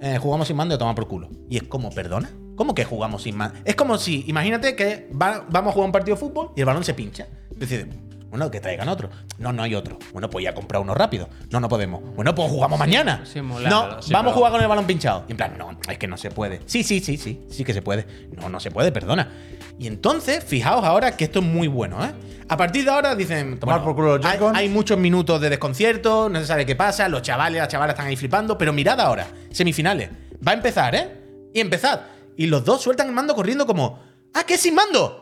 Eh, 0.00 0.18
jugamos 0.20 0.48
sin 0.48 0.56
mando 0.56 0.74
y 0.74 0.76
a 0.76 0.78
tomar 0.78 0.94
por 0.94 1.06
culo. 1.06 1.28
Y 1.50 1.56
es 1.56 1.64
como, 1.64 1.90
¿perdona? 1.90 2.30
¿Cómo 2.56 2.74
que 2.74 2.84
jugamos 2.84 3.22
sin 3.22 3.36
mando? 3.36 3.58
Es 3.64 3.76
como 3.76 3.98
si, 3.98 4.24
imagínate 4.26 4.74
que 4.76 5.08
va- 5.20 5.44
vamos 5.48 5.70
a 5.70 5.72
jugar 5.74 5.86
un 5.86 5.92
partido 5.92 6.16
de 6.16 6.20
fútbol 6.20 6.50
y 6.56 6.60
el 6.60 6.66
balón 6.66 6.84
se 6.84 6.94
pincha. 6.94 7.26
Es 7.52 7.58
decir, 7.58 7.88
Bueno, 8.32 8.50
que 8.50 8.60
traigan 8.60 8.88
otro. 8.88 9.10
No, 9.36 9.52
no 9.52 9.62
hay 9.62 9.74
otro. 9.74 9.98
Bueno, 10.14 10.30
pues 10.30 10.42
ya 10.42 10.54
comprar 10.54 10.80
uno 10.80 10.94
rápido. 10.94 11.28
No, 11.50 11.60
no 11.60 11.68
podemos. 11.68 12.00
Bueno, 12.14 12.34
pues 12.34 12.50
jugamos 12.50 12.78
mañana. 12.78 13.22
no, 13.68 14.00
sí, 14.00 14.10
vamos 14.10 14.32
a 14.32 14.34
jugar 14.34 14.52
con 14.52 14.62
el 14.62 14.68
balón 14.68 14.86
pinchado. 14.86 15.26
Y 15.28 15.32
en 15.32 15.36
plan, 15.36 15.52
no, 15.58 15.78
es 15.86 15.98
que 15.98 16.08
no 16.08 16.16
se 16.16 16.30
puede. 16.30 16.62
Sí, 16.64 16.82
sí, 16.82 17.00
sí, 17.00 17.18
sí, 17.18 17.42
sí 17.50 17.62
que 17.62 17.74
se 17.74 17.82
puede. 17.82 18.30
No, 18.40 18.48
no 18.48 18.58
se 18.58 18.70
puede, 18.70 18.90
perdona. 18.90 19.30
Y 19.78 19.86
entonces, 19.86 20.42
fijaos 20.42 20.82
ahora 20.82 21.14
que 21.14 21.24
esto 21.24 21.40
es 21.40 21.44
muy 21.44 21.68
bueno, 21.68 22.02
¿eh? 22.02 22.10
A 22.48 22.56
partir 22.56 22.86
de 22.86 22.90
ahora 22.90 23.14
dicen, 23.14 23.60
Tomar 23.60 23.84
por 23.84 23.94
culo 23.94 24.16
los 24.16 24.24
hay, 24.24 24.38
hay 24.54 24.68
muchos 24.70 24.96
minutos 24.96 25.38
de 25.38 25.50
desconcierto, 25.50 26.30
no 26.30 26.40
se 26.40 26.46
sabe 26.46 26.64
qué 26.64 26.74
pasa, 26.74 27.10
los 27.10 27.20
chavales, 27.20 27.58
las 27.58 27.68
chavalas 27.68 27.92
están 27.92 28.06
ahí 28.06 28.16
flipando, 28.16 28.56
pero 28.56 28.72
mirad 28.72 28.98
ahora, 28.98 29.26
semifinales. 29.50 30.08
Va 30.46 30.52
a 30.52 30.54
empezar, 30.54 30.94
¿eh? 30.94 31.50
Y 31.52 31.60
empezad. 31.60 32.00
Y 32.38 32.46
los 32.46 32.64
dos 32.64 32.80
sueltan 32.80 33.08
el 33.08 33.12
mando 33.12 33.34
corriendo 33.34 33.66
como, 33.66 33.98
¡ah, 34.32 34.44
que 34.44 34.54
es 34.54 34.60
sin 34.60 34.74
mando! 34.74 35.21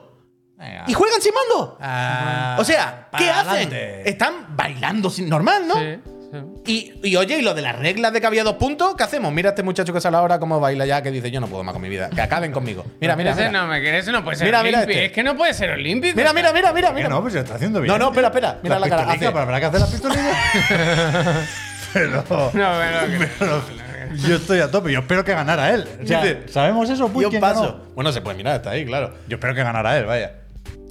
Venga. 0.61 0.85
Y 0.87 0.93
juegan 0.93 1.21
sin 1.23 1.33
mando. 1.35 1.79
Ah, 1.81 2.57
O 2.61 2.65
sea, 2.65 3.09
¿qué 3.17 3.31
hacen? 3.31 3.49
adelante. 3.49 4.09
Están 4.09 4.55
bailando 4.55 5.09
sin 5.11 5.29
normal, 5.29 5.67
¿no? 5.67 5.75
Sí, 5.75 5.99
sí. 6.67 6.93
Y, 7.03 7.09
y 7.09 7.17
oye, 7.17 7.39
y 7.39 7.43
lo 7.43 7.55
de 7.55 7.63
las 7.63 7.77
reglas 7.79 8.13
de 8.13 8.21
que 8.21 8.27
había 8.27 8.45
dos 8.45 8.55
puntos, 8.57 8.95
¿qué 8.95 9.03
hacemos? 9.03 9.33
Mira 9.33 9.49
a 9.49 9.53
este 9.53 9.63
muchacho 9.63 9.93
que 9.93 10.01
sale 10.01 10.17
ahora 10.19 10.39
cómo 10.39 10.61
baila 10.61 10.85
ya, 10.87 11.03
que 11.03 11.11
dice, 11.11 11.31
yo 11.31 11.41
no 11.41 11.47
puedo 11.49 11.65
más 11.65 11.73
con 11.73 11.81
mi 11.83 11.89
vida. 11.89 12.11
Que 12.11 12.21
acaben 12.21 12.53
conmigo. 12.53 12.85
Mira, 13.01 13.17
mira, 13.17 13.31
ese 13.33 13.49
mira. 13.49 13.63
no 13.63 13.67
me 13.69 13.81
quiere, 13.81 13.99
ese 13.99 14.13
no 14.13 14.23
puede 14.23 14.37
ser 14.37 14.47
Mira, 14.47 14.63
mira 14.63 14.81
este. 14.83 15.07
Es 15.07 15.13
que 15.13 15.23
no 15.25 15.35
puede 15.35 15.55
ser 15.55 15.71
olímpico. 15.71 16.15
Mira, 16.17 16.33
mira, 16.35 16.53
mira, 16.53 16.73
mira, 16.73 16.93
mira. 16.93 17.09
no, 17.09 17.21
pues 17.23 17.33
se 17.33 17.41
está 17.41 17.55
haciendo 17.55 17.81
bien. 17.81 17.91
No, 17.93 17.99
no, 17.99 18.09
espera, 18.11 18.29
espera. 18.29 18.59
Mira 18.63 18.79
la 18.79 18.89
cara. 18.89 19.11
Hace- 19.11 19.31
¿para 19.33 19.59
qué 19.61 19.67
hacer 19.67 19.81
las 19.81 19.91
pistolillas? 19.91 20.37
pero 21.95 22.25
No, 22.29 22.51
pero, 22.53 23.27
pero 23.39 23.63
yo 24.29 24.37
estoy 24.37 24.61
a 24.61 24.71
tope. 24.71 24.93
Yo 24.93 25.01
espero 25.01 25.25
que 25.25 25.33
ganara 25.33 25.71
él. 25.71 25.89
O 26.03 26.07
sea, 26.07 26.23
Dice, 26.23 26.43
¿Sabemos 26.49 26.89
eso? 26.91 27.09
Puy, 27.09 27.23
Yo 27.25 27.31
quién 27.31 27.41
paso. 27.41 27.63
ganó? 27.63 27.77
Bueno, 27.95 28.13
se 28.13 28.21
puede 28.21 28.37
mirar, 28.37 28.57
está 28.57 28.71
ahí, 28.71 28.85
claro. 28.85 29.15
Yo 29.29 29.37
espero 29.37 29.55
que 29.55 29.63
ganara 29.63 29.97
él, 29.99 30.05
vaya. 30.07 30.33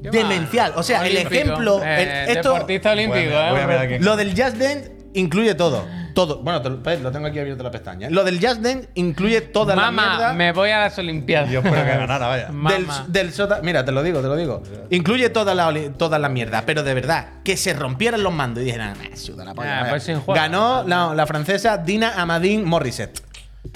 Demencial. 0.01 0.73
O 0.75 0.83
sea, 0.83 1.05
el 1.05 1.17
ejemplo. 1.17 1.81
Eh, 1.83 2.25
el- 2.27 2.37
esto, 2.37 2.53
deportista 2.53 2.91
olímpico, 2.91 3.25
Voy 3.29 3.35
a- 3.35 3.51
voy 3.51 3.59
a 3.59 3.63
¿eh? 3.63 3.67
ver 3.67 3.77
aquí. 3.79 3.99
lo 4.03 4.15
del 4.15 4.29
Just 4.31 4.57
Dance 4.57 4.91
incluye 5.13 5.55
todo. 5.55 5.85
Todo. 6.15 6.41
Bueno, 6.41 6.61
te 6.61 6.69
lo, 6.69 6.77
lo 7.01 7.11
tengo 7.11 7.27
aquí 7.27 7.39
abierto 7.39 7.63
la 7.63 7.71
pestaña. 7.71 8.09
Lo 8.09 8.23
del 8.23 8.39
Just 8.45 8.61
Dance 8.61 8.89
incluye 8.95 9.41
toda 9.41 9.75
la 9.75 9.83
Mamá, 9.83 10.09
mierda. 10.17 10.33
me 10.33 10.51
voy 10.51 10.69
a 10.71 10.79
las 10.79 10.97
Olimpiadas. 10.97 11.49
Yo 11.49 11.59
espero 11.59 11.75
que 11.83 11.89
ganara, 11.89 12.27
vaya. 12.27 12.45
del, 12.47 12.53
Mamá. 12.55 13.05
del 13.07 13.31
sota- 13.31 13.61
Mira, 13.63 13.85
te 13.85 13.91
lo 13.91 14.03
digo, 14.03 14.19
te 14.19 14.27
lo 14.27 14.35
digo. 14.35 14.61
Incluye 14.89 15.29
toda 15.29 15.53
la, 15.55 15.71
toda 15.97 16.19
la 16.19 16.27
mierda, 16.27 16.63
pero 16.65 16.83
de 16.83 16.93
verdad, 16.93 17.27
que 17.43 17.55
se 17.57 17.73
rompieran 17.73 18.21
los 18.23 18.33
mandos 18.33 18.63
y 18.63 18.65
dijeran, 18.65 18.95
"Ah, 19.01 19.15
suda 19.15 19.45
la 19.45 19.53
polla, 19.53 19.77
Ah, 19.77 19.79
vaya". 19.81 19.89
pues 19.91 20.03
sin 20.03 20.19
juego. 20.19 20.33
Ganó 20.33 20.83
la, 20.85 21.13
la 21.13 21.25
francesa 21.27 21.77
Dina 21.77 22.13
Amadine 22.21 22.63
Morissette. 22.63 23.21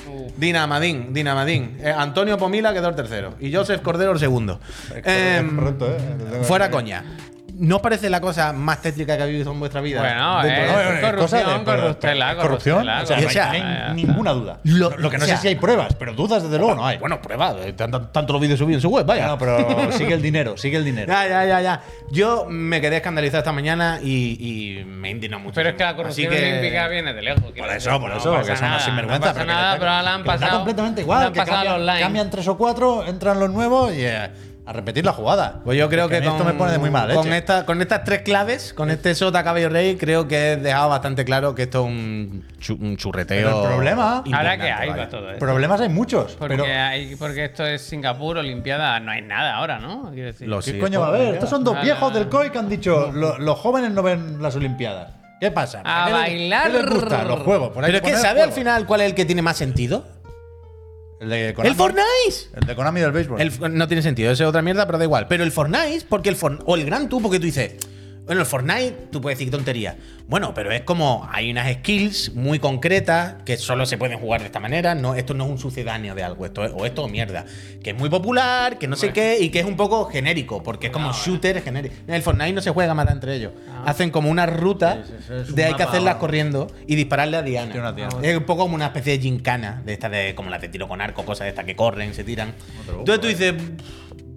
Uh. 0.08 0.32
Dina 0.38 0.64
Amadine, 0.64 1.08
Dina 1.12 1.32
Amadine. 1.34 1.78
Eh, 1.80 1.92
Antonio 1.96 2.38
Pomila 2.38 2.74
quedó 2.74 2.90
el 2.90 2.96
tercero 2.96 3.36
y 3.40 3.54
Joseph 3.54 3.82
Cordero 3.82 4.12
el 4.12 4.20
segundo. 4.20 4.60
Em, 5.04 5.56
correcto, 5.56 5.88
¿eh? 5.88 6.44
Fuera 6.44 6.70
coña. 6.70 7.04
¿No 7.56 7.82
parece 7.84 8.10
la 8.10 8.20
cosa 8.20 8.52
más 8.52 8.82
tétrica 8.82 9.16
que 9.16 9.24
habéis 9.24 9.38
visto 9.40 9.52
en 9.52 9.60
vuestra 9.60 9.80
vida? 9.80 10.00
Bueno, 10.00 10.42
De 10.42 10.50
No, 10.50 10.58
no, 10.58 10.94
no, 10.96 11.02
corrupción, 11.02 11.44
corrupción. 11.64 11.66
corruptela, 11.66 12.32
O 12.32 12.36
sea, 12.36 13.18
no 13.18 13.28
hay- 13.28 13.34
corrupción. 13.36 13.88
no 13.88 13.94
ninguna 13.94 14.32
duda. 14.32 14.60
Lo- 14.64 14.98
Lo, 14.98 15.10
que 15.12 15.18
no 15.20 15.24
o 15.24 15.28
sea- 15.28 15.36
sé 15.36 15.42
si 15.44 15.48
hay 15.50 15.56
pruebas, 15.56 15.94
pero 16.00 16.14
dudas 16.14 16.42
desde 16.42 16.58
luego 16.58 16.74
no 16.74 16.86
hay. 16.86 16.98
Bueno, 16.98 17.22
prueba. 17.22 17.56
eh, 17.64 17.74
tanto, 17.74 18.02
tanto 18.08 18.34
los 18.34 18.42
vídeos 18.42 18.58
subidos 18.58 18.80
en 18.80 18.82
su 18.82 18.90
web, 18.90 19.06
vaya. 19.06 19.28
No, 19.28 19.38
pero 19.38 19.92
sigue 19.92 20.14
el 20.16 20.22
dinero, 20.22 20.58
sigue 20.58 20.78
el 20.78 20.84
dinero. 20.86 21.14
Ya, 21.14 21.28
ya, 21.28 21.46
ya, 21.46 21.62
ya. 21.62 21.82
Yo 22.10 22.46
me 22.50 22.82
quedé 22.82 22.98
escandalizado 22.98 23.40
esta 23.40 23.52
mañana 23.52 24.00
y, 24.02 24.80
y 24.80 24.84
me 24.86 25.12
indignó 25.12 25.40
mucho. 25.40 25.54
Pero 25.56 25.70
es 25.70 25.76
que 25.76 25.84
la 25.84 25.96
corrupción 25.96 26.32
que- 26.34 26.52
olímpica 26.54 26.88
viene 26.88 27.14
de 27.14 27.22
lejos. 27.22 27.44
Por 27.44 27.54
decir, 27.54 27.76
eso, 27.78 28.00
por 28.00 28.10
no 28.10 28.18
eso, 28.18 28.32
pasa 28.34 28.52
que 28.52 28.58
son 28.58 28.66
unos 28.68 28.78
nada, 28.78 28.80
sinvergüenzas. 28.80 29.20
No 29.20 29.34
pasa 29.34 29.40
pero 29.46 29.54
nada, 29.54 29.74
que- 29.74 29.80
pero 29.80 29.92
ahora 29.92 30.04
la 30.04 30.14
han 30.16 30.24
pasado. 30.24 30.56
completamente 30.58 31.02
la 31.02 31.04
igual. 31.04 31.28
han 31.28 31.34
pasado 31.34 31.52
cambian, 31.58 31.76
online. 31.76 32.00
cambian 32.00 32.30
tres 32.32 32.48
o 32.48 32.58
cuatro, 32.58 33.06
entran 33.06 33.40
los 33.40 33.50
nuevos 33.52 33.94
y 33.94 34.00
eh, 34.06 34.30
a 34.66 34.72
repetir 34.72 35.04
la 35.04 35.12
jugada. 35.12 35.60
Pues 35.66 35.78
yo 35.78 35.90
creo 35.90 36.06
Es 36.06 36.12
que, 36.12 36.24
con, 36.24 36.32
esto 36.34 36.46
me 36.46 36.54
pone 36.54 36.72
de 36.72 36.78
muy 36.78 36.90
mala 36.90 37.14
con, 37.16 37.34
esta, 37.34 37.66
con 37.66 37.82
estas 37.82 38.04
tres 38.06 38.22
claves, 38.22 38.74
con 38.74 38.90
este 38.90 39.14
Sota 39.14 39.44
Cabello 39.44 39.68
Rey, 39.70 39.98
creo 39.98 40.28
que 40.28 40.54
he 40.54 40.56
dejado 40.58 40.88
bastante 40.90 41.26
claro 41.26 41.54
que 41.54 41.64
esto 41.64 41.82
es 41.82 41.86
un, 41.88 42.46
chu- 42.60 42.78
un 42.82 42.96
churreteo. 42.96 43.46
Pero 43.46 43.62
el 43.62 43.68
problema- 43.68 44.24
Ahora 44.34 44.58
que 44.58 44.72
hay 44.72 44.90
para 44.90 45.10
todo 45.10 45.28
esto. 45.32 45.40
Problemas 45.40 45.82
hay 45.82 45.90
muchos. 45.90 46.36
Porque, 46.36 46.56
pero 46.56 46.66
hay, 46.66 47.16
porque 47.18 47.46
esto 47.46 47.66
es 47.66 47.82
Singapur, 47.82 48.38
Olimpiada, 48.38 49.00
no 49.02 49.12
hay 49.12 49.22
nada 49.22 49.56
ahora, 49.56 49.80
¿no? 49.80 50.12
Quiero 50.14 50.28
decir. 50.28 50.48
Lo 50.48 50.60
¿qué 50.60 50.72
sí, 50.72 50.80
coño 50.80 51.02
va 51.02 51.08
a 51.08 51.10
haber? 51.10 51.34
Estos 51.34 51.50
son 51.50 51.64
dos 51.66 51.82
viejos 51.82 52.14
del 52.14 52.30
COI 52.30 52.50
que 52.50 52.60
han 52.60 52.70
dicho 52.70 53.12
"Lo- 53.12 53.38
los 53.40 53.60
jóvenes 53.60 53.92
no 53.92 54.02
ven 54.02 54.42
las 54.42 54.56
Olimpiadas. 54.56 55.12
¿Qué 55.42 55.52
pasa? 55.52 55.82
A 55.84 56.06
¿Qué 56.06 56.12
les- 56.14 56.22
bailar. 56.22 56.72
¿Qué 56.72 56.78
les 56.78 56.90
gusta? 56.90 57.24
Los 57.26 57.42
juegos. 57.42 57.70
Por 57.74 57.84
ahí 57.84 57.92
Pero 57.92 58.06
es 58.06 58.14
que, 58.14 58.18
¿sabe 58.18 58.42
al 58.42 58.54
final 58.54 58.86
cuál 58.86 59.02
es 59.02 59.08
el 59.08 59.14
que 59.16 59.26
tiene 59.26 59.42
más 59.42 59.58
sentido? 59.58 60.06
El 61.24 61.30
de 61.30 61.54
Konami. 61.54 61.70
¡El 61.72 61.76
Fortnite! 61.78 62.50
El 62.60 62.66
de 62.68 62.76
Konami 62.76 63.00
del 63.00 63.12
béisbol. 63.12 63.42
El- 63.42 63.78
no 63.78 63.88
tiene 63.88 64.02
sentido, 64.04 64.32
es 64.32 64.42
otra 64.42 64.62
mierda, 64.62 64.86
pero 64.86 64.98
da 64.98 65.04
igual. 65.06 65.28
Pero 65.28 65.44
el 65.44 65.52
Fortnite, 65.52 66.06
porque 66.10 66.30
el 66.30 66.36
For- 66.36 66.60
o 66.66 66.76
el 66.76 66.86
Gran 66.86 67.10
Tú, 67.10 67.22
porque 67.22 67.40
tú 67.40 67.46
dices, 67.46 67.76
bueno, 68.26 68.42
el 68.42 68.48
Fortnite, 68.48 69.08
tú 69.12 69.20
puedes 69.20 69.38
decir 69.38 69.52
tontería. 69.52 69.98
Bueno, 70.28 70.54
pero 70.54 70.72
es 70.72 70.82
como 70.82 71.28
hay 71.30 71.52
unas 71.52 71.70
skills 71.74 72.34
muy 72.34 72.58
concretas 72.58 73.36
que 73.44 73.58
solo 73.58 73.86
se 73.86 73.98
pueden 73.98 74.18
jugar 74.18 74.40
de 74.40 74.46
esta 74.46 74.62
manera. 74.62 74.96
No, 74.96 75.14
esto 75.16 75.34
no 75.34 75.44
es 75.44 75.52
un 75.52 75.58
sucedáneo 75.58 76.16
de 76.16 76.24
algo, 76.24 76.46
esto 76.46 76.64
es, 76.64 76.72
o 76.74 76.86
esto 76.86 77.04
o 77.04 77.10
mierda. 77.10 77.46
Que 77.84 77.90
es 77.90 77.98
muy 77.98 78.10
popular, 78.10 78.80
que 78.80 78.88
no 78.88 78.96
sé 78.96 79.12
qué, 79.12 79.40
y 79.42 79.50
que 79.50 79.60
es 79.60 79.66
un 79.66 79.76
poco 79.76 80.06
genérico, 80.06 80.64
porque 80.64 80.88
es 80.88 80.94
como 80.94 81.12
shooter 81.12 81.62
genérico. 81.62 81.96
En 82.08 82.14
el 82.14 82.22
Fortnite 82.22 82.54
no 82.54 82.62
se 82.62 82.72
juega 82.72 82.94
más 82.94 83.10
entre 83.12 83.36
ellos. 83.36 83.52
Hacen 83.86 84.10
como 84.10 84.30
una 84.30 84.46
ruta 84.46 85.04
de 85.50 85.66
hay 85.66 85.74
que 85.74 85.84
hacerlas 85.84 86.16
corriendo 86.16 86.72
y 86.88 86.96
dispararle 86.96 87.38
a 87.38 87.42
Diana. 87.42 87.94
Es 88.22 88.38
un 88.38 88.44
poco 88.46 88.64
como 88.64 88.76
una 88.76 88.86
especie 88.86 89.18
de 89.18 89.20
gincana, 89.22 89.82
de 89.86 89.92
esta 89.92 90.08
de 90.08 90.34
como 90.34 90.50
las 90.50 90.62
de 90.62 90.70
tiro 90.70 90.88
con 90.88 91.02
arco, 91.02 91.26
cosas 91.26 91.46
de 91.46 91.50
estas 91.50 91.66
que 91.66 91.76
corren, 91.76 92.14
se 92.14 92.24
tiran. 92.24 92.54
Entonces 92.88 93.20
tú 93.20 93.28
dices, 93.28 93.54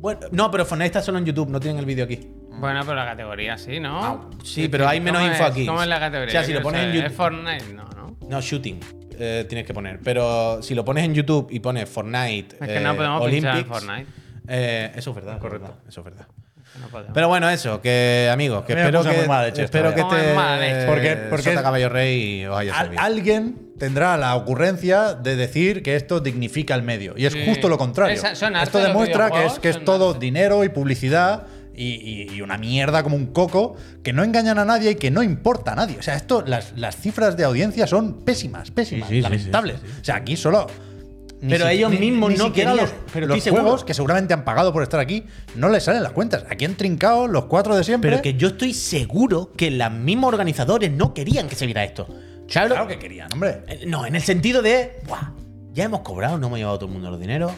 bueno, 0.01 0.21
no, 0.33 0.51
pero 0.51 0.67
Fortnite 0.67 0.87
está 0.87 1.03
solo 1.03 1.19
en 1.19 1.25
YouTube, 1.25 1.51
no 1.51 1.61
tienen 1.61 1.79
el 1.79 1.87
vídeo 1.87 2.05
aquí. 2.05 2.29
Bueno, 2.59 2.81
pero 2.85 2.95
la 2.97 3.05
categoría 3.07 3.59
sí, 3.59 3.81
¿no? 3.81 4.03
Ah, 4.05 4.21
sí, 4.45 4.69
pero 4.69 4.89
hay 4.89 5.01
menos 5.01 5.21
¿Cómo 5.21 5.33
info 5.33 5.45
es? 5.45 5.51
aquí. 5.51 5.67
¿Cómo 5.67 5.83
es 5.83 5.89
la 5.89 6.01
categoría? 6.01 6.29
O 6.29 6.33
sea, 6.33 6.45
si 6.45 6.53
lo 6.53 6.63
pones 6.63 6.81
en 6.83 6.87
saber. 6.89 7.03
YouTube- 7.03 7.11
¿Es 7.11 7.17
Fortnite? 7.17 7.73
No, 7.75 7.85
¿no? 7.97 8.17
No, 8.29 8.41
shooting. 8.41 8.81
eh, 9.19 9.47
tienes 9.49 9.67
que 9.67 9.73
poner. 9.75 9.99
Pero 10.05 10.63
si 10.63 10.75
lo 10.75 10.85
pones 10.85 11.05
en 11.05 11.15
YouTube 11.15 11.49
y 11.51 11.61
pones 11.61 11.89
Fortnite. 11.89 12.57
Es 12.61 12.69
que 12.69 12.81
no 12.81 12.93
eh, 12.93 12.95
podemos 12.97 13.25
pinchar 13.31 13.51
en 13.51 13.57
Olympics, 13.65 13.79
Fortnite. 13.87 14.11
eh, 14.49 14.93
eso 14.95 15.11
es 15.11 15.17
verdad. 15.17 15.39
Correcto. 15.39 15.75
Eso 15.89 16.01
es 16.01 16.05
verdad. 16.05 16.27
No. 16.81 17.13
Pero 17.15 17.29
bueno, 17.29 17.49
eso, 17.49 17.81
que 17.81 18.29
amigos, 18.31 18.65
que 18.67 18.75
me 18.75 18.83
espero 18.83 19.03
que, 19.03 19.17
muy 19.17 19.27
mala 19.27 19.45
leche 19.47 19.63
espero 19.65 19.89
esta, 19.89 20.07
que 20.11 20.17
leche. 20.61 20.87
Porque- 20.87 21.17
porque 21.31 21.43
Sota 21.45 21.57
es- 21.57 21.63
Caballo 21.63 21.89
Rey 21.89 22.45
os 22.45 22.59
haya 22.59 22.79
Al- 22.79 22.99
alguien 22.99 23.71
tendrá 23.79 24.19
la 24.19 24.35
ocurrencia 24.37 25.15
de 25.15 25.37
decir 25.37 25.83
que 25.83 25.97
esto 25.97 26.21
dignifica 26.21 26.75
el 26.75 26.83
medio. 26.83 27.15
Y 27.17 27.25
es 27.25 27.33
Sí. 27.33 27.45
justo 27.47 27.71
lo 27.71 27.79
contrario. 27.79 28.21
Arte 28.23 28.63
esto 28.63 28.79
demuestra 28.81 29.31
que 29.31 29.47
es, 29.47 29.59
que 29.59 29.71
es 29.71 29.83
todo 29.87 30.11
arte. 30.11 30.21
dinero 30.21 30.65
y 30.65 30.69
publicidad 30.69 31.47
y, 31.77 31.95
y- 32.31 32.35
y 32.37 32.41
una 32.43 32.57
mierda 32.59 33.03
como 33.03 33.17
un 33.17 33.27
coco 33.27 33.77
que 34.03 34.13
no 34.13 34.25
engañan 34.25 34.59
a 34.59 34.65
nadie 34.65 34.93
y 34.93 34.95
que 34.95 35.11
no 35.11 35.23
importa 35.23 35.73
a 35.73 35.77
nadie. 35.77 35.99
O 35.99 36.03
sea, 36.03 36.15
esto, 36.17 36.43
las, 36.47 36.73
las 36.77 36.97
cifras 36.97 37.37
de 37.37 37.45
audiencia 37.45 37.87
son 37.87 38.25
pésimas, 38.25 38.71
pésimas, 38.71 39.09
Sí, 39.09 39.17
sí, 39.17 39.21
sí, 39.21 39.23
lamentables. 39.23 39.77
O 40.01 40.05
sea, 40.05 40.17
aquí 40.17 40.37
solo. 40.37 40.67
ni 41.43 41.51
Pero 41.51 41.67
si- 41.67 41.73
ellos 41.75 41.91
ni- 41.91 41.99
mismos 41.99 42.31
ni 42.31 42.37
no 42.39 42.53
querían, 42.53 42.77
los, 42.79 42.95
pero 43.13 43.27
los 43.27 43.43
seguro. 43.43 43.63
juegos 43.63 43.85
que 43.85 43.93
seguramente 43.93 44.33
han 44.33 44.43
pagado 44.45 44.73
por 44.73 44.83
estar 44.83 44.99
aquí 45.01 45.25
no 45.55 45.69
les 45.69 45.85
salen 45.85 46.03
las 46.03 46.13
cuentas. 46.13 46.45
Aquí 46.51 46.65
han 46.65 46.77
trincado 46.77 47.29
los 47.29 47.45
cuatro 47.45 47.77
de 47.77 47.85
siempre. 47.85 48.11
Pero 48.11 48.23
que 48.23 48.35
yo 48.35 48.49
estoy 48.49 48.73
seguro 48.73 49.53
que 49.55 49.71
los 49.71 49.91
mismos 49.93 50.29
organizadores 50.33 50.91
no 50.91 51.13
querían 51.13 51.47
que 51.49 51.55
se 51.55 51.67
viera 51.67 51.85
esto. 51.85 52.09
¿Sabes 52.49 52.71
lo- 52.71 52.77
claro 52.77 52.89
que 52.89 52.99
querían, 52.99 53.29
hombre. 53.33 53.63
Eh, 53.69 53.85
No, 53.87 54.07
en 54.07 54.15
el 54.17 54.23
sentido 54.23 54.63
de, 54.63 55.01
"Buah, 55.07 55.33
ya 55.75 55.85
hemos 55.85 56.01
cobrado, 56.01 56.39
no 56.39 56.47
hemos 56.47 56.59
llevado 56.59 56.79
todo 56.79 56.87
el 56.87 56.93
mundo 56.95 57.11
los 57.11 57.21
dineros. 57.21 57.53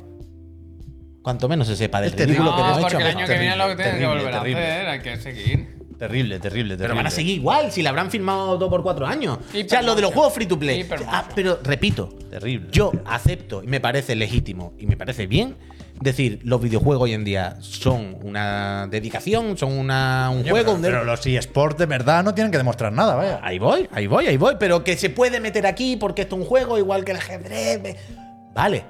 Cuanto 1.29 1.47
menos 1.47 1.67
se 1.67 1.77
sepa 1.77 2.01
del 2.01 2.13
ridículo 2.13 2.53
lo 2.53 2.57
que 2.57 2.63
no, 2.63 2.69
hemos 2.69 2.81
porque 2.81 2.97
hecho. 2.97 3.05
el 3.05 3.07
año 3.07 3.27
que 3.27 3.27
terrible, 3.27 3.39
viene 3.39 3.57
lo 3.57 3.69
que 3.69 3.77
tienen 3.83 4.01
que 4.01 4.07
volver 4.07 4.31
terrible. 4.31 4.61
a 4.65 4.73
hacer, 4.73 4.87
hay 4.89 5.01
que 5.01 5.17
seguir. 5.19 5.79
Terrible, 5.99 5.99
terrible, 5.99 6.41
terrible. 6.41 6.77
Pero 6.79 6.95
van 6.95 7.07
a 7.07 7.11
seguir 7.11 7.35
igual, 7.35 7.71
si 7.71 7.83
la 7.83 7.91
habrán 7.91 8.11
firmado 8.11 8.59
todo 8.59 8.71
por 8.71 8.83
cuatro 8.83 9.07
años. 9.07 9.39
Hiper 9.53 9.67
o 9.67 9.69
sea, 9.69 9.83
lo 9.83 9.95
de 9.95 10.01
los 10.01 10.15
juegos 10.15 10.33
free 10.33 10.47
to 10.47 10.59
play. 10.59 10.89
Ah, 11.07 11.29
pero 11.35 11.61
repito, 11.63 12.09
Terrible. 12.31 12.69
yo 12.73 12.93
acepto 13.05 13.63
y 13.63 13.67
me 13.67 13.79
parece 13.79 14.17
legítimo 14.17 14.73
y 14.79 14.87
me 14.87 14.97
parece 14.97 15.27
bien 15.27 15.57
decir 16.01 16.41
los 16.45 16.63
videojuegos 16.63 17.03
hoy 17.03 17.13
en 17.13 17.25
día 17.25 17.59
son 17.61 18.17
una 18.23 18.87
dedicación, 18.91 19.59
son 19.59 19.73
una, 19.79 20.31
un 20.31 20.45
juego, 20.45 20.57
pero, 20.57 20.73
un 20.77 20.81
pero 20.81 21.05
los 21.05 21.27
eSports 21.27 21.77
de 21.77 21.85
verdad 21.85 22.25
no 22.25 22.33
tienen 22.33 22.51
que 22.51 22.57
demostrar 22.57 22.91
nada, 22.91 23.17
vaya. 23.17 23.39
Ahí 23.43 23.59
voy, 23.59 23.87
ahí 23.93 24.07
voy, 24.07 24.29
ahí 24.29 24.39
voy. 24.39 24.55
Pero 24.59 24.83
que 24.83 24.97
se 24.97 25.11
puede 25.11 25.41
meter 25.41 25.67
aquí 25.67 25.97
porque 25.97 26.23
esto 26.23 26.37
es 26.37 26.41
un 26.41 26.49
juego 26.49 26.79
igual 26.79 27.05
que 27.05 27.13
el 27.13 27.19
ajedrez. 27.19 27.99
Vale. 28.55 28.85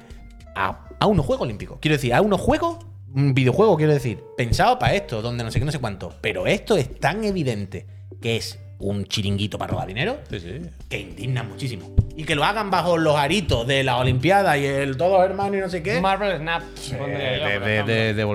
A, 0.54 0.87
a 0.98 1.06
unos 1.06 1.26
juegos 1.26 1.44
olímpicos. 1.44 1.78
Quiero 1.80 1.96
decir, 1.96 2.14
a 2.14 2.20
unos 2.20 2.40
juegos, 2.40 2.78
un 3.14 3.34
videojuego, 3.34 3.76
quiero 3.76 3.92
decir, 3.92 4.22
pensado 4.36 4.78
para 4.78 4.94
esto, 4.94 5.22
donde 5.22 5.44
no 5.44 5.50
sé 5.50 5.58
qué, 5.58 5.64
no 5.64 5.72
sé 5.72 5.78
cuánto. 5.78 6.14
Pero 6.20 6.46
esto 6.46 6.76
es 6.76 6.98
tan 6.98 7.24
evidente 7.24 7.86
que 8.20 8.36
es 8.36 8.58
un 8.80 9.04
chiringuito 9.06 9.58
para 9.58 9.72
robar 9.72 9.88
dinero 9.88 10.18
Sí, 10.30 10.38
sí. 10.40 10.60
que 10.88 10.98
indigna 11.00 11.42
muchísimo. 11.42 11.90
Y 12.16 12.24
que 12.24 12.34
lo 12.34 12.44
hagan 12.44 12.70
bajo 12.70 12.96
los 12.96 13.16
aritos 13.16 13.66
de 13.66 13.84
la 13.84 13.96
Olimpiada 13.98 14.56
y 14.58 14.66
el 14.66 14.96
todo 14.96 15.22
hermano 15.24 15.56
y 15.56 15.60
no 15.60 15.68
sé 15.68 15.82
qué. 15.84 16.00
Marvel 16.00 16.38
Snap. 16.38 16.62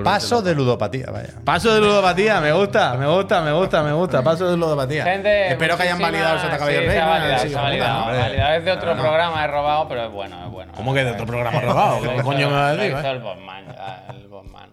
Paso 0.04 0.40
de 0.42 0.54
ludopatía, 0.54 1.06
vaya. 1.10 1.34
Paso 1.44 1.74
de 1.74 1.80
ludopatía, 1.80 2.40
me 2.40 2.52
gusta, 2.52 2.94
me 2.94 3.06
gusta, 3.06 3.42
me 3.42 3.52
gusta, 3.52 3.82
me 3.82 3.92
gusta. 3.92 4.22
Paso 4.22 4.50
de 4.50 4.56
ludopatía. 4.56 5.04
Gente, 5.04 5.48
Espero 5.48 5.76
que 5.76 5.82
hayan 5.82 5.98
validado 5.98 6.34
el 6.36 6.40
Sota 6.40 6.58
Cabello 6.58 6.80
sí, 6.80 6.86
Rey. 6.86 6.94
se 6.94 7.00
ha 7.00 7.04
¿no? 7.04 7.10
validado, 7.10 7.38
se 7.48 7.54
validado, 7.54 8.06
validado. 8.06 8.54
Es 8.54 8.64
de 8.64 8.72
otro 8.72 8.86
No, 8.90 8.94
no. 8.96 9.02
programa, 9.02 9.44
he 9.44 9.48
robado, 9.48 9.88
pero 9.88 10.06
es 10.06 10.12
bueno, 10.12 10.44
es 10.46 10.50
bueno. 10.50 10.72
¿Cómo 10.74 10.94
que 10.94 11.04
de 11.04 11.10
otro 11.10 11.26
programa 11.26 11.60
robado? 11.60 12.00
¿Qué 12.00 12.06
Lo 12.16 12.22
coño 12.22 12.38
hizo- 12.40 12.48
me 12.50 12.54
vas 12.56 12.70
a 12.70 12.74
lo 12.74 12.82
decir? 12.82 12.98
hizo 12.98 13.06
eh? 13.06 13.10
el 13.10 13.18
Bosman, 13.20 13.66
ya, 13.66 14.04
el 14.10 14.28
Bosman. 14.28 14.70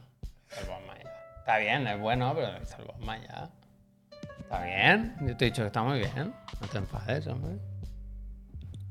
El 0.58 0.66
Bosman 0.68 0.98
ya. 1.04 1.12
Está 1.40 1.58
bien, 1.58 1.88
es 1.88 2.00
bueno, 2.00 2.34
pero 2.36 2.52
lo 2.52 2.62
hizo 2.64 2.78
el 2.80 2.86
Bosman 2.86 3.22
ya. 3.24 3.50
Está 4.52 4.66
bien. 4.66 5.16
Yo 5.22 5.38
te 5.38 5.46
he 5.46 5.50
dicho 5.50 5.62
que 5.62 5.68
está 5.68 5.82
muy 5.82 6.00
bien. 6.00 6.34
No 6.60 6.68
te 6.68 6.78
enfades, 6.78 7.26
hombre. 7.28 7.54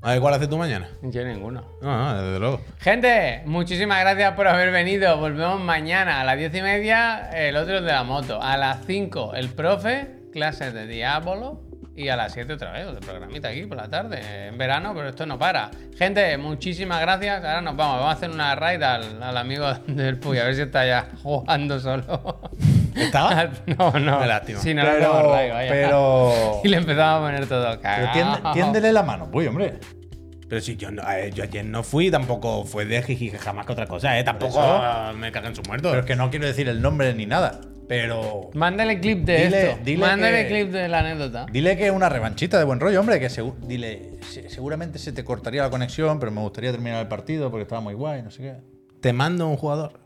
A 0.00 0.12
ver, 0.12 0.20
¿cuál 0.22 0.32
haces 0.32 0.48
tú 0.48 0.56
mañana? 0.56 0.88
Yo 1.02 1.22
ninguno. 1.22 1.62
No, 1.82 1.98
no, 1.98 2.22
desde 2.22 2.38
luego. 2.40 2.62
Gente, 2.78 3.42
muchísimas 3.44 4.00
gracias 4.00 4.32
por 4.32 4.48
haber 4.48 4.72
venido. 4.72 5.18
Volvemos 5.18 5.61
mañana 5.61 6.22
a 6.22 6.24
las 6.24 6.38
10 6.38 6.54
y 6.54 6.62
media, 6.62 7.28
el 7.34 7.56
otro 7.56 7.82
de 7.82 7.92
la 7.92 8.04
moto. 8.04 8.40
A 8.40 8.56
las 8.56 8.86
5, 8.86 9.34
el 9.34 9.50
profe, 9.50 10.08
clases 10.32 10.72
de 10.72 10.86
Diablo. 10.86 11.61
Y 12.01 12.09
a 12.09 12.16
las 12.16 12.32
7 12.32 12.55
otra 12.55 12.72
vez, 12.72 12.86
otro 12.86 13.01
programita 13.01 13.48
aquí 13.48 13.66
por 13.66 13.76
la 13.76 13.86
tarde, 13.88 14.46
en 14.48 14.57
verano, 14.57 14.92
pero 14.94 15.09
esto 15.11 15.26
no 15.26 15.38
para. 15.38 15.70
Gente, 15.98 16.38
muchísimas 16.38 16.98
gracias. 17.03 17.44
Ahora 17.44 17.61
nos 17.61 17.76
vamos, 17.76 17.96
vamos 17.96 18.14
a 18.14 18.16
hacer 18.16 18.30
una 18.30 18.55
raid 18.55 18.82
al, 18.82 19.22
al 19.22 19.36
amigo 19.36 19.70
del 19.86 20.16
Puy, 20.18 20.38
a 20.38 20.44
ver 20.44 20.55
si 20.55 20.62
está 20.62 20.86
ya 20.86 21.09
jugando 21.22 21.78
solo. 21.78 22.40
¿Estaba? 22.96 23.51
no, 23.66 23.90
no. 23.98 24.20
Qué 24.20 24.26
lástima. 24.26 24.61
Si 24.61 24.72
no 24.72 24.82
Pero- 24.82 25.30
raid, 25.30 25.53
vaya. 25.53 25.70
pero- 25.70 26.61
Y 26.64 26.68
le 26.68 26.76
empezamos 26.78 27.22
a 27.22 27.26
poner 27.26 27.46
todo 27.46 27.68
Pero 27.70 27.82
cagado. 27.82 28.12
tiende- 28.14 28.53
tiéndele 28.55 28.92
la 28.94 29.03
mano, 29.03 29.28
uy, 29.30 29.46
hombre. 29.46 29.78
Pero 30.48 30.61
si 30.62 30.76
yo, 30.76 30.90
no- 30.90 31.03
eh, 31.11 31.30
yo 31.34 31.44
ayer 31.44 31.64
no 31.66 31.82
fui, 31.82 32.11
tampoco 32.11 32.64
fue 32.64 32.86
de 32.86 33.03
jiji 33.03 33.28
jamás 33.30 33.66
que 33.66 33.72
otra 33.72 33.86
cosa, 33.86 34.18
¿eh? 34.18 34.24
Tampoco 34.24 34.59
eso. 34.59 35.12
me 35.18 35.30
cagan 35.30 35.55
sus 35.55 35.68
muertos. 35.68 35.90
Pero 35.90 36.01
es 36.01 36.07
que 36.07 36.16
no 36.16 36.30
quiero 36.30 36.46
decir 36.46 36.66
el 36.68 36.80
nombre 36.80 37.12
ni 37.12 37.26
nada. 37.26 37.61
Pero. 37.91 38.51
Mándale 38.55 39.01
clip 39.01 39.24
de 39.24 39.49
Dile- 39.49 39.70
esto. 39.70 39.80
dile 39.84 40.07
Mándale 40.07 40.43
que- 40.45 40.49
clip 40.49 40.70
de 40.70 40.86
la 40.86 41.01
anécdota. 41.01 41.47
Dile 41.51 41.76
que 41.76 41.86
es 41.86 41.91
una 41.93 42.09
revanchita 42.09 42.57
de 42.57 42.62
buen 42.64 42.78
rollo, 42.78 43.01
hombre. 43.01 43.18
Que 43.18 43.26
segu- 43.26 43.57
dile, 43.62 44.12
"Se- 44.30 44.49
seguramente 44.49 45.01
se 45.01 45.11
te 45.11 45.24
cortaría 45.24 45.62
la 45.62 45.70
conexión, 45.70 46.20
pero 46.20 46.30
me 46.30 46.41
gustaría 46.41 46.70
terminar 46.70 47.01
el 47.01 47.09
partido 47.09 47.51
porque 47.51 47.62
estaba 47.64 47.80
muy 47.80 47.95
guay, 47.95 48.22
no 48.22 48.30
sé 48.30 48.43
qué. 48.43 48.55
Te 49.01 49.12
mando 49.12 49.49
un 49.49 49.57
jugador. 49.57 49.99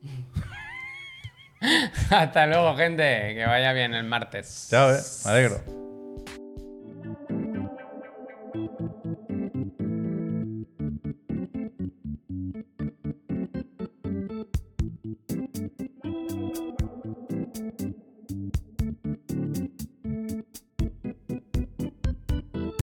Hasta 2.10 2.46
luego, 2.46 2.74
gente. 2.76 3.34
Que 3.34 3.44
vaya 3.46 3.74
bien 3.74 3.92
el 3.92 4.04
martes. 4.04 4.68
Chao, 4.70 4.90
eh. 4.94 4.98
Me 5.26 5.30
alegro. 5.30 5.87